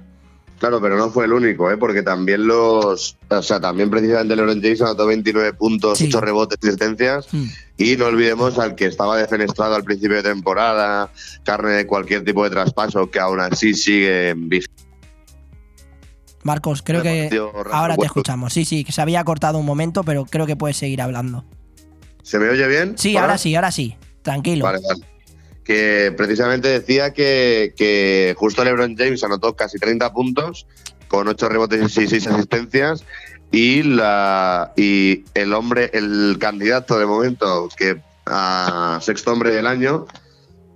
Claro, 0.60 0.80
pero 0.80 0.96
no 0.96 1.10
fue 1.10 1.26
el 1.26 1.34
único, 1.34 1.70
¿eh? 1.72 1.78
porque 1.78 2.04
también 2.04 2.48
los. 2.48 3.18
O 3.30 3.42
sea, 3.42 3.60
también 3.60 3.90
precisamente 3.90 4.34
LeBron 4.36 4.62
James 4.62 4.82
anotó 4.82 5.08
29 5.08 5.54
puntos, 5.54 6.00
8 6.08 6.22
rebotes 6.22 6.58
y 6.62 6.68
asistencias. 6.68 7.28
Y 7.76 7.98
no 7.98 8.06
olvidemos 8.06 8.58
al 8.60 8.76
que 8.76 8.86
estaba 8.86 9.18
defenestrado 9.18 9.76
al 9.76 9.84
principio 9.84 10.16
de 10.18 10.24
temporada, 10.24 11.10
carne 11.44 11.72
de 11.72 11.88
cualquier 11.88 12.24
tipo 12.24 12.44
de 12.46 12.52
traspaso, 12.52 13.10
que 13.10 13.20
aún 13.20 13.42
así 13.42 13.74
sigue 13.74 14.30
en 14.30 14.48
vis- 14.48 14.70
Marcos, 16.44 16.82
creo 16.82 17.02
que 17.02 17.30
ahora 17.72 17.98
te 17.98 18.06
escuchamos. 18.06 18.54
Sí, 18.54 18.66
sí, 18.66 18.84
que 18.84 18.92
se 18.92 19.02
había 19.02 19.24
cortado 19.24 19.58
un 19.58 19.66
momento, 19.66 20.04
pero 20.04 20.26
creo 20.26 20.46
que 20.46 20.56
puedes 20.56 20.78
seguir 20.78 21.02
hablando. 21.02 21.46
¿Se 22.22 22.40
me 22.40 22.50
oye 22.50 22.68
bien? 22.68 22.98
Sí, 22.98 23.18
ahora 23.18 23.38
sí, 23.38 23.56
ahora 23.56 23.72
sí. 23.72 23.96
Tranquilo. 24.22 24.66
Vale, 24.66 24.80
vale. 24.88 25.06
Que 25.64 26.14
precisamente 26.16 26.68
decía 26.68 27.14
que, 27.14 27.74
que 27.76 28.36
justo 28.38 28.64
LeBron 28.64 28.96
James 28.98 29.24
anotó 29.24 29.56
casi 29.56 29.78
30 29.78 30.12
puntos 30.12 30.68
con 31.08 31.28
8 31.28 31.50
rebotes 31.50 31.98
y 31.98 32.08
6 32.08 32.28
asistencias. 32.28 33.06
Y, 33.52 33.84
la, 33.84 34.74
y 34.76 35.26
el 35.36 35.54
hombre, 35.54 35.92
el 35.94 36.38
candidato 36.40 36.98
de 36.98 37.06
momento 37.06 37.70
que 37.78 38.02
a 38.26 39.00
sexto 39.02 39.32
hombre 39.32 39.52
del 39.52 39.68
año, 39.68 40.06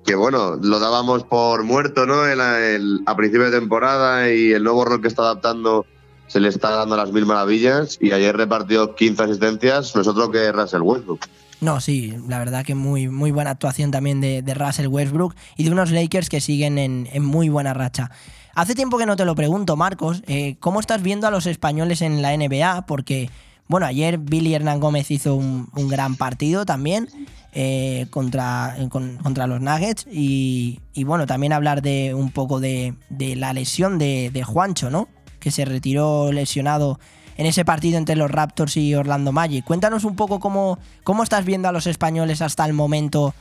que 0.08 0.16
bueno, 0.16 0.56
lo 0.56 0.80
dábamos 0.80 1.26
por 1.26 1.64
muerto, 1.64 2.06
¿no? 2.06 2.26
El- 2.26 2.40
el- 2.40 3.02
a 3.06 3.16
principio 3.18 3.52
de 3.52 3.60
temporada 3.60 4.32
y 4.32 4.54
el 4.54 4.64
nuevo 4.64 4.86
rol 4.86 5.02
que 5.02 5.10
está 5.10 5.24
adaptando 5.24 5.86
se 6.28 6.40
le 6.40 6.48
está 6.48 6.72
dando 6.72 6.96
las 6.96 7.12
mil 7.12 7.26
maravillas. 7.26 7.98
Y 8.00 8.14
ayer 8.14 8.36
repartió 8.36 8.96
15 8.96 9.24
asistencias, 9.24 9.94
no 9.96 10.02
es 10.02 10.08
otro 10.08 10.32
que 10.32 10.50
Russell 10.54 10.82
Westbrook. 10.82 11.26
No, 11.60 11.82
sí, 11.82 12.16
la 12.28 12.40
verdad 12.40 12.64
que 12.64 12.74
muy, 12.74 13.10
muy 13.10 13.32
buena 13.32 13.50
actuación 13.50 13.92
también 13.92 14.22
de, 14.22 14.42
Russell 14.54 14.88
Westbrook 14.88 15.36
y 15.58 15.66
de 15.66 15.72
unos 15.72 15.92
Lakers 15.92 16.30
que 16.30 16.40
siguen 16.40 16.78
en, 16.78 17.10
en 17.12 17.26
muy 17.26 17.50
buena 17.50 17.74
racha. 17.74 18.10
Hace 18.56 18.76
tiempo 18.76 18.98
que 18.98 19.06
no 19.06 19.18
te 19.18 19.26
lo 19.26 19.36
pregunto, 19.36 19.76
Marcos, 19.76 20.24
eh, 20.28 20.56
¿cómo 20.62 20.80
estás 20.80 21.04
viendo 21.04 21.28
a 21.28 21.32
los 21.32 21.48
españoles 21.48 22.02
en 22.02 22.22
la 22.22 22.32
NBA? 22.34 22.86
Porque, 22.86 23.30
bueno, 23.68 23.86
ayer 23.86 24.18
Billy 24.18 24.54
Hernán 24.54 24.80
Gómez 24.80 25.12
hizo 25.12 25.36
un, 25.36 25.70
gran 25.90 26.16
partido 26.16 26.66
también 26.66 27.10
eh, 27.54 28.08
contra, 28.10 28.76
eh, 28.80 28.88
con- 28.90 29.18
contra 29.18 29.48
los 29.48 29.62
Nuggets 29.62 30.06
y, 30.12 30.80
bueno, 31.06 31.26
también 31.26 31.54
hablar 31.54 31.82
de 31.82 32.14
un 32.14 32.32
poco 32.32 32.60
de, 32.60 32.94
la 33.10 33.54
lesión 33.54 33.98
de, 33.98 34.30
de 34.32 34.44
Juancho, 34.44 34.90
¿no? 34.90 35.08
Que 35.40 35.52
se 35.52 35.66
retiró 35.66 36.32
lesionado 36.32 37.00
en 37.38 37.46
ese 37.46 37.66
partido 37.66 37.98
entre 37.98 38.16
los 38.16 38.32
Raptors 38.32 38.78
y 38.78 38.96
Orlando 38.96 39.32
Magic. 39.32 39.64
Cuéntanos 39.64 40.04
un 40.04 40.16
poco 40.16 40.40
cómo, 40.40 40.80
cómo 41.04 41.24
estás 41.24 41.46
viendo 41.46 41.68
a 41.68 41.72
los 41.72 41.88
españoles 41.88 42.42
hasta 42.42 42.66
el 42.66 42.74
momento 42.74 43.34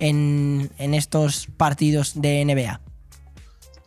en, 0.00 0.70
en 0.78 0.94
estos 0.94 1.46
partidos 1.56 2.20
de 2.20 2.44
NBA. 2.44 2.80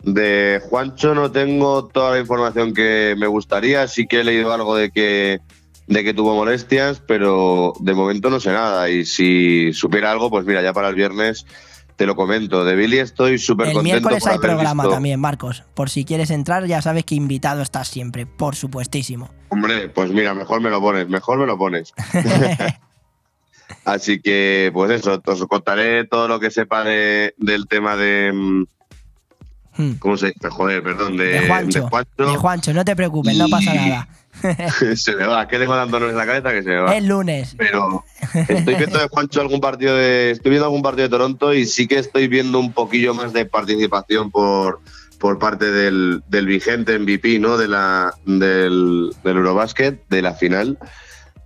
De 0.03 0.61
Juancho 0.69 1.13
no 1.13 1.29
tengo 1.29 1.85
toda 1.87 2.11
la 2.11 2.19
información 2.19 2.73
que 2.73 3.15
me 3.17 3.27
gustaría. 3.27 3.85
Sí 3.87 4.07
que 4.07 4.21
he 4.21 4.23
leído 4.23 4.53
algo 4.53 4.75
de 4.75 4.91
que, 4.91 5.41
de 5.89 6.03
que 6.03 6.13
tuvo 6.13 6.35
molestias, 6.35 7.01
pero 7.05 7.73
de 7.81 7.93
momento 7.93 8.29
no 8.29 8.39
sé 8.39 8.51
nada. 8.51 8.89
Y 8.89 9.05
si 9.05 9.73
supiera 9.73 10.11
algo, 10.11 10.29
pues 10.29 10.45
mira, 10.45 10.61
ya 10.61 10.71
para 10.71 10.87
el 10.89 10.95
viernes 10.95 11.45
te 11.97 12.05
lo 12.05 12.15
comento. 12.15 12.63
De 12.63 12.75
Billy 12.77 12.99
estoy 12.99 13.37
súper 13.39 13.67
El 13.67 13.73
contento. 13.73 13.93
miércoles 13.95 14.23
por 14.23 14.31
hay 14.31 14.37
haber 14.37 14.49
programa 14.51 14.83
visto- 14.83 14.93
también, 14.95 15.19
Marcos. 15.19 15.63
Por 15.73 15.89
si 15.89 16.05
quieres 16.05 16.29
entrar, 16.29 16.65
ya 16.65 16.81
sabes 16.81 17.03
que 17.03 17.15
invitado 17.15 17.61
estás 17.61 17.89
siempre, 17.89 18.25
por 18.25 18.55
supuestísimo. 18.55 19.29
Hombre, 19.49 19.89
pues 19.89 20.11
mira, 20.11 20.33
mejor 20.33 20.61
me 20.61 20.69
lo 20.69 20.79
pones, 20.79 21.09
mejor 21.09 21.39
me 21.39 21.45
lo 21.47 21.57
pones. 21.57 21.91
Así 23.85 24.19
que, 24.21 24.71
pues 24.73 24.91
eso, 24.91 25.21
os 25.25 25.45
contaré 25.45 26.05
todo 26.05 26.27
lo 26.27 26.39
que 26.39 26.51
sepa 26.51 26.83
de- 26.83 27.33
del 27.37 27.67
tema 27.67 27.95
de. 27.95 28.31
mm, 28.33 28.63
¿Cómo 29.99 30.17
se 30.17 30.27
dice? 30.27 30.49
Joder, 30.49 30.83
perdón, 30.83 31.15
de, 31.17 31.29
Hmm. 31.37 31.41
De 31.41 31.47
Juancho. 31.47 31.79
de 31.83 31.89
Juancho. 31.89 32.25
De 32.31 32.37
Juancho, 32.37 32.73
no 32.73 32.83
te 32.85 32.95
preocupes, 32.95 33.37
no 33.37 33.47
pasa 33.47 33.73
nada. 33.73 34.07
se 34.95 35.15
me 35.15 35.25
va, 35.25 35.47
que 35.47 35.57
tengo 35.57 35.75
dándonos 35.75 36.09
en 36.09 36.17
la 36.17 36.25
cabeza 36.25 36.51
que 36.51 36.63
se 36.63 36.69
me 36.69 36.79
va. 36.79 36.95
Es 36.95 37.03
lunes. 37.03 37.55
Pero 37.57 38.03
estoy 38.33 38.75
viendo 38.75 38.99
de 38.99 39.07
Juancho 39.07 39.41
algún 39.41 39.61
partido 39.61 39.95
de. 39.95 40.31
Estoy 40.31 40.51
viendo 40.51 40.65
algún 40.65 40.81
partido 40.81 41.03
de 41.03 41.09
Toronto 41.09 41.53
y 41.53 41.65
sí 41.65 41.87
que 41.87 41.99
estoy 41.99 42.27
viendo 42.27 42.59
un 42.59 42.73
poquillo 42.73 43.13
más 43.13 43.33
de 43.33 43.45
participación 43.45 44.31
por, 44.31 44.81
por 45.19 45.39
parte 45.39 45.71
del, 45.71 46.23
del 46.27 46.45
vigente 46.45 46.97
MVP, 46.97 47.39
¿no? 47.39 47.57
De 47.57 47.67
la, 47.67 48.13
del, 48.25 49.11
del 49.23 49.37
Eurobasket, 49.37 50.07
de 50.09 50.21
la 50.21 50.33
final. 50.33 50.77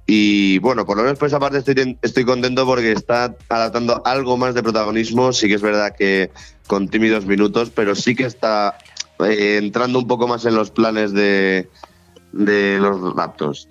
Y 0.05 0.59
bueno, 0.59 0.85
por 0.85 0.97
lo 0.97 1.03
menos 1.03 1.17
por 1.17 1.29
esa 1.29 1.39
parte 1.39 1.59
estoy, 1.59 1.97
estoy 2.01 2.25
contento 2.25 2.65
porque 2.65 2.91
está 2.91 3.35
adaptando 3.47 4.01
algo 4.05 4.37
más 4.37 4.53
de 4.53 4.61
protagonismo. 4.61 5.31
Sí 5.31 5.47
que 5.47 5.55
es 5.55 5.61
verdad 5.61 5.95
que 5.97 6.29
con 6.67 6.89
tímidos 6.89 7.25
minutos, 7.25 7.71
pero 7.73 7.95
sí 7.95 8.13
que 8.15 8.25
está 8.25 8.77
eh, 9.19 9.59
entrando 9.61 9.99
un 9.99 10.07
poco 10.07 10.27
más 10.27 10.45
en 10.45 10.55
los 10.55 10.71
planes 10.71 11.13
de, 11.13 11.69
de 12.34 12.80
los 12.80 13.15
Raptors. 13.15 13.69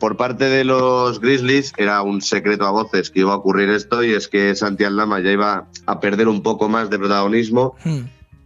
Por 0.00 0.16
parte 0.16 0.46
de 0.46 0.64
los 0.64 1.20
Grizzlies 1.20 1.74
era 1.76 2.00
un 2.02 2.22
secreto 2.22 2.66
a 2.66 2.70
voces 2.70 3.10
que 3.10 3.20
iba 3.20 3.32
a 3.32 3.36
ocurrir 3.36 3.68
esto 3.68 4.02
y 4.02 4.12
es 4.12 4.28
que 4.28 4.54
Santi 4.54 4.84
Aldama 4.84 5.20
ya 5.20 5.30
iba 5.30 5.68
a 5.86 6.00
perder 6.00 6.26
un 6.26 6.42
poco 6.42 6.70
más 6.70 6.88
de 6.88 6.98
protagonismo 6.98 7.76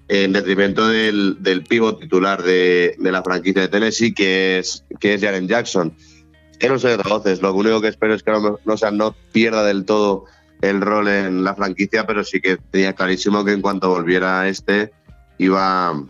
en 0.08 0.32
detrimento 0.32 0.88
del, 0.88 1.36
del 1.40 1.62
pívot 1.62 2.00
titular 2.00 2.42
de, 2.42 2.96
de 2.98 3.12
la 3.12 3.22
franquicia 3.22 3.62
de 3.62 3.68
Tennessee 3.68 4.12
que 4.12 4.58
es, 4.58 4.84
que 4.98 5.14
es 5.14 5.20
Jaren 5.22 5.46
Jackson. 5.46 5.94
Era 6.58 6.72
un 6.72 6.80
secreto 6.80 7.08
a 7.08 7.18
voces, 7.18 7.40
lo 7.40 7.54
único 7.54 7.80
que 7.80 7.88
espero 7.88 8.14
es 8.14 8.24
que 8.24 8.32
no, 8.32 8.58
no, 8.64 8.72
o 8.72 8.76
sea, 8.76 8.90
no 8.90 9.14
pierda 9.32 9.64
del 9.64 9.84
todo 9.84 10.24
el 10.60 10.80
rol 10.80 11.08
en 11.08 11.44
la 11.44 11.54
franquicia, 11.54 12.04
pero 12.06 12.24
sí 12.24 12.40
que 12.40 12.56
tenía 12.56 12.94
clarísimo 12.94 13.44
que 13.44 13.52
en 13.52 13.60
cuanto 13.60 13.90
volviera 13.90 14.48
este 14.48 14.92
iba, 15.38 16.02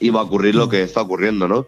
iba 0.00 0.20
a 0.20 0.24
ocurrir 0.24 0.54
lo 0.54 0.68
que 0.68 0.82
está 0.82 1.02
ocurriendo, 1.02 1.46
¿no? 1.46 1.66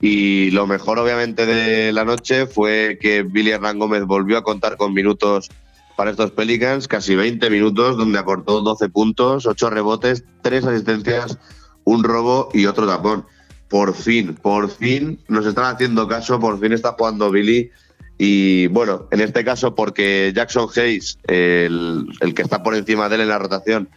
Y 0.00 0.50
lo 0.50 0.66
mejor, 0.66 0.98
obviamente, 0.98 1.46
de 1.46 1.92
la 1.92 2.04
noche 2.04 2.46
fue 2.46 2.98
que 3.00 3.22
Billy 3.22 3.50
Hernán 3.50 3.78
Gómez 3.78 4.04
volvió 4.04 4.36
a 4.38 4.42
contar 4.42 4.76
con 4.76 4.92
minutos 4.92 5.50
para 5.96 6.10
estos 6.10 6.30
Pelicans, 6.30 6.88
casi 6.88 7.14
20 7.14 7.48
minutos, 7.48 7.96
donde 7.96 8.18
aportó 8.18 8.60
12 8.60 8.90
puntos, 8.90 9.46
8 9.46 9.70
rebotes, 9.70 10.24
3 10.42 10.66
asistencias, 10.66 11.38
un 11.84 12.04
robo 12.04 12.50
y 12.52 12.66
otro 12.66 12.86
tapón. 12.86 13.24
Por 13.68 13.94
fin, 13.94 14.34
por 14.34 14.70
fin 14.70 15.18
nos 15.28 15.46
están 15.46 15.74
haciendo 15.74 16.06
caso, 16.06 16.38
por 16.38 16.60
fin 16.60 16.72
está 16.72 16.92
jugando 16.92 17.30
Billy. 17.30 17.70
Y 18.18 18.66
bueno, 18.68 19.08
en 19.10 19.20
este 19.20 19.44
caso, 19.44 19.74
porque 19.74 20.32
Jackson 20.34 20.68
Hayes, 20.76 21.18
el, 21.26 22.06
el 22.20 22.34
que 22.34 22.42
está 22.42 22.62
por 22.62 22.74
encima 22.74 23.08
de 23.08 23.16
él 23.16 23.20
en 23.22 23.28
la 23.28 23.38
rotación, 23.38 23.88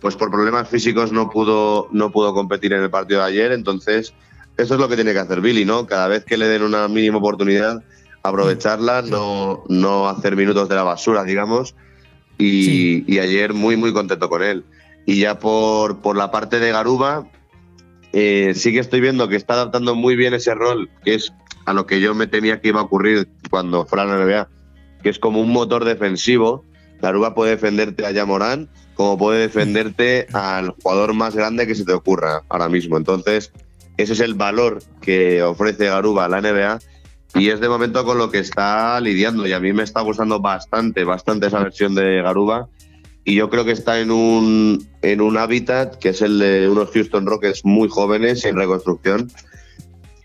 pues 0.00 0.16
por 0.16 0.30
problemas 0.30 0.68
físicos 0.68 1.12
no 1.12 1.30
pudo, 1.30 1.88
no 1.92 2.10
pudo 2.10 2.34
competir 2.34 2.72
en 2.72 2.82
el 2.82 2.90
partido 2.90 3.20
de 3.20 3.26
ayer. 3.26 3.52
Entonces, 3.52 4.12
eso 4.56 4.74
es 4.74 4.80
lo 4.80 4.88
que 4.88 4.96
tiene 4.96 5.12
que 5.12 5.18
hacer 5.18 5.40
Billy, 5.40 5.64
¿no? 5.64 5.86
Cada 5.86 6.08
vez 6.08 6.24
que 6.24 6.36
le 6.36 6.46
den 6.46 6.62
una 6.62 6.88
mínima 6.88 7.18
oportunidad, 7.18 7.82
aprovecharla, 8.22 9.02
no, 9.02 9.64
no 9.68 10.08
hacer 10.08 10.36
minutos 10.36 10.68
de 10.68 10.74
la 10.74 10.82
basura, 10.82 11.24
digamos. 11.24 11.74
Y, 12.38 13.04
y 13.12 13.18
ayer 13.18 13.52
muy, 13.52 13.76
muy 13.76 13.92
contento 13.92 14.28
con 14.28 14.42
él. 14.42 14.64
Y 15.06 15.20
ya 15.20 15.38
por, 15.38 16.00
por 16.00 16.16
la 16.16 16.30
parte 16.30 16.60
de 16.60 16.70
Garuba, 16.70 17.28
eh, 18.12 18.52
sí 18.54 18.72
que 18.72 18.78
estoy 18.78 19.00
viendo 19.00 19.28
que 19.28 19.36
está 19.36 19.54
adaptando 19.54 19.94
muy 19.94 20.16
bien 20.16 20.34
ese 20.34 20.54
rol, 20.54 20.90
que 21.04 21.14
es 21.14 21.32
a 21.64 21.72
lo 21.72 21.86
que 21.86 22.00
yo 22.00 22.14
me 22.14 22.26
temía 22.26 22.60
que 22.60 22.68
iba 22.68 22.80
a 22.80 22.84
ocurrir 22.84 23.28
cuando 23.50 23.86
fuera 23.86 24.04
la 24.04 24.24
NBA, 24.24 24.48
que 25.02 25.08
es 25.08 25.18
como 25.18 25.40
un 25.40 25.50
motor 25.50 25.84
defensivo. 25.84 26.64
Garuba 27.00 27.34
puede 27.34 27.52
defenderte 27.52 28.06
a 28.06 28.12
Yamorán, 28.12 28.68
como 28.94 29.18
puede 29.18 29.40
defenderte 29.40 30.26
al 30.32 30.70
jugador 30.70 31.14
más 31.14 31.34
grande 31.34 31.66
que 31.66 31.74
se 31.74 31.84
te 31.84 31.92
ocurra 31.92 32.42
ahora 32.48 32.68
mismo. 32.68 32.96
Entonces, 32.96 33.52
ese 33.96 34.14
es 34.14 34.20
el 34.20 34.34
valor 34.34 34.82
que 35.00 35.42
ofrece 35.42 35.86
Garuba 35.86 36.24
a 36.24 36.28
la 36.28 36.40
NBA 36.40 36.78
y 37.34 37.48
es 37.48 37.60
de 37.60 37.68
momento 37.68 38.04
con 38.04 38.18
lo 38.18 38.30
que 38.30 38.38
está 38.38 39.00
lidiando. 39.00 39.46
Y 39.46 39.52
a 39.52 39.60
mí 39.60 39.72
me 39.72 39.82
está 39.82 40.00
gustando 40.00 40.40
bastante, 40.40 41.04
bastante 41.04 41.46
esa 41.46 41.60
versión 41.60 41.94
de 41.94 42.22
Garuba. 42.22 42.68
y 43.24 43.34
yo 43.36 43.48
creo 43.48 43.64
que 43.64 43.72
está 43.72 44.00
en 44.00 44.10
un, 44.10 44.86
en 45.00 45.20
un 45.20 45.38
hábitat 45.38 45.96
que 45.96 46.10
es 46.10 46.22
el 46.22 46.38
de 46.38 46.68
unos 46.68 46.90
Houston 46.90 47.26
Rockets 47.26 47.64
muy 47.64 47.88
jóvenes 47.88 48.44
en 48.44 48.56
reconstrucción, 48.56 49.30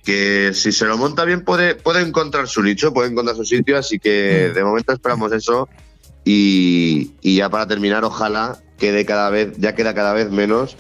que 0.03 0.51
si 0.53 0.71
se 0.71 0.85
lo 0.85 0.97
monta 0.97 1.23
bien 1.23 1.43
puede, 1.43 1.75
puede 1.75 2.01
encontrar 2.01 2.47
su 2.47 2.63
nicho, 2.63 2.93
puede 2.93 3.11
encontrar 3.11 3.35
su 3.35 3.45
sitio, 3.45 3.77
así 3.77 3.99
que 3.99 4.51
de 4.53 4.63
momento 4.63 4.93
esperamos 4.93 5.31
eso 5.31 5.69
y, 6.25 7.11
y 7.21 7.35
ya 7.35 7.49
para 7.49 7.67
terminar, 7.67 8.03
ojalá 8.03 8.57
quede 8.79 9.05
cada 9.05 9.29
vez, 9.29 9.55
ya 9.57 9.75
queda 9.75 9.93
cada 9.93 10.13
vez 10.13 10.31
menos 10.31 10.75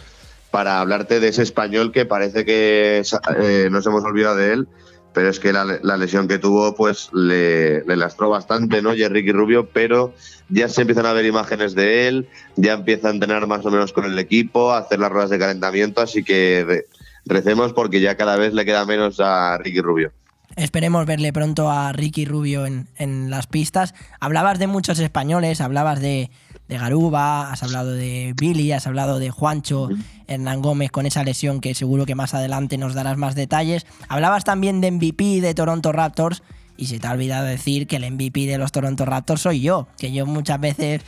para 0.57 0.79
hablarte 0.79 1.19
de 1.19 1.27
ese 1.27 1.43
español 1.43 1.91
que 1.91 2.07
parece 2.07 2.43
que 2.43 3.03
eh, 3.39 3.67
nos 3.69 3.85
hemos 3.85 4.03
olvidado 4.03 4.37
de 4.37 4.53
él, 4.53 4.67
pero 5.13 5.29
es 5.29 5.39
que 5.39 5.53
la, 5.53 5.65
lesión 5.97 6.27
que 6.27 6.39
tuvo 6.39 6.73
pues 6.73 7.09
le, 7.13 7.83
le 7.85 7.95
lastró 7.95 8.31
bastante, 8.31 8.81
¿no? 8.81 8.93
Ricky 8.93 9.31
Rubio, 9.31 9.69
pero 9.69 10.15
ya 10.49 10.67
se 10.67 10.81
empiezan 10.81 11.05
a 11.05 11.13
ver 11.13 11.25
imágenes 11.27 11.75
de 11.75 12.07
él, 12.07 12.27
ya 12.55 12.73
empieza 12.73 13.09
a 13.09 13.11
entrenar 13.11 13.45
más 13.45 13.63
o 13.67 13.69
menos 13.69 13.93
con 13.93 14.05
el 14.05 14.17
equipo, 14.17 14.71
a 14.71 14.79
hacer 14.79 14.97
las 14.99 15.11
ruedas 15.11 15.29
de 15.29 15.37
calentamiento, 15.37 16.01
así 16.01 16.23
que 16.23 16.65
re- 16.67 16.87
recemos 17.27 17.73
porque 17.73 18.01
ya 18.01 18.17
cada 18.17 18.35
vez 18.35 18.51
le 18.55 18.65
queda 18.65 18.83
menos 18.83 19.19
a 19.19 19.59
Ricky 19.59 19.81
Rubio. 19.81 20.11
Esperemos 20.55 21.05
verle 21.05 21.31
pronto 21.33 21.69
a 21.69 21.93
Ricky 21.93 22.25
Rubio 22.25 22.65
en, 22.65 22.87
en 22.95 23.29
las 23.29 23.45
pistas. 23.45 23.93
Hablabas 24.19 24.57
de 24.57 24.65
muchos 24.65 24.97
españoles, 24.97 25.61
hablabas 25.61 26.01
de, 26.01 26.31
de 26.67 26.77
Garuba, 26.77 27.51
has 27.51 27.63
hablado 27.63 27.91
de 27.93 28.33
Billy, 28.35 28.71
has 28.71 28.87
hablado 28.87 29.19
de 29.19 29.29
Juancho, 29.29 29.89
Hernán 30.27 30.61
Gómez 30.61 30.91
con 30.91 31.05
esa 31.05 31.23
lesión 31.23 31.61
que 31.61 31.73
seguro 31.75 32.05
que 32.05 32.15
más 32.15 32.33
adelante 32.33 32.77
nos 32.77 32.93
darás 32.93 33.17
más 33.17 33.35
detalles. 33.35 33.85
Hablabas 34.09 34.43
también 34.43 34.81
de 34.81 34.91
MVP 34.91 35.41
de 35.41 35.53
Toronto 35.53 35.91
Raptors 35.91 36.43
y 36.75 36.87
se 36.87 36.99
te 36.99 37.07
ha 37.07 37.11
olvidado 37.11 37.45
decir 37.45 37.87
que 37.87 37.95
el 37.95 38.11
MVP 38.11 38.45
de 38.47 38.57
los 38.57 38.71
Toronto 38.71 39.05
Raptors 39.05 39.41
soy 39.41 39.61
yo, 39.61 39.87
que 39.97 40.11
yo 40.11 40.25
muchas 40.25 40.59
veces 40.59 41.01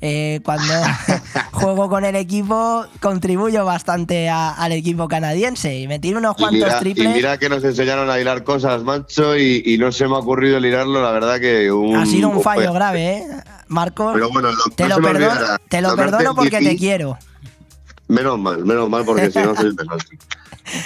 eh, 0.00 0.40
cuando 0.44 0.72
juego 1.52 1.88
con 1.88 2.04
el 2.04 2.16
equipo 2.16 2.84
contribuyo 3.00 3.64
bastante 3.64 4.28
a- 4.28 4.50
al 4.50 4.72
equipo 4.72 5.06
canadiense 5.06 5.78
y 5.78 5.86
metí 5.86 6.12
unos 6.12 6.34
Y 6.38 6.40
cuantos 6.42 6.72
y 6.74 6.78
triples. 6.80 7.14
mira 7.14 7.38
que 7.38 7.48
nos 7.48 7.62
enseñaron 7.62 8.10
a 8.10 8.18
hilar 8.18 8.42
cosas, 8.42 8.82
macho, 8.82 9.36
y, 9.36 9.62
y 9.64 9.78
no 9.78 9.92
se 9.92 10.08
me 10.08 10.14
ha 10.14 10.18
ocurrido 10.18 10.56
el 10.56 10.64
hilarlo, 10.66 11.00
la 11.02 11.12
verdad 11.12 11.38
que 11.38 11.70
un... 11.70 11.94
Ha 11.96 12.06
sido 12.06 12.30
un 12.30 12.42
fallo 12.42 12.72
grave, 12.72 13.18
¿eh? 13.18 13.24
Marco, 13.72 14.12
Pero 14.14 14.30
bueno, 14.30 14.50
lo- 14.52 14.74
te 14.74 14.84
no 14.88 15.00
lo, 15.00 15.02
perdono, 15.08 15.40
te 15.68 15.80
lo 15.80 15.96
perdono 15.96 16.34
porque 16.34 16.58
te 16.60 16.76
quiero. 16.76 17.18
Menos 18.08 18.38
mal, 18.38 18.64
menos 18.64 18.88
mal, 18.90 19.04
porque 19.04 19.30
si 19.30 19.38
no 19.38 19.54
soy 19.56 19.66
un 19.70 19.76
desastre. 19.76 20.18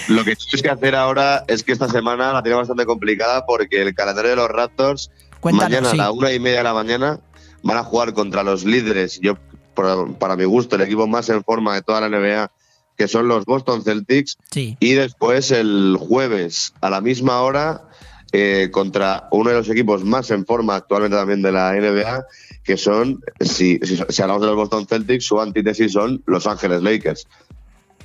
Lo 0.08 0.24
que 0.24 0.36
tienes 0.36 0.62
que 0.62 0.70
hacer 0.70 0.94
ahora 0.94 1.44
es 1.48 1.62
que 1.62 1.72
esta 1.72 1.88
semana 1.88 2.32
la 2.32 2.42
tiene 2.42 2.56
bastante 2.56 2.86
complicada 2.86 3.44
porque 3.44 3.82
el 3.82 3.94
calendario 3.94 4.30
de 4.30 4.36
los 4.36 4.48
Raptors, 4.48 5.10
Cuéntanos, 5.40 5.70
mañana 5.70 5.90
sí. 5.90 5.98
a 5.98 6.04
la 6.04 6.10
una 6.12 6.32
y 6.32 6.38
media 6.40 6.58
de 6.58 6.64
la 6.64 6.74
mañana, 6.74 7.20
van 7.62 7.76
a 7.76 7.82
jugar 7.84 8.14
contra 8.14 8.42
los 8.42 8.64
líderes, 8.64 9.20
yo 9.20 9.36
para 10.18 10.36
mi 10.36 10.44
gusto, 10.44 10.76
el 10.76 10.82
equipo 10.82 11.06
más 11.06 11.28
en 11.28 11.44
forma 11.44 11.74
de 11.74 11.82
toda 11.82 12.00
la 12.00 12.08
NBA, 12.08 12.50
que 12.96 13.08
son 13.08 13.28
los 13.28 13.44
Boston 13.44 13.82
Celtics. 13.82 14.38
Sí. 14.50 14.76
Y 14.80 14.94
después 14.94 15.50
el 15.50 15.98
jueves 16.00 16.72
a 16.80 16.88
la 16.88 17.02
misma 17.02 17.42
hora 17.42 17.82
eh, 18.32 18.70
contra 18.72 19.28
uno 19.32 19.50
de 19.50 19.56
los 19.56 19.68
equipos 19.68 20.02
más 20.04 20.30
en 20.30 20.46
forma 20.46 20.76
actualmente 20.76 21.16
también 21.16 21.42
de 21.42 21.52
la 21.52 21.72
NBA, 21.74 22.24
que 22.66 22.76
son, 22.76 23.20
si, 23.40 23.78
si, 23.82 23.96
si 24.08 24.22
hablamos 24.22 24.42
de 24.42 24.48
los 24.48 24.56
Boston 24.56 24.86
Celtics, 24.86 25.24
su 25.24 25.40
antítesis 25.40 25.92
son 25.92 26.22
Los 26.26 26.46
Ángeles 26.46 26.82
Lakers. 26.82 27.26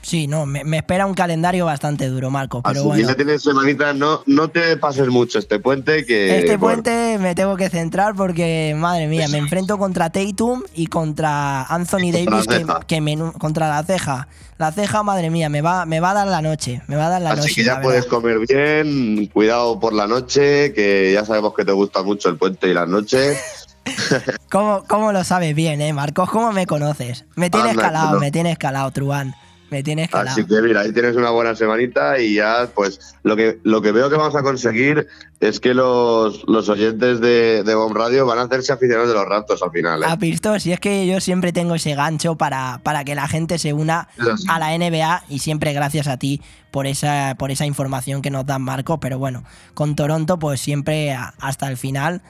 Sí, 0.03 0.25
no, 0.25 0.47
me, 0.47 0.63
me 0.63 0.77
espera 0.77 1.05
un 1.05 1.13
calendario 1.13 1.65
bastante 1.65 2.07
duro, 2.07 2.31
Marco, 2.31 2.63
pero 2.63 2.79
Así 2.79 2.88
bueno. 2.88 3.07
ya 3.07 3.15
tienes 3.15 3.43
semanita, 3.43 3.93
no, 3.93 4.23
no 4.25 4.47
te 4.49 4.75
pases 4.77 5.09
mucho 5.09 5.38
este 5.38 5.59
puente 5.59 6.07
que... 6.07 6.39
Este 6.39 6.57
bueno, 6.57 6.81
puente 6.81 7.19
me 7.19 7.35
tengo 7.35 7.55
que 7.55 7.69
centrar 7.69 8.15
porque, 8.15 8.73
madre 8.75 9.05
mía, 9.05 9.27
me 9.27 9.38
enfrento 9.38 9.77
contra 9.77 10.09
Tatum 10.09 10.63
y 10.73 10.88
contra 10.88 11.63
Anthony 11.65 12.11
Contra 12.11 12.25
Davis, 12.31 12.47
que, 12.47 12.55
ceja. 12.55 12.79
que 12.88 12.99
me- 13.01 13.31
contra 13.38 13.69
la 13.69 13.83
ceja. 13.83 14.27
La 14.57 14.71
ceja, 14.71 15.03
madre 15.03 15.29
mía, 15.29 15.49
me 15.49 15.61
va, 15.61 15.85
me 15.85 15.99
va 15.99 16.11
a 16.11 16.13
dar 16.15 16.27
la 16.27 16.41
noche. 16.41 16.81
Me 16.88 16.95
va 16.95 17.05
a 17.05 17.09
dar 17.09 17.21
la 17.21 17.31
Así 17.33 17.41
noche. 17.41 17.53
que 17.55 17.63
ya 17.63 17.81
puedes 17.81 18.05
comer 18.07 18.39
bien, 18.47 19.27
cuidado 19.27 19.79
por 19.79 19.93
la 19.93 20.07
noche, 20.07 20.73
que 20.73 21.11
ya 21.13 21.25
sabemos 21.25 21.53
que 21.55 21.63
te 21.63 21.71
gusta 21.73 22.01
mucho 22.01 22.27
el 22.29 22.38
puente 22.38 22.67
y 22.69 22.73
las 22.73 22.88
noches. 22.88 23.38
¿Cómo, 24.49 24.84
cómo 24.88 25.12
lo 25.12 25.24
sabes 25.24 25.56
bien, 25.56 25.82
eh, 25.82 25.94
Marcos? 25.94 26.30
¿Cómo 26.30 26.52
me 26.52 26.66
conoces? 26.68 27.26
Me 27.36 27.49
tienes 27.49 27.72
Anda, 27.72 27.82
calado, 27.84 28.14
no. 28.16 28.20
me 28.20 28.32
tienes 28.32 28.58
calado, 28.58 28.91
Truán. 28.91 29.34
Me 29.70 29.84
tienes 29.84 30.10
calado. 30.10 30.32
Así 30.32 30.45
que 30.45 30.62
mira, 30.62 30.82
ahí 30.82 30.91
tienes 30.91 31.16
una 31.16 31.30
buena 31.30 31.56
semanita 31.56 32.20
y 32.20 32.34
ya, 32.36 32.68
pues 32.76 33.16
lo 33.24 33.38
que, 33.38 33.58
lo 33.64 33.82
que 33.82 33.94
veo 33.94 34.10
que 34.10 34.18
vamos 34.18 34.36
a 34.36 34.44
conseguir 34.44 35.08
es 35.40 35.62
que 35.62 35.74
los, 35.74 36.44
los 36.45 36.68
oyentes 36.68 37.22
de, 37.22 37.64
de 37.64 37.74
Bomb 37.76 37.95
Radio 37.95 38.26
van 38.26 38.40
a 38.40 38.41
hacerse 38.41 38.74
aficionados 38.74 39.08
de 39.08 39.16
los 39.16 39.26
Raptors 39.26 39.64
al 39.64 39.72
final. 39.72 40.03
¿eh? 40.03 40.08
A 40.10 40.18
Pisto, 40.18 40.60
si 40.60 40.74
es 40.74 40.80
que 40.82 41.08
yo 41.08 41.22
siempre 41.22 41.53
tengo 41.53 41.76
ese 41.76 41.95
gancho 41.95 42.36
para, 42.36 42.82
para 42.84 43.06
que 43.06 43.16
la 43.16 43.30
gente 43.30 43.58
se 43.60 43.72
una 43.72 44.10
a 44.49 44.60
la 44.60 44.78
NBA 44.78 45.24
y 45.30 45.40
siempre 45.40 45.72
gracias 45.72 46.08
a 46.08 46.18
ti 46.18 46.41
por 46.70 46.86
esa, 46.86 47.36
por 47.40 47.49
esa 47.49 47.66
información 47.66 48.22
que 48.22 48.30
nos 48.30 48.45
dan 48.45 48.64
Marco, 48.64 48.99
pero 48.99 49.20
bueno, 49.20 49.45
con 49.74 49.95
Toronto 49.95 50.38
pues 50.38 50.60
siempre 50.60 51.14
a- 51.14 51.34
hasta 51.40 51.70
el 51.70 51.78
final. 51.78 52.22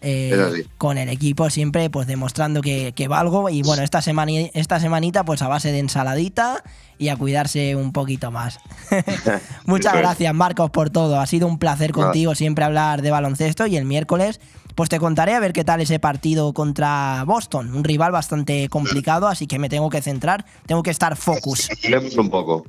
Eh, 0.00 0.64
con 0.78 0.98
el 0.98 1.08
equipo 1.08 1.50
siempre 1.50 1.90
pues 1.90 2.06
demostrando 2.06 2.60
que, 2.60 2.92
que 2.94 3.08
valgo 3.08 3.48
y 3.48 3.62
bueno 3.62 3.82
esta 3.82 4.00
semana 4.00 4.30
esta 4.54 4.78
semanita 4.80 5.24
pues 5.24 5.42
a 5.42 5.48
base 5.48 5.72
de 5.72 5.80
ensaladita 5.80 6.62
y 6.98 7.08
a 7.08 7.16
cuidarse 7.16 7.74
un 7.76 7.92
poquito 7.92 8.30
más 8.30 8.58
muchas 9.66 9.94
gracias 9.94 10.34
Marcos 10.34 10.70
por 10.70 10.90
todo 10.90 11.18
ha 11.20 11.26
sido 11.26 11.46
un 11.48 11.58
placer 11.58 11.92
contigo 11.92 12.34
siempre 12.34 12.64
hablar 12.64 13.02
de 13.02 13.10
baloncesto 13.10 13.66
y 13.66 13.76
el 13.76 13.84
miércoles 13.84 14.40
pues 14.78 14.88
te 14.88 15.00
contaré 15.00 15.34
a 15.34 15.40
ver 15.40 15.52
qué 15.52 15.64
tal 15.64 15.80
ese 15.80 15.98
partido 15.98 16.52
contra 16.52 17.24
Boston, 17.26 17.74
un 17.74 17.82
rival 17.82 18.12
bastante 18.12 18.68
complicado, 18.68 19.26
así 19.26 19.48
que 19.48 19.58
me 19.58 19.68
tengo 19.68 19.90
que 19.90 20.00
centrar, 20.00 20.44
tengo 20.66 20.84
que 20.84 20.90
estar 20.90 21.16
focus. 21.16 21.68
Un 22.16 22.30
poco. 22.30 22.64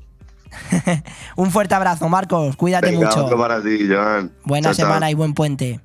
Un 1.35 1.51
fuerte 1.51 1.75
abrazo, 1.75 2.09
Marcos, 2.09 2.55
cuídate 2.55 2.89
Venga, 2.89 3.15
mucho. 3.15 3.37
para 3.37 3.61
ti, 3.61 3.87
Joan. 3.87 4.31
Buena 4.43 4.69
Chao, 4.69 4.73
chao. 4.73 4.85
semana 4.87 5.11
y 5.11 5.13
buen 5.13 5.35
puente. 5.35 5.81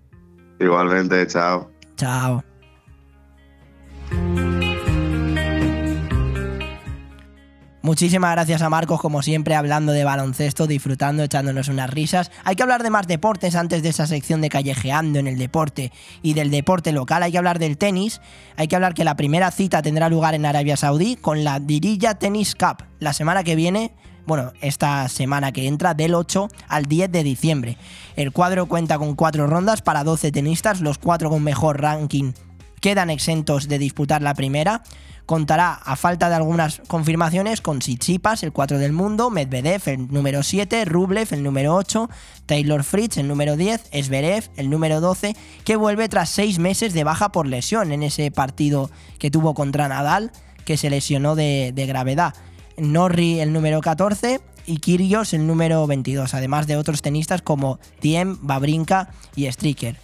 Igualmente, 0.61 1.27
chao. 1.27 1.71
Chao. 1.97 2.43
Muchísimas 7.85 8.33
gracias 8.33 8.63
a 8.63 8.71
Marcos, 8.71 8.99
como 8.99 9.21
siempre, 9.21 9.55
hablando 9.55 9.93
de 9.93 10.05
baloncesto, 10.05 10.67
disfrutando, 10.67 11.23
echándonos 11.23 11.69
unas 11.69 11.91
risas. 11.91 12.31
Hay 12.43 12.57
que 12.57 12.63
hablar 12.63 12.83
de 12.83 12.89
más 12.89 13.07
deportes 13.07 13.55
antes 13.57 13.83
de 13.83 13.91
esa 13.91 14.07
sección 14.07 14.41
de 14.41 14.49
callejeando 14.49 15.19
en 15.19 15.27
el 15.27 15.37
deporte 15.37 15.93
y 16.23 16.33
del 16.33 16.51
deporte 16.51 16.93
local. 16.93 17.23
Hay 17.23 17.33
que 17.33 17.37
hablar 17.37 17.59
del 17.59 17.77
tenis. 17.77 18.23
Hay 18.57 18.69
que 18.69 18.77
hablar 18.77 18.95
que 18.95 19.05
la 19.05 19.17
primera 19.17 19.51
cita 19.51 19.83
tendrá 19.83 20.09
lugar 20.09 20.35
en 20.35 20.47
Arabia 20.47 20.79
Saudí 20.79 21.17
con 21.17 21.45
la 21.45 21.61
Diriyah 21.61 22.15
Tennis 22.15 22.55
Cup 22.55 22.85
la 23.01 23.13
semana 23.13 23.45
que 23.45 23.55
viene. 23.55 23.93
Bueno, 24.27 24.53
esta 24.61 25.09
semana 25.09 25.53
que 25.53 25.67
entra 25.67 25.95
del 25.95 26.15
8 26.15 26.49
al 26.69 26.87
10 26.87 27.13
de 27.13 27.23
diciembre. 27.23 27.77
El 28.17 28.33
cuadro 28.33 28.67
cuenta 28.67 28.99
con 28.99 29.15
cuatro 29.15 29.47
rondas 29.47 29.83
para 29.83 30.05
12 30.05 30.33
tenistas, 30.33 30.81
los 30.81 30.99
cuatro 30.99 31.29
con 31.31 31.43
mejor 31.43 31.81
ranking 31.81 32.33
quedan 32.85 33.09
exentos 33.09 33.67
de 33.67 33.79
disputar 33.79 34.21
la 34.21 34.35
primera. 34.35 34.83
Contará, 35.25 35.73
a 35.73 35.97
falta 35.97 36.29
de 36.29 36.35
algunas 36.35 36.83
confirmaciones, 36.87 37.63
con 37.63 37.79
Tsitsipas, 37.79 38.43
el 38.43 38.53
4 38.53 38.77
del 38.77 38.93
mundo, 38.93 39.31
Medvedev, 39.31 39.81
el 39.87 40.13
número 40.13 40.43
7, 40.43 40.85
Rublev, 40.85 41.29
el 41.31 41.43
número 41.43 41.75
8, 41.77 42.11
Taylor 42.45 42.85
Fritz, 42.85 43.17
el 43.17 43.27
número 43.27 43.57
10, 43.57 43.89
Zverev, 44.03 44.51
el 44.57 44.69
número 44.69 45.01
12, 45.01 45.35
que 45.65 45.77
vuelve 45.77 46.11
tras 46.11 46.29
seis 46.29 46.59
meses 46.59 46.93
de 46.93 47.05
baja 47.05 47.33
por 47.33 47.47
lesión 47.47 47.91
en 47.91 48.03
ese 48.03 48.31
partido 48.31 48.91
que 49.19 49.31
tuvo 49.31 49.55
contra 49.55 49.89
Nadal, 49.89 50.31
que 50.67 50.77
se 50.77 50.91
lesionó 50.91 51.37
de 51.37 51.73
gravedad. 51.89 52.35
Norri, 52.77 53.41
el 53.41 53.53
número 53.53 53.81
14, 53.81 54.41
y 54.67 54.79
Kyrgios, 54.79 55.35
el 55.35 55.47
número 55.47 55.87
22, 55.87 56.33
además 56.35 56.67
de 56.67 56.77
otros 56.77 57.03
tenistas 57.03 57.43
como 57.43 57.79
Tiem, 58.01 58.39
Babrinka 58.43 59.11
y 59.37 59.47
Stricker. 59.51 59.97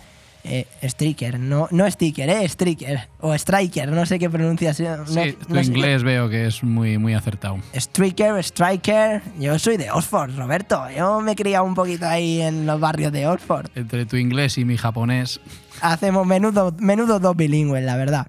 Eh, 0.43 0.67
Stricker, 0.83 1.39
no, 1.39 1.69
no 1.71 1.91
Sticker, 1.91 2.31
eh, 2.31 2.49
Stricker. 2.49 3.09
O 3.21 3.35
Striker, 3.35 3.91
no 3.93 4.07
sé 4.07 4.19
qué 4.19 4.31
pronunciación. 4.31 5.01
no- 5.01 5.07
Sí, 5.07 5.33
tu 5.47 5.55
no 5.55 5.63
sé- 5.63 5.67
inglés 5.71 6.03
veo 6.03 6.31
que 6.31 6.47
es 6.47 6.63
muy, 6.65 6.97
muy 6.97 7.13
acertado. 7.13 7.59
Striker, 7.75 8.37
Striker. 8.43 9.21
Yo 9.39 9.59
soy 9.59 9.77
de 9.77 9.91
Oxford, 9.91 10.35
Roberto. 10.37 10.83
Yo 10.97 11.21
me 11.21 11.33
he 11.33 11.37
criado 11.37 11.65
un 11.65 11.75
poquito 11.75 12.07
ahí 12.07 12.41
en 12.41 12.65
los 12.67 12.81
barrios 12.81 13.13
de 13.13 13.27
Oxford. 13.27 13.67
Entre 13.75 14.07
tu 14.07 14.17
inglés 14.17 14.57
y 14.57 14.65
mi 14.65 14.79
japonés. 14.79 15.41
Hacemos 15.83 16.27
menudo, 16.27 16.75
menudo 16.79 17.19
dos 17.21 17.37
bilingües, 17.37 17.85
la 17.85 17.97
verdad. 17.99 18.27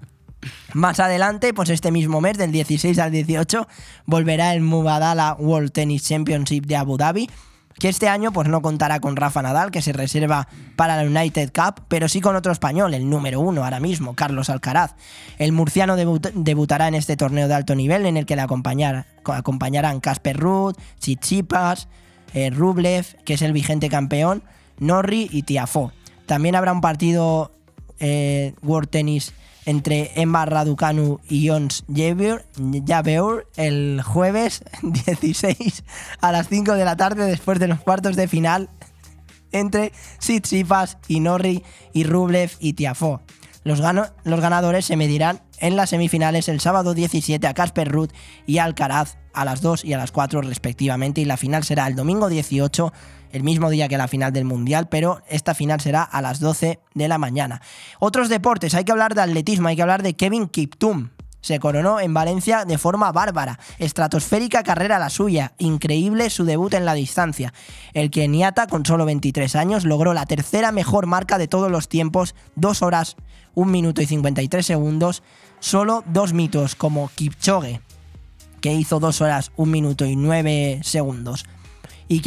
Más 0.74 1.00
adelante, 1.00 1.54
pues 1.54 1.68
este 1.70 1.90
mismo 1.92 2.20
mes, 2.20 2.38
del 2.38 2.52
16 2.52 2.98
al 2.98 3.10
18, 3.12 3.66
volverá 4.06 4.54
el 4.54 4.62
Mubadala 4.62 5.34
World 5.38 5.72
Tennis 5.72 6.04
Championship 6.08 6.66
de 6.66 6.76
Abu 6.76 6.96
Dhabi, 6.96 7.28
que 7.78 7.88
este 7.88 8.08
año 8.08 8.32
pues 8.32 8.48
no 8.48 8.60
contará 8.60 9.00
con 9.00 9.16
Rafa 9.16 9.42
Nadal, 9.42 9.70
que 9.70 9.82
se 9.82 9.92
reserva 9.92 10.46
para 10.76 10.96
la 11.02 11.08
United 11.08 11.52
Cup, 11.52 11.82
pero 11.88 12.08
sí 12.08 12.20
con 12.20 12.36
otro 12.36 12.52
español, 12.52 12.94
el 12.94 13.08
número 13.08 13.40
uno 13.40 13.64
ahora 13.64 13.80
mismo, 13.80 14.14
Carlos 14.14 14.50
Alcaraz. 14.50 14.94
El 15.38 15.52
murciano 15.52 15.96
debut- 15.96 16.32
debutará 16.34 16.88
en 16.88 16.94
este 16.94 17.16
torneo 17.16 17.48
de 17.48 17.54
alto 17.54 17.74
nivel, 17.74 18.06
en 18.06 18.16
el 18.16 18.26
que 18.26 18.36
le 18.36 18.42
acompañar- 18.42 19.06
acompañarán 19.24 20.00
Casper 20.00 20.36
Ruud, 20.38 20.76
Tsitsipas, 20.98 21.88
eh, 22.34 22.50
Rublev, 22.50 23.06
que 23.24 23.34
es 23.34 23.42
el 23.42 23.52
vigente 23.52 23.88
campeón, 23.88 24.42
Norri 24.78 25.28
y 25.32 25.42
Tiafó. 25.42 25.92
También 26.26 26.54
habrá 26.56 26.72
un 26.72 26.80
partido 26.80 27.52
eh, 28.04 28.54
World 28.62 28.88
Tennis 28.90 29.32
entre 29.64 30.10
Emma 30.20 30.44
Raducanu 30.44 31.20
y 31.28 31.48
Jons 31.48 31.84
Jabeur 31.94 33.46
el 33.56 34.02
jueves 34.02 34.62
16 34.82 35.84
a 36.20 36.32
las 36.32 36.48
5 36.48 36.74
de 36.74 36.84
la 36.84 36.96
tarde 36.96 37.26
después 37.26 37.58
de 37.58 37.68
los 37.68 37.80
cuartos 37.80 38.16
de 38.16 38.28
final 38.28 38.68
entre 39.52 39.92
Tsitsipas, 40.18 40.98
Inori 41.08 41.62
y 41.92 42.04
Rublev 42.04 42.50
y 42.58 42.72
Tiafo. 42.72 43.20
Los, 43.64 43.80
los 44.24 44.40
ganadores 44.40 44.86
se 44.86 44.96
medirán 44.96 45.40
en 45.62 45.76
las 45.76 45.90
semifinales 45.90 46.48
el 46.48 46.60
sábado 46.60 46.92
17 46.92 47.46
a 47.46 47.54
Casper 47.54 47.90
Ruth 47.90 48.10
y 48.46 48.58
Alcaraz 48.58 49.16
a 49.32 49.46
las 49.46 49.62
2 49.62 49.86
y 49.86 49.94
a 49.94 49.96
las 49.96 50.12
4 50.12 50.42
respectivamente 50.42 51.22
y 51.22 51.24
la 51.24 51.38
final 51.38 51.64
será 51.64 51.86
el 51.86 51.96
domingo 51.96 52.28
18 52.28 52.92
el 53.30 53.44
mismo 53.44 53.70
día 53.70 53.88
que 53.88 53.96
la 53.96 54.08
final 54.08 54.32
del 54.32 54.44
Mundial, 54.44 54.88
pero 54.90 55.22
esta 55.28 55.54
final 55.54 55.80
será 55.80 56.02
a 56.02 56.20
las 56.20 56.38
12 56.38 56.80
de 56.94 57.08
la 57.08 57.16
mañana. 57.16 57.62
Otros 57.98 58.28
deportes, 58.28 58.74
hay 58.74 58.84
que 58.84 58.92
hablar 58.92 59.14
de 59.14 59.22
atletismo, 59.22 59.68
hay 59.68 59.76
que 59.76 59.82
hablar 59.82 60.02
de 60.02 60.14
Kevin 60.14 60.48
Kiptum. 60.48 61.08
Se 61.40 61.58
coronó 61.58 61.98
en 61.98 62.14
Valencia 62.14 62.64
de 62.64 62.78
forma 62.78 63.10
bárbara, 63.10 63.58
estratosférica 63.78 64.62
carrera 64.62 65.00
la 65.00 65.10
suya, 65.10 65.54
increíble 65.58 66.30
su 66.30 66.44
debut 66.44 66.72
en 66.74 66.84
la 66.84 66.94
distancia. 66.94 67.52
El 67.94 68.10
keniata, 68.10 68.68
con 68.68 68.86
solo 68.86 69.06
23 69.06 69.56
años, 69.56 69.84
logró 69.84 70.14
la 70.14 70.26
tercera 70.26 70.70
mejor 70.70 71.06
marca 71.06 71.38
de 71.38 71.48
todos 71.48 71.68
los 71.68 71.88
tiempos, 71.88 72.36
2 72.54 72.82
horas, 72.82 73.16
1 73.54 73.70
minuto 73.72 74.00
y 74.02 74.06
53 74.06 74.64
segundos, 74.64 75.24
solo 75.62 76.02
dos 76.06 76.32
mitos 76.32 76.74
como 76.74 77.08
Kipchoge, 77.14 77.80
que 78.60 78.74
hizo 78.74 78.98
2 78.98 79.20
horas, 79.20 79.52
1 79.56 79.70
minuto 79.70 80.04
y 80.04 80.16
9 80.16 80.80
segundos, 80.82 81.44
y 82.08 82.20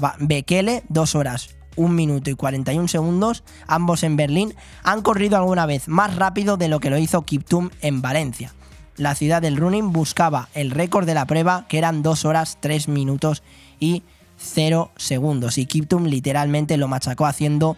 Ba- 0.00 0.14
Bekele, 0.20 0.84
2 0.88 1.14
horas, 1.16 1.56
1 1.74 1.92
minuto 1.92 2.30
y 2.30 2.34
41 2.34 2.86
segundos, 2.86 3.42
ambos 3.66 4.04
en 4.04 4.16
Berlín, 4.16 4.54
han 4.84 5.02
corrido 5.02 5.36
alguna 5.36 5.66
vez 5.66 5.88
más 5.88 6.14
rápido 6.14 6.56
de 6.56 6.68
lo 6.68 6.78
que 6.78 6.90
lo 6.90 6.96
hizo 6.98 7.22
Kiptum 7.22 7.70
en 7.80 8.02
Valencia. 8.02 8.54
La 8.96 9.16
ciudad 9.16 9.42
del 9.42 9.56
running 9.56 9.90
buscaba 9.92 10.48
el 10.54 10.70
récord 10.70 11.06
de 11.06 11.14
la 11.14 11.26
prueba, 11.26 11.66
que 11.68 11.78
eran 11.78 12.02
2 12.02 12.24
horas, 12.24 12.58
3 12.60 12.86
minutos 12.86 13.42
y 13.80 14.04
0 14.36 14.92
segundos. 14.96 15.58
Y 15.58 15.66
Kiptum 15.66 16.04
literalmente 16.04 16.76
lo 16.76 16.86
machacó 16.86 17.26
haciendo 17.26 17.76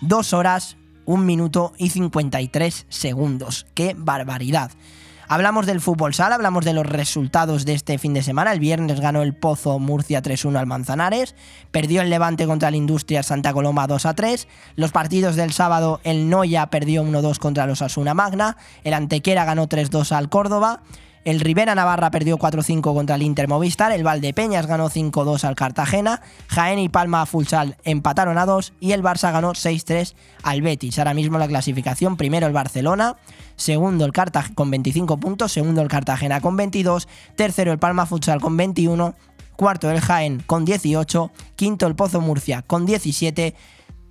2 0.00 0.32
horas, 0.32 0.76
1 1.10 1.24
minuto 1.24 1.72
y 1.76 1.90
53 1.90 2.86
segundos. 2.88 3.66
¡Qué 3.74 3.96
barbaridad! 3.98 4.70
Hablamos 5.26 5.66
del 5.66 5.80
fútbol 5.80 6.14
sala, 6.14 6.36
hablamos 6.36 6.64
de 6.64 6.72
los 6.72 6.86
resultados 6.86 7.64
de 7.64 7.74
este 7.74 7.98
fin 7.98 8.14
de 8.14 8.22
semana. 8.22 8.52
El 8.52 8.60
viernes 8.60 9.00
ganó 9.00 9.22
el 9.22 9.34
Pozo 9.34 9.80
Murcia 9.80 10.22
3-1 10.22 10.56
al 10.56 10.66
Manzanares, 10.66 11.34
perdió 11.72 12.02
el 12.02 12.10
Levante 12.10 12.46
contra 12.46 12.68
el 12.68 12.76
Industria 12.76 13.24
Santa 13.24 13.52
Coloma 13.52 13.88
2-3. 13.88 14.46
Los 14.76 14.92
partidos 14.92 15.34
del 15.34 15.52
sábado, 15.52 16.00
el 16.04 16.30
Noya 16.30 16.66
perdió 16.66 17.02
1-2 17.02 17.38
contra 17.38 17.66
los 17.66 17.82
Asuna 17.82 18.14
Magna, 18.14 18.56
el 18.84 18.94
Antequera 18.94 19.44
ganó 19.44 19.68
3-2 19.68 20.12
al 20.12 20.28
Córdoba. 20.28 20.82
El 21.24 21.40
Rivera 21.40 21.74
Navarra 21.74 22.10
perdió 22.10 22.38
4-5 22.38 22.80
contra 22.94 23.16
el 23.16 23.22
Inter 23.22 23.46
Movistar, 23.46 23.92
el 23.92 24.02
Valdepeñas 24.02 24.66
ganó 24.66 24.88
5-2 24.88 25.44
al 25.44 25.54
Cartagena, 25.54 26.22
Jaén 26.48 26.78
y 26.78 26.88
Palma 26.88 27.26
Futsal 27.26 27.76
empataron 27.84 28.38
a 28.38 28.46
2 28.46 28.72
y 28.80 28.92
el 28.92 29.02
Barça 29.02 29.30
ganó 29.30 29.52
6-3 29.52 30.14
al 30.42 30.62
Betis. 30.62 30.98
Ahora 30.98 31.12
mismo 31.12 31.36
la 31.36 31.46
clasificación, 31.46 32.16
primero 32.16 32.46
el 32.46 32.54
Barcelona, 32.54 33.16
segundo 33.56 34.06
el 34.06 34.12
Cartagena 34.12 34.54
con 34.54 34.70
25 34.70 35.18
puntos, 35.18 35.52
segundo 35.52 35.82
el 35.82 35.88
Cartagena 35.88 36.40
con 36.40 36.56
22, 36.56 37.06
tercero 37.36 37.70
el 37.72 37.78
Palma 37.78 38.06
Futsal 38.06 38.40
con 38.40 38.56
21, 38.56 39.14
cuarto 39.56 39.90
el 39.90 40.00
Jaén 40.00 40.42
con 40.46 40.64
18, 40.64 41.30
quinto 41.54 41.86
el 41.86 41.96
Pozo 41.96 42.22
Murcia 42.22 42.62
con 42.62 42.86
17, 42.86 43.54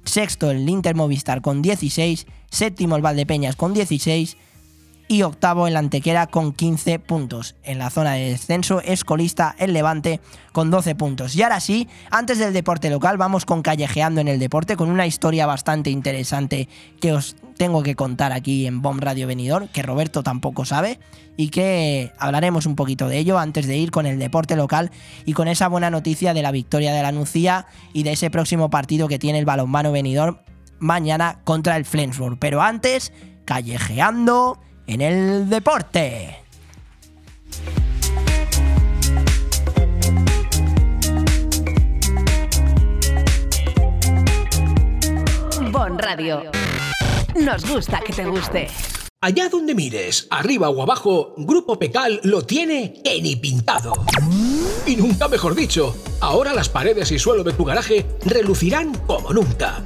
sexto 0.06 0.52
el 0.52 0.70
Inter 0.70 0.94
Movistar 0.94 1.42
con 1.42 1.64
16, 1.64 2.28
séptimo 2.52 2.96
el 2.96 3.02
Valdepeñas 3.02 3.56
con 3.56 3.74
16, 3.74 4.38
y 5.10 5.24
octavo 5.24 5.68
el 5.68 5.76
Antequera 5.76 6.28
con 6.28 6.54
15 6.54 7.00
puntos. 7.00 7.56
En 7.64 7.80
la 7.80 7.90
zona 7.90 8.14
de 8.14 8.30
descenso 8.30 8.80
es 8.80 9.04
colista 9.04 9.56
el 9.58 9.74
Levante 9.74 10.22
con 10.52 10.70
12 10.70 10.94
puntos. 10.94 11.36
Y 11.36 11.42
ahora 11.42 11.60
sí, 11.60 11.90
antes 12.12 12.38
del 12.38 12.54
deporte 12.54 12.92
local 12.92 13.18
vamos 13.18 13.44
con 13.44 13.64
Callejeando 13.64 14.22
en 14.22 14.28
el 14.28 14.38
Deporte 14.40 14.78
con 14.78 14.92
una 14.92 15.08
historia 15.08 15.48
bastante 15.48 15.90
interesante 15.90 16.70
que 17.02 17.12
os 17.12 17.36
tengo 17.58 17.82
que 17.82 17.96
contar 17.96 18.32
aquí 18.32 18.68
en 18.68 18.84
Bomb 18.84 19.02
Radio 19.02 19.26
Venidor, 19.26 19.70
que 19.70 19.82
Roberto 19.82 20.22
tampoco 20.22 20.64
sabe 20.64 21.00
y 21.36 21.50
que 21.50 22.14
hablaremos 22.20 22.68
un 22.68 22.76
poquito 22.76 23.08
de 23.08 23.18
ello 23.18 23.40
antes 23.40 23.66
de 23.66 23.78
ir 23.78 23.90
con 23.90 24.06
el 24.06 24.20
deporte 24.20 24.56
local 24.56 24.92
y 25.26 25.34
con 25.34 25.48
esa 25.48 25.68
buena 25.68 25.90
noticia 25.90 26.36
de 26.36 26.44
la 26.44 26.52
victoria 26.52 26.94
de 26.94 27.02
la 27.02 27.12
Nucía 27.12 27.66
y 27.94 28.04
de 28.04 28.12
ese 28.12 28.30
próximo 28.30 28.70
partido 28.70 29.08
que 29.08 29.18
tiene 29.18 29.40
el 29.40 29.46
balonmano 29.46 29.92
Venidor 29.92 30.44
mañana 30.78 31.40
contra 31.46 31.78
el 31.78 31.86
Flensburg. 31.86 32.38
Pero 32.40 32.62
antes, 32.62 33.12
callejeando 33.46 34.60
en 34.90 35.02
el 35.02 35.50
deporte. 35.50 36.36
Bon 45.72 45.98
Radio. 46.00 46.42
Nos 47.36 47.70
gusta 47.70 48.00
que 48.00 48.14
te 48.14 48.26
guste. 48.26 48.68
Allá 49.22 49.50
donde 49.50 49.76
mires, 49.76 50.28
arriba 50.32 50.70
o 50.70 50.82
abajo, 50.82 51.36
Grupo 51.38 51.78
Pecal 51.78 52.20
lo 52.24 52.42
tiene 52.42 53.02
en 53.06 53.26
y 53.28 53.36
pintado. 53.36 53.94
Y 54.88 54.96
nunca 54.96 55.28
mejor 55.28 55.54
dicho, 55.54 55.96
ahora 56.20 56.54
las 56.54 56.70
paredes 56.70 57.12
y 57.12 57.20
suelo 57.20 57.44
de 57.44 57.54
tu 57.54 57.64
garaje 57.64 58.08
relucirán 58.26 58.96
como 59.06 59.34
nunca. 59.34 59.86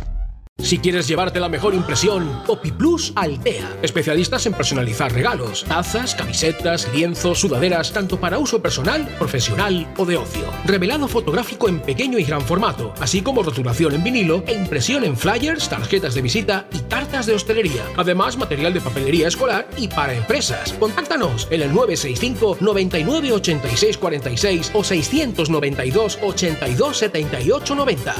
Si 0.61 0.77
quieres 0.77 1.07
llevarte 1.07 1.39
la 1.39 1.49
mejor 1.49 1.73
impresión, 1.73 2.43
Plus 2.77 3.11
Altea. 3.15 3.77
Especialistas 3.81 4.45
en 4.45 4.53
personalizar 4.53 5.11
regalos, 5.11 5.65
tazas, 5.65 6.15
camisetas, 6.15 6.87
lienzos, 6.93 7.39
sudaderas, 7.39 7.91
tanto 7.91 8.19
para 8.19 8.37
uso 8.37 8.61
personal, 8.61 9.07
profesional 9.19 9.91
o 9.97 10.05
de 10.05 10.17
ocio. 10.17 10.43
Revelado 10.65 11.07
fotográfico 11.07 11.67
en 11.67 11.81
pequeño 11.81 12.17
y 12.17 12.23
gran 12.23 12.41
formato, 12.41 12.93
así 12.99 13.21
como 13.21 13.43
rotulación 13.43 13.95
en 13.95 14.03
vinilo 14.03 14.43
e 14.47 14.53
impresión 14.53 15.03
en 15.03 15.17
flyers, 15.17 15.67
tarjetas 15.67 16.13
de 16.13 16.21
visita 16.21 16.67
y 16.71 16.79
cartas 16.79 17.10
de 17.25 17.33
hostelería. 17.33 17.85
Además, 17.97 18.37
material 18.37 18.73
de 18.73 18.81
papelería 18.81 19.27
escolar 19.27 19.69
y 19.77 19.87
para 19.87 20.13
empresas. 20.13 20.73
Contáctanos 20.73 21.47
en 21.51 21.61
el 21.61 21.73
965 21.73 22.57
99 22.59 23.33
86 23.33 23.97
46 23.97 24.71
o 24.73 24.83
692 24.83 26.19
82 26.21 26.97
78 26.97 27.75
90. 27.75 28.15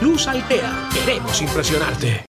Plus 0.00 0.26
Altea. 0.26 0.88
Queremos 0.92 1.40
impresionarte. 1.40 2.33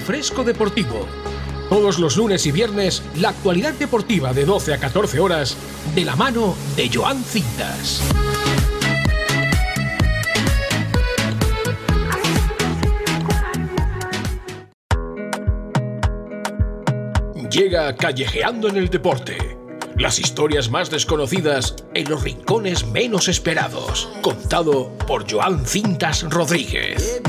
Fresco 0.00 0.44
Deportivo. 0.44 1.06
Todos 1.68 1.98
los 1.98 2.16
lunes 2.16 2.46
y 2.46 2.52
viernes, 2.52 3.02
la 3.16 3.30
actualidad 3.30 3.74
deportiva 3.74 4.32
de 4.32 4.44
12 4.44 4.74
a 4.74 4.78
14 4.78 5.18
horas, 5.20 5.56
de 5.94 6.04
la 6.04 6.14
mano 6.16 6.54
de 6.76 6.90
Joan 6.92 7.22
Cintas. 7.24 8.02
Llega 17.50 17.94
Callejeando 17.94 18.68
en 18.68 18.76
el 18.76 18.88
Deporte. 18.88 19.56
Las 19.96 20.18
historias 20.18 20.70
más 20.70 20.90
desconocidas 20.90 21.76
en 21.94 22.10
los 22.10 22.24
rincones 22.24 22.84
menos 22.84 23.28
esperados. 23.28 24.08
Contado 24.22 24.90
por 25.06 25.30
Joan 25.30 25.64
Cintas 25.64 26.28
Rodríguez. 26.28 27.22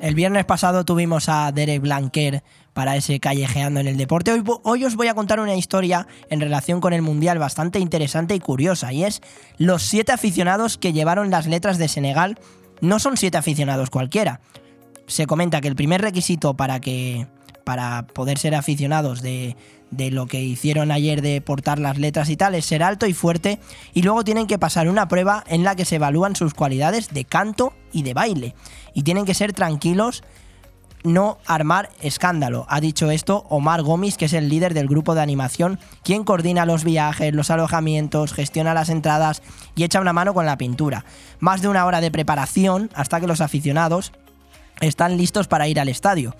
El 0.00 0.14
viernes 0.14 0.44
pasado 0.44 0.84
tuvimos 0.84 1.28
a 1.28 1.50
Derek 1.50 1.80
Blanquer 1.80 2.44
para 2.72 2.94
ese 2.94 3.20
callejeando 3.20 3.80
en 3.80 3.88
el 3.88 3.96
deporte. 3.96 4.32
Hoy, 4.32 4.44
hoy, 4.62 4.84
os 4.84 4.96
voy 4.96 5.08
a 5.08 5.14
contar 5.14 5.40
una 5.40 5.54
historia 5.54 6.06
en 6.28 6.40
relación 6.40 6.80
con 6.80 6.92
el 6.92 7.02
Mundial 7.02 7.38
bastante 7.38 7.78
interesante 7.78 8.34
y 8.34 8.40
curiosa, 8.40 8.92
y 8.92 9.04
es 9.04 9.22
los 9.58 9.82
siete 9.82 10.12
aficionados 10.12 10.78
que 10.78 10.92
llevaron 10.92 11.30
las 11.30 11.46
letras 11.46 11.78
de 11.78 11.88
Senegal. 11.88 12.38
No 12.80 12.98
son 12.98 13.16
siete 13.16 13.38
aficionados 13.38 13.90
cualquiera. 13.90 14.40
Se 15.06 15.26
comenta 15.26 15.60
que 15.60 15.68
el 15.68 15.76
primer 15.76 16.00
requisito 16.00 16.54
para 16.54 16.80
que 16.80 17.26
para 17.64 18.06
poder 18.06 18.38
ser 18.38 18.54
aficionados 18.54 19.22
de, 19.22 19.56
de 19.90 20.10
lo 20.10 20.26
que 20.26 20.42
hicieron 20.42 20.90
ayer 20.90 21.22
de 21.22 21.40
portar 21.40 21.78
las 21.78 21.98
letras 21.98 22.28
y 22.28 22.36
tal 22.36 22.54
es 22.54 22.66
ser 22.66 22.82
alto 22.82 23.06
y 23.06 23.14
fuerte 23.14 23.58
y 23.92 24.02
luego 24.02 24.24
tienen 24.24 24.46
que 24.46 24.58
pasar 24.58 24.88
una 24.88 25.08
prueba 25.08 25.44
en 25.46 25.64
la 25.64 25.76
que 25.76 25.84
se 25.84 25.96
evalúan 25.96 26.36
sus 26.36 26.54
cualidades 26.54 27.08
de 27.08 27.24
canto 27.24 27.72
y 27.92 28.02
de 28.02 28.14
baile 28.14 28.54
y 28.92 29.02
tienen 29.02 29.24
que 29.24 29.34
ser 29.34 29.52
tranquilos 29.52 30.22
no 31.04 31.38
armar 31.46 31.90
escándalo. 32.00 32.66
Ha 32.68 32.80
dicho 32.80 33.10
esto 33.10 33.44
Omar 33.50 33.82
Gómez, 33.82 34.16
que 34.16 34.24
es 34.24 34.32
el 34.32 34.48
líder 34.48 34.74
del 34.74 34.88
grupo 34.88 35.14
de 35.14 35.20
animación, 35.20 35.78
quien 36.02 36.24
coordina 36.24 36.66
los 36.66 36.82
viajes, 36.82 37.34
los 37.34 37.50
alojamientos, 37.50 38.32
gestiona 38.32 38.74
las 38.74 38.88
entradas 38.88 39.42
y 39.76 39.84
echa 39.84 40.00
una 40.00 40.14
mano 40.14 40.32
con 40.34 40.46
la 40.46 40.56
pintura. 40.56 41.04
Más 41.40 41.60
de 41.60 41.68
una 41.68 41.84
hora 41.84 42.00
de 42.00 42.10
preparación 42.10 42.90
hasta 42.94 43.20
que 43.20 43.26
los 43.26 43.42
aficionados 43.42 44.12
están 44.80 45.16
listos 45.16 45.46
para 45.46 45.68
ir 45.68 45.78
al 45.78 45.88
estadio. 45.88 46.34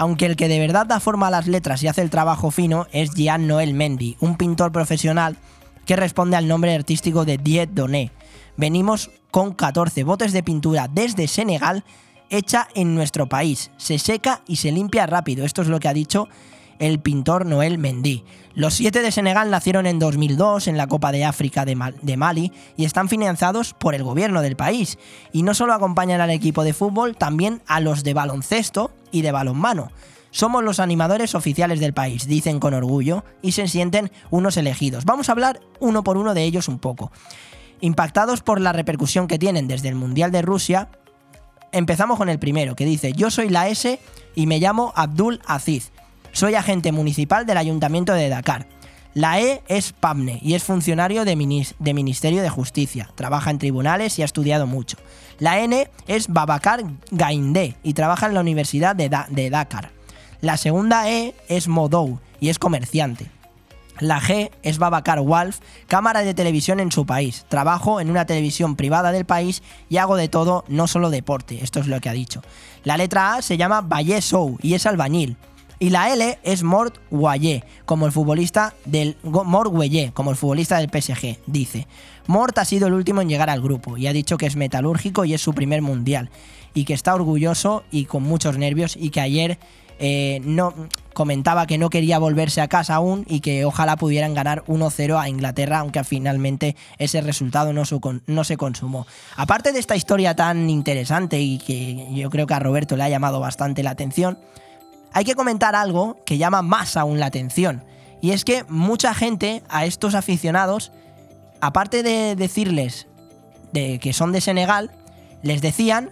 Aunque 0.00 0.24
el 0.24 0.34
que 0.34 0.48
de 0.48 0.58
verdad 0.58 0.86
da 0.86 0.98
forma 0.98 1.26
a 1.26 1.30
las 1.30 1.46
letras 1.46 1.82
y 1.82 1.86
hace 1.86 2.00
el 2.00 2.08
trabajo 2.08 2.50
fino 2.50 2.86
es 2.90 3.10
Jean 3.10 3.46
Noel 3.46 3.74
Mendy, 3.74 4.16
un 4.20 4.38
pintor 4.38 4.72
profesional 4.72 5.36
que 5.84 5.94
responde 5.94 6.38
al 6.38 6.48
nombre 6.48 6.74
artístico 6.74 7.26
de 7.26 7.36
Diet 7.36 7.68
Doné. 7.74 8.10
Venimos 8.56 9.10
con 9.30 9.52
14 9.52 10.04
botes 10.04 10.32
de 10.32 10.42
pintura 10.42 10.88
desde 10.88 11.28
Senegal 11.28 11.84
hecha 12.30 12.66
en 12.74 12.94
nuestro 12.94 13.28
país. 13.28 13.72
Se 13.76 13.98
seca 13.98 14.40
y 14.46 14.56
se 14.56 14.72
limpia 14.72 15.04
rápido. 15.04 15.44
Esto 15.44 15.60
es 15.60 15.68
lo 15.68 15.78
que 15.80 15.88
ha 15.88 15.92
dicho 15.92 16.28
el 16.78 17.00
pintor 17.00 17.44
Noel 17.44 17.76
Mendy. 17.76 18.24
Los 18.54 18.72
siete 18.72 19.02
de 19.02 19.12
Senegal 19.12 19.50
nacieron 19.50 19.84
en 19.84 19.98
2002 19.98 20.66
en 20.66 20.78
la 20.78 20.86
Copa 20.86 21.12
de 21.12 21.26
África 21.26 21.66
de, 21.66 21.76
de, 22.00 22.16
Mali 22.16 22.52
y 22.74 22.86
están 22.86 23.10
financiados 23.10 23.74
por 23.74 23.94
el 23.94 24.02
gobierno 24.02 24.40
del 24.40 24.56
país. 24.56 24.98
Y 25.30 25.42
no 25.42 25.52
solo 25.52 25.74
acompañan 25.74 26.22
al 26.22 26.30
equipo 26.30 26.64
de 26.64 26.72
fútbol, 26.72 27.18
también 27.18 27.60
a 27.66 27.80
los 27.80 28.02
de 28.02 28.14
baloncesto 28.14 28.92
y 29.10 29.22
de 29.22 29.32
balonmano. 29.32 29.90
Somos 30.30 30.62
los 30.62 30.78
animadores 30.78 31.34
oficiales 31.34 31.80
del 31.80 31.92
país, 31.92 32.26
dicen 32.26 32.60
con 32.60 32.74
orgullo, 32.74 33.24
y 33.42 33.52
se 33.52 33.66
sienten 33.66 34.12
unos 34.30 34.56
elegidos. 34.56 35.04
Vamos 35.04 35.28
a 35.28 35.32
hablar 35.32 35.60
uno 35.80 36.04
por 36.04 36.16
uno 36.16 36.34
de 36.34 36.44
ellos 36.44 36.68
un 36.68 36.78
poco. 36.78 37.10
Impactados 37.80 38.40
por 38.40 38.60
la 38.60 38.72
repercusión 38.72 39.26
que 39.26 39.38
tienen 39.38 39.66
desde 39.66 39.88
el 39.88 39.96
Mundial 39.96 40.30
de 40.30 40.42
Rusia, 40.42 40.88
empezamos 41.72 42.18
con 42.18 42.28
el 42.28 42.38
primero, 42.38 42.76
que 42.76 42.84
dice, 42.84 43.12
yo 43.12 43.30
soy 43.30 43.48
la 43.48 43.68
S 43.68 43.98
y 44.34 44.46
me 44.46 44.60
llamo 44.60 44.92
Abdul 44.94 45.40
Aziz. 45.46 45.90
Soy 46.32 46.54
agente 46.54 46.92
municipal 46.92 47.44
del 47.46 47.56
Ayuntamiento 47.56 48.12
de 48.12 48.28
Dakar. 48.28 48.66
La 49.14 49.40
E 49.40 49.62
es 49.66 49.92
Pamne 49.92 50.38
y 50.40 50.54
es 50.54 50.62
funcionario 50.62 51.24
de, 51.24 51.66
de, 51.78 51.94
Ministerio 51.94 52.42
de 52.42 52.48
Justicia. 52.48 53.10
Trabaja 53.16 53.50
en 53.50 53.58
tribunales 53.58 54.16
y 54.18 54.22
ha 54.22 54.24
estudiado 54.24 54.68
mucho. 54.68 54.98
La 55.40 55.58
N 55.60 55.90
es 56.06 56.28
Babacar 56.28 56.84
Gaindé 57.10 57.74
y 57.82 57.94
trabaja 57.94 58.26
en 58.26 58.34
la 58.34 58.40
Universidad 58.40 58.94
de, 58.94 59.08
da 59.08 59.26
de 59.30 59.48
Dakar. 59.48 59.90
La 60.42 60.58
segunda 60.58 61.10
E 61.10 61.34
es 61.48 61.66
Modou 61.66 62.20
y 62.40 62.50
es 62.50 62.58
comerciante. 62.58 63.30
La 64.00 64.20
G 64.20 64.50
es 64.62 64.78
Babacar 64.78 65.20
Wolf, 65.20 65.58
cámara 65.86 66.20
de 66.22 66.34
televisión 66.34 66.80
en 66.80 66.92
su 66.92 67.04
país. 67.04 67.44
Trabajo 67.48 68.00
en 68.00 68.10
una 68.10 68.24
televisión 68.24 68.76
privada 68.76 69.12
del 69.12 69.26
país 69.26 69.62
y 69.88 69.98
hago 69.98 70.16
de 70.16 70.28
todo, 70.28 70.64
no 70.68 70.86
solo 70.86 71.10
deporte. 71.10 71.62
Esto 71.62 71.80
es 71.80 71.86
lo 71.86 72.00
que 72.00 72.08
ha 72.08 72.14
dicho. 72.14 72.42
La 72.84 72.96
letra 72.96 73.34
A 73.34 73.42
se 73.42 73.56
llama 73.56 73.82
Valle 73.82 74.22
Sou 74.22 74.58
y 74.62 74.74
es 74.74 74.86
albañil. 74.86 75.36
Y 75.82 75.88
la 75.88 76.12
L 76.12 76.38
es 76.42 76.62
Mort 76.62 76.98
Guayé, 77.10 77.64
como 77.86 78.04
el 78.04 78.12
futbolista 78.12 78.74
del 78.84 79.16
Mort 79.22 79.72
Guayé, 79.72 80.12
como 80.12 80.30
el 80.30 80.36
futbolista 80.36 80.76
del 80.76 80.90
PSG, 80.90 81.38
dice. 81.46 81.86
Mort 82.26 82.58
ha 82.58 82.66
sido 82.66 82.86
el 82.86 82.92
último 82.92 83.22
en 83.22 83.30
llegar 83.30 83.48
al 83.48 83.62
grupo 83.62 83.96
y 83.96 84.06
ha 84.06 84.12
dicho 84.12 84.36
que 84.36 84.44
es 84.44 84.56
metalúrgico 84.56 85.24
y 85.24 85.32
es 85.32 85.40
su 85.40 85.54
primer 85.54 85.80
mundial 85.80 86.28
y 86.74 86.84
que 86.84 86.92
está 86.92 87.14
orgulloso 87.14 87.82
y 87.90 88.04
con 88.04 88.24
muchos 88.24 88.58
nervios 88.58 88.94
y 88.94 89.08
que 89.08 89.22
ayer 89.22 89.58
eh, 89.98 90.42
no 90.44 90.74
comentaba 91.14 91.66
que 91.66 91.78
no 91.78 91.88
quería 91.88 92.18
volverse 92.18 92.60
a 92.60 92.68
casa 92.68 92.96
aún 92.96 93.24
y 93.26 93.40
que 93.40 93.64
ojalá 93.64 93.96
pudieran 93.96 94.34
ganar 94.34 94.62
1-0 94.66 95.18
a 95.18 95.30
Inglaterra, 95.30 95.78
aunque 95.78 96.04
finalmente 96.04 96.76
ese 96.98 97.22
resultado 97.22 97.72
no, 97.72 97.84
no, 98.26 98.44
se 98.44 98.56
consumó. 98.58 99.06
Aparte 99.34 99.72
de 99.72 99.78
esta 99.78 99.96
historia 99.96 100.36
tan 100.36 100.68
interesante 100.68 101.40
y 101.40 101.56
que 101.56 102.06
yo 102.12 102.28
creo 102.28 102.46
que 102.46 102.52
a 102.54 102.58
Roberto 102.58 102.98
le 102.98 103.04
ha 103.04 103.08
llamado 103.08 103.40
bastante 103.40 103.82
la 103.82 103.90
atención, 103.90 104.38
hay 105.12 105.24
que 105.24 105.34
comentar 105.34 105.74
algo 105.74 106.16
que 106.24 106.38
llama 106.38 106.62
más 106.62 106.96
aún 106.96 107.20
la 107.20 107.26
atención. 107.26 107.84
Y 108.20 108.32
es 108.32 108.44
que 108.44 108.64
mucha 108.68 109.14
gente 109.14 109.62
a 109.68 109.84
estos 109.86 110.14
aficionados, 110.14 110.92
aparte 111.60 112.02
de 112.02 112.36
decirles 112.36 113.06
de 113.72 113.98
que 113.98 114.12
son 114.12 114.32
de 114.32 114.40
Senegal, 114.40 114.90
les 115.42 115.62
decían, 115.62 116.10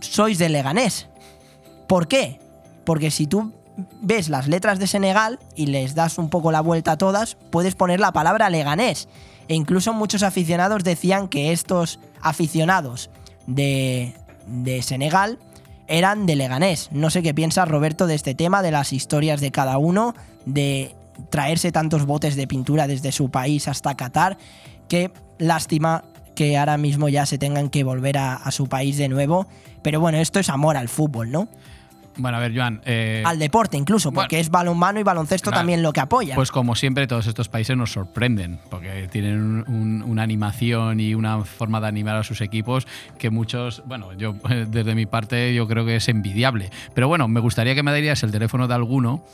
sois 0.00 0.38
de 0.38 0.48
Leganés. 0.48 1.08
¿Por 1.86 2.08
qué? 2.08 2.40
Porque 2.84 3.10
si 3.10 3.26
tú 3.26 3.52
ves 4.00 4.28
las 4.28 4.48
letras 4.48 4.78
de 4.78 4.86
Senegal 4.86 5.38
y 5.54 5.66
les 5.66 5.94
das 5.94 6.18
un 6.18 6.28
poco 6.28 6.52
la 6.52 6.60
vuelta 6.60 6.92
a 6.92 6.98
todas, 6.98 7.36
puedes 7.50 7.74
poner 7.74 8.00
la 8.00 8.12
palabra 8.12 8.50
Leganés. 8.50 9.08
E 9.48 9.54
incluso 9.54 9.92
muchos 9.92 10.22
aficionados 10.22 10.84
decían 10.84 11.28
que 11.28 11.52
estos 11.52 11.98
aficionados 12.20 13.10
de, 13.46 14.14
de 14.46 14.82
Senegal 14.82 15.38
eran 15.90 16.24
de 16.24 16.36
Leganés. 16.36 16.88
No 16.92 17.10
sé 17.10 17.22
qué 17.22 17.34
piensa 17.34 17.64
Roberto 17.66 18.06
de 18.06 18.14
este 18.14 18.34
tema, 18.34 18.62
de 18.62 18.70
las 18.70 18.92
historias 18.92 19.40
de 19.40 19.50
cada 19.50 19.76
uno, 19.76 20.14
de 20.46 20.94
traerse 21.28 21.72
tantos 21.72 22.06
botes 22.06 22.36
de 22.36 22.46
pintura 22.46 22.86
desde 22.86 23.12
su 23.12 23.30
país 23.30 23.68
hasta 23.68 23.96
Qatar. 23.96 24.38
Qué 24.88 25.12
lástima 25.38 26.04
que 26.34 26.56
ahora 26.56 26.78
mismo 26.78 27.08
ya 27.08 27.26
se 27.26 27.36
tengan 27.36 27.68
que 27.68 27.84
volver 27.84 28.16
a, 28.16 28.36
a 28.36 28.50
su 28.52 28.68
país 28.68 28.96
de 28.96 29.08
nuevo. 29.08 29.46
Pero 29.82 30.00
bueno, 30.00 30.18
esto 30.18 30.38
es 30.38 30.48
amor 30.48 30.76
al 30.76 30.88
fútbol, 30.88 31.30
¿no? 31.30 31.48
Bueno, 32.16 32.36
a 32.36 32.40
ver, 32.40 32.54
Joan. 32.56 32.80
eh, 32.84 33.22
al 33.24 33.38
deporte 33.38 33.76
incluso, 33.76 34.12
porque 34.12 34.40
es 34.40 34.50
balonmano 34.50 34.98
y 35.00 35.02
baloncesto 35.02 35.50
Claro. 35.50 35.60
también 35.60 35.82
lo 35.82 35.92
que 35.92 36.00
apoya. 36.00 36.34
Pues 36.34 36.50
como 36.50 36.74
siempre, 36.74 37.06
todos 37.06 37.26
estos 37.26 37.48
países 37.48 37.76
nos 37.76 37.92
sorprenden, 37.92 38.58
porque 38.68 39.08
tienen 39.10 39.40
un- 39.40 39.64
un- 39.68 40.02
una 40.02 40.22
animación 40.22 41.00
y 41.00 41.14
una 41.14 41.44
forma 41.44 41.80
de 41.80 41.86
animar 41.86 42.16
a 42.16 42.24
sus 42.24 42.40
equipos 42.40 42.86
que 43.18 43.30
muchos, 43.30 43.82
bueno, 43.86 44.12
yo 44.14 44.34
eh, 44.50 44.66
desde 44.68 44.94
mi 44.94 45.06
parte 45.06 45.54
yo 45.54 45.66
creo 45.68 45.86
que 45.86 45.96
es 45.96 46.08
envidiable. 46.08 46.70
Pero 46.94 47.08
bueno, 47.08 47.28
me 47.28 47.40
gustaría 47.40 47.74
que 47.74 47.82
me 47.82 47.92
darías 47.92 48.22
el 48.22 48.32
teléfono 48.32 48.66
de 48.68 48.74
alguno, 48.74 49.24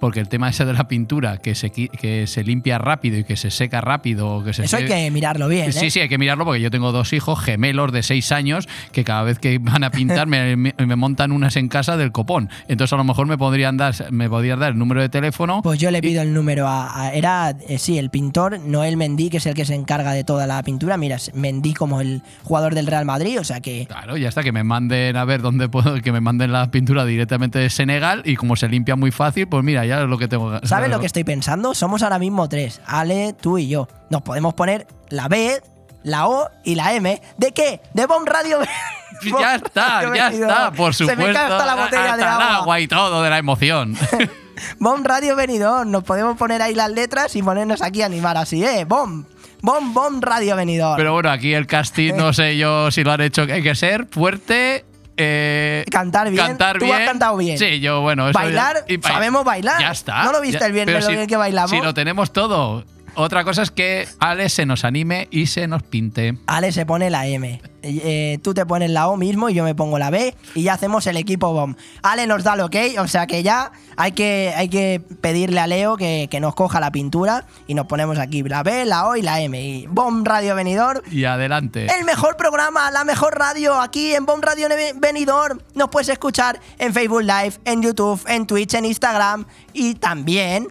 porque 0.00 0.20
el 0.20 0.28
tema 0.28 0.48
ese 0.48 0.64
de 0.64 0.72
la 0.74 0.88
pintura, 0.88 1.38
que 1.38 1.54
se, 1.54 1.70
que 1.70 2.26
se 2.26 2.42
limpia 2.44 2.78
rápido 2.78 3.16
y 3.18 3.24
que 3.24 3.36
se 3.36 3.50
seca 3.50 3.80
rápido, 3.80 4.42
que 4.44 4.52
se 4.52 4.64
Eso 4.64 4.76
hay 4.76 4.86
que 4.86 5.10
mirarlo 5.10 5.48
bien, 5.48 5.68
¿eh? 5.68 5.72
Sí, 5.72 5.90
sí, 5.90 6.00
hay 6.00 6.08
que 6.08 6.18
mirarlo 6.18 6.44
porque 6.44 6.60
yo 6.60 6.70
tengo 6.70 6.92
dos 6.92 7.12
hijos 7.12 7.38
gemelos 7.40 7.92
de 7.92 8.02
seis 8.02 8.32
años 8.32 8.68
que 8.92 9.04
cada 9.04 9.22
vez 9.22 9.38
que 9.38 9.58
van 9.58 9.84
a 9.84 9.90
pintar 9.90 10.26
me, 10.26 10.56
me- 10.56 10.74
me 10.76 10.96
montan 10.96 11.32
unas 11.32 11.56
en 11.56 11.68
casa 11.68 11.96
del 11.96 12.12
copón. 12.24 12.48
Entonces 12.68 12.92
a 12.92 12.96
lo 12.96 13.04
mejor 13.04 13.26
me 13.26 13.36
podrían 13.38 13.76
dar, 13.76 13.94
me 14.10 14.28
podrías 14.28 14.58
dar 14.58 14.72
el 14.72 14.78
número 14.78 15.00
de 15.00 15.08
teléfono. 15.08 15.60
Pues 15.62 15.78
yo 15.78 15.90
le 15.90 16.00
pido 16.00 16.22
el 16.22 16.32
número 16.32 16.66
a. 16.68 17.02
a- 17.02 17.12
era, 17.12 17.54
eh, 17.68 17.78
sí, 17.78 17.98
el 17.98 18.10
pintor 18.10 18.58
Noel 18.60 18.96
Mendy, 18.96 19.30
que 19.30 19.36
es 19.38 19.46
el 19.46 19.54
que 19.54 19.64
se 19.64 19.74
encarga 19.74 20.12
de 20.12 20.24
toda 20.24 20.46
la 20.46 20.62
pintura. 20.62 20.96
Mira, 20.96 21.18
Mendy 21.34 21.74
como 21.74 22.00
el 22.00 22.22
jugador 22.42 22.74
del 22.74 22.86
Real 22.86 23.04
Madrid, 23.04 23.38
o 23.40 23.44
sea 23.44 23.60
que. 23.60 23.86
Claro, 23.86 24.16
ya 24.16 24.28
está, 24.28 24.42
que 24.42 24.52
me 24.52 24.64
manden 24.64 25.16
a 25.16 25.24
ver 25.24 25.42
dónde 25.42 25.68
puedo, 25.68 26.00
que 26.00 26.12
me 26.12 26.20
manden 26.20 26.52
la 26.52 26.70
pintura 26.70 27.04
directamente 27.04 27.58
de 27.58 27.70
Senegal 27.70 28.22
y 28.24 28.36
como 28.36 28.56
se 28.56 28.68
limpia 28.68 28.96
muy 28.96 29.10
fácil, 29.10 29.46
pues 29.48 29.62
mira, 29.64 29.84
ya 29.84 30.02
es 30.02 30.08
lo 30.08 30.18
que 30.18 30.28
tengo. 30.28 30.58
¿Sabes 30.64 30.90
lo 30.90 31.00
que 31.00 31.06
estoy 31.06 31.24
pensando? 31.24 31.74
Somos 31.74 32.02
ahora 32.02 32.18
mismo 32.18 32.48
tres. 32.48 32.80
Ale, 32.86 33.34
tú 33.40 33.58
y 33.58 33.68
yo. 33.68 33.88
Nos 34.10 34.22
podemos 34.22 34.54
poner 34.54 34.86
la 35.10 35.28
B, 35.28 35.60
la 36.02 36.26
O 36.28 36.48
y 36.64 36.74
la 36.74 36.94
M. 36.94 37.20
¿De 37.36 37.52
qué? 37.52 37.80
De 37.92 38.06
Bomb 38.06 38.26
Radio. 38.26 38.58
Ya 39.40 39.54
está, 39.56 40.02
ya 40.14 40.28
está, 40.28 40.72
por 40.72 40.94
Se 40.94 41.04
me 41.04 41.12
supuesto. 41.12 41.34
cae 41.34 41.52
hasta 41.52 41.66
la 41.66 41.74
botella 41.74 42.04
hasta 42.04 42.16
de 42.16 42.22
el 42.22 42.28
agua. 42.28 42.56
agua 42.56 42.80
y 42.80 42.88
todo 42.88 43.22
de 43.22 43.30
la 43.30 43.38
emoción. 43.38 43.96
Bomb 44.78 45.04
Radio 45.06 45.34
Venidor. 45.36 45.86
Nos 45.86 46.04
podemos 46.04 46.36
poner 46.36 46.62
ahí 46.62 46.74
las 46.74 46.90
letras 46.90 47.34
y 47.36 47.42
ponernos 47.42 47.82
aquí 47.82 48.02
a 48.02 48.06
animar 48.06 48.36
así, 48.36 48.64
¿eh? 48.64 48.84
Bomb. 48.84 49.24
Bomb, 49.62 49.92
Bomb 49.94 50.22
Radio 50.22 50.56
Venidor. 50.56 50.96
Pero 50.96 51.12
bueno, 51.14 51.30
aquí 51.30 51.54
el 51.54 51.66
casting, 51.66 52.14
no 52.14 52.32
sé 52.32 52.56
yo 52.56 52.90
si 52.90 53.02
lo 53.02 53.12
han 53.12 53.20
hecho, 53.22 53.42
hay 53.42 53.62
que 53.62 53.74
ser 53.74 54.06
fuerte. 54.10 54.84
eh, 55.16 55.84
Cantar 55.90 56.30
bien. 56.30 56.46
Cantar 56.46 56.78
Tú 56.78 56.84
bien. 56.84 56.96
has 57.00 57.08
cantado 57.08 57.36
bien. 57.36 57.58
Sí, 57.58 57.80
yo, 57.80 58.00
bueno. 58.02 58.28
eso 58.28 58.38
ya- 58.38 58.44
Bailar, 58.44 58.84
y 58.88 58.98
sabemos 59.00 59.44
bailar. 59.44 59.80
Ya 59.80 59.90
está. 59.90 60.24
¿No 60.24 60.32
lo 60.32 60.40
viste 60.40 60.58
Ya- 60.60 60.66
el 60.66 60.72
bien, 60.72 60.86
pero 60.86 61.00
lo 61.00 61.06
si- 61.06 61.12
bien 61.14 61.26
que 61.26 61.36
bailamos? 61.36 61.70
Si 61.70 61.80
lo 61.80 61.94
tenemos 61.94 62.32
todo. 62.32 62.84
Otra 63.16 63.44
cosa 63.44 63.62
es 63.62 63.70
que 63.70 64.08
Ale 64.18 64.48
se 64.48 64.66
nos 64.66 64.84
anime 64.84 65.28
y 65.30 65.46
se 65.46 65.66
nos 65.66 65.82
pinte. 65.82 66.36
Ale 66.46 66.72
se 66.72 66.84
pone 66.84 67.10
la 67.10 67.26
M. 67.26 67.60
Eh, 67.86 68.38
tú 68.42 68.54
te 68.54 68.64
pones 68.64 68.90
la 68.90 69.08
O 69.08 69.16
mismo 69.16 69.50
y 69.50 69.54
yo 69.54 69.62
me 69.62 69.74
pongo 69.74 69.98
la 69.98 70.08
B 70.08 70.34
y 70.54 70.62
ya 70.62 70.72
hacemos 70.72 71.06
el 71.06 71.16
equipo 71.16 71.52
BOM. 71.52 71.74
Ale 72.02 72.26
nos 72.26 72.42
da 72.42 72.54
el 72.54 72.60
ok, 72.60 72.76
o 72.98 73.06
sea 73.06 73.26
que 73.26 73.42
ya 73.42 73.72
hay 73.96 74.12
que, 74.12 74.54
hay 74.56 74.68
que 74.68 75.02
pedirle 75.20 75.60
a 75.60 75.66
Leo 75.66 75.96
que, 75.96 76.28
que 76.30 76.40
nos 76.40 76.54
coja 76.54 76.80
la 76.80 76.90
pintura 76.90 77.44
y 77.66 77.74
nos 77.74 77.86
ponemos 77.86 78.18
aquí 78.18 78.42
la 78.42 78.62
B, 78.62 78.86
la 78.86 79.06
O 79.06 79.16
y 79.16 79.22
la 79.22 79.40
M. 79.40 79.60
Y 79.60 79.86
BOM 79.86 80.24
Radio 80.24 80.54
Venidor. 80.54 81.02
Y 81.10 81.24
adelante. 81.24 81.86
El 81.94 82.04
mejor 82.04 82.36
programa, 82.36 82.90
la 82.90 83.04
mejor 83.04 83.38
radio 83.38 83.80
aquí 83.80 84.14
en 84.14 84.24
BOM 84.24 84.40
Radio 84.40 84.68
Venidor. 84.96 85.62
Nos 85.74 85.90
puedes 85.90 86.08
escuchar 86.08 86.58
en 86.78 86.94
Facebook 86.94 87.22
Live, 87.22 87.54
en 87.64 87.82
YouTube, 87.82 88.20
en 88.26 88.46
Twitch, 88.46 88.74
en 88.74 88.86
Instagram 88.86 89.44
y 89.72 89.94
también 89.96 90.68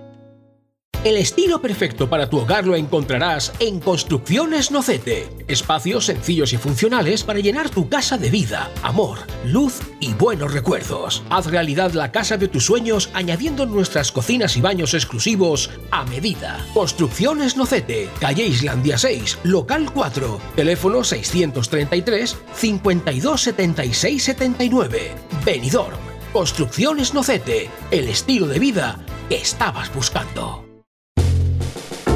El 1.04 1.18
estilo 1.18 1.62
perfecto 1.62 2.10
para 2.10 2.30
tu 2.30 2.40
hogar 2.40 2.66
lo 2.66 2.78
encontrarás 2.78 3.52
en 3.60 3.80
Construcciones 3.82 4.72
Nocete. 4.72 5.28
Espacios 5.50 6.06
sencillos 6.06 6.54
y 6.54 6.58
funcionales 6.58 7.24
para 7.24 7.40
llenar 7.40 7.70
tu 7.70 7.90
casa 7.90 8.18
de 8.18 8.30
vida, 8.30 8.72
amor, 8.84 9.20
luz 9.46 9.82
y 10.00 10.14
buenos 10.14 10.54
recuerdos. 10.54 11.24
Haz 11.30 11.48
realidad 11.48 11.92
la 11.92 12.12
casa 12.12 12.38
de 12.38 12.48
tus 12.48 12.66
sueños 12.66 13.10
añadiendo 13.14 13.66
nuestras 13.66 14.14
cocinas 14.14 14.56
y 14.56 14.62
baños 14.62 14.94
exclusivos 14.94 15.72
a 15.92 16.06
medida. 16.06 16.66
Construcciones 16.74 17.58
Nocete, 17.58 18.10
calle 18.20 18.46
Islandia 18.46 18.98
6, 18.98 19.40
local 19.44 19.90
4, 19.94 20.40
teléfono 20.56 21.04
633 21.04 22.38
52 22.56 23.42
76 23.42 24.24
79. 24.24 25.16
Benidorm. 25.46 26.13
Construcciones 26.34 27.14
Nocete, 27.14 27.70
el 27.92 28.10
estilo 28.10 28.48
de 28.48 28.58
vida 28.58 28.98
que 29.30 29.36
estabas 29.36 29.94
buscando. 29.94 30.73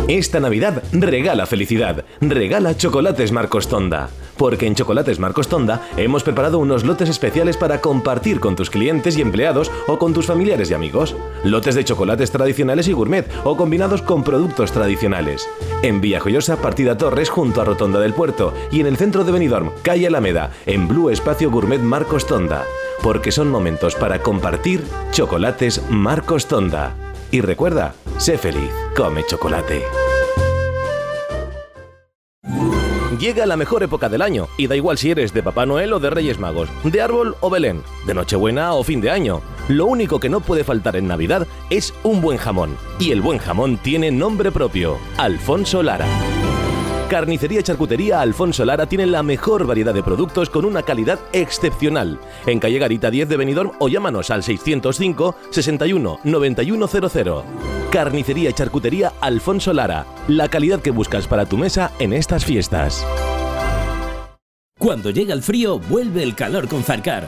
Esta 0.08 0.40
Navidad 0.40 0.84
regala 0.94 1.46
felicidad, 1.46 2.06
regala 2.22 2.78
chocolates 2.78 3.34
Marcos 3.34 3.68
Tonda. 3.68 4.10
Porque 4.38 4.66
en 4.66 4.74
Chocolates 4.74 5.20
Marcos 5.20 5.50
Tonda 5.50 5.86
hemos 5.98 6.24
preparado 6.24 6.60
unos 6.60 6.86
lotes 6.86 7.10
especiales 7.10 7.58
para 7.58 7.82
compartir 7.82 8.40
con 8.40 8.56
tus 8.56 8.70
clientes 8.70 9.18
y 9.18 9.22
empleados 9.22 9.70
o 9.86 10.00
con 10.00 10.14
tus 10.14 10.26
familiares 10.26 10.72
y 10.72 10.76
amigos. 10.76 11.14
Lotes 11.44 11.76
de 11.76 11.84
chocolates 11.84 12.32
tradicionales 12.32 12.88
y 12.88 12.94
gourmet 12.94 13.28
o 13.44 13.58
combinados 13.58 14.02
con 14.02 14.24
productos 14.24 14.72
tradicionales. 14.72 15.46
En 15.84 16.00
Villajoyosa, 16.00 16.56
Partida 16.62 16.98
Torres, 16.98 17.30
junto 17.30 17.60
a 17.60 17.66
Rotonda 17.66 18.00
del 18.00 18.14
Puerto. 18.14 18.54
Y 18.72 18.80
en 18.80 18.88
el 18.88 18.96
centro 18.96 19.26
de 19.26 19.34
Benidorm, 19.34 19.72
calle 19.82 20.08
Alameda, 20.08 20.52
en 20.66 20.88
Blue 20.88 21.10
Espacio 21.10 21.52
Gourmet 21.52 21.82
Marcos 21.82 22.26
Tonda. 22.28 22.64
Porque 23.04 23.34
son 23.34 23.50
momentos 23.50 23.96
para 23.96 24.22
compartir 24.22 24.86
chocolates 25.12 25.82
Marcos 25.90 26.46
Tonda. 26.46 26.96
Y 27.32 27.42
recuerda, 27.42 27.94
sé 28.18 28.38
feliz, 28.38 28.72
come 28.96 29.24
chocolate. 29.26 29.84
Llega 33.20 33.48
la 33.48 33.58
mejor 33.58 33.82
época 33.82 34.10
del 34.10 34.22
año 34.22 34.48
y 34.58 34.68
da 34.68 34.76
igual 34.76 34.98
si 34.98 35.10
eres 35.10 35.34
de 35.34 35.42
Papá 35.42 35.66
Noel 35.66 35.92
o 35.94 36.00
de 36.00 36.12
Reyes 36.12 36.38
Magos, 36.38 36.70
de 36.84 37.02
árbol 37.02 37.36
o 37.42 37.50
Belén, 37.50 37.82
de 38.06 38.14
Nochebuena 38.14 38.74
o 38.74 38.84
fin 38.84 39.02
de 39.02 39.10
año. 39.10 39.42
Lo 39.70 39.88
único 39.88 40.20
que 40.20 40.30
no 40.30 40.40
puede 40.40 40.64
faltar 40.64 40.96
en 40.96 41.08
Navidad 41.08 41.48
es 41.72 41.94
un 42.04 42.22
buen 42.22 42.38
jamón. 42.38 42.78
Y 43.00 43.12
el 43.12 43.22
buen 43.22 43.40
jamón 43.40 43.78
tiene 43.78 44.12
nombre 44.12 44.52
propio, 44.52 44.98
Alfonso 45.18 45.82
Lara. 45.82 46.06
Carnicería 47.10 47.62
y 47.62 47.64
Charcutería 47.64 48.20
Alfonso 48.20 48.66
Lara 48.66 48.86
tiene 48.86 49.06
la 49.06 49.24
mejor 49.24 49.66
variedad 49.66 49.94
de 49.94 50.04
productos 50.04 50.50
con 50.50 50.66
una 50.66 50.84
calidad 50.84 51.20
excepcional. 51.32 52.20
En 52.46 52.60
calle 52.60 52.80
Garita 52.80 53.10
10 53.10 53.30
de 53.30 53.38
Benidorm 53.38 53.72
o 53.80 53.88
llámanos 53.88 54.30
al 54.30 54.44
605 54.44 55.36
61 55.50 56.20
9100. 56.26 57.26
Carnicería 57.92 58.50
y 58.50 58.54
Charcutería 58.54 59.14
Alfonso 59.22 59.72
Lara, 59.72 60.06
la 60.28 60.50
calidad 60.50 60.82
que 60.82 60.92
buscas 60.92 61.28
para 61.28 61.46
tu 61.46 61.58
mesa 61.58 61.92
en 62.00 62.12
estas 62.12 62.44
fiestas. 62.44 63.06
Cuando 64.78 65.10
llega 65.10 65.34
el 65.34 65.44
frío, 65.44 65.80
vuelve 65.80 66.24
el 66.24 66.36
calor 66.36 66.68
con 66.68 66.84
Farcar. 66.84 67.28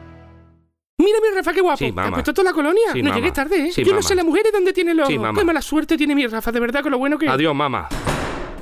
Mira 1.01 1.19
mi 1.21 1.35
Rafa, 1.35 1.53
qué 1.53 1.61
guapo. 1.61 1.77
Sí, 1.77 1.91
¿Te 1.91 2.01
has 2.01 2.11
puesto 2.11 2.33
toda 2.33 2.51
la 2.51 2.53
colonia? 2.53 2.91
Sí, 2.93 3.01
no 3.01 3.09
mamá. 3.09 3.15
llegues 3.15 3.33
tarde, 3.33 3.67
¿eh? 3.67 3.71
Sí, 3.71 3.83
Yo 3.83 3.93
no 3.93 4.01
sé 4.01 4.15
las 4.15 4.25
mujeres 4.25 4.51
dónde 4.51 4.73
tienen 4.73 4.97
los... 4.97 5.07
Sí, 5.07 5.17
mamá. 5.17 5.39
Qué 5.39 5.45
mala 5.45 5.61
suerte 5.61 5.97
tiene 5.97 6.15
mi 6.15 6.27
Rafa, 6.27 6.51
de 6.51 6.59
verdad, 6.59 6.81
con 6.81 6.91
lo 6.91 6.97
bueno 6.97 7.17
que. 7.17 7.27
Adiós, 7.27 7.55
mamá. 7.55 7.89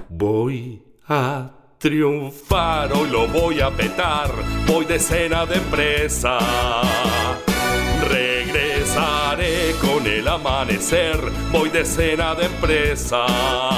Voy 0.09 0.81
a 1.07 1.51
triunfar, 1.77 2.91
hoy 2.93 3.09
lo 3.09 3.27
voy 3.27 3.61
a 3.61 3.69
petar. 3.71 4.31
Voy 4.67 4.85
de 4.85 4.99
cena 4.99 5.45
de 5.45 5.55
empresa. 5.55 6.37
Regresaré 8.89 9.75
con 9.79 10.07
el 10.07 10.27
amanecer. 10.27 11.19
Voy 11.51 11.69
de 11.69 11.85
cena 11.85 12.33
de 12.33 12.45
empresa. 12.45 13.25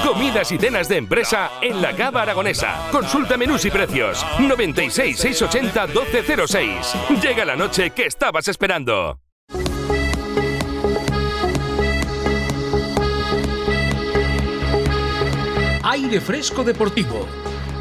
Comidas 0.02 0.50
y 0.52 0.58
cenas 0.58 0.88
de 0.88 0.96
empresa 0.96 1.50
en 1.60 1.82
la 1.82 1.94
Cava 1.94 2.22
Aragonesa. 2.22 2.88
Consulta 2.90 3.36
menús 3.36 3.62
y 3.66 3.70
precios. 3.70 4.24
96 4.40 5.18
680 5.18 5.86
1206. 5.88 6.94
Llega 7.22 7.44
la 7.44 7.56
noche 7.56 7.90
que 7.90 8.06
estabas 8.06 8.48
esperando. 8.48 9.18
Aire 15.82 16.20
Fresco 16.22 16.64
Deportivo. 16.64 17.26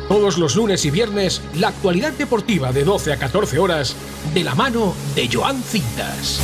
Todos 0.10 0.38
los 0.38 0.58
lunes 0.58 0.84
y 0.84 0.92
viernes, 0.92 1.42
la 1.56 1.70
actualidad 1.70 2.12
deportiva 2.12 2.74
de 2.74 2.84
12 2.84 3.14
a 3.14 3.18
14 3.18 3.58
horas, 3.58 3.96
de 4.34 4.44
la 4.44 4.54
mano 4.56 4.94
de 5.16 5.30
Joan 5.32 5.64
Cintas. 5.64 6.42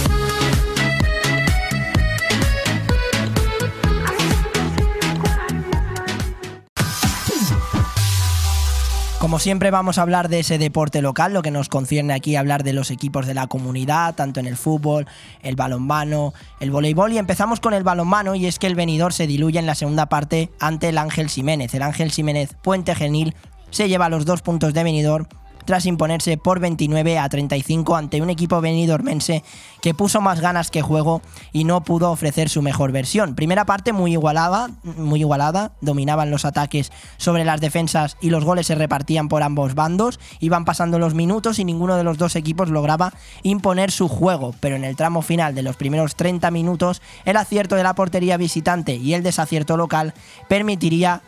Como 9.19 9.39
siempre 9.39 9.71
vamos 9.71 9.97
a 9.97 10.03
hablar 10.03 10.29
de 10.29 10.39
ese 10.39 10.59
deporte 10.59 11.01
local, 11.01 11.33
lo 11.33 11.41
que 11.41 11.49
nos 11.49 11.69
concierne 11.69 12.13
aquí 12.13 12.35
hablar 12.35 12.63
de 12.63 12.73
los 12.73 12.91
equipos 12.91 13.25
de 13.25 13.33
la 13.33 13.47
comunidad, 13.47 14.13
tanto 14.13 14.39
en 14.39 14.45
el 14.45 14.57
fútbol, 14.57 15.07
el 15.41 15.55
balonmano, 15.55 16.35
el 16.59 16.69
voleibol 16.69 17.11
y 17.11 17.17
empezamos 17.17 17.59
con 17.59 17.73
el 17.73 17.83
balonmano 17.83 18.35
y 18.35 18.45
es 18.45 18.59
que 18.59 18.67
el 18.67 18.75
venidor 18.75 19.13
se 19.13 19.25
diluye 19.25 19.57
en 19.57 19.65
la 19.65 19.73
segunda 19.73 20.05
parte 20.05 20.51
ante 20.59 20.89
el 20.89 20.99
Ángel 20.99 21.29
Jiménez. 21.29 21.73
El 21.73 21.81
Ángel 21.81 22.11
Jiménez 22.11 22.55
Puente 22.61 22.93
Genil 22.93 23.33
se 23.71 23.89
lleva 23.89 24.07
los 24.07 24.25
dos 24.25 24.43
puntos 24.43 24.75
de 24.75 24.83
venidor 24.83 25.27
tras 25.67 25.85
imponerse 25.85 26.37
por 26.37 26.61
29 26.61 27.19
a 27.19 27.27
35 27.27 27.97
ante 27.97 28.21
un 28.21 28.29
equipo 28.29 28.61
benidormense 28.61 29.43
que 29.81 29.93
puso 29.93 30.21
más 30.21 30.39
ganas 30.39 30.71
que 30.71 30.81
juego 30.81 31.21
y 31.51 31.65
no 31.65 31.83
pudo 31.83 32.09
ofrecer 32.09 32.47
su 32.47 32.61
mejor 32.61 32.93
versión. 32.93 33.35
Primera 33.35 33.65
parte 33.65 33.91
muy 33.91 34.13
igualada, 34.13 34.69
muy 34.83 35.19
igualada, 35.19 35.73
dominaban 35.81 36.31
los 36.31 36.45
ataques 36.45 36.93
sobre 37.17 37.43
las 37.43 37.59
defensas 37.59 38.15
y 38.21 38.29
los 38.29 38.45
goles 38.45 38.67
se 38.67 38.75
repartían 38.75 39.27
por 39.27 39.43
ambos 39.43 39.75
bandos, 39.75 40.21
iban 40.39 40.63
pasando 40.63 40.99
los 40.99 41.13
minutos 41.13 41.59
y 41.59 41.65
ninguno 41.65 41.97
de 41.97 42.05
los 42.05 42.17
dos 42.17 42.37
equipos 42.37 42.69
lograba 42.69 43.13
imponer 43.43 43.91
su 43.91 44.07
juego, 44.07 44.55
pero 44.61 44.77
en 44.77 44.85
el 44.85 44.95
tramo 44.95 45.21
final 45.21 45.53
de 45.53 45.63
los 45.63 45.75
primeros 45.75 46.15
30 46.15 46.49
minutos 46.49 47.01
el 47.25 47.35
acierto 47.35 47.75
de 47.75 47.83
la 47.83 47.93
portería 47.93 48.37
visitante 48.37 48.95
y 48.95 49.13
el 49.15 49.21
desacierto 49.21 49.75
local 49.75 50.13
permitiría 50.47 51.23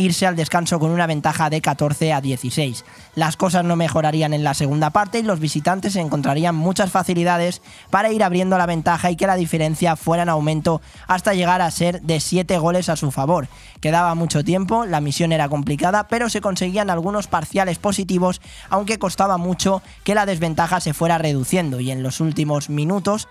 irse 0.00 0.26
al 0.26 0.36
descanso 0.36 0.78
con 0.80 0.90
una 0.90 1.06
ventaja 1.06 1.50
de 1.50 1.60
14 1.60 2.12
a 2.12 2.20
16. 2.20 2.84
Las 3.14 3.36
cosas 3.36 3.64
no 3.64 3.76
mejorarían 3.76 4.32
en 4.32 4.44
la 4.44 4.54
segunda 4.54 4.90
parte 4.90 5.18
y 5.18 5.22
los 5.22 5.40
visitantes 5.40 5.96
encontrarían 5.96 6.54
muchas 6.54 6.90
facilidades 6.90 7.62
para 7.90 8.10
ir 8.10 8.24
abriendo 8.24 8.56
la 8.58 8.66
ventaja 8.66 9.10
y 9.10 9.16
que 9.16 9.26
la 9.26 9.36
diferencia 9.36 9.96
fuera 9.96 10.22
en 10.22 10.28
aumento 10.28 10.80
hasta 11.06 11.34
llegar 11.34 11.60
a 11.60 11.70
ser 11.70 12.00
de 12.02 12.20
7 12.20 12.58
goles 12.58 12.88
a 12.88 12.96
su 12.96 13.10
favor. 13.10 13.48
Quedaba 13.80 14.14
mucho 14.14 14.42
tiempo, 14.42 14.86
la 14.86 15.00
misión 15.00 15.32
era 15.32 15.48
complicada, 15.48 16.08
pero 16.08 16.30
se 16.30 16.40
conseguían 16.40 16.90
algunos 16.90 17.26
parciales 17.26 17.78
positivos, 17.78 18.40
aunque 18.68 18.98
costaba 18.98 19.36
mucho 19.36 19.82
que 20.04 20.14
la 20.14 20.26
desventaja 20.26 20.80
se 20.80 20.94
fuera 20.94 21.18
reduciendo 21.18 21.80
y 21.80 21.90
en 21.90 22.02
los 22.02 22.20
últimos 22.20 22.70
minutos 22.70 23.28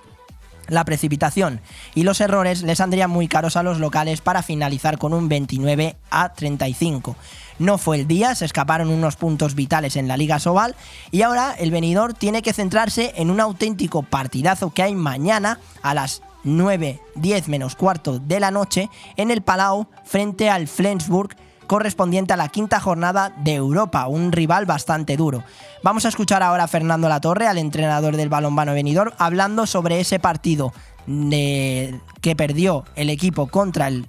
la 0.69 0.85
precipitación 0.85 1.61
y 1.95 2.03
los 2.03 2.21
errores 2.21 2.63
les 2.63 2.77
saldrían 2.77 3.09
muy 3.09 3.27
caros 3.27 3.55
a 3.57 3.63
los 3.63 3.79
locales 3.79 4.21
para 4.21 4.43
finalizar 4.43 4.97
con 4.97 5.13
un 5.13 5.29
29 5.29 5.95
a 6.09 6.33
35. 6.33 7.15
No 7.59 7.77
fue 7.77 7.97
el 7.97 8.07
día, 8.07 8.35
se 8.35 8.45
escaparon 8.45 8.89
unos 8.89 9.17
puntos 9.17 9.55
vitales 9.55 9.95
en 9.95 10.07
la 10.07 10.17
Liga 10.17 10.39
Sobal 10.39 10.75
y 11.11 11.23
ahora 11.23 11.53
el 11.57 11.71
venidor 11.71 12.13
tiene 12.13 12.41
que 12.41 12.53
centrarse 12.53 13.13
en 13.17 13.29
un 13.29 13.39
auténtico 13.39 14.03
partidazo 14.03 14.71
que 14.71 14.83
hay 14.83 14.95
mañana 14.95 15.59
a 15.81 15.93
las 15.93 16.21
9, 16.43 17.01
10 17.15 17.47
menos 17.49 17.75
cuarto 17.75 18.19
de 18.19 18.39
la 18.39 18.51
noche 18.51 18.89
en 19.17 19.29
el 19.29 19.41
Palau 19.41 19.87
frente 20.05 20.49
al 20.49 20.67
Flensburg 20.67 21.35
correspondiente 21.69 22.33
a 22.33 22.37
la 22.37 22.47
quinta 22.47 22.79
jornada 22.79 23.31
de 23.37 23.53
Europa, 23.53 24.07
un 24.07 24.31
rival 24.31 24.65
bastante 24.65 25.15
duro. 25.15 25.43
Vamos 25.83 26.03
a 26.03 26.09
escuchar 26.09 26.41
ahora 26.41 26.63
a 26.63 26.67
Fernando 26.67 27.07
Latorre, 27.07 27.45
al 27.45 27.59
entrenador 27.59 28.17
del 28.17 28.27
balonmano 28.27 28.73
venidor, 28.73 29.13
hablando 29.19 29.67
sobre 29.67 29.99
ese 29.99 30.17
partido 30.17 30.73
que 31.05 32.35
perdió 32.35 32.85
el 32.95 33.11
equipo 33.11 33.47
contra 33.47 33.87
el 33.87 34.07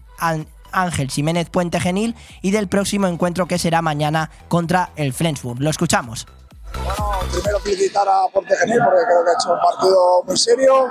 Ángel 0.73 1.11
Jiménez 1.11 1.51
Puente 1.51 1.81
Genil 1.81 2.17
y 2.41 2.51
del 2.51 2.67
próximo 2.67 3.07
encuentro 3.07 3.47
que 3.47 3.59
será 3.59 3.83
mañana 3.83 4.31
contra 4.49 4.89
el 4.97 5.13
Flensburg. 5.13 5.61
Lo 5.61 5.69
escuchamos. 5.69 6.27
primero 7.31 7.61
felicitar 7.61 8.09
a 8.09 8.27
Portegenil 8.33 8.79
porque 8.83 9.05
creo 9.05 9.25
que 9.25 9.31
ha 9.31 9.35
hecho 9.35 9.53
un 9.53 9.61
partido 9.61 10.23
muy 10.27 10.37
serio. 10.39 10.89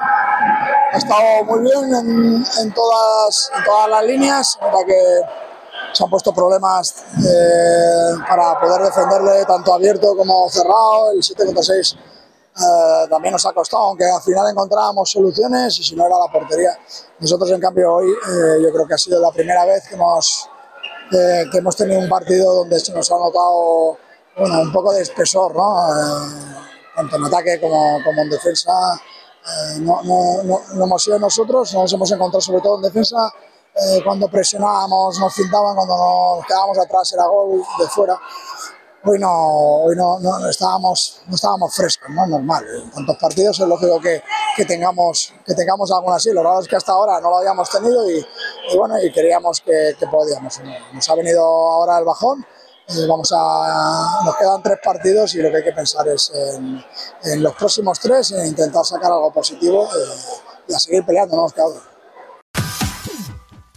Ha 0.94 0.98
estado 0.98 1.46
muy 1.46 1.62
bien 1.62 1.96
en, 1.96 2.46
en 2.62 2.74
todas, 2.74 3.52
en 3.58 3.64
todas 3.64 3.90
las 3.90 4.06
líneas. 4.06 4.60
Nota 4.62 4.86
que 4.86 5.49
se 5.94 6.04
han 6.04 6.10
puesto 6.10 6.34
problemas 6.34 7.04
eh, 7.18 8.16
para 8.28 8.60
poder 8.60 8.82
defenderle 8.84 9.46
tanto 9.46 9.74
abierto 9.74 10.16
como 10.16 10.50
cerrado. 10.50 11.12
El 11.12 11.24
7 11.24 11.46
contra 11.46 11.64
6 11.64 11.98
eh, 12.60 13.08
también 13.10 13.32
nos 13.32 13.46
ha 13.46 13.54
costado, 13.54 13.84
aunque 13.84 14.06
al 14.06 14.22
final 14.22 14.50
encontrábamos 14.50 15.10
soluciones 15.10 15.80
y 15.80 15.84
si 15.84 15.96
no 15.96 16.06
era 16.06 16.18
la 16.18 16.32
portería. 16.32 16.78
Nosotros, 17.20 17.52
en 17.52 17.60
cambio, 17.62 17.94
hoy 17.94 18.10
eh, 18.10 18.62
yo 18.62 18.72
creo 18.74 18.88
que 18.88 18.94
ha 18.94 18.98
sido 18.98 19.20
la 19.22 19.32
primera 19.32 19.66
vez 19.66 19.88
que 19.88 19.96
hemos, 19.96 20.50
eh, 21.12 21.46
que 21.52 21.58
hemos 21.60 21.76
tenido 21.76 22.00
un 22.00 22.10
partido 22.10 22.54
donde 22.56 22.80
se 22.80 22.92
nos 22.94 23.10
ha 23.12 23.18
notado 23.18 23.98
bueno, 24.38 24.62
un 24.62 24.72
poco 24.72 24.94
de 24.94 25.02
espesor, 25.02 25.56
¿no? 25.56 25.90
Eh, 25.90 26.60
tanto 26.96 27.16
en 27.16 27.26
ataque 27.26 27.60
como, 27.60 28.04
como 28.04 28.22
en 28.22 28.30
defensa. 28.30 28.72
Eh, 29.46 29.80
no, 29.80 30.02
no, 30.04 30.44
no, 30.44 30.62
no 30.74 30.84
hemos 30.84 31.04
sido 31.04 31.18
nosotros, 31.18 31.74
nos 31.74 31.94
hemos 31.94 32.12
encontrado 32.12 32.42
sobre 32.42 32.62
todo 32.62 32.76
en 32.78 32.84
defensa. 32.84 33.34
Eh, 33.82 34.02
cuando 34.04 34.28
presionábamos, 34.28 35.20
nos 35.20 35.34
fintaban, 35.34 35.76
cuando 35.76 35.96
nos 36.38 36.46
quedábamos 36.46 36.78
atrás 36.78 37.14
era 37.14 37.26
gol 37.26 37.62
de 37.80 37.88
fuera. 37.88 38.20
Hoy 39.06 39.18
no, 39.18 39.84
hoy 39.84 39.96
no, 39.96 40.20
no 40.20 40.50
estábamos, 40.50 41.22
no 41.28 41.36
estábamos 41.36 41.74
frescos, 41.74 42.10
¿no? 42.10 42.28
normal. 42.28 42.66
En 42.84 42.92
tantos 42.92 43.16
partidos 43.18 43.58
es 43.60 43.66
lógico 43.68 44.00
que, 44.02 44.22
que, 44.58 44.66
tengamos, 44.66 45.34
que 45.46 45.56
tengamos 45.56 45.90
alguna 45.92 46.18
así. 46.18 46.32
Lo 46.34 46.44
raro 46.44 46.60
es 46.60 46.68
que 46.68 46.76
hasta 46.76 46.92
ahora 46.92 47.22
no 47.22 47.30
lo 47.30 47.38
habíamos 47.38 47.70
tenido 47.70 48.10
y, 48.10 48.26
y 48.72 48.78
bueno, 48.78 49.02
y 49.02 49.10
creíamos 49.14 49.62
que, 49.62 49.96
que 49.98 50.06
podíamos. 50.08 50.60
Nos 50.94 51.10
ha 51.10 51.16
venido 51.16 51.42
ahora 51.42 51.98
el 51.98 52.04
bajón. 52.04 52.46
Eh, 52.90 53.06
vamos 53.08 53.32
a, 53.34 54.22
nos 54.26 54.36
quedan 54.36 54.62
tres 54.64 54.80
partidos 54.84 55.36
y 55.36 55.42
lo 55.42 55.50
que 55.50 55.58
hay 55.58 55.64
que 55.64 55.74
pensar 55.74 56.08
es 56.08 56.32
en, 56.34 56.84
en 57.24 57.44
los 57.44 57.54
próximos 57.56 58.00
tres, 58.00 58.32
en 58.32 58.48
intentar 58.48 58.84
sacar 58.84 59.12
algo 59.12 59.32
positivo 59.32 59.86
eh, 59.86 60.44
y 60.68 60.74
a 60.74 60.80
seguir 60.80 61.06
peleando, 61.06 61.36
no 61.36 61.44
nos 61.44 61.54
queda 61.54 61.68
otra. 61.68 61.99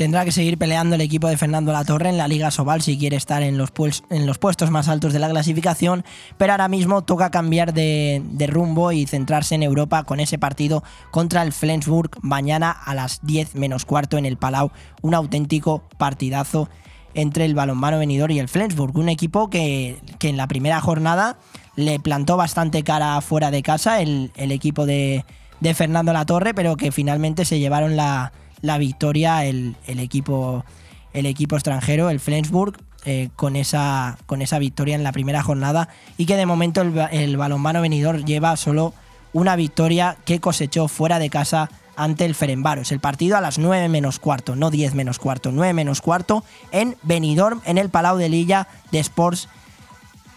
Tendrá 0.02 0.24
que 0.24 0.32
seguir 0.32 0.58
peleando 0.58 0.96
el 0.96 1.00
equipo 1.00 1.28
de 1.28 1.36
Fernando 1.36 1.70
Latorre 1.72 2.08
en 2.08 2.18
la 2.18 2.26
Liga 2.26 2.50
Sobal 2.50 2.82
si 2.82 2.98
quiere 2.98 3.14
estar 3.14 3.40
en 3.44 3.56
los, 3.56 3.72
en 4.10 4.26
los 4.26 4.36
puestos 4.36 4.68
más 4.68 4.88
altos 4.88 5.12
de 5.12 5.20
la 5.20 5.30
clasificación, 5.30 6.04
pero 6.36 6.54
ahora 6.54 6.66
mismo 6.66 7.02
toca 7.02 7.30
cambiar 7.30 7.72
de, 7.72 8.20
de 8.24 8.46
rumbo 8.48 8.90
y 8.90 9.06
centrarse 9.06 9.54
en 9.54 9.62
Europa 9.62 10.02
con 10.02 10.18
ese 10.18 10.40
partido 10.40 10.82
contra 11.12 11.44
el 11.44 11.52
Flensburg 11.52 12.10
mañana 12.20 12.72
a 12.72 12.96
las 12.96 13.24
10 13.24 13.54
menos 13.54 13.84
cuarto 13.84 14.18
en 14.18 14.26
el 14.26 14.38
Palau. 14.38 14.72
Un 15.02 15.14
auténtico 15.14 15.84
partidazo 15.98 16.68
entre 17.14 17.44
el 17.44 17.54
balonmano 17.54 18.00
venidor 18.00 18.32
y 18.32 18.40
el 18.40 18.48
Flensburg, 18.48 18.98
un 18.98 19.08
equipo 19.08 19.50
que, 19.50 20.00
que 20.18 20.30
en 20.30 20.36
la 20.36 20.48
primera 20.48 20.80
jornada 20.80 21.38
le 21.76 22.00
plantó 22.00 22.36
bastante 22.36 22.82
cara 22.82 23.20
fuera 23.20 23.52
de 23.52 23.62
casa 23.62 24.00
el, 24.00 24.32
el 24.34 24.50
equipo 24.50 24.84
de, 24.84 25.24
de 25.60 25.74
Fernando 25.74 26.12
Latorre, 26.12 26.54
pero 26.54 26.76
que 26.76 26.90
finalmente 26.90 27.44
se 27.44 27.60
llevaron 27.60 27.94
la, 27.94 28.32
la 28.62 28.78
victoria 28.78 29.44
el, 29.44 29.76
el 29.86 29.98
equipo, 29.98 30.64
el 31.12 31.26
equipo 31.26 31.56
extranjero, 31.56 32.08
el 32.08 32.20
Flensburg, 32.20 32.78
eh, 33.04 33.30
con, 33.34 33.56
esa, 33.56 34.16
con 34.26 34.42
esa 34.42 34.60
victoria 34.60 34.94
en 34.94 35.02
la 35.02 35.10
primera 35.10 35.42
jornada 35.42 35.88
y 36.16 36.26
que 36.26 36.36
de 36.36 36.46
momento 36.46 36.80
el, 36.80 36.96
el 37.10 37.36
balonmano 37.36 37.82
venidor 37.82 38.24
lleva 38.24 38.56
solo 38.56 38.94
una 39.32 39.56
victoria 39.56 40.16
que 40.24 40.40
cosechó 40.40 40.86
fuera 40.86 41.18
de 41.18 41.28
casa 41.28 41.68
ante 41.96 42.24
el 42.24 42.34
Ferenbaros. 42.34 42.92
El 42.92 43.00
partido 43.00 43.36
a 43.36 43.40
las 43.40 43.58
9 43.58 43.88
menos 43.88 44.18
cuarto, 44.18 44.56
no 44.56 44.70
10 44.70 44.94
menos 44.94 45.18
cuarto, 45.18 45.50
9 45.52 45.72
menos 45.72 46.00
cuarto 46.00 46.44
en 46.70 46.96
Benidorm, 47.02 47.60
en 47.64 47.78
el 47.78 47.90
Palau 47.90 48.16
de 48.16 48.28
Lilla 48.28 48.68
de 48.92 49.00
Sports 49.00 49.48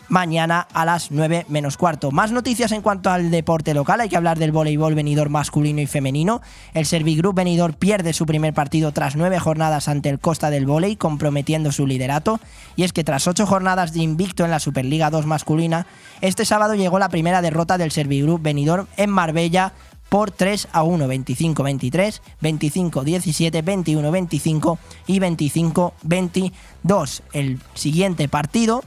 mañana 0.09 0.67
a 0.73 0.85
las 0.85 1.11
9 1.11 1.45
menos 1.49 1.77
cuarto. 1.77 2.11
Más 2.11 2.31
noticias 2.31 2.71
en 2.71 2.81
cuanto 2.81 3.09
al 3.09 3.31
deporte 3.31 3.73
local. 3.73 4.01
Hay 4.01 4.09
que 4.09 4.17
hablar 4.17 4.37
del 4.37 4.51
voleibol 4.51 4.95
venidor 4.95 5.29
masculino 5.29 5.81
y 5.81 5.87
femenino. 5.87 6.41
El 6.73 6.85
Servigroup 6.85 7.35
venidor 7.35 7.75
pierde 7.75 8.13
su 8.13 8.25
primer 8.25 8.53
partido 8.53 8.91
tras 8.91 9.15
nueve 9.15 9.39
jornadas 9.39 9.87
ante 9.87 10.09
el 10.09 10.19
Costa 10.19 10.49
del 10.49 10.65
Voley, 10.65 10.95
comprometiendo 10.95 11.71
su 11.71 11.87
liderato. 11.87 12.39
Y 12.75 12.83
es 12.83 12.93
que 12.93 13.03
tras 13.03 13.27
ocho 13.27 13.45
jornadas 13.45 13.93
de 13.93 14.01
invicto 14.01 14.45
en 14.45 14.51
la 14.51 14.59
Superliga 14.59 15.09
2 15.09 15.25
masculina, 15.25 15.87
este 16.21 16.45
sábado 16.45 16.75
llegó 16.75 16.99
la 16.99 17.09
primera 17.09 17.41
derrota 17.41 17.77
del 17.77 17.91
Servigroup 17.91 18.41
venidor 18.41 18.87
en 18.97 19.09
Marbella 19.09 19.73
por 20.09 20.31
3 20.31 20.67
a 20.71 20.83
1, 20.83 21.07
25-23, 21.07 22.21
25-17, 22.41 23.63
21-25 23.63 24.77
y 25.07 25.19
25-22. 25.19 27.21
El 27.33 27.59
siguiente 27.73 28.29
partido 28.29 28.83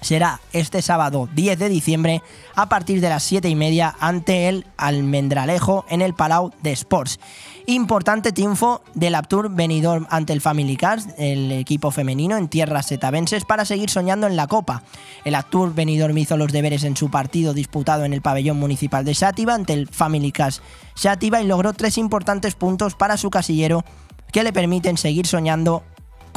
será 0.00 0.40
este 0.52 0.82
sábado 0.82 1.28
10 1.34 1.58
de 1.58 1.68
diciembre 1.68 2.22
a 2.54 2.68
partir 2.68 3.00
de 3.00 3.08
las 3.08 3.22
7 3.24 3.48
y 3.48 3.54
media 3.54 3.94
ante 4.00 4.48
el 4.48 4.66
Almendralejo 4.76 5.84
en 5.88 6.02
el 6.02 6.14
Palau 6.14 6.52
de 6.62 6.72
Sports. 6.72 7.18
Importante 7.66 8.32
triunfo 8.32 8.82
del 8.94 9.14
Aptur 9.14 9.50
Benidorm 9.50 10.06
ante 10.08 10.32
el 10.32 10.40
Family 10.40 10.76
Cars, 10.76 11.08
el 11.18 11.52
equipo 11.52 11.90
femenino 11.90 12.36
en 12.36 12.48
tierras 12.48 12.86
setavenses 12.86 13.44
para 13.44 13.64
seguir 13.64 13.90
soñando 13.90 14.26
en 14.26 14.36
la 14.36 14.46
Copa. 14.46 14.82
El 15.24 15.34
Aptur 15.34 15.74
Benidorm 15.74 16.16
hizo 16.16 16.36
los 16.36 16.52
deberes 16.52 16.84
en 16.84 16.96
su 16.96 17.10
partido 17.10 17.52
disputado 17.52 18.04
en 18.04 18.14
el 18.14 18.22
pabellón 18.22 18.58
municipal 18.58 19.04
de 19.04 19.12
Xàtiva 19.12 19.54
ante 19.54 19.74
el 19.74 19.88
Family 19.88 20.32
Cars 20.32 20.62
Xàtiva 20.98 21.40
y 21.40 21.46
logró 21.46 21.72
tres 21.72 21.96
importantes 21.96 22.54
puntos 22.54 22.94
para 22.94 23.16
su 23.16 23.30
casillero 23.30 23.84
que 24.32 24.42
le 24.42 24.52
permiten 24.52 24.96
seguir 24.96 25.26
soñando 25.26 25.84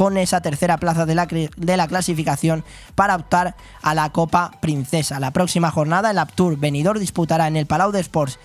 con 0.01 0.17
esa 0.17 0.41
tercera 0.41 0.77
plaza 0.77 1.05
de 1.05 1.13
la, 1.13 1.27
de 1.27 1.77
la, 1.77 1.87
clasificación 1.87 2.63
para 2.95 3.15
optar 3.15 3.53
a 3.83 3.93
la 3.93 4.09
Copa 4.09 4.49
Princesa. 4.59 5.19
La 5.19 5.29
próxima 5.29 5.69
jornada 5.69 6.09
el 6.09 6.17
Aptur 6.17 6.57
Benidorm 6.57 6.99
disputará 6.99 7.45
en 7.45 7.55
el 7.55 7.67
Palau 7.67 7.91
de 7.91 7.99
Sports 7.99 8.39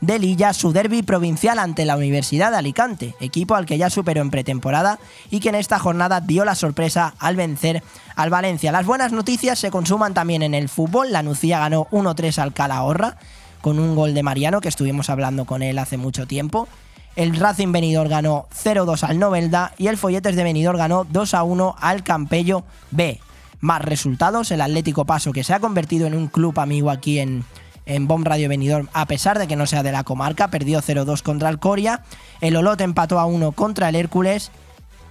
de 0.00 0.18
Lilla 0.18 0.54
su 0.54 0.72
derby 0.72 1.02
provincial 1.02 1.58
ante 1.58 1.84
la 1.84 1.98
Universidad 1.98 2.50
de 2.50 2.56
Alicante, 2.56 3.14
equipo 3.20 3.56
al 3.56 3.66
que 3.66 3.76
ya 3.76 3.90
superó 3.90 4.22
en 4.22 4.30
pretemporada 4.30 4.98
y 5.30 5.40
que 5.40 5.50
en 5.50 5.56
esta 5.56 5.78
jornada 5.78 6.22
dio 6.22 6.46
la 6.46 6.54
sorpresa 6.54 7.12
al 7.18 7.36
vencer 7.36 7.82
al 8.16 8.30
Valencia. 8.30 8.72
Las 8.72 8.86
buenas 8.86 9.12
noticias 9.12 9.58
se 9.58 9.70
consuman 9.70 10.14
también 10.14 10.42
en 10.42 10.54
el 10.54 10.70
fútbol. 10.70 11.12
La 11.12 11.22
Nucía 11.22 11.58
ganó 11.58 11.88
1-3 11.90 12.38
al 12.38 12.54
Calahorra 12.54 13.18
con 13.60 13.78
un 13.78 13.94
gol 13.94 14.14
de 14.14 14.22
Mariano 14.22 14.62
que 14.62 14.70
estuvimos 14.70 15.10
hablando 15.10 15.44
con 15.44 15.62
él 15.62 15.78
hace 15.78 15.98
mucho 15.98 16.26
tiempo. 16.26 16.68
El 17.14 17.36
Racing 17.36 17.72
Benidorm 17.72 18.08
ganó 18.08 18.46
0-2 18.54 19.02
al 19.02 19.18
Novelda 19.18 19.72
y 19.76 19.88
el 19.88 19.98
Folletes 19.98 20.34
de 20.34 20.44
Benidorm 20.44 20.78
ganó 20.78 21.04
2-1 21.04 21.74
al 21.78 22.02
Campello 22.02 22.64
B. 22.90 23.20
Más 23.60 23.82
resultados, 23.82 24.50
el 24.50 24.62
Atlético 24.62 25.04
Paso, 25.04 25.32
que 25.32 25.44
se 25.44 25.52
ha 25.52 25.60
convertido 25.60 26.06
en 26.06 26.14
un 26.14 26.28
club 26.28 26.58
amigo 26.58 26.90
aquí 26.90 27.18
en, 27.18 27.44
en 27.84 28.08
Bomb 28.08 28.26
Radio 28.26 28.48
Benidorm, 28.48 28.88
a 28.94 29.06
pesar 29.06 29.38
de 29.38 29.46
que 29.46 29.56
no 29.56 29.66
sea 29.66 29.82
de 29.82 29.92
la 29.92 30.04
comarca, 30.04 30.48
perdió 30.48 30.80
0-2 30.80 31.22
contra 31.22 31.50
el 31.50 31.58
Coria. 31.58 32.02
El 32.40 32.56
Olot 32.56 32.80
empató 32.80 33.20
a 33.20 33.26
1 33.26 33.52
contra 33.52 33.90
el 33.90 33.94
Hércules 33.94 34.50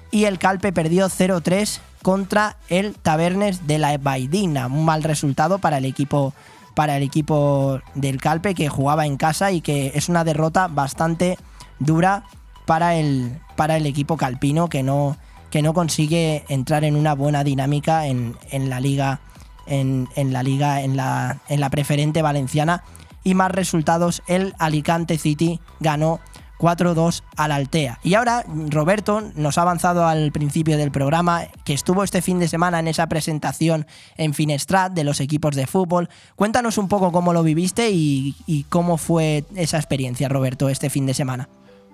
y 0.10 0.26
el 0.26 0.40
Calpe 0.40 0.74
perdió 0.74 1.08
0-3 1.08 1.80
contra 2.02 2.58
el 2.68 2.96
Tabernes 2.96 3.68
de 3.68 3.78
la 3.78 3.96
Baidina. 4.00 4.68
Un 4.68 4.86
mal 4.86 5.04
resultado 5.04 5.60
para 5.60 5.78
el 5.78 5.86
equipo 5.86 6.34
para 6.74 6.96
el 6.96 7.04
equipo 7.04 7.82
del 7.96 8.22
Calpe 8.22 8.56
que 8.56 8.70
jugaba 8.70 9.06
en 9.06 9.18
casa 9.18 9.52
y 9.52 9.60
que 9.60 9.92
es 9.94 10.08
una 10.08 10.24
derrota 10.24 10.70
bastante 10.70 11.38
dura 11.82 12.24
para 12.66 12.96
el, 12.96 13.40
para 13.56 13.78
el 13.78 13.86
equipo 13.86 14.18
calpino 14.18 14.70
que 14.70 14.84
no, 14.84 15.18
que 15.50 15.62
no 15.62 15.74
consigue 15.74 16.46
entrar 16.48 16.84
en 16.84 16.96
una 16.96 17.14
buena 17.14 17.44
dinámica 17.44 18.08
en, 18.08 18.38
en 18.50 18.70
la 18.70 18.80
liga, 18.80 19.20
en, 19.68 20.08
en, 20.16 20.32
la 20.32 20.44
liga, 20.44 20.82
en 20.82 20.96
la, 20.96 21.40
en 21.50 21.60
la 21.60 21.70
preferente 21.70 22.22
valenciana. 22.22 22.84
Y 23.24 23.36
más 23.36 23.52
resultados, 23.52 24.24
el 24.28 24.56
Alicante 24.58 25.18
City 25.18 25.60
ganó 25.80 26.20
4-2 26.58 27.24
al 27.36 27.52
Altea. 27.52 28.00
Y 28.04 28.14
ahora 28.14 28.46
Roberto 28.70 29.22
nos 29.36 29.58
ha 29.58 29.64
avanzado 29.64 30.06
al 30.06 30.32
principio 30.32 30.78
del 30.78 30.92
programa 30.92 31.44
que 31.66 31.74
estuvo 31.74 32.04
este 32.04 32.22
fin 32.22 32.40
de 32.40 32.48
semana 32.48 32.80
en 32.80 32.88
esa 32.88 33.08
presentación 33.08 33.88
en 34.16 34.34
Finestrat 34.34 34.94
de 34.94 35.04
los 35.04 35.20
equipos 35.20 35.56
de 35.56 35.68
fútbol. 35.68 36.10
Cuéntanos 36.36 36.78
un 36.78 36.88
poco 36.88 37.12
cómo 37.12 37.34
lo 37.34 37.44
viviste 37.44 37.90
y, 37.90 38.36
y 38.46 38.64
cómo 38.64 38.98
fue 38.98 39.44
esa 39.56 39.78
experiencia, 39.78 40.30
Roberto, 40.30 40.70
este 40.70 40.90
fin 40.90 41.06
de 41.06 41.16
semana. 41.16 41.50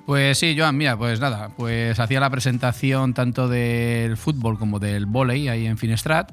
Pues 0.08 0.38
sí, 0.38 0.56
Joan, 0.58 0.78
mira, 0.78 0.96
pues 0.98 1.20
nada, 1.20 1.50
pues 1.58 2.00
hacía 2.00 2.22
la 2.22 2.30
presentación 2.30 3.14
tanto 3.14 3.50
del 3.50 4.16
fútbol 4.16 4.58
como 4.58 4.80
del 4.80 5.06
volei 5.06 5.50
ahí 5.50 5.66
en 5.68 5.78
Finestrat. 5.78 6.32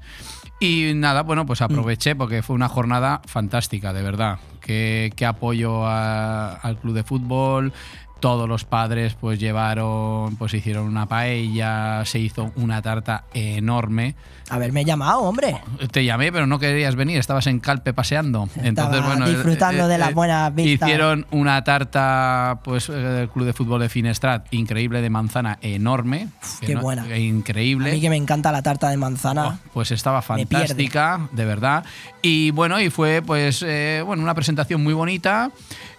Y 0.60 0.92
nada, 0.94 1.22
bueno, 1.24 1.44
pues 1.44 1.60
aproveché 1.60 2.14
porque 2.14 2.40
fue 2.44 2.54
una 2.54 2.68
jornada 2.68 3.20
fantástica, 3.26 3.92
de 3.92 4.02
verdad. 4.02 4.38
Qué, 4.60 5.12
qué 5.16 5.26
apoyo 5.26 5.84
a- 5.86 6.52
al 6.54 6.78
club 6.78 6.94
de 6.94 7.02
fútbol. 7.02 7.72
Todos 8.24 8.48
los 8.48 8.64
padres 8.64 9.12
pues 9.20 9.38
llevaron, 9.38 10.36
pues 10.36 10.54
hicieron 10.54 10.86
una 10.86 11.04
paella, 11.04 12.02
se 12.06 12.18
hizo 12.18 12.52
una 12.56 12.80
tarta 12.80 13.24
enorme. 13.34 14.14
Haberme 14.48 14.82
llamado, 14.86 15.20
hombre. 15.20 15.60
Te 15.90 16.06
llamé, 16.06 16.32
pero 16.32 16.46
no 16.46 16.58
querías 16.58 16.96
venir, 16.96 17.18
estabas 17.18 17.46
en 17.48 17.60
Calpe 17.60 17.92
paseando. 17.92 18.48
Entonces, 18.62 19.04
bueno, 19.04 19.28
disfrutando 19.28 19.88
de 19.88 19.98
las 19.98 20.14
buenas 20.14 20.54
vistas. 20.54 20.88
Hicieron 20.88 21.26
una 21.32 21.64
tarta, 21.64 22.60
pues, 22.64 22.88
eh, 22.88 22.92
del 22.92 23.28
Club 23.28 23.44
de 23.44 23.52
Fútbol 23.52 23.82
de 23.82 23.90
Finestrat, 23.90 24.46
increíble 24.54 25.02
de 25.02 25.10
manzana, 25.10 25.58
enorme. 25.60 26.28
que 26.60 26.68
qué 26.68 26.74
no- 26.76 26.80
buena. 26.80 27.06
eh, 27.08 27.20
Increíble. 27.20 27.90
A 27.90 27.92
mí 27.92 28.00
que 28.00 28.08
me 28.08 28.16
encanta 28.16 28.50
la 28.52 28.62
tarta 28.62 28.88
de 28.88 28.96
manzana. 28.96 29.58
Pues 29.74 29.90
estaba 29.90 30.22
fantástica, 30.22 31.28
de 31.32 31.44
verdad. 31.44 31.84
Y 32.22 32.52
bueno, 32.52 32.80
y 32.80 32.88
fue 32.88 33.20
pues 33.20 33.62
eh, 33.66 34.02
bueno, 34.06 34.22
una 34.22 34.32
presentación 34.34 34.82
muy 34.82 34.94
bonita. 34.94 35.50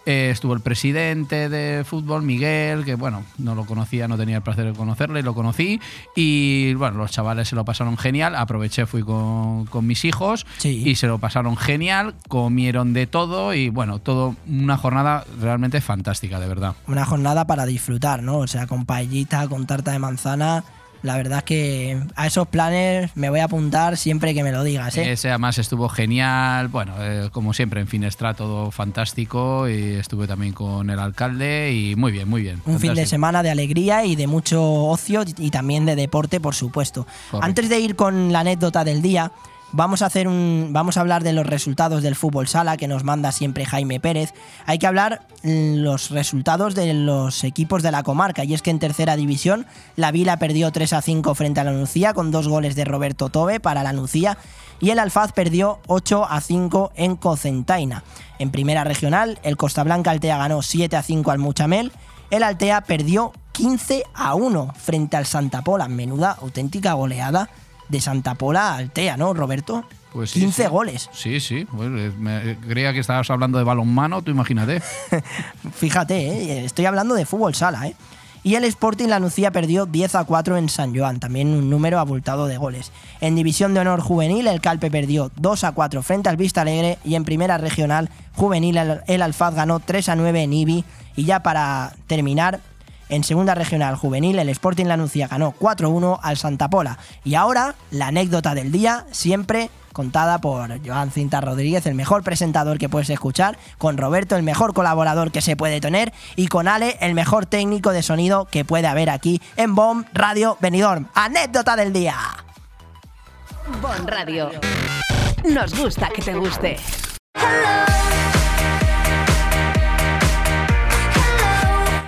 Eh, 0.05 0.29
estuvo 0.31 0.53
el 0.53 0.59
presidente 0.59 1.49
de 1.49 1.83
fútbol, 1.83 2.21
Miguel, 2.21 2.85
que 2.85 2.95
bueno, 2.95 3.23
no 3.37 3.55
lo 3.55 3.65
conocía, 3.65 4.07
no 4.07 4.17
tenía 4.17 4.37
el 4.37 4.43
placer 4.43 4.65
de 4.65 4.73
conocerle, 4.73 5.23
lo 5.23 5.33
conocí. 5.33 5.79
Y 6.15 6.73
bueno, 6.75 6.97
los 6.97 7.11
chavales 7.11 7.47
se 7.47 7.55
lo 7.55 7.65
pasaron 7.65 7.97
genial. 7.97 8.35
Aproveché, 8.35 8.85
fui 8.85 9.03
con, 9.03 9.65
con 9.65 9.87
mis 9.87 10.05
hijos 10.05 10.45
y 10.63 10.95
se 10.95 11.07
lo 11.07 11.17
pasaron 11.17 11.57
genial. 11.57 12.13
Comieron 12.27 12.93
de 12.93 13.07
todo 13.07 13.53
y 13.53 13.69
bueno, 13.69 13.99
todo 13.99 14.35
una 14.47 14.77
jornada 14.77 15.25
realmente 15.41 15.81
fantástica, 15.81 16.39
de 16.39 16.47
verdad. 16.47 16.75
Una 16.87 17.05
jornada 17.05 17.47
para 17.47 17.65
disfrutar, 17.65 18.21
¿no? 18.21 18.37
O 18.37 18.47
sea, 18.47 18.67
con 18.67 18.85
paellita, 18.85 19.47
con 19.47 19.65
tarta 19.65 19.91
de 19.91 19.99
manzana. 19.99 20.63
La 21.05 21.17
verdad 21.17 21.39
es 21.39 21.43
que 21.43 22.01
a 22.15 22.25
esos 22.25 22.47
planes 22.47 23.11
me 23.15 23.29
voy 23.29 23.39
a 23.39 23.43
apuntar 23.43 23.95
siempre 23.95 24.33
que 24.33 24.43
me 24.43 24.51
lo 24.51 24.63
digas, 24.63 24.97
¿eh? 24.97 25.11
Ese 25.11 25.29
además 25.29 25.59
estuvo 25.59 25.87
genial, 25.87 26.67
bueno, 26.67 26.93
eh, 26.99 27.29
como 27.31 27.53
siempre 27.53 27.79
en 27.79 27.87
Finestra 27.87 28.33
todo 28.33 28.71
fantástico 28.71 29.69
y 29.69 29.93
estuve 29.93 30.25
también 30.25 30.53
con 30.53 30.89
el 30.89 30.97
alcalde 30.97 31.71
y 31.73 31.95
muy 31.95 32.11
bien, 32.11 32.27
muy 32.27 32.41
bien. 32.41 32.59
Un 32.65 32.79
fin 32.79 32.95
de 32.95 33.05
semana 33.05 33.43
de 33.43 33.51
alegría 33.51 34.03
y 34.03 34.15
de 34.15 34.25
mucho 34.25 34.63
ocio 34.63 35.23
y 35.37 35.51
también 35.51 35.85
de 35.85 35.95
deporte, 35.95 36.39
por 36.39 36.55
supuesto. 36.55 37.05
Correcto. 37.29 37.45
Antes 37.45 37.69
de 37.69 37.79
ir 37.79 37.95
con 37.95 38.33
la 38.33 38.39
anécdota 38.39 38.83
del 38.83 39.03
día, 39.03 39.31
vamos 39.75 40.01
a 40.01 40.05
hacer 40.05 40.27
un 40.27 40.69
vamos 40.71 40.95
a 40.97 41.01
hablar 41.01 41.23
de 41.23 41.33
los 41.33 41.45
resultados 41.45 42.01
del 42.01 42.15
fútbol 42.15 42.47
sala 42.47 42.77
que 42.77 42.87
nos 42.87 43.03
manda 43.03 43.31
siempre 43.31 43.65
Jaime 43.65 43.99
Pérez. 43.99 44.33
Hay 44.65 44.79
que 44.79 44.87
hablar 44.87 45.27
mm, 45.43 45.75
los 45.75 46.09
resultados 46.11 46.75
de 46.75 46.93
los 46.93 47.43
equipos 47.43 47.83
de 47.83 47.91
la 47.91 48.03
comarca 48.03 48.43
y 48.43 48.53
es 48.53 48.61
que 48.61 48.71
en 48.71 48.79
tercera 48.79 49.15
división 49.17 49.65
la 49.95 50.11
Vila 50.11 50.37
perdió 50.37 50.71
3 50.71 50.93
a 50.93 51.01
5 51.01 51.35
frente 51.35 51.59
a 51.59 51.65
la 51.65 51.73
Nucía 51.73 52.13
con 52.13 52.31
dos 52.31 52.47
goles 52.47 52.75
de 52.75 52.85
Roberto 52.85 53.29
Tobe 53.29 53.59
para 53.59 53.83
la 53.83 53.93
Nucía 53.93 54.37
y 54.79 54.91
el 54.91 54.99
Alfaz 54.99 55.33
perdió 55.33 55.79
8 55.87 56.25
a 56.29 56.39
5 56.39 56.93
en 56.95 57.15
Cocentaina. 57.17 58.03
En 58.39 58.51
primera 58.51 58.83
regional, 58.83 59.39
el 59.43 59.57
Costa 59.57 59.83
Blanca 59.83 60.11
Altea 60.11 60.37
ganó 60.37 60.61
7 60.61 60.95
a 60.95 61.03
5 61.03 61.31
al 61.31 61.39
Muchamel 61.39 61.91
el 62.31 62.43
Altea 62.43 62.81
perdió 62.81 63.33
15 63.51 64.03
a 64.13 64.35
1 64.35 64.73
frente 64.75 65.15
al 65.15 65.25
Santa 65.25 65.61
Pola. 65.61 65.87
Menuda 65.87 66.37
auténtica 66.41 66.93
goleada 66.93 67.49
de 67.89 68.01
Santa 68.01 68.35
Pola 68.35 68.69
a 68.73 68.75
Altea, 68.77 69.17
¿no, 69.17 69.33
Roberto? 69.33 69.85
Pues 70.13 70.31
sí, 70.31 70.39
15 70.39 70.63
sí. 70.63 70.69
goles. 70.69 71.09
Sí, 71.11 71.39
sí, 71.39 71.67
bueno, 71.71 71.97
eh, 71.99 72.11
me- 72.17 72.57
creía 72.67 72.93
que 72.93 72.99
estabas 72.99 73.29
hablando 73.29 73.57
de 73.57 73.63
balonmano, 73.65 74.21
tú 74.21 74.31
imagínate. 74.31 74.81
Fíjate, 75.73 76.15
¿eh? 76.27 76.65
estoy 76.65 76.85
hablando 76.85 77.15
de 77.15 77.25
fútbol 77.25 77.55
sala, 77.55 77.87
¿eh? 77.87 77.95
Y 78.43 78.53
el 78.53 78.63
Sporting 78.65 79.07
La 79.07 79.19
Nucía 79.19 79.49
perdió 79.49 79.87
10 79.87 80.13
a 80.13 80.23
4 80.23 80.57
en 80.57 80.69
San 80.69 80.95
Joan, 80.95 81.19
también 81.19 81.47
un 81.47 81.67
número 81.67 81.99
abultado 81.99 82.45
de 82.45 82.57
goles. 82.57 82.91
En 83.19 83.35
División 83.35 83.73
de 83.73 83.79
Honor 83.79 84.01
Juvenil, 84.01 84.45
el 84.45 84.61
Calpe 84.61 84.91
perdió 84.91 85.31
2 85.37 85.63
a 85.63 85.71
4 85.71 86.03
frente 86.03 86.29
al 86.29 86.37
Vista 86.37 86.61
Alegre 86.61 86.99
y 87.03 87.15
en 87.15 87.25
Primera 87.25 87.57
Regional 87.57 88.07
Juvenil, 88.35 88.77
el, 88.77 89.01
el 89.07 89.21
Alfaz 89.23 89.55
ganó 89.55 89.79
3 89.79 90.09
a 90.09 90.15
9 90.15 90.43
en 90.43 90.53
Ibi. 90.53 90.85
Y 91.15 91.23
ya 91.23 91.41
para 91.41 91.93
terminar, 92.05 92.59
en 93.09 93.23
Segunda 93.23 93.55
Regional 93.55 93.95
Juvenil, 93.95 94.39
el 94.39 94.49
Sporting 94.49 94.85
La 94.85 94.97
Nucía 94.97 95.27
ganó 95.27 95.51
4 95.51 95.89
1 95.89 96.19
al 96.21 96.37
Santa 96.37 96.69
Pola. 96.69 96.97
Y 97.23 97.35
ahora, 97.35 97.75
la 97.91 98.07
anécdota 98.07 98.55
del 98.55 98.71
día, 98.71 99.05
siempre 99.11 99.69
contada 99.93 100.39
por 100.39 100.85
Joan 100.85 101.09
Cinta 101.09 101.39
Rodríguez, 101.39 101.85
el 101.85 101.95
mejor 101.95 102.21
presentador 102.21 102.77
que 102.77 102.89
puedes 102.89 103.09
escuchar, 103.09 103.57
con 103.77 103.97
Roberto, 103.97 104.35
el 104.35 104.43
mejor 104.43 104.73
colaborador 104.73 105.31
que 105.31 105.41
se 105.41 105.55
puede 105.55 105.79
tener, 105.79 106.13
y 106.35 106.47
con 106.47 106.67
Ale, 106.67 106.97
el 106.99 107.13
mejor 107.13 107.45
técnico 107.45 107.91
de 107.91 108.03
sonido 108.03 108.45
que 108.45 108.65
puede 108.65 108.87
haber 108.87 109.09
aquí 109.09 109.41
en 109.55 109.73
BOM 109.73 110.03
Radio 110.13 110.57
Benidorm. 110.59 111.07
Anécdota 111.13 111.77
del 111.77 111.93
día. 111.93 112.17
Bon 113.81 114.05
Radio. 114.05 114.51
Nos 115.45 115.79
gusta 115.79 116.09
que 116.09 116.21
te 116.21 116.33
guste. 116.33 116.77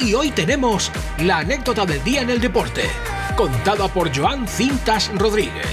Y 0.07 0.13
hoy 0.13 0.31
tenemos 0.31 0.89
la 1.19 1.39
anécdota 1.39 1.85
del 1.85 2.01
día 2.01 2.21
en 2.21 2.29
el 2.29 2.39
deporte, 2.39 2.83
contada 3.35 3.89
por 3.89 4.15
Joan 4.17 4.47
Cintas 4.47 5.11
Rodríguez. 5.13 5.67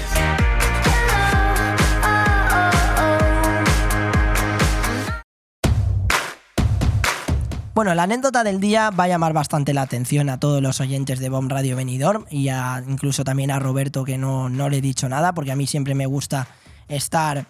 Bueno, 7.73 7.95
la 7.95 8.03
anécdota 8.03 8.43
del 8.43 8.59
día 8.59 8.89
va 8.89 9.05
a 9.05 9.07
llamar 9.07 9.31
bastante 9.31 9.73
la 9.73 9.83
atención 9.83 10.29
a 10.29 10.37
todos 10.37 10.61
los 10.61 10.81
oyentes 10.81 11.19
de 11.19 11.29
Bomb 11.29 11.49
Radio 11.49 11.77
Benidorm 11.77 12.25
y 12.29 12.49
a, 12.49 12.83
incluso 12.85 13.23
también 13.23 13.51
a 13.51 13.59
Roberto 13.59 14.03
que 14.03 14.17
no, 14.17 14.49
no 14.49 14.67
le 14.67 14.79
he 14.79 14.81
dicho 14.81 15.07
nada 15.07 15.33
porque 15.33 15.53
a 15.53 15.55
mí 15.55 15.65
siempre 15.65 15.95
me 15.95 16.07
gusta 16.07 16.49
estar 16.89 17.45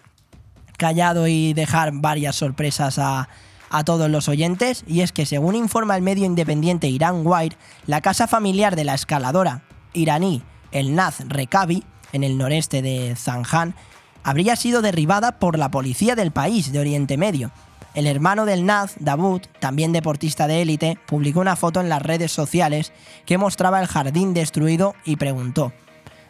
callado 0.77 1.27
y 1.27 1.53
dejar 1.53 1.93
varias 1.93 2.35
sorpresas 2.35 2.99
a, 2.99 3.27
a 3.69 3.83
todos 3.83 4.09
los 4.09 4.29
oyentes 4.29 4.83
y 4.87 5.01
es 5.01 5.11
que 5.11 5.25
según 5.25 5.55
informa 5.55 5.95
el 5.95 6.01
medio 6.01 6.25
independiente 6.25 6.87
Iran 6.87 7.25
Wire, 7.25 7.57
la 7.87 8.01
casa 8.01 8.27
familiar 8.27 8.75
de 8.75 8.83
la 8.83 8.93
escaladora 8.93 9.63
iraní 9.93 10.43
el 10.71 10.95
Naz 10.95 11.21
Rekabi 11.27 11.83
en 12.11 12.23
el 12.23 12.37
noreste 12.37 12.81
de 12.81 13.15
Zanjan 13.15 13.75
habría 14.23 14.55
sido 14.55 14.81
derribada 14.81 15.39
por 15.39 15.57
la 15.57 15.69
policía 15.69 16.15
del 16.15 16.31
país 16.31 16.71
de 16.71 16.79
Oriente 16.79 17.17
Medio. 17.17 17.51
El 17.93 18.07
hermano 18.07 18.45
del 18.45 18.65
Naz, 18.65 18.95
Davud, 18.99 19.41
también 19.59 19.93
deportista 19.93 20.47
de 20.47 20.61
élite, 20.61 20.97
publicó 21.05 21.39
una 21.39 21.55
foto 21.55 21.79
en 21.79 21.87
las 21.87 22.01
redes 22.01 22.31
sociales 22.31 22.91
que 23.25 23.37
mostraba 23.37 23.79
el 23.79 23.87
jardín 23.87 24.33
destruido 24.33 24.95
y 25.05 25.15
preguntó, 25.15 25.71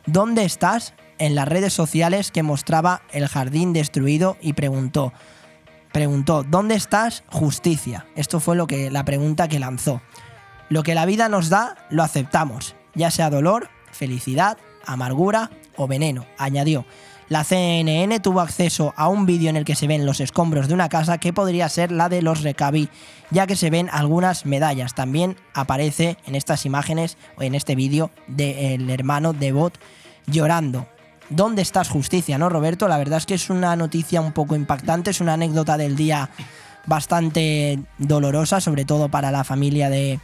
¿Dónde 0.05 0.45
estás? 0.45 0.93
en 1.17 1.35
las 1.35 1.47
redes 1.47 1.73
sociales 1.73 2.31
que 2.31 2.43
mostraba 2.43 3.01
el 3.11 3.27
jardín 3.27 3.73
destruido 3.73 4.37
y 4.41 4.53
preguntó, 4.53 5.13
preguntó, 5.95 6.43
¿dónde 6.43 6.75
estás? 6.75 7.23
Justicia. 7.31 8.05
Esto 8.17 8.41
fue 8.41 8.57
lo 8.57 8.67
que 8.67 8.91
la 8.91 9.05
pregunta 9.05 9.47
que 9.47 9.59
lanzó. 9.59 10.01
Lo 10.67 10.83
que 10.83 10.93
la 10.93 11.05
vida 11.05 11.29
nos 11.29 11.47
da, 11.47 11.77
lo 11.89 12.03
aceptamos, 12.03 12.75
ya 12.95 13.11
sea 13.11 13.29
dolor, 13.29 13.69
felicidad, 13.93 14.57
amargura 14.85 15.51
o 15.77 15.87
veneno, 15.87 16.25
añadió. 16.37 16.85
La 17.29 17.45
CNN 17.45 18.19
tuvo 18.19 18.41
acceso 18.41 18.93
a 18.97 19.07
un 19.07 19.25
vídeo 19.25 19.49
en 19.49 19.55
el 19.55 19.63
que 19.63 19.75
se 19.75 19.87
ven 19.87 20.05
los 20.05 20.19
escombros 20.19 20.67
de 20.67 20.73
una 20.73 20.89
casa 20.89 21.17
que 21.17 21.31
podría 21.31 21.69
ser 21.69 21.93
la 21.93 22.09
de 22.09 22.21
los 22.21 22.43
Recabi, 22.43 22.89
ya 23.31 23.47
que 23.47 23.55
se 23.55 23.69
ven 23.69 23.89
algunas 23.89 24.45
medallas. 24.45 24.95
También 24.95 25.37
aparece 25.53 26.17
en 26.25 26.35
estas 26.35 26.65
imágenes 26.65 27.17
o 27.37 27.43
en 27.43 27.55
este 27.55 27.73
vídeo 27.73 28.11
del 28.27 28.89
hermano 28.89 29.31
de 29.31 29.53
Bot 29.53 29.79
llorando. 30.27 30.89
¿Dónde 31.29 31.61
estás 31.61 31.89
justicia, 31.89 32.37
no, 32.37 32.49
Roberto? 32.49 32.87
La 32.87 32.97
verdad 32.97 33.17
es 33.17 33.25
que 33.25 33.33
es 33.33 33.49
una 33.49 33.75
noticia 33.75 34.21
un 34.21 34.31
poco 34.31 34.55
impactante, 34.55 35.11
es 35.11 35.21
una 35.21 35.33
anécdota 35.33 35.77
del 35.77 35.95
día 35.95 36.29
bastante 36.85 37.79
dolorosa, 37.97 38.61
sobre 38.61 38.85
todo 38.85 39.09
para 39.09 39.31
la 39.31 39.43
familia 39.43 39.89
de, 39.89 40.19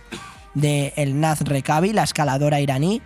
de 0.53 0.93
El 0.95 1.19
Naz 1.19 1.41
Rekabi, 1.41 1.93
la 1.93 2.03
escaladora 2.03 2.59
iraní, 2.59 3.01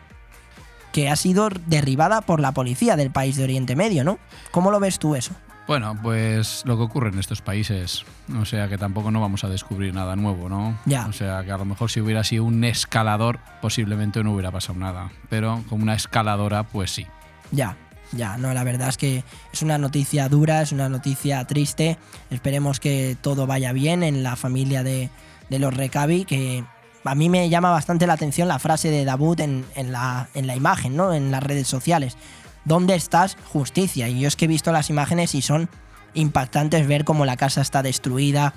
que 0.91 1.09
ha 1.09 1.15
sido 1.15 1.49
derribada 1.67 2.21
por 2.21 2.39
la 2.39 2.51
policía 2.51 2.95
del 2.95 3.11
país 3.11 3.37
de 3.37 3.43
Oriente 3.43 3.75
Medio, 3.75 4.03
¿no? 4.03 4.19
¿Cómo 4.51 4.71
lo 4.71 4.79
ves 4.79 4.99
tú 4.99 5.15
eso? 5.15 5.33
Bueno, 5.67 5.97
pues 6.01 6.61
lo 6.65 6.77
que 6.77 6.83
ocurre 6.83 7.09
en 7.09 7.17
estos 7.17 7.41
países. 7.41 8.05
O 8.39 8.45
sea 8.45 8.67
que 8.67 8.77
tampoco 8.77 9.09
no 9.09 9.19
vamos 9.19 9.43
a 9.43 9.49
descubrir 9.49 9.93
nada 9.93 10.15
nuevo, 10.15 10.47
¿no? 10.47 10.77
Ya. 10.85 11.07
O 11.07 11.13
sea 11.13 11.43
que 11.43 11.51
a 11.51 11.57
lo 11.57 11.65
mejor 11.65 11.89
si 11.89 12.01
hubiera 12.01 12.23
sido 12.23 12.43
un 12.43 12.63
escalador, 12.63 13.39
posiblemente 13.61 14.23
no 14.23 14.33
hubiera 14.33 14.51
pasado 14.51 14.77
nada. 14.77 15.09
Pero 15.27 15.63
como 15.67 15.83
una 15.83 15.95
escaladora, 15.95 16.63
pues 16.63 16.91
sí. 16.91 17.07
Ya, 17.51 17.75
ya, 18.11 18.37
no, 18.37 18.53
la 18.53 18.63
verdad 18.63 18.89
es 18.89 18.97
que 18.97 19.23
es 19.51 19.61
una 19.61 19.77
noticia 19.77 20.29
dura, 20.29 20.61
es 20.61 20.71
una 20.71 20.89
noticia 20.89 21.45
triste. 21.45 21.97
Esperemos 22.29 22.79
que 22.79 23.17
todo 23.21 23.47
vaya 23.47 23.71
bien 23.73 24.03
en 24.03 24.23
la 24.23 24.35
familia 24.35 24.83
de, 24.83 25.09
de 25.49 25.59
los 25.59 25.73
Recabi, 25.73 26.25
que 26.25 26.63
a 27.03 27.15
mí 27.15 27.29
me 27.29 27.49
llama 27.49 27.71
bastante 27.71 28.07
la 28.07 28.13
atención 28.13 28.47
la 28.47 28.59
frase 28.59 28.89
de 28.89 29.05
Davut 29.05 29.39
en, 29.39 29.65
en, 29.75 29.91
la, 29.91 30.29
en 30.33 30.47
la 30.47 30.55
imagen, 30.55 30.95
¿no? 30.95 31.13
En 31.13 31.31
las 31.31 31.43
redes 31.43 31.67
sociales. 31.67 32.17
¿Dónde 32.63 32.95
estás? 32.95 33.37
Justicia. 33.53 34.09
Y 34.09 34.21
yo 34.21 34.27
es 34.27 34.35
que 34.35 34.45
he 34.45 34.47
visto 34.47 34.71
las 34.71 34.89
imágenes 34.89 35.35
y 35.35 35.41
son 35.41 35.69
impactantes 36.13 36.87
ver 36.87 37.05
cómo 37.05 37.25
la 37.25 37.37
casa 37.37 37.61
está 37.61 37.83
destruida, 37.83 38.53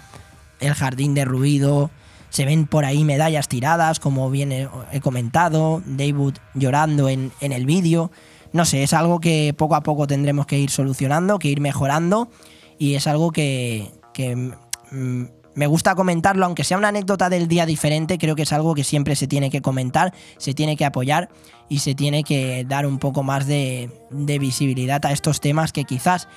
el 0.60 0.74
jardín 0.74 1.14
derruido, 1.14 1.90
se 2.30 2.44
ven 2.44 2.66
por 2.66 2.84
ahí 2.84 3.04
medallas 3.04 3.48
tiradas, 3.48 4.00
como 4.00 4.30
bien 4.30 4.52
he, 4.52 5.00
comentado, 5.00 5.82
David 5.86 6.34
llorando 6.54 7.08
en, 7.08 7.32
en 7.40 7.52
el 7.52 7.66
vídeo. 7.66 8.10
No 8.52 8.64
sé, 8.64 8.82
es 8.82 8.92
algo 8.92 9.20
que 9.20 9.54
poco 9.56 9.74
a 9.74 9.82
poco 9.82 10.06
tendremos 10.06 10.46
que 10.46 10.58
ir 10.58 10.70
solucionando, 10.70 11.38
que 11.38 11.48
ir 11.48 11.60
mejorando 11.60 12.28
y 12.78 12.94
es 12.94 13.06
algo 13.06 13.30
que, 13.32 13.92
me 15.54 15.66
gusta 15.66 15.94
comentarlo, 15.94 16.46
aunque 16.46 16.64
sea 16.64 16.78
una 16.78 16.88
anécdota 16.88 17.28
del 17.28 17.48
día 17.48 17.66
diferente, 17.66 18.16
creo 18.16 18.36
que 18.36 18.42
es 18.42 18.52
algo 18.52 18.74
que 18.74 18.84
siempre 18.84 19.16
se 19.16 19.26
tiene 19.26 19.50
que 19.50 19.60
comentar, 19.60 20.14
se 20.38 20.54
tiene 20.54 20.76
que 20.76 20.84
apoyar 20.84 21.28
y 21.68 21.80
se 21.80 21.94
tiene 21.94 22.22
que 22.22 22.64
dar 22.64 22.86
un 22.86 22.98
poco 22.98 23.22
más 23.22 23.46
de, 23.46 23.90
de 24.10 24.38
visibilidad 24.38 25.04
a 25.04 25.12
estos 25.12 25.40
temas 25.40 25.72
que 25.72 25.84
quizás 25.84 26.28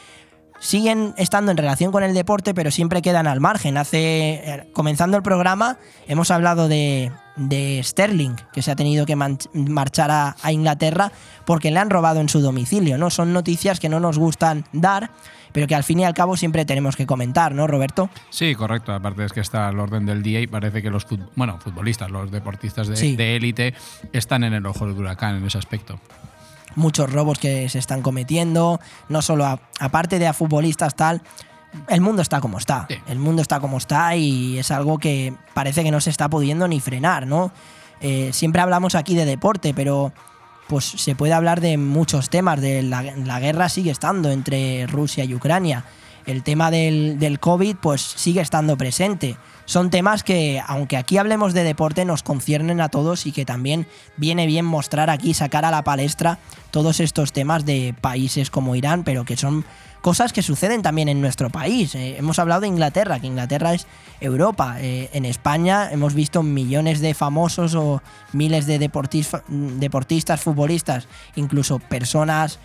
siguen 0.62 1.14
estando 1.18 1.52
en 1.52 1.58
relación 1.58 1.92
con 1.92 2.04
el 2.04 2.14
deporte, 2.14 2.54
pero 2.54 2.72
siempre 2.72 3.02
quedan 3.02 3.28
al 3.28 3.42
margen. 3.42 3.78
Hace, 3.78 4.00
eh, 4.00 4.70
comenzando 4.74 5.18
el 5.18 5.24
programa, 5.24 5.78
hemos 6.08 6.32
hablado 6.32 6.68
de, 6.68 7.12
de 7.36 7.82
Sterling, 7.84 8.36
que 8.53 8.62
se 8.62 8.72
ha 8.72 8.76
tenido 8.76 9.06
que 9.06 9.16
marchar 9.16 10.12
a, 10.12 10.36
a, 10.41 10.52
Inglaterra 10.52 11.12
porque 11.45 11.72
le 11.72 11.80
han 11.80 11.90
robado 11.90 12.20
en 12.20 12.30
su 12.30 12.41
domicilio, 12.41 12.98
¿no? 12.98 13.10
Son 13.10 13.34
noticias 13.34 13.80
que 13.80 13.90
no 13.90 13.99
nos 13.99 14.18
gustan 14.18 14.66
dar, 14.74 15.12
pero 15.52 15.68
que 15.68 15.76
al 15.76 15.84
fin 15.84 15.99
y 15.99 16.06
al 16.06 16.14
cabo 16.14 16.38
siempre 16.38 16.66
tenemos 16.66 16.95
que 16.95 17.06
comentar, 17.06 17.53
¿no, 17.53 17.68
Roberto? 17.68 18.10
Sí, 18.30 18.56
correcto. 18.56 18.94
Aparte 18.94 19.26
es 19.26 19.34
que 19.34 19.40
está 19.41 19.68
al 19.68 19.80
orden 19.80 20.06
del 20.06 20.22
día 20.24 20.40
y 20.41 20.48
parece 20.48 20.82
que 20.82 20.90
los 20.90 21.06
fut 21.06 21.20
bueno, 21.36 21.58
futbolistas, 21.60 22.10
los 22.12 22.32
deportistas 22.32 22.88
de 22.88 22.95
Sí. 22.95 23.16
élite 23.18 23.74
están 24.14 24.44
en 24.44 24.53
el 24.53 24.66
ojo 24.66 24.86
del 24.88 24.98
huracán 24.98 25.38
en 25.38 25.45
ese 25.45 25.58
aspecto. 25.58 25.99
Muchos 26.76 27.12
robos 27.12 27.38
que 27.38 27.68
se 27.68 27.80
están 27.80 28.02
cometiendo, 28.02 28.80
no 29.10 29.22
solo 29.22 29.45
a- 29.45 29.60
aparte 29.80 30.20
de 30.20 30.28
a 30.28 30.34
futbolistas 30.34 30.95
tal, 30.95 31.22
el 31.88 32.02
mundo 32.02 32.22
está 32.22 32.41
como 32.41 32.57
está. 32.57 32.88
El 33.07 33.19
mundo 33.19 33.41
está 33.41 33.60
como 33.60 33.77
está 33.77 34.15
y 34.15 34.57
es 34.57 34.72
algo 34.72 34.98
que 34.98 35.34
parece 35.53 35.84
que 35.84 35.91
no 35.91 36.02
se 36.02 36.10
está 36.10 36.30
pudiendo 36.30 36.68
ni 36.68 36.80
frenar, 36.80 37.27
¿no? 37.27 37.52
Eh, 38.02 38.31
siempre 38.34 38.61
hablamos 38.61 38.95
aquí 38.95 39.15
de 39.15 39.26
deporte, 39.26 39.73
pero 39.73 40.11
pues 40.68 40.85
se 40.85 41.15
puede 41.15 41.34
hablar 41.34 41.61
de 41.61 41.77
muchos 41.77 42.30
temas. 42.30 42.61
De 42.61 42.81
la, 42.81 43.02
la 43.03 43.39
guerra 43.39 43.69
sigue 43.69 43.91
estando 43.91 44.31
entre 44.31 44.88
Rusia 44.88 45.23
y 45.23 45.35
Ucrania. 45.35 45.85
El 46.26 46.43
tema 46.43 46.72
del, 46.72 47.18
del 47.19 47.39
COVID 47.39 47.77
pues 47.77 48.02
sigue 48.02 48.41
estando 48.41 48.77
presente. 48.77 49.38
Son 49.65 49.89
temas 49.89 50.23
que, 50.23 50.61
aunque 50.68 50.98
aquí 50.98 51.18
hablemos 51.18 51.53
de 51.53 51.64
deporte, 51.64 52.06
nos 52.06 52.23
conciernen 52.23 52.81
a 52.81 52.89
todos 52.89 53.26
y 53.26 53.31
que 53.31 53.45
también 53.45 53.88
viene 54.18 54.45
bien 54.45 54.65
mostrar 54.65 55.10
aquí, 55.10 55.34
sacar 55.34 55.65
a 55.65 55.72
la 55.72 55.84
palestra 55.84 56.39
todos 56.72 56.99
estos 56.99 57.31
temas 57.31 57.65
de 57.65 57.95
países 57.99 58.49
como 58.49 58.76
Irán, 58.76 59.03
pero 59.03 59.23
que 59.23 59.38
son 59.38 59.65
cosas 60.02 60.34
que 60.34 60.41
suceden 60.41 60.82
también 60.82 61.10
en 61.10 61.22
nuestro 61.22 61.49
país. 61.49 61.95
Eh, 61.95 62.18
hemos 62.18 62.40
hablado 62.40 62.61
de 62.61 62.68
Inglaterra, 62.68 63.19
que 63.19 63.28
Inglaterra 63.28 63.73
es 63.73 63.88
Europa. 64.19 64.78
Eh, 64.80 65.10
en 65.14 65.26
España 65.26 65.90
hemos 65.91 66.14
visto 66.14 66.44
millones 66.44 66.99
de 67.02 67.14
famosos 67.14 67.76
o 67.76 68.02
miles 68.34 68.65
de 68.65 68.80
deportis- 68.80 69.41
deportistas, 69.48 70.41
futbolistas, 70.41 71.07
incluso 71.36 71.80
personas 71.80 72.60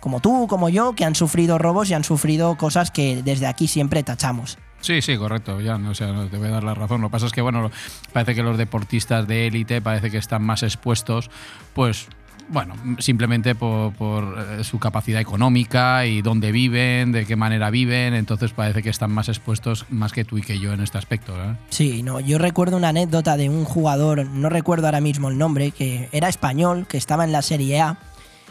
como 0.00 0.20
tú, 0.20 0.46
como 0.48 0.68
yo, 0.68 0.94
que 0.94 1.04
han 1.04 1.14
sufrido 1.14 1.58
robos 1.58 1.88
y 1.88 1.94
han 1.94 2.02
sufrido 2.02 2.56
cosas 2.56 2.90
que 2.90 3.22
desde 3.22 3.46
aquí 3.46 3.68
siempre 3.68 4.02
tachamos. 4.02 4.58
Sí, 4.80 5.00
sí, 5.00 5.16
correcto. 5.16 5.60
Ya, 5.60 5.76
o 5.76 5.94
sea, 5.94 6.08
no 6.08 6.26
te 6.26 6.38
voy 6.38 6.48
a 6.48 6.50
dar 6.50 6.64
la 6.64 6.74
razón. 6.74 7.00
Lo 7.00 7.06
que 7.08 7.12
pasa 7.12 7.26
es 7.26 7.32
que, 7.32 7.40
bueno, 7.40 7.70
parece 8.12 8.34
que 8.34 8.42
los 8.42 8.58
deportistas 8.58 9.28
de 9.28 9.46
élite 9.46 9.80
parece 9.80 10.10
que 10.10 10.18
están 10.18 10.42
más 10.42 10.64
expuestos, 10.64 11.30
pues, 11.72 12.08
bueno, 12.52 12.74
simplemente 12.98 13.54
por, 13.54 13.92
por, 13.94 14.38
eh, 14.38 14.64
su 14.64 14.78
capacidad 14.78 15.20
económica 15.20 16.06
y 16.06 16.22
dónde 16.22 16.52
viven, 16.52 17.10
de 17.10 17.24
qué 17.24 17.34
manera 17.34 17.70
viven. 17.70 18.14
Entonces 18.14 18.52
parece 18.52 18.82
que 18.82 18.90
están 18.90 19.10
más 19.10 19.28
expuestos 19.28 19.86
más 19.88 20.12
que 20.12 20.24
tú 20.24 20.38
y 20.38 20.42
que 20.42 20.58
yo 20.58 20.72
en 20.72 20.80
este 20.80 20.98
aspecto. 20.98 21.34
Sí, 21.70 22.02
no, 22.02 22.20
yo 22.20 22.38
recuerdo 22.38 22.76
una 22.76 22.90
anécdota 22.90 23.36
de 23.36 23.48
un 23.48 23.64
jugador, 23.64 24.26
no 24.26 24.48
recuerdo 24.48 24.86
ahora 24.86 25.00
mismo 25.00 25.30
el 25.30 25.38
nombre, 25.38 25.70
que 25.70 26.08
era 26.12 26.28
español, 26.28 26.86
que 26.86 26.98
estaba 26.98 27.24
en 27.24 27.32
la 27.32 27.42
Serie 27.42 27.80
A, 27.80 27.98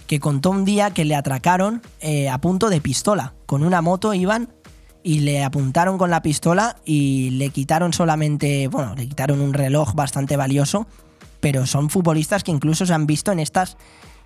que 0.07 0.19
contó 0.19 0.49
un 0.49 0.65
día 0.65 0.91
que 0.91 1.05
le 1.05 1.15
atracaron 1.15 1.81
eh, 1.99 2.29
a 2.29 2.39
punto 2.39 2.69
de 2.69 2.81
pistola. 2.81 3.33
Con 3.45 3.63
una 3.63 3.81
moto 3.81 4.13
iban 4.13 4.49
y 5.03 5.19
le 5.19 5.43
apuntaron 5.43 5.97
con 5.97 6.09
la 6.09 6.21
pistola 6.21 6.77
y 6.85 7.31
le 7.31 7.49
quitaron 7.49 7.93
solamente, 7.93 8.67
bueno, 8.67 8.95
le 8.95 9.07
quitaron 9.07 9.41
un 9.41 9.53
reloj 9.53 9.93
bastante 9.93 10.37
valioso, 10.37 10.87
pero 11.41 11.65
son 11.67 11.89
futbolistas 11.89 12.43
que 12.45 12.51
incluso 12.51 12.85
se 12.85 12.93
han 12.93 13.05
visto 13.05 13.31
en 13.33 13.39
estas 13.39 13.75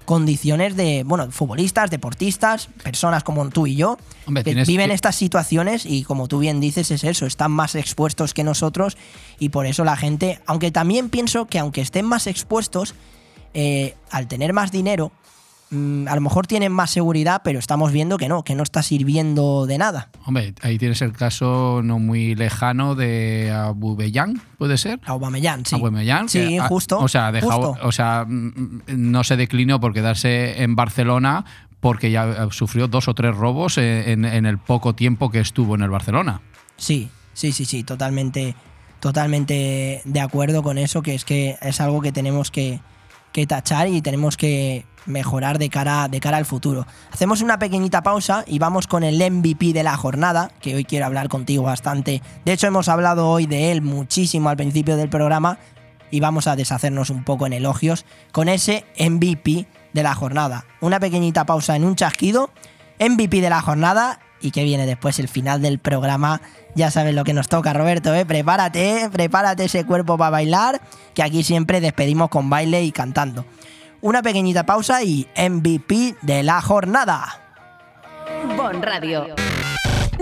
condiciones 0.06 0.76
de, 0.76 1.04
bueno, 1.04 1.32
futbolistas, 1.32 1.90
deportistas, 1.90 2.68
personas 2.84 3.24
como 3.24 3.50
tú 3.50 3.66
y 3.66 3.76
yo, 3.76 3.98
Hombre, 4.28 4.44
que 4.44 4.54
viven 4.66 4.90
que- 4.90 4.94
estas 4.94 5.16
situaciones 5.16 5.84
y 5.88 6.04
como 6.04 6.28
tú 6.28 6.38
bien 6.38 6.60
dices 6.60 6.92
es 6.92 7.04
eso, 7.04 7.26
están 7.26 7.52
más 7.52 7.74
expuestos 7.74 8.36
que 8.36 8.44
nosotros 8.44 8.98
y 9.40 9.50
por 9.50 9.66
eso 9.66 9.84
la 9.84 9.96
gente, 9.98 10.40
aunque 10.46 10.70
también 10.70 11.10
pienso 11.10 11.48
que 11.48 11.58
aunque 11.58 11.82
estén 11.82 12.06
más 12.06 12.28
expuestos, 12.28 12.94
eh, 13.56 13.96
al 14.12 14.28
tener 14.28 14.54
más 14.54 14.72
dinero, 14.72 15.12
a 15.72 16.16
lo 16.16 16.22
mejor 16.22 16.48
tienen 16.48 16.72
más 16.72 16.92
seguridad, 16.92 17.42
pero 17.44 17.60
estamos 17.60 17.92
viendo 17.92 18.18
que 18.18 18.28
no, 18.30 18.44
que 18.44 18.56
no 18.56 18.64
está 18.64 18.82
sirviendo 18.84 19.66
de 19.66 19.78
nada. 19.78 20.10
Hombre, 20.26 20.54
ahí 20.62 20.78
tienes 20.78 21.02
el 21.02 21.12
caso 21.12 21.82
no 21.84 22.00
muy 22.00 22.36
lejano 22.36 22.96
de 22.96 23.52
Aubameyang, 23.52 24.40
¿puede 24.58 24.78
ser? 24.78 25.00
Aubameyang, 25.06 25.66
sí. 25.66 25.76
Aubameyang, 25.76 26.30
Sí, 26.30 26.40
que 26.40 26.60
ha- 26.60 26.68
justo, 26.68 27.00
O 27.00 27.08
sea, 27.08 27.32
justo. 27.42 27.76
o 27.82 27.92
sea, 27.92 28.26
mm, 28.28 28.82
no 28.96 29.24
se 29.24 29.36
declinó 29.38 29.80
por 29.80 29.94
quedarse 29.94 30.62
en 30.64 30.76
Barcelona 30.76 31.44
porque 31.80 32.10
ya 32.12 32.26
eh, 32.26 32.48
sufrió 32.52 32.88
dos 32.88 33.08
o 33.08 33.14
tres 33.14 33.36
robos 33.36 33.78
en, 33.78 34.24
en 34.26 34.46
el 34.46 34.58
poco 34.60 34.94
tiempo 34.96 35.30
que 35.30 35.40
estuvo 35.40 35.76
en 35.76 35.82
el 35.82 35.90
Barcelona. 35.90 36.42
Sí, 36.78 37.10
sí, 37.34 37.52
sí, 37.52 37.66
sí, 37.66 37.84
totalmente, 37.84 38.56
totalmente 39.00 40.02
de 40.04 40.20
acuerdo 40.20 40.62
con 40.64 40.78
eso, 40.78 41.02
que 41.02 41.16
es 41.16 41.26
que 41.26 41.58
es 41.62 41.80
algo 41.82 42.02
que 42.02 42.12
tenemos 42.12 42.52
que, 42.52 42.80
que 43.32 43.46
tachar 43.48 43.88
y 43.88 44.02
tenemos 44.02 44.36
que 44.36 44.86
mejorar 45.06 45.60
de 45.60 45.70
cara, 45.70 46.08
de 46.08 46.20
cara 46.20 46.38
al 46.38 46.46
futuro. 46.46 46.86
Hacemos 47.12 47.42
una 47.42 47.60
pequeñita 47.60 48.04
pausa 48.04 48.44
y 48.48 48.60
vamos 48.60 48.88
con 48.88 49.04
el 49.04 49.18
MVP 49.18 49.74
de 49.74 49.84
la 49.84 49.98
jornada, 49.98 50.52
que 50.62 50.76
hoy 50.76 50.86
quiero 50.86 51.06
hablar 51.06 51.30
contigo 51.30 51.64
bastante. 51.64 52.22
De 52.44 52.54
hecho, 52.54 52.68
hemos 52.68 52.90
hablado 52.90 53.30
hoy 53.30 53.46
de 53.46 53.72
él 53.72 53.82
muchísimo 53.82 54.50
al 54.50 54.58
principio 54.58 54.98
del 54.98 55.10
programa 55.10 55.58
y 56.12 56.20
vamos 56.20 56.48
a 56.48 56.56
deshacernos 56.56 57.10
un 57.10 57.24
poco 57.24 57.46
en 57.46 57.54
elogios 57.54 58.06
con 58.32 58.50
ese 58.50 58.86
MVP 59.00 59.68
de 59.94 60.04
la 60.04 60.16
jornada. 60.16 60.66
Una 60.82 61.00
pequeñita 61.00 61.46
pausa 61.46 61.76
en 61.76 61.84
un 61.84 61.96
chasquido, 61.96 62.52
MVP 63.00 63.42
de 63.42 63.50
la 63.50 63.62
jornada 63.62 64.20
y 64.42 64.52
que 64.52 64.64
viene 64.64 64.86
después 64.86 65.20
el 65.20 65.28
final 65.28 65.62
del 65.62 65.80
programa. 65.80 66.42
Ya 66.76 66.92
sabes 66.92 67.16
lo 67.16 67.24
que 67.24 67.34
nos 67.34 67.48
toca, 67.48 67.74
Roberto, 67.74 68.14
¿eh? 68.14 68.26
Prepárate, 68.26 69.04
¿eh? 69.04 69.10
prepárate 69.10 69.66
ese 69.66 69.86
cuerpo 69.86 70.18
para 70.18 70.30
bailar, 70.30 70.82
que 71.14 71.24
aquí 71.24 71.44
siempre 71.44 71.82
despedimos 71.82 72.30
con 72.30 72.50
baile 72.50 72.84
y 72.84 72.92
cantando. 72.92 73.46
Una 74.06 74.22
pequeñita 74.22 74.68
pausa 74.68 75.02
y 75.02 75.26
MVP 75.36 76.18
de 76.22 76.44
la 76.44 76.62
jornada. 76.62 77.42
Bon 78.56 78.80
Radio. 78.80 79.26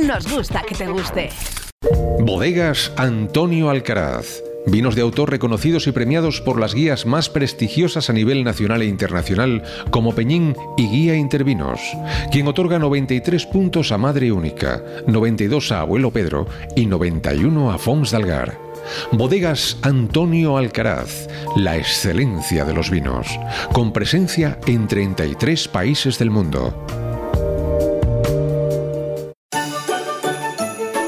Nos 0.02 0.34
gusta 0.34 0.62
que 0.66 0.74
te 0.74 0.88
guste. 0.88 1.30
Bodegas 2.22 2.94
Antonio 2.96 3.70
Alcaraz. 3.70 4.42
Vinos 4.68 4.96
de 4.96 5.02
autor 5.02 5.32
reconocidos 5.32 5.86
y 5.88 5.92
premiados 5.92 6.40
por 6.40 6.62
las 6.62 6.74
guías 6.74 7.06
más 7.06 7.28
prestigiosas 7.28 8.10
a 8.10 8.14
nivel 8.14 8.46
nacional 8.46 8.84
e 8.84 8.86
internacional 8.86 9.64
como 9.92 10.16
Peñín 10.16 10.56
y 10.78 10.88
Guía 10.88 11.16
Intervinos, 11.16 11.82
quien 12.32 12.48
otorga 12.48 12.80
93 12.80 13.46
puntos 13.48 13.92
a 13.92 13.98
Madre 13.98 14.32
Única, 14.32 14.82
92 15.08 15.74
a 15.74 15.82
Abuelo 15.82 16.12
Pedro 16.12 16.48
y 16.78 16.86
91 16.86 17.70
a 17.70 17.78
Fons 17.78 18.12
d'Algar. 18.12 18.63
Bodegas 19.12 19.78
Antonio 19.82 20.58
Alcaraz, 20.58 21.28
la 21.56 21.78
excelencia 21.78 22.66
de 22.66 22.74
los 22.74 22.90
vinos, 22.90 23.28
con 23.74 23.94
presencia 23.94 24.60
en 24.68 24.88
33 24.88 25.68
países 25.68 26.20
del 26.20 26.32
mundo. 26.32 26.74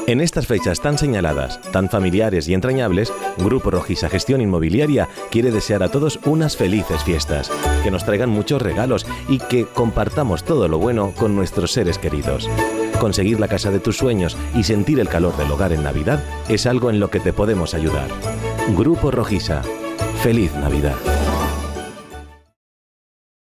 En 0.06 0.20
estas 0.20 0.46
fechas 0.46 0.80
tan 0.80 0.98
señaladas, 0.98 1.60
tan 1.72 1.90
familiares 1.90 2.46
y 2.46 2.54
entrañables, 2.54 3.12
Grupo 3.38 3.72
Rojisa 3.72 4.08
Gestión 4.08 4.40
Inmobiliaria 4.40 5.08
quiere 5.32 5.50
desear 5.50 5.82
a 5.82 5.88
todos 5.88 6.20
unas 6.24 6.56
felices 6.56 7.02
fiestas, 7.02 7.50
que 7.82 7.90
nos 7.90 8.04
traigan 8.04 8.30
muchos 8.30 8.62
regalos 8.62 9.04
y 9.28 9.38
que 9.38 9.66
compartamos 9.66 10.44
todo 10.44 10.68
lo 10.68 10.78
bueno 10.78 11.12
con 11.16 11.34
nuestros 11.34 11.72
seres 11.72 11.98
queridos. 11.98 12.48
Conseguir 13.00 13.40
la 13.40 13.48
casa 13.48 13.70
de 13.70 13.80
tus 13.80 13.96
sueños 13.96 14.36
y 14.54 14.64
sentir 14.64 15.00
el 15.00 15.08
calor 15.08 15.36
del 15.36 15.50
hogar 15.50 15.72
en 15.72 15.82
Navidad 15.82 16.22
es 16.48 16.66
algo 16.66 16.90
en 16.90 17.00
lo 17.00 17.10
que 17.10 17.20
te 17.20 17.32
podemos 17.32 17.74
ayudar. 17.74 18.08
Grupo 18.76 19.10
Rojisa. 19.10 19.62
Feliz 20.22 20.52
Navidad. 20.54 21.15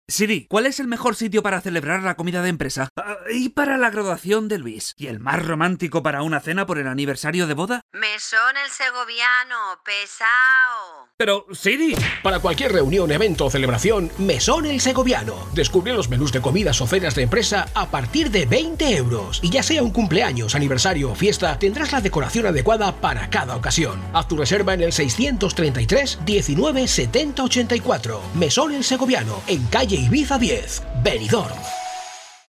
Siri, 0.10 0.46
¿cuál 0.48 0.66
es 0.68 0.80
el 0.80 0.88
mejor 0.88 1.18
sitio 1.18 1.44
para 1.44 1.60
celebrar 1.60 2.02
la 2.02 2.16
comida 2.16 2.42
de 2.42 2.48
empresa? 2.48 2.88
Ah, 2.96 3.18
y 3.30 3.50
para 3.50 3.78
la 3.78 3.90
graduación 3.90 4.48
de 4.48 4.58
Luis. 4.58 4.94
¿Y 4.96 5.08
el 5.08 5.20
más 5.20 5.46
romántico 5.46 6.02
para 6.02 6.22
una 6.22 6.40
cena 6.40 6.66
por 6.66 6.78
el 6.78 6.88
aniversario 6.88 7.46
de 7.46 7.54
boda? 7.54 7.82
Mesón 7.92 8.56
el 8.64 8.72
segoviano, 8.72 9.82
pesao. 9.84 11.10
Pero, 11.18 11.46
Siri. 11.52 11.94
Para 12.24 12.40
cualquier 12.40 12.72
reunión, 12.72 13.12
evento 13.12 13.48
o 13.48 13.50
celebración, 13.50 14.10
Mesón 14.18 14.66
el 14.66 14.80
Segoviano. 14.80 15.36
Descubre 15.54 15.92
los 15.92 16.08
menús 16.08 16.32
de 16.32 16.40
comidas 16.40 16.80
o 16.80 16.88
cenas 16.88 17.16
de 17.16 17.24
empresa 17.24 17.68
a 17.74 17.92
partir 17.92 18.32
de 18.32 18.46
20 18.46 18.96
euros. 18.96 19.42
Y 19.44 19.50
ya 19.50 19.62
sea 19.62 19.84
un 19.84 19.92
cumpleaños, 19.92 20.56
aniversario 20.56 21.12
o 21.12 21.16
fiesta, 21.16 21.60
tendrás 21.60 21.92
la 21.92 22.00
decoración 22.00 22.46
adecuada 22.46 22.94
para 23.02 23.30
cada 23.30 23.58
ocasión. 23.58 24.02
Haz 24.14 24.30
tu 24.30 24.38
reserva 24.38 24.74
en 24.74 24.84
el 24.84 24.94
633 24.94 26.20
19 26.24 26.88
70 26.88 27.44
84. 27.44 28.22
Mesón 28.36 28.74
el 28.74 28.86
Segoviano, 28.86 29.42
en 29.48 29.66
calle 29.68 29.97
Ibiza 29.98 30.38
10, 30.38 30.84
Benidorm. 31.04 31.87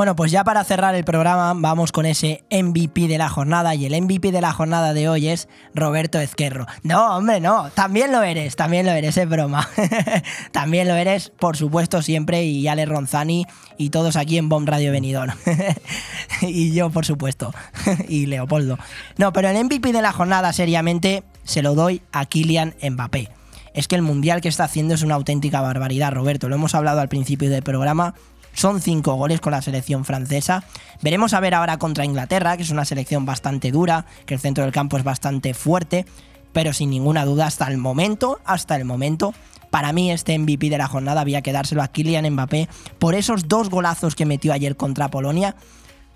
Bueno, 0.00 0.16
pues 0.16 0.32
ya 0.32 0.44
para 0.44 0.64
cerrar 0.64 0.94
el 0.94 1.04
programa 1.04 1.52
vamos 1.54 1.92
con 1.92 2.06
ese 2.06 2.42
MVP 2.50 3.06
de 3.06 3.18
la 3.18 3.28
jornada 3.28 3.74
y 3.74 3.84
el 3.84 4.00
MVP 4.00 4.32
de 4.32 4.40
la 4.40 4.50
jornada 4.50 4.94
de 4.94 5.10
hoy 5.10 5.28
es 5.28 5.46
Roberto 5.74 6.18
Ezquerro. 6.18 6.66
No, 6.82 7.18
hombre, 7.18 7.38
no, 7.38 7.68
también 7.74 8.10
lo 8.10 8.22
eres, 8.22 8.56
también 8.56 8.86
lo 8.86 8.92
eres, 8.92 9.18
es 9.18 9.28
broma. 9.28 9.68
también 10.52 10.88
lo 10.88 10.94
eres, 10.94 11.34
por 11.38 11.58
supuesto, 11.58 12.00
siempre 12.00 12.44
y 12.44 12.66
Ale 12.66 12.86
Ronzani 12.86 13.46
y 13.76 13.90
todos 13.90 14.16
aquí 14.16 14.38
en 14.38 14.48
Bomb 14.48 14.66
Radio 14.66 14.90
Benidorm. 14.90 15.34
y 16.40 16.72
yo, 16.72 16.88
por 16.88 17.04
supuesto, 17.04 17.52
y 18.08 18.24
Leopoldo. 18.24 18.78
No, 19.18 19.34
pero 19.34 19.50
el 19.50 19.64
MVP 19.66 19.92
de 19.92 20.00
la 20.00 20.12
jornada 20.12 20.54
seriamente 20.54 21.24
se 21.44 21.60
lo 21.60 21.74
doy 21.74 22.00
a 22.12 22.24
Kylian 22.24 22.74
Mbappé. 22.82 23.28
Es 23.74 23.86
que 23.86 23.96
el 23.96 24.02
mundial 24.02 24.40
que 24.40 24.48
está 24.48 24.64
haciendo 24.64 24.94
es 24.94 25.02
una 25.02 25.16
auténtica 25.16 25.60
barbaridad, 25.60 26.10
Roberto. 26.10 26.48
Lo 26.48 26.54
hemos 26.54 26.74
hablado 26.74 27.02
al 27.02 27.10
principio 27.10 27.50
del 27.50 27.62
programa, 27.62 28.14
son 28.52 28.80
cinco 28.80 29.14
goles 29.14 29.40
con 29.40 29.52
la 29.52 29.62
selección 29.62 30.04
francesa. 30.04 30.64
Veremos 31.02 31.34
a 31.34 31.40
ver 31.40 31.54
ahora 31.54 31.78
contra 31.78 32.04
Inglaterra, 32.04 32.56
que 32.56 32.62
es 32.62 32.70
una 32.70 32.84
selección 32.84 33.24
bastante 33.26 33.70
dura, 33.70 34.06
que 34.26 34.34
el 34.34 34.40
centro 34.40 34.64
del 34.64 34.72
campo 34.72 34.96
es 34.96 35.04
bastante 35.04 35.54
fuerte, 35.54 36.06
pero 36.52 36.72
sin 36.72 36.90
ninguna 36.90 37.24
duda 37.24 37.46
hasta 37.46 37.68
el 37.68 37.78
momento, 37.78 38.40
hasta 38.44 38.76
el 38.76 38.84
momento, 38.84 39.34
para 39.70 39.92
mí 39.92 40.10
este 40.10 40.36
MVP 40.38 40.68
de 40.68 40.78
la 40.78 40.88
jornada 40.88 41.20
había 41.20 41.42
que 41.42 41.52
dárselo 41.52 41.82
a 41.82 41.88
Kylian 41.88 42.28
Mbappé 42.30 42.68
por 42.98 43.14
esos 43.14 43.48
dos 43.48 43.70
golazos 43.70 44.14
que 44.14 44.26
metió 44.26 44.52
ayer 44.52 44.76
contra 44.76 45.10
Polonia, 45.10 45.54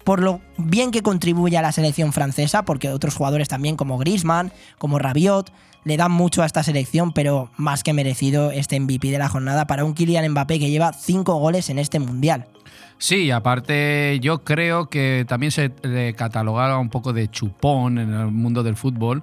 por 0.02 0.20
lo 0.20 0.40
bien 0.58 0.90
que 0.90 1.02
contribuye 1.02 1.56
a 1.56 1.62
la 1.62 1.72
selección 1.72 2.12
francesa, 2.12 2.64
porque 2.64 2.90
otros 2.90 3.14
jugadores 3.14 3.48
también 3.48 3.76
como 3.76 3.96
Griezmann, 3.96 4.52
como 4.78 4.98
Rabiot, 4.98 5.50
le 5.84 5.96
dan 5.96 6.12
mucho 6.12 6.42
a 6.42 6.46
esta 6.46 6.62
selección, 6.62 7.12
pero 7.12 7.50
más 7.56 7.82
que 7.82 7.92
merecido 7.92 8.50
este 8.50 8.78
MVP 8.80 9.10
de 9.10 9.18
la 9.18 9.28
jornada 9.28 9.66
para 9.66 9.84
un 9.84 9.94
Kylian 9.94 10.30
Mbappé 10.30 10.58
que 10.58 10.70
lleva 10.70 10.92
cinco 10.92 11.36
goles 11.36 11.70
en 11.70 11.78
este 11.78 11.98
mundial. 11.98 12.46
Sí, 12.98 13.30
aparte 13.30 14.18
yo 14.20 14.44
creo 14.44 14.88
que 14.88 15.24
también 15.28 15.52
se 15.52 15.72
le 15.82 16.14
catalogaba 16.14 16.78
un 16.78 16.90
poco 16.90 17.12
de 17.12 17.28
chupón 17.28 17.98
en 17.98 18.14
el 18.14 18.26
mundo 18.28 18.62
del 18.62 18.76
fútbol 18.76 19.22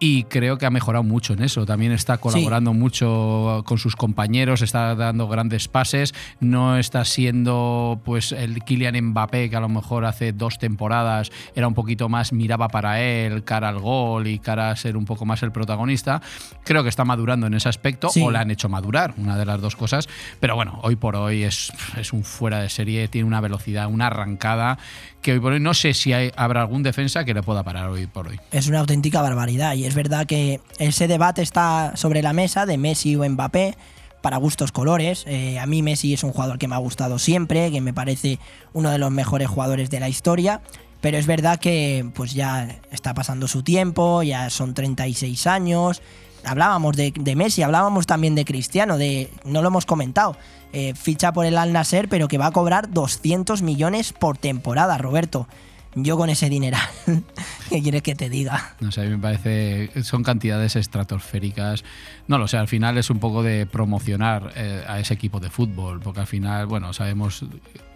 y 0.00 0.24
creo 0.24 0.58
que 0.58 0.66
ha 0.66 0.70
mejorado 0.70 1.02
mucho 1.02 1.32
en 1.32 1.42
eso. 1.42 1.66
También 1.66 1.92
está 1.92 2.18
colaborando 2.18 2.72
mucho 2.72 3.62
con 3.66 3.78
sus 3.78 3.96
compañeros, 3.96 4.62
está 4.62 4.94
dando 4.94 5.28
grandes 5.28 5.68
pases, 5.68 6.14
no 6.40 6.76
está 6.78 7.04
siendo 7.04 8.00
pues 8.04 8.32
el 8.32 8.62
Kylian 8.62 8.96
Mbappé 9.10 9.50
que 9.50 9.56
a 9.56 9.60
lo 9.60 9.68
mejor 9.68 10.04
hace 10.04 10.32
dos 10.32 10.58
temporadas 10.58 11.30
era 11.54 11.66
un 11.66 11.74
poquito 11.74 12.08
más 12.08 12.32
miraba 12.32 12.68
para 12.68 13.00
él, 13.00 13.44
cara 13.44 13.68
al 13.68 13.80
gol 13.80 14.26
y 14.26 14.38
cara 14.38 14.70
a 14.70 14.76
ser 14.76 14.96
un 14.96 15.04
poco 15.04 15.24
más 15.24 15.42
el 15.42 15.52
protagonista. 15.52 16.22
Creo 16.64 16.82
que 16.82 16.88
está 16.88 17.04
madurando 17.04 17.46
en 17.46 17.54
ese 17.54 17.68
aspecto 17.68 18.08
Sí. 18.10 18.22
o 18.22 18.30
le 18.30 18.38
han 18.38 18.50
hecho 18.50 18.68
madurar, 18.68 19.14
una 19.16 19.36
de 19.36 19.44
las 19.46 19.60
dos 19.60 19.74
cosas. 19.76 20.08
Pero 20.40 20.54
bueno, 20.54 20.78
hoy 20.82 20.96
por 20.96 21.16
hoy 21.16 21.42
es, 21.42 21.72
es 21.96 22.12
un 22.12 22.24
fuera 22.24 22.60
de 22.60 22.68
serie, 22.68 23.08
tiene 23.08 23.26
una 23.26 23.40
velocidad, 23.40 23.88
una 23.88 24.06
arrancada 24.06 24.78
que 25.22 25.32
hoy 25.32 25.40
por 25.40 25.52
hoy 25.52 25.60
no 25.60 25.74
sé 25.74 25.94
si 25.94 26.12
hay- 26.12 26.30
habrá 26.36 26.60
algún 26.62 26.82
defensa 26.82 27.24
que 27.24 27.34
le 27.34 27.42
pueda 27.42 27.62
parar 27.62 27.88
hoy 27.90 28.06
por 28.06 28.28
hoy. 28.28 28.38
Es 28.52 28.68
una 28.68 28.80
auténtica 28.80 29.20
barbaridad 29.22 29.74
y 29.74 29.84
es 29.84 29.94
verdad 29.94 30.26
que 30.26 30.60
ese 30.78 31.08
debate 31.08 31.42
está 31.42 31.92
sobre 31.96 32.22
la 32.22 32.32
mesa 32.32 32.66
de 32.66 32.78
Messi 32.78 33.16
o 33.16 33.28
Mbappé 33.28 33.76
para 34.22 34.36
gustos 34.36 34.72
colores. 34.72 35.24
Eh, 35.26 35.58
a 35.58 35.66
mí 35.66 35.82
Messi 35.82 36.14
es 36.14 36.24
un 36.24 36.32
jugador 36.32 36.58
que 36.58 36.68
me 36.68 36.74
ha 36.74 36.78
gustado 36.78 37.18
siempre, 37.18 37.70
que 37.70 37.80
me 37.80 37.92
parece 37.92 38.38
uno 38.72 38.90
de 38.90 38.98
los 38.98 39.10
mejores 39.10 39.48
jugadores 39.48 39.90
de 39.90 40.00
la 40.00 40.08
historia. 40.08 40.60
Pero 41.00 41.16
es 41.16 41.26
verdad 41.28 41.60
que 41.60 42.04
pues 42.14 42.32
ya 42.34 42.80
está 42.90 43.14
pasando 43.14 43.46
su 43.46 43.62
tiempo, 43.62 44.24
ya 44.24 44.50
son 44.50 44.74
36 44.74 45.46
años. 45.46 46.02
Hablábamos 46.48 46.96
de, 46.96 47.34
Messi, 47.36 47.62
hablábamos 47.62 48.06
también 48.06 48.34
de 48.34 48.44
Cristiano, 48.44 48.98
de 48.98 49.30
no 49.44 49.62
lo 49.62 49.68
hemos 49.68 49.86
comentado. 49.86 50.36
Eh, 50.72 50.94
ficha 50.94 51.32
por 51.32 51.46
el 51.46 51.56
Al 51.56 51.72
Nasser, 51.72 52.08
pero 52.08 52.28
que 52.28 52.38
va 52.38 52.46
a 52.46 52.50
cobrar 52.50 52.90
200 52.90 53.62
millones 53.62 54.12
por 54.12 54.36
temporada, 54.36 54.98
Roberto. 54.98 55.46
Yo 55.94 56.16
con 56.16 56.30
ese 56.30 56.48
dinero, 56.48 56.76
¿qué 57.70 57.82
quieres 57.82 58.02
que 58.02 58.14
te 58.14 58.28
diga? 58.28 58.76
No 58.80 58.92
sé, 58.92 59.00
a 59.00 59.04
mí 59.04 59.10
me 59.10 59.18
parece. 59.18 59.90
Son 60.02 60.22
cantidades 60.22 60.76
estratosféricas. 60.76 61.82
No 62.28 62.38
lo 62.38 62.46
sé, 62.46 62.58
al 62.58 62.68
final 62.68 62.98
es 62.98 63.10
un 63.10 63.18
poco 63.18 63.42
de 63.42 63.66
promocionar 63.66 64.52
eh, 64.54 64.84
a 64.86 65.00
ese 65.00 65.14
equipo 65.14 65.40
de 65.40 65.50
fútbol, 65.50 66.00
porque 66.00 66.20
al 66.20 66.26
final, 66.26 66.66
bueno, 66.66 66.92
sabemos 66.92 67.44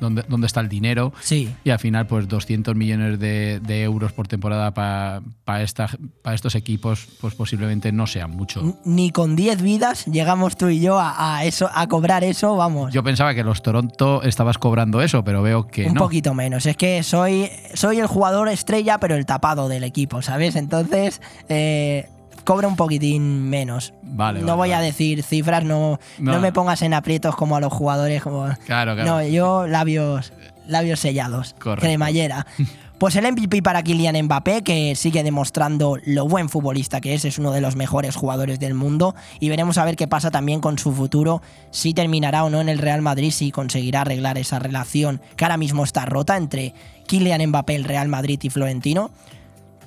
dónde, 0.00 0.24
dónde 0.26 0.46
está 0.46 0.60
el 0.60 0.68
dinero. 0.68 1.12
Sí. 1.20 1.54
Y 1.64 1.70
al 1.70 1.78
final, 1.78 2.06
pues 2.06 2.26
200 2.28 2.74
millones 2.74 3.18
de, 3.18 3.60
de 3.60 3.82
euros 3.82 4.12
por 4.12 4.28
temporada 4.28 4.72
para 4.72 5.62
estos 5.62 6.54
equipos, 6.54 7.06
pues 7.20 7.34
posiblemente 7.34 7.92
no 7.92 8.06
sean 8.06 8.30
mucho. 8.30 8.78
Ni 8.84 9.10
con 9.10 9.36
10 9.36 9.62
vidas 9.62 10.06
llegamos 10.06 10.56
tú 10.56 10.68
y 10.68 10.80
yo 10.80 10.98
a, 10.98 11.36
a 11.36 11.44
eso, 11.44 11.70
a 11.72 11.86
cobrar 11.86 12.24
eso, 12.24 12.56
vamos. 12.56 12.92
Yo 12.92 13.02
pensaba 13.02 13.34
que 13.34 13.44
los 13.44 13.62
Toronto 13.62 14.22
estabas 14.22 14.56
cobrando 14.58 15.02
eso, 15.02 15.22
pero 15.24 15.42
veo 15.42 15.66
que 15.68 15.86
un 15.86 15.94
no. 15.94 16.00
poquito 16.00 16.32
menos. 16.32 16.66
Es 16.66 16.76
que 16.76 17.02
soy, 17.02 17.50
soy 17.74 17.98
el 17.98 18.06
jugador 18.06 18.48
estrella, 18.48 18.98
pero 18.98 19.14
el 19.14 19.26
tapado 19.26 19.68
del 19.68 19.84
equipo, 19.84 20.22
¿sabes? 20.22 20.56
Entonces, 20.56 21.20
eh, 21.48 22.08
cobra 22.44 22.68
un 22.68 22.76
poquitín 22.76 23.48
menos. 23.48 23.94
Vale, 24.02 24.40
no 24.40 24.46
vale, 24.46 24.56
voy 24.56 24.72
a 24.72 24.80
decir 24.80 25.22
cifras, 25.22 25.64
no, 25.64 25.98
no. 26.18 26.32
No. 26.32 26.40
me 26.40 26.52
pongas 26.52 26.82
en 26.82 26.94
aprietos 26.94 27.36
como 27.36 27.56
a 27.56 27.60
los 27.60 27.72
jugadores. 27.72 28.22
Como... 28.22 28.44
Claro, 28.66 28.94
claro. 28.94 29.04
No, 29.04 29.22
yo 29.22 29.66
labios, 29.66 30.32
labios 30.66 31.00
sellados, 31.00 31.54
Correcto. 31.58 31.86
cremallera. 31.86 32.46
Pues 33.02 33.16
el 33.16 33.26
MVP 33.32 33.62
para 33.62 33.82
Kylian 33.82 34.26
Mbappé, 34.26 34.62
que 34.62 34.94
sigue 34.94 35.24
demostrando 35.24 35.98
lo 36.04 36.28
buen 36.28 36.48
futbolista 36.48 37.00
que 37.00 37.14
es, 37.14 37.24
es 37.24 37.36
uno 37.36 37.50
de 37.50 37.60
los 37.60 37.74
mejores 37.74 38.14
jugadores 38.14 38.60
del 38.60 38.74
mundo. 38.74 39.16
Y 39.40 39.48
veremos 39.48 39.76
a 39.76 39.84
ver 39.84 39.96
qué 39.96 40.06
pasa 40.06 40.30
también 40.30 40.60
con 40.60 40.78
su 40.78 40.92
futuro, 40.92 41.42
si 41.72 41.94
terminará 41.94 42.44
o 42.44 42.50
no 42.50 42.60
en 42.60 42.68
el 42.68 42.78
Real 42.78 43.02
Madrid, 43.02 43.32
si 43.32 43.50
conseguirá 43.50 44.02
arreglar 44.02 44.38
esa 44.38 44.60
relación 44.60 45.20
que 45.34 45.44
ahora 45.44 45.56
mismo 45.56 45.82
está 45.82 46.04
rota 46.04 46.36
entre 46.36 46.74
Kylian 47.08 47.44
Mbappé, 47.48 47.74
el 47.74 47.82
Real 47.82 48.06
Madrid 48.06 48.38
y 48.40 48.50
Florentino. 48.50 49.10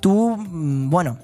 Tú, 0.00 0.36
mm, 0.36 0.90
bueno, 0.90 1.16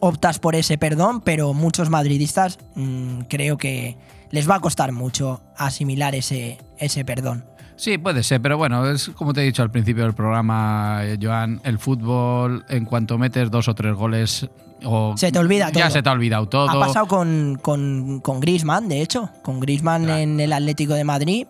optas 0.00 0.38
por 0.38 0.54
ese 0.54 0.78
perdón, 0.78 1.20
pero 1.20 1.52
muchos 1.54 1.90
madridistas 1.90 2.58
mm, 2.74 3.20
creo 3.28 3.56
que 3.56 3.96
les 4.30 4.48
va 4.48 4.56
a 4.56 4.60
costar 4.60 4.92
mucho 4.92 5.40
asimilar 5.56 6.14
ese, 6.14 6.58
ese 6.78 7.04
perdón. 7.04 7.44
Sí, 7.76 7.96
puede 7.96 8.22
ser, 8.22 8.42
pero 8.42 8.58
bueno, 8.58 8.90
es 8.90 9.08
como 9.08 9.32
te 9.32 9.40
he 9.40 9.44
dicho 9.44 9.62
al 9.62 9.70
principio 9.70 10.02
del 10.02 10.12
programa, 10.12 11.00
eh, 11.02 11.18
Joan, 11.20 11.62
el 11.64 11.78
fútbol, 11.78 12.64
en 12.68 12.84
cuanto 12.84 13.16
metes 13.16 13.50
dos 13.50 13.68
o 13.68 13.74
tres 13.74 13.94
goles, 13.94 14.50
o 14.84 15.14
Se 15.16 15.32
te 15.32 15.38
olvida 15.38 15.70
ya 15.70 15.84
todo. 15.84 15.90
se 15.90 16.02
te 16.02 16.08
ha 16.08 16.12
olvidado 16.12 16.46
todo. 16.46 16.68
Ha 16.68 16.78
pasado 16.78 17.06
con, 17.06 17.58
con, 17.60 18.20
con 18.20 18.40
Griezmann, 18.40 18.88
de 18.88 19.00
hecho. 19.00 19.30
Con 19.42 19.60
Griezmann 19.60 20.08
en 20.10 20.40
el 20.40 20.52
Atlético 20.52 20.94
de 20.94 21.04
Madrid. 21.04 21.46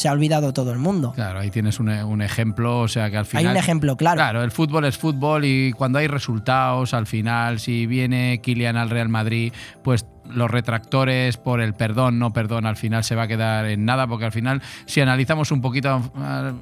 Se 0.00 0.08
ha 0.08 0.12
olvidado 0.12 0.54
todo 0.54 0.72
el 0.72 0.78
mundo. 0.78 1.12
Claro, 1.12 1.40
ahí 1.40 1.50
tienes 1.50 1.78
un, 1.78 1.90
un 1.90 2.22
ejemplo, 2.22 2.80
o 2.80 2.88
sea 2.88 3.10
que 3.10 3.18
al 3.18 3.26
final... 3.26 3.44
Hay 3.44 3.50
un 3.50 3.56
ejemplo 3.58 3.98
claro. 3.98 4.16
Claro, 4.16 4.42
el 4.42 4.50
fútbol 4.50 4.86
es 4.86 4.96
fútbol 4.96 5.44
y 5.44 5.72
cuando 5.72 5.98
hay 5.98 6.06
resultados, 6.06 6.94
al 6.94 7.06
final, 7.06 7.60
si 7.60 7.84
viene 7.84 8.40
Kylian 8.42 8.78
al 8.78 8.88
Real 8.88 9.10
Madrid, 9.10 9.52
pues 9.84 10.06
los 10.34 10.50
retractores 10.50 11.36
por 11.36 11.60
el 11.60 11.74
perdón, 11.74 12.18
no 12.18 12.32
perdón, 12.32 12.66
al 12.66 12.76
final 12.76 13.04
se 13.04 13.14
va 13.14 13.22
a 13.22 13.28
quedar 13.28 13.66
en 13.66 13.84
nada, 13.84 14.06
porque 14.06 14.24
al 14.24 14.32
final, 14.32 14.62
si 14.86 15.00
analizamos 15.00 15.50
un 15.52 15.60
poquito, 15.60 15.88
a, 15.90 16.00
a- 16.18 16.52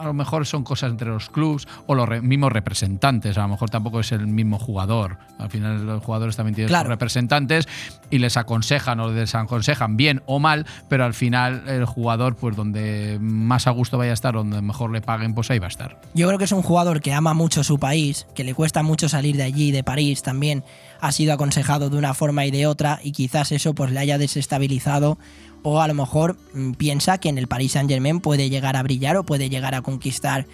a 0.00 0.04
lo 0.04 0.12
mejor 0.12 0.44
son 0.46 0.62
cosas 0.62 0.90
entre 0.90 1.08
los 1.08 1.30
clubs 1.30 1.66
o 1.86 1.94
los 1.94 2.08
re- 2.08 2.20
mismos 2.20 2.52
representantes, 2.52 3.38
a 3.38 3.42
lo 3.42 3.48
mejor 3.48 3.70
tampoco 3.70 4.00
es 4.00 4.12
el 4.12 4.26
mismo 4.26 4.58
jugador. 4.58 5.16
Al 5.38 5.48
final 5.50 5.86
los 5.86 6.02
jugadores 6.04 6.36
también 6.36 6.54
tienen 6.54 6.68
Claro. 6.68 6.84
sus 6.84 6.90
representantes 6.90 7.66
y 8.10 8.18
les 8.18 8.36
aconsejan 8.36 9.00
o 9.00 9.06
les 9.08 9.16
desaconsejan 9.16 9.96
bien 9.96 10.22
o 10.26 10.38
mal, 10.38 10.66
pero 10.88 11.04
al 11.04 11.14
final 11.14 11.62
el 11.68 11.86
jugador, 11.86 12.36
pues 12.36 12.56
donde 12.56 13.18
más 13.20 13.66
a 13.66 13.70
gusto 13.70 13.96
vaya 13.98 14.10
a 14.10 14.14
estar, 14.14 14.34
donde 14.34 14.60
mejor 14.60 14.90
le 14.92 15.00
paguen, 15.00 15.34
pues 15.34 15.50
ahí 15.50 15.58
va 15.58 15.66
a 15.66 15.68
estar. 15.68 15.98
Yo 16.14 16.26
creo 16.26 16.38
que 16.38 16.44
es 16.44 16.52
un 16.52 16.62
jugador 16.62 17.00
que 17.00 17.12
ama 17.14 17.32
mucho 17.34 17.64
su 17.64 17.78
país, 17.78 18.26
que 18.34 18.44
le 18.44 18.54
cuesta 18.54 18.82
mucho 18.82 19.08
salir 19.08 19.36
de 19.36 19.44
allí, 19.44 19.70
de 19.72 19.82
París 19.82 20.22
también. 20.22 20.62
Ha 21.00 21.12
sido 21.12 21.32
aconsejado 21.32 21.90
de 21.90 21.96
una 21.96 22.14
forma 22.14 22.46
y 22.46 22.50
de 22.50 22.66
otra 22.66 23.00
y 23.02 23.12
quizás 23.12 23.52
eso 23.52 23.74
pues 23.74 23.90
le 23.92 24.00
haya 24.00 24.18
desestabilizado 24.18 25.18
o 25.62 25.80
a 25.80 25.88
lo 25.88 25.94
mejor 25.94 26.36
mm, 26.52 26.72
piensa 26.72 27.18
que 27.18 27.28
en 27.28 27.38
el 27.38 27.48
Paris 27.48 27.72
Saint 27.72 27.90
Germain 27.90 28.20
puede 28.20 28.50
llegar 28.50 28.76
a 28.76 28.82
brillar 28.82 29.16
o 29.16 29.24
puede 29.24 29.48
llegar 29.48 29.74
a 29.74 29.82
conquistar 29.82 30.46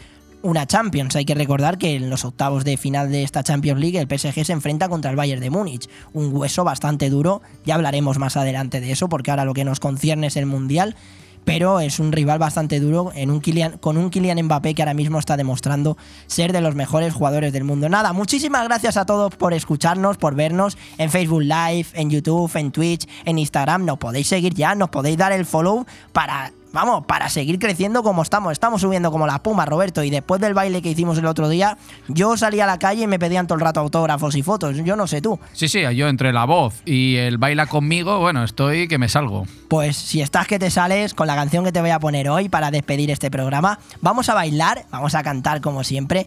una 0.43 0.67
Champions. 0.67 1.17
Hay 1.17 1.25
que 1.25 1.35
recordar 1.35 1.79
que 1.79 1.97
en 1.97 2.09
los 2.09 2.25
octavos 2.25 2.65
de 2.65 2.77
final 2.77 3.11
de 3.11 3.23
esta 3.23 3.43
Champions 3.43 3.81
League 3.81 3.99
el 3.99 4.07
PSG 4.07 4.45
se 4.45 4.53
enfrenta 4.53 4.89
contra 4.89 5.11
el 5.11 5.17
Bayern 5.17 5.41
de 5.41 5.51
Múnich. 5.51 5.89
Un 6.13 6.35
hueso 6.35 6.65
bastante 6.65 7.11
duro, 7.11 7.43
ya 7.65 7.75
hablaremos 7.75 8.19
más 8.19 8.37
adelante 8.37 8.81
de 8.81 8.93
eso 8.93 9.09
porque 9.09 9.31
ahora 9.31 9.45
lo 9.45 9.55
que 9.55 9.65
nos 9.65 9.81
concierne 9.81 10.29
es 10.29 10.37
el 10.37 10.47
Mundial 10.47 10.97
pero 11.45 11.81
es 11.81 11.99
un 11.99 12.13
rival 12.13 12.39
bastante 12.39 12.81
duro 12.81 13.13
en 13.15 13.31
un 13.31 13.41
con 13.81 13.97
un 13.97 14.11
Kylian 14.11 14.43
Mbappé 14.45 14.75
que 14.75 14.83
ahora 14.83 14.95
mismo 14.95 15.19
está 15.19 15.37
demostrando 15.37 15.97
ser 16.27 16.53
de 16.53 16.61
los 16.61 16.75
mejores 16.75 17.15
jugadores 17.15 17.53
del 17.53 17.65
mundo. 17.65 17.89
Nada, 17.89 18.13
muchísimas 18.13 18.65
gracias 18.65 18.97
a 18.97 19.07
todos 19.07 19.35
por 19.37 19.55
escucharnos, 19.55 20.17
por 20.17 20.35
vernos 20.35 20.77
en 20.99 21.11
Facebook 21.11 21.43
Live, 21.43 21.87
en 21.95 22.11
YouTube, 22.11 22.51
en 22.57 22.71
Twitch, 22.71 23.09
en 23.25 23.39
Instagram. 23.39 23.85
Nos 23.85 23.99
podéis 23.99 24.29
seguir 24.29 24.55
ya, 24.55 24.75
nos 24.75 24.91
podéis 24.91 25.17
dar 25.17 25.33
el 25.33 25.47
follow 25.47 25.87
para 26.13 26.53
vamos, 26.73 27.05
para 27.07 27.29
seguir 27.29 27.59
creciendo 27.59 28.03
como 28.03 28.23
estamos. 28.23 28.53
Estamos 28.53 28.81
subiendo 28.81 29.11
como 29.11 29.27
la 29.27 29.43
puma, 29.43 29.67
Roberto. 29.67 30.03
Y 30.03 30.11
después 30.11 30.41
del 30.41 30.55
baile 30.55 30.83
que 30.83 30.91
hicimos 30.91 31.19
el 31.19 31.27
otro 31.27 31.49
día, 31.49 31.79
yo 32.09 32.37
salí 32.37 32.61
a 32.61 32.67
la 32.67 32.79
calle 32.79 33.05
y 33.05 33.07
me 33.07 33.19
pedían 33.19 33.47
todo 33.47 33.57
el 33.57 33.63
rato 33.63 33.81
autógrafos 33.81 34.37
y 34.37 34.43
fotos. 34.43 34.77
Yo 34.85 34.97
no 34.97 35.07
sé 35.07 35.21
tú. 35.21 35.39
Sí, 35.53 35.69
sí, 35.69 35.83
yo 35.95 36.09
entre 36.09 36.33
la 36.33 36.45
voz 36.45 36.83
y 36.85 37.17
el 37.17 37.39
baila 37.39 37.67
conmigo, 37.67 38.19
bueno, 38.19 38.45
estoy 38.45 38.89
que 38.89 38.99
me 38.99 39.09
salgo. 39.09 39.47
Pues 39.69 39.97
si 39.97 40.21
estás 40.21 40.47
que 40.47 40.59
te 40.59 40.71
sales 40.71 41.15
con 41.15 41.27
la 41.27 41.35
canción 41.35 41.65
que 41.65 41.73
te 41.73 41.81
voy 41.81 41.91
a 41.91 42.01
poner 42.01 42.29
hoy 42.29 42.49
para 42.49 42.71
despedir 42.71 43.11
este 43.11 43.31
programa, 43.31 43.79
vamos 44.01 44.29
a 44.29 44.35
bailar, 44.35 44.87
vamos 44.91 45.15
a 45.15 45.23
cantar 45.23 45.61
como 45.61 45.85
siempre. 45.85 46.27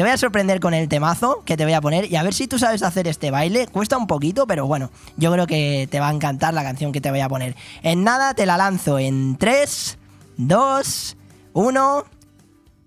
Te 0.00 0.04
voy 0.04 0.12
a 0.12 0.16
sorprender 0.16 0.60
con 0.60 0.72
el 0.72 0.88
temazo 0.88 1.42
que 1.44 1.58
te 1.58 1.64
voy 1.64 1.74
a 1.74 1.80
poner 1.82 2.10
y 2.10 2.16
a 2.16 2.22
ver 2.22 2.32
si 2.32 2.48
tú 2.48 2.58
sabes 2.58 2.82
hacer 2.82 3.06
este 3.06 3.30
baile. 3.30 3.66
Cuesta 3.66 3.98
un 3.98 4.06
poquito, 4.06 4.46
pero 4.46 4.66
bueno, 4.66 4.90
yo 5.18 5.30
creo 5.30 5.46
que 5.46 5.88
te 5.90 6.00
va 6.00 6.08
a 6.08 6.10
encantar 6.10 6.54
la 6.54 6.62
canción 6.62 6.90
que 6.90 7.02
te 7.02 7.10
voy 7.10 7.20
a 7.20 7.28
poner. 7.28 7.54
En 7.82 8.02
nada 8.02 8.32
te 8.32 8.46
la 8.46 8.56
lanzo 8.56 8.98
en 8.98 9.36
3, 9.36 9.98
2, 10.38 11.16
1. 11.52 12.04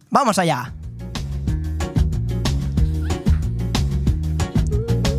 Vamos 0.09 0.39
allá. 0.39 0.73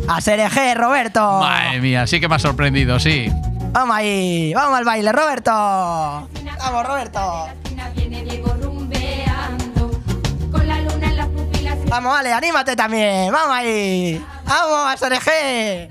A 0.09 0.19
ser 0.19 0.41
eje, 0.41 0.75
Roberto. 0.75 1.21
Madre 1.21 1.79
mía, 1.79 2.05
sí 2.07 2.19
que 2.19 2.27
me 2.27 2.35
ha 2.35 2.39
sorprendido, 2.39 2.99
sí. 2.99 3.31
Vamos 3.71 3.95
ahí, 3.95 4.53
vamos 4.53 4.79
al 4.79 4.83
baile, 4.83 5.13
Roberto. 5.13 5.49
Vamos, 5.49 6.85
Roberto. 6.85 7.47
Vamos, 11.95 12.13
Ale, 12.19 12.33
anímate 12.33 12.75
también. 12.75 13.31
Vamos 13.31 13.55
ahí. 13.55 14.21
Vamos, 14.43 14.91
a 14.91 14.97
SRG. 14.97 15.89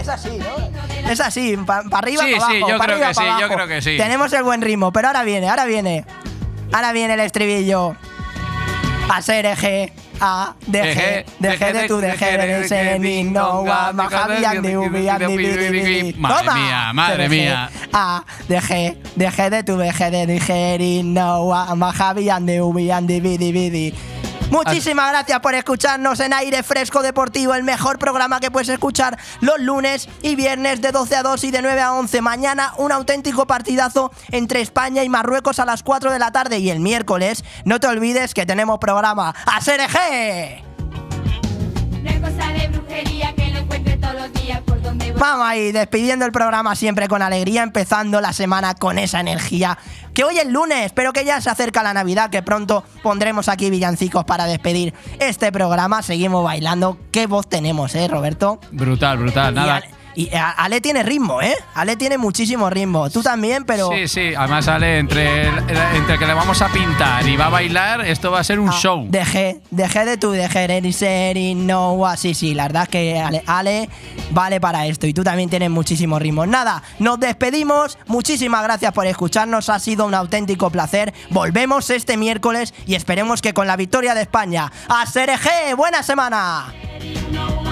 Es 0.00 0.08
así, 0.08 0.38
¿no? 0.38 1.10
Es 1.10 1.20
así, 1.20 1.56
para 1.66 1.98
arriba, 1.98 2.22
Sí, 2.24 2.32
para 2.32 2.44
abajo. 2.44 2.52
sí, 2.52 2.60
yo 2.60 2.78
pa' 2.78 2.84
creo 2.84 2.96
arriba, 2.96 3.08
que 3.08 3.14
sí, 3.14 3.20
yo 3.24 3.30
abajo. 3.32 3.54
creo 3.54 3.68
que 3.68 3.82
sí. 3.82 3.96
Tenemos 3.96 4.32
el 4.34 4.42
buen 4.42 4.60
ritmo, 4.60 4.92
pero 4.92 5.08
ahora 5.08 5.22
viene, 5.22 5.48
ahora 5.48 5.64
viene. 5.64 6.04
Ahora 6.72 6.92
viene 6.92 7.14
el 7.14 7.20
estribillo. 7.20 7.96
A 9.10 9.22
ser 9.22 9.46
eje, 9.46 9.92
a, 10.20 10.54
deje, 10.66 11.24
deje 11.38 11.72
de 11.72 11.88
tu, 11.88 12.00
deje 12.00 12.38
de 12.38 12.68
ser, 12.68 13.00
ni 13.00 13.24
no, 13.24 13.64
a, 13.66 13.92
majabian 13.92 14.62
de 14.62 14.76
ubi, 14.76 15.08
andi, 15.08 15.36
bi. 15.36 16.14
Madre 16.18 16.54
mía, 16.54 16.92
madre 16.92 17.28
mía. 17.28 17.70
A, 17.92 18.22
deje, 18.48 18.96
deje 19.16 19.50
de 19.50 19.62
tu, 19.62 19.76
deje 19.76 20.10
de 20.10 20.26
digerir, 20.26 21.04
no, 21.04 21.54
a, 21.54 21.74
majabian 21.74 22.46
de 22.46 22.60
ubi, 22.62 22.90
andi, 22.90 23.20
bi, 23.20 23.36
di, 23.38 23.52
bi. 23.52 23.94
Muchísimas 24.50 25.10
gracias 25.10 25.40
por 25.40 25.54
escucharnos 25.54 26.20
en 26.20 26.32
Aire 26.32 26.62
Fresco 26.62 27.02
Deportivo, 27.02 27.54
el 27.54 27.64
mejor 27.64 27.98
programa 27.98 28.40
que 28.40 28.50
puedes 28.50 28.70
escuchar 28.70 29.18
los 29.40 29.60
lunes 29.60 30.08
y 30.22 30.36
viernes 30.36 30.80
de 30.80 30.90
12 30.90 31.16
a 31.16 31.22
2 31.22 31.44
y 31.44 31.50
de 31.50 31.60
9 31.60 31.80
a 31.80 31.92
11. 31.92 32.22
Mañana 32.22 32.72
un 32.78 32.90
auténtico 32.90 33.46
partidazo 33.46 34.10
entre 34.30 34.60
España 34.60 35.04
y 35.04 35.08
Marruecos 35.08 35.58
a 35.58 35.66
las 35.66 35.82
4 35.82 36.12
de 36.12 36.18
la 36.18 36.32
tarde 36.32 36.58
y 36.58 36.70
el 36.70 36.80
miércoles 36.80 37.44
no 37.64 37.78
te 37.78 37.88
olvides 37.88 38.32
que 38.32 38.46
tenemos 38.46 38.78
programa 38.78 39.34
a 39.46 39.60
voy. 39.60 40.68
Vamos 45.18 45.46
ahí, 45.48 45.72
despidiendo 45.72 46.24
el 46.24 46.30
programa 46.32 46.76
siempre 46.76 47.08
con 47.08 47.22
alegría, 47.22 47.64
empezando 47.64 48.20
la 48.20 48.32
semana 48.32 48.74
con 48.74 49.00
esa 49.00 49.18
energía. 49.18 49.76
Que 50.18 50.24
hoy 50.24 50.36
es 50.36 50.48
lunes, 50.48 50.90
pero 50.96 51.12
que 51.12 51.24
ya 51.24 51.40
se 51.40 51.48
acerca 51.48 51.80
la 51.84 51.94
Navidad, 51.94 52.28
que 52.28 52.42
pronto 52.42 52.82
pondremos 53.04 53.48
aquí 53.48 53.70
villancicos 53.70 54.24
para 54.24 54.46
despedir 54.46 54.92
este 55.20 55.52
programa. 55.52 56.02
Seguimos 56.02 56.42
bailando. 56.42 56.98
¿Qué 57.12 57.28
voz 57.28 57.48
tenemos, 57.48 57.94
eh, 57.94 58.08
Roberto? 58.08 58.58
Brutal, 58.72 59.16
brutal, 59.18 59.54
nada. 59.54 59.80
Ale, 60.18 60.30
y 60.30 60.34
a- 60.34 60.50
Ale 60.50 60.80
tiene 60.80 61.02
ritmo, 61.02 61.40
¿eh? 61.40 61.54
Ale 61.74 61.96
tiene 61.96 62.18
muchísimo 62.18 62.68
ritmo. 62.70 63.10
Tú 63.10 63.22
también, 63.22 63.64
pero... 63.64 63.90
Sí, 63.92 64.08
sí, 64.08 64.34
además 64.36 64.64
sale 64.64 64.98
entre, 64.98 65.48
el- 65.48 65.58
entre 65.96 66.18
que 66.18 66.26
le 66.26 66.34
vamos 66.34 66.60
a 66.62 66.68
pintar 66.68 67.26
y 67.28 67.36
va 67.36 67.46
a 67.46 67.50
bailar, 67.50 68.00
esto 68.02 68.30
va 68.30 68.40
a 68.40 68.44
ser 68.44 68.58
un 68.60 68.70
show. 68.72 69.06
Dejé, 69.08 69.60
dejé 69.70 70.04
de 70.04 70.16
tu, 70.16 70.30
dejé 70.30 70.66
de 70.68 70.92
ser 70.92 71.36
y 71.36 71.54
no, 71.54 72.04
así, 72.06 72.34
sí, 72.34 72.54
la 72.54 72.64
verdad 72.64 72.82
es 72.84 72.88
que 72.88 73.18
Ale, 73.18 73.42
Ale 73.46 73.88
vale 74.30 74.60
para 74.60 74.86
esto 74.86 75.06
y 75.06 75.14
tú 75.14 75.22
también 75.22 75.48
tienes 75.50 75.70
muchísimo 75.70 76.18
ritmo. 76.18 76.46
Nada, 76.46 76.82
nos 76.98 77.18
despedimos, 77.20 77.98
muchísimas 78.06 78.62
gracias 78.62 78.92
por 78.92 79.06
escucharnos, 79.06 79.68
ha 79.68 79.78
sido 79.78 80.06
un 80.06 80.14
auténtico 80.14 80.70
placer. 80.70 81.12
Volvemos 81.30 81.90
este 81.90 82.16
miércoles 82.16 82.74
y 82.86 82.94
esperemos 82.94 83.40
que 83.42 83.54
con 83.54 83.66
la 83.66 83.76
victoria 83.76 84.14
de 84.14 84.22
España. 84.22 84.70
¡A 84.88 85.06
Sereje! 85.06 85.74
¡Buena 85.76 86.02
semana! 86.02 86.72
No 87.32 87.67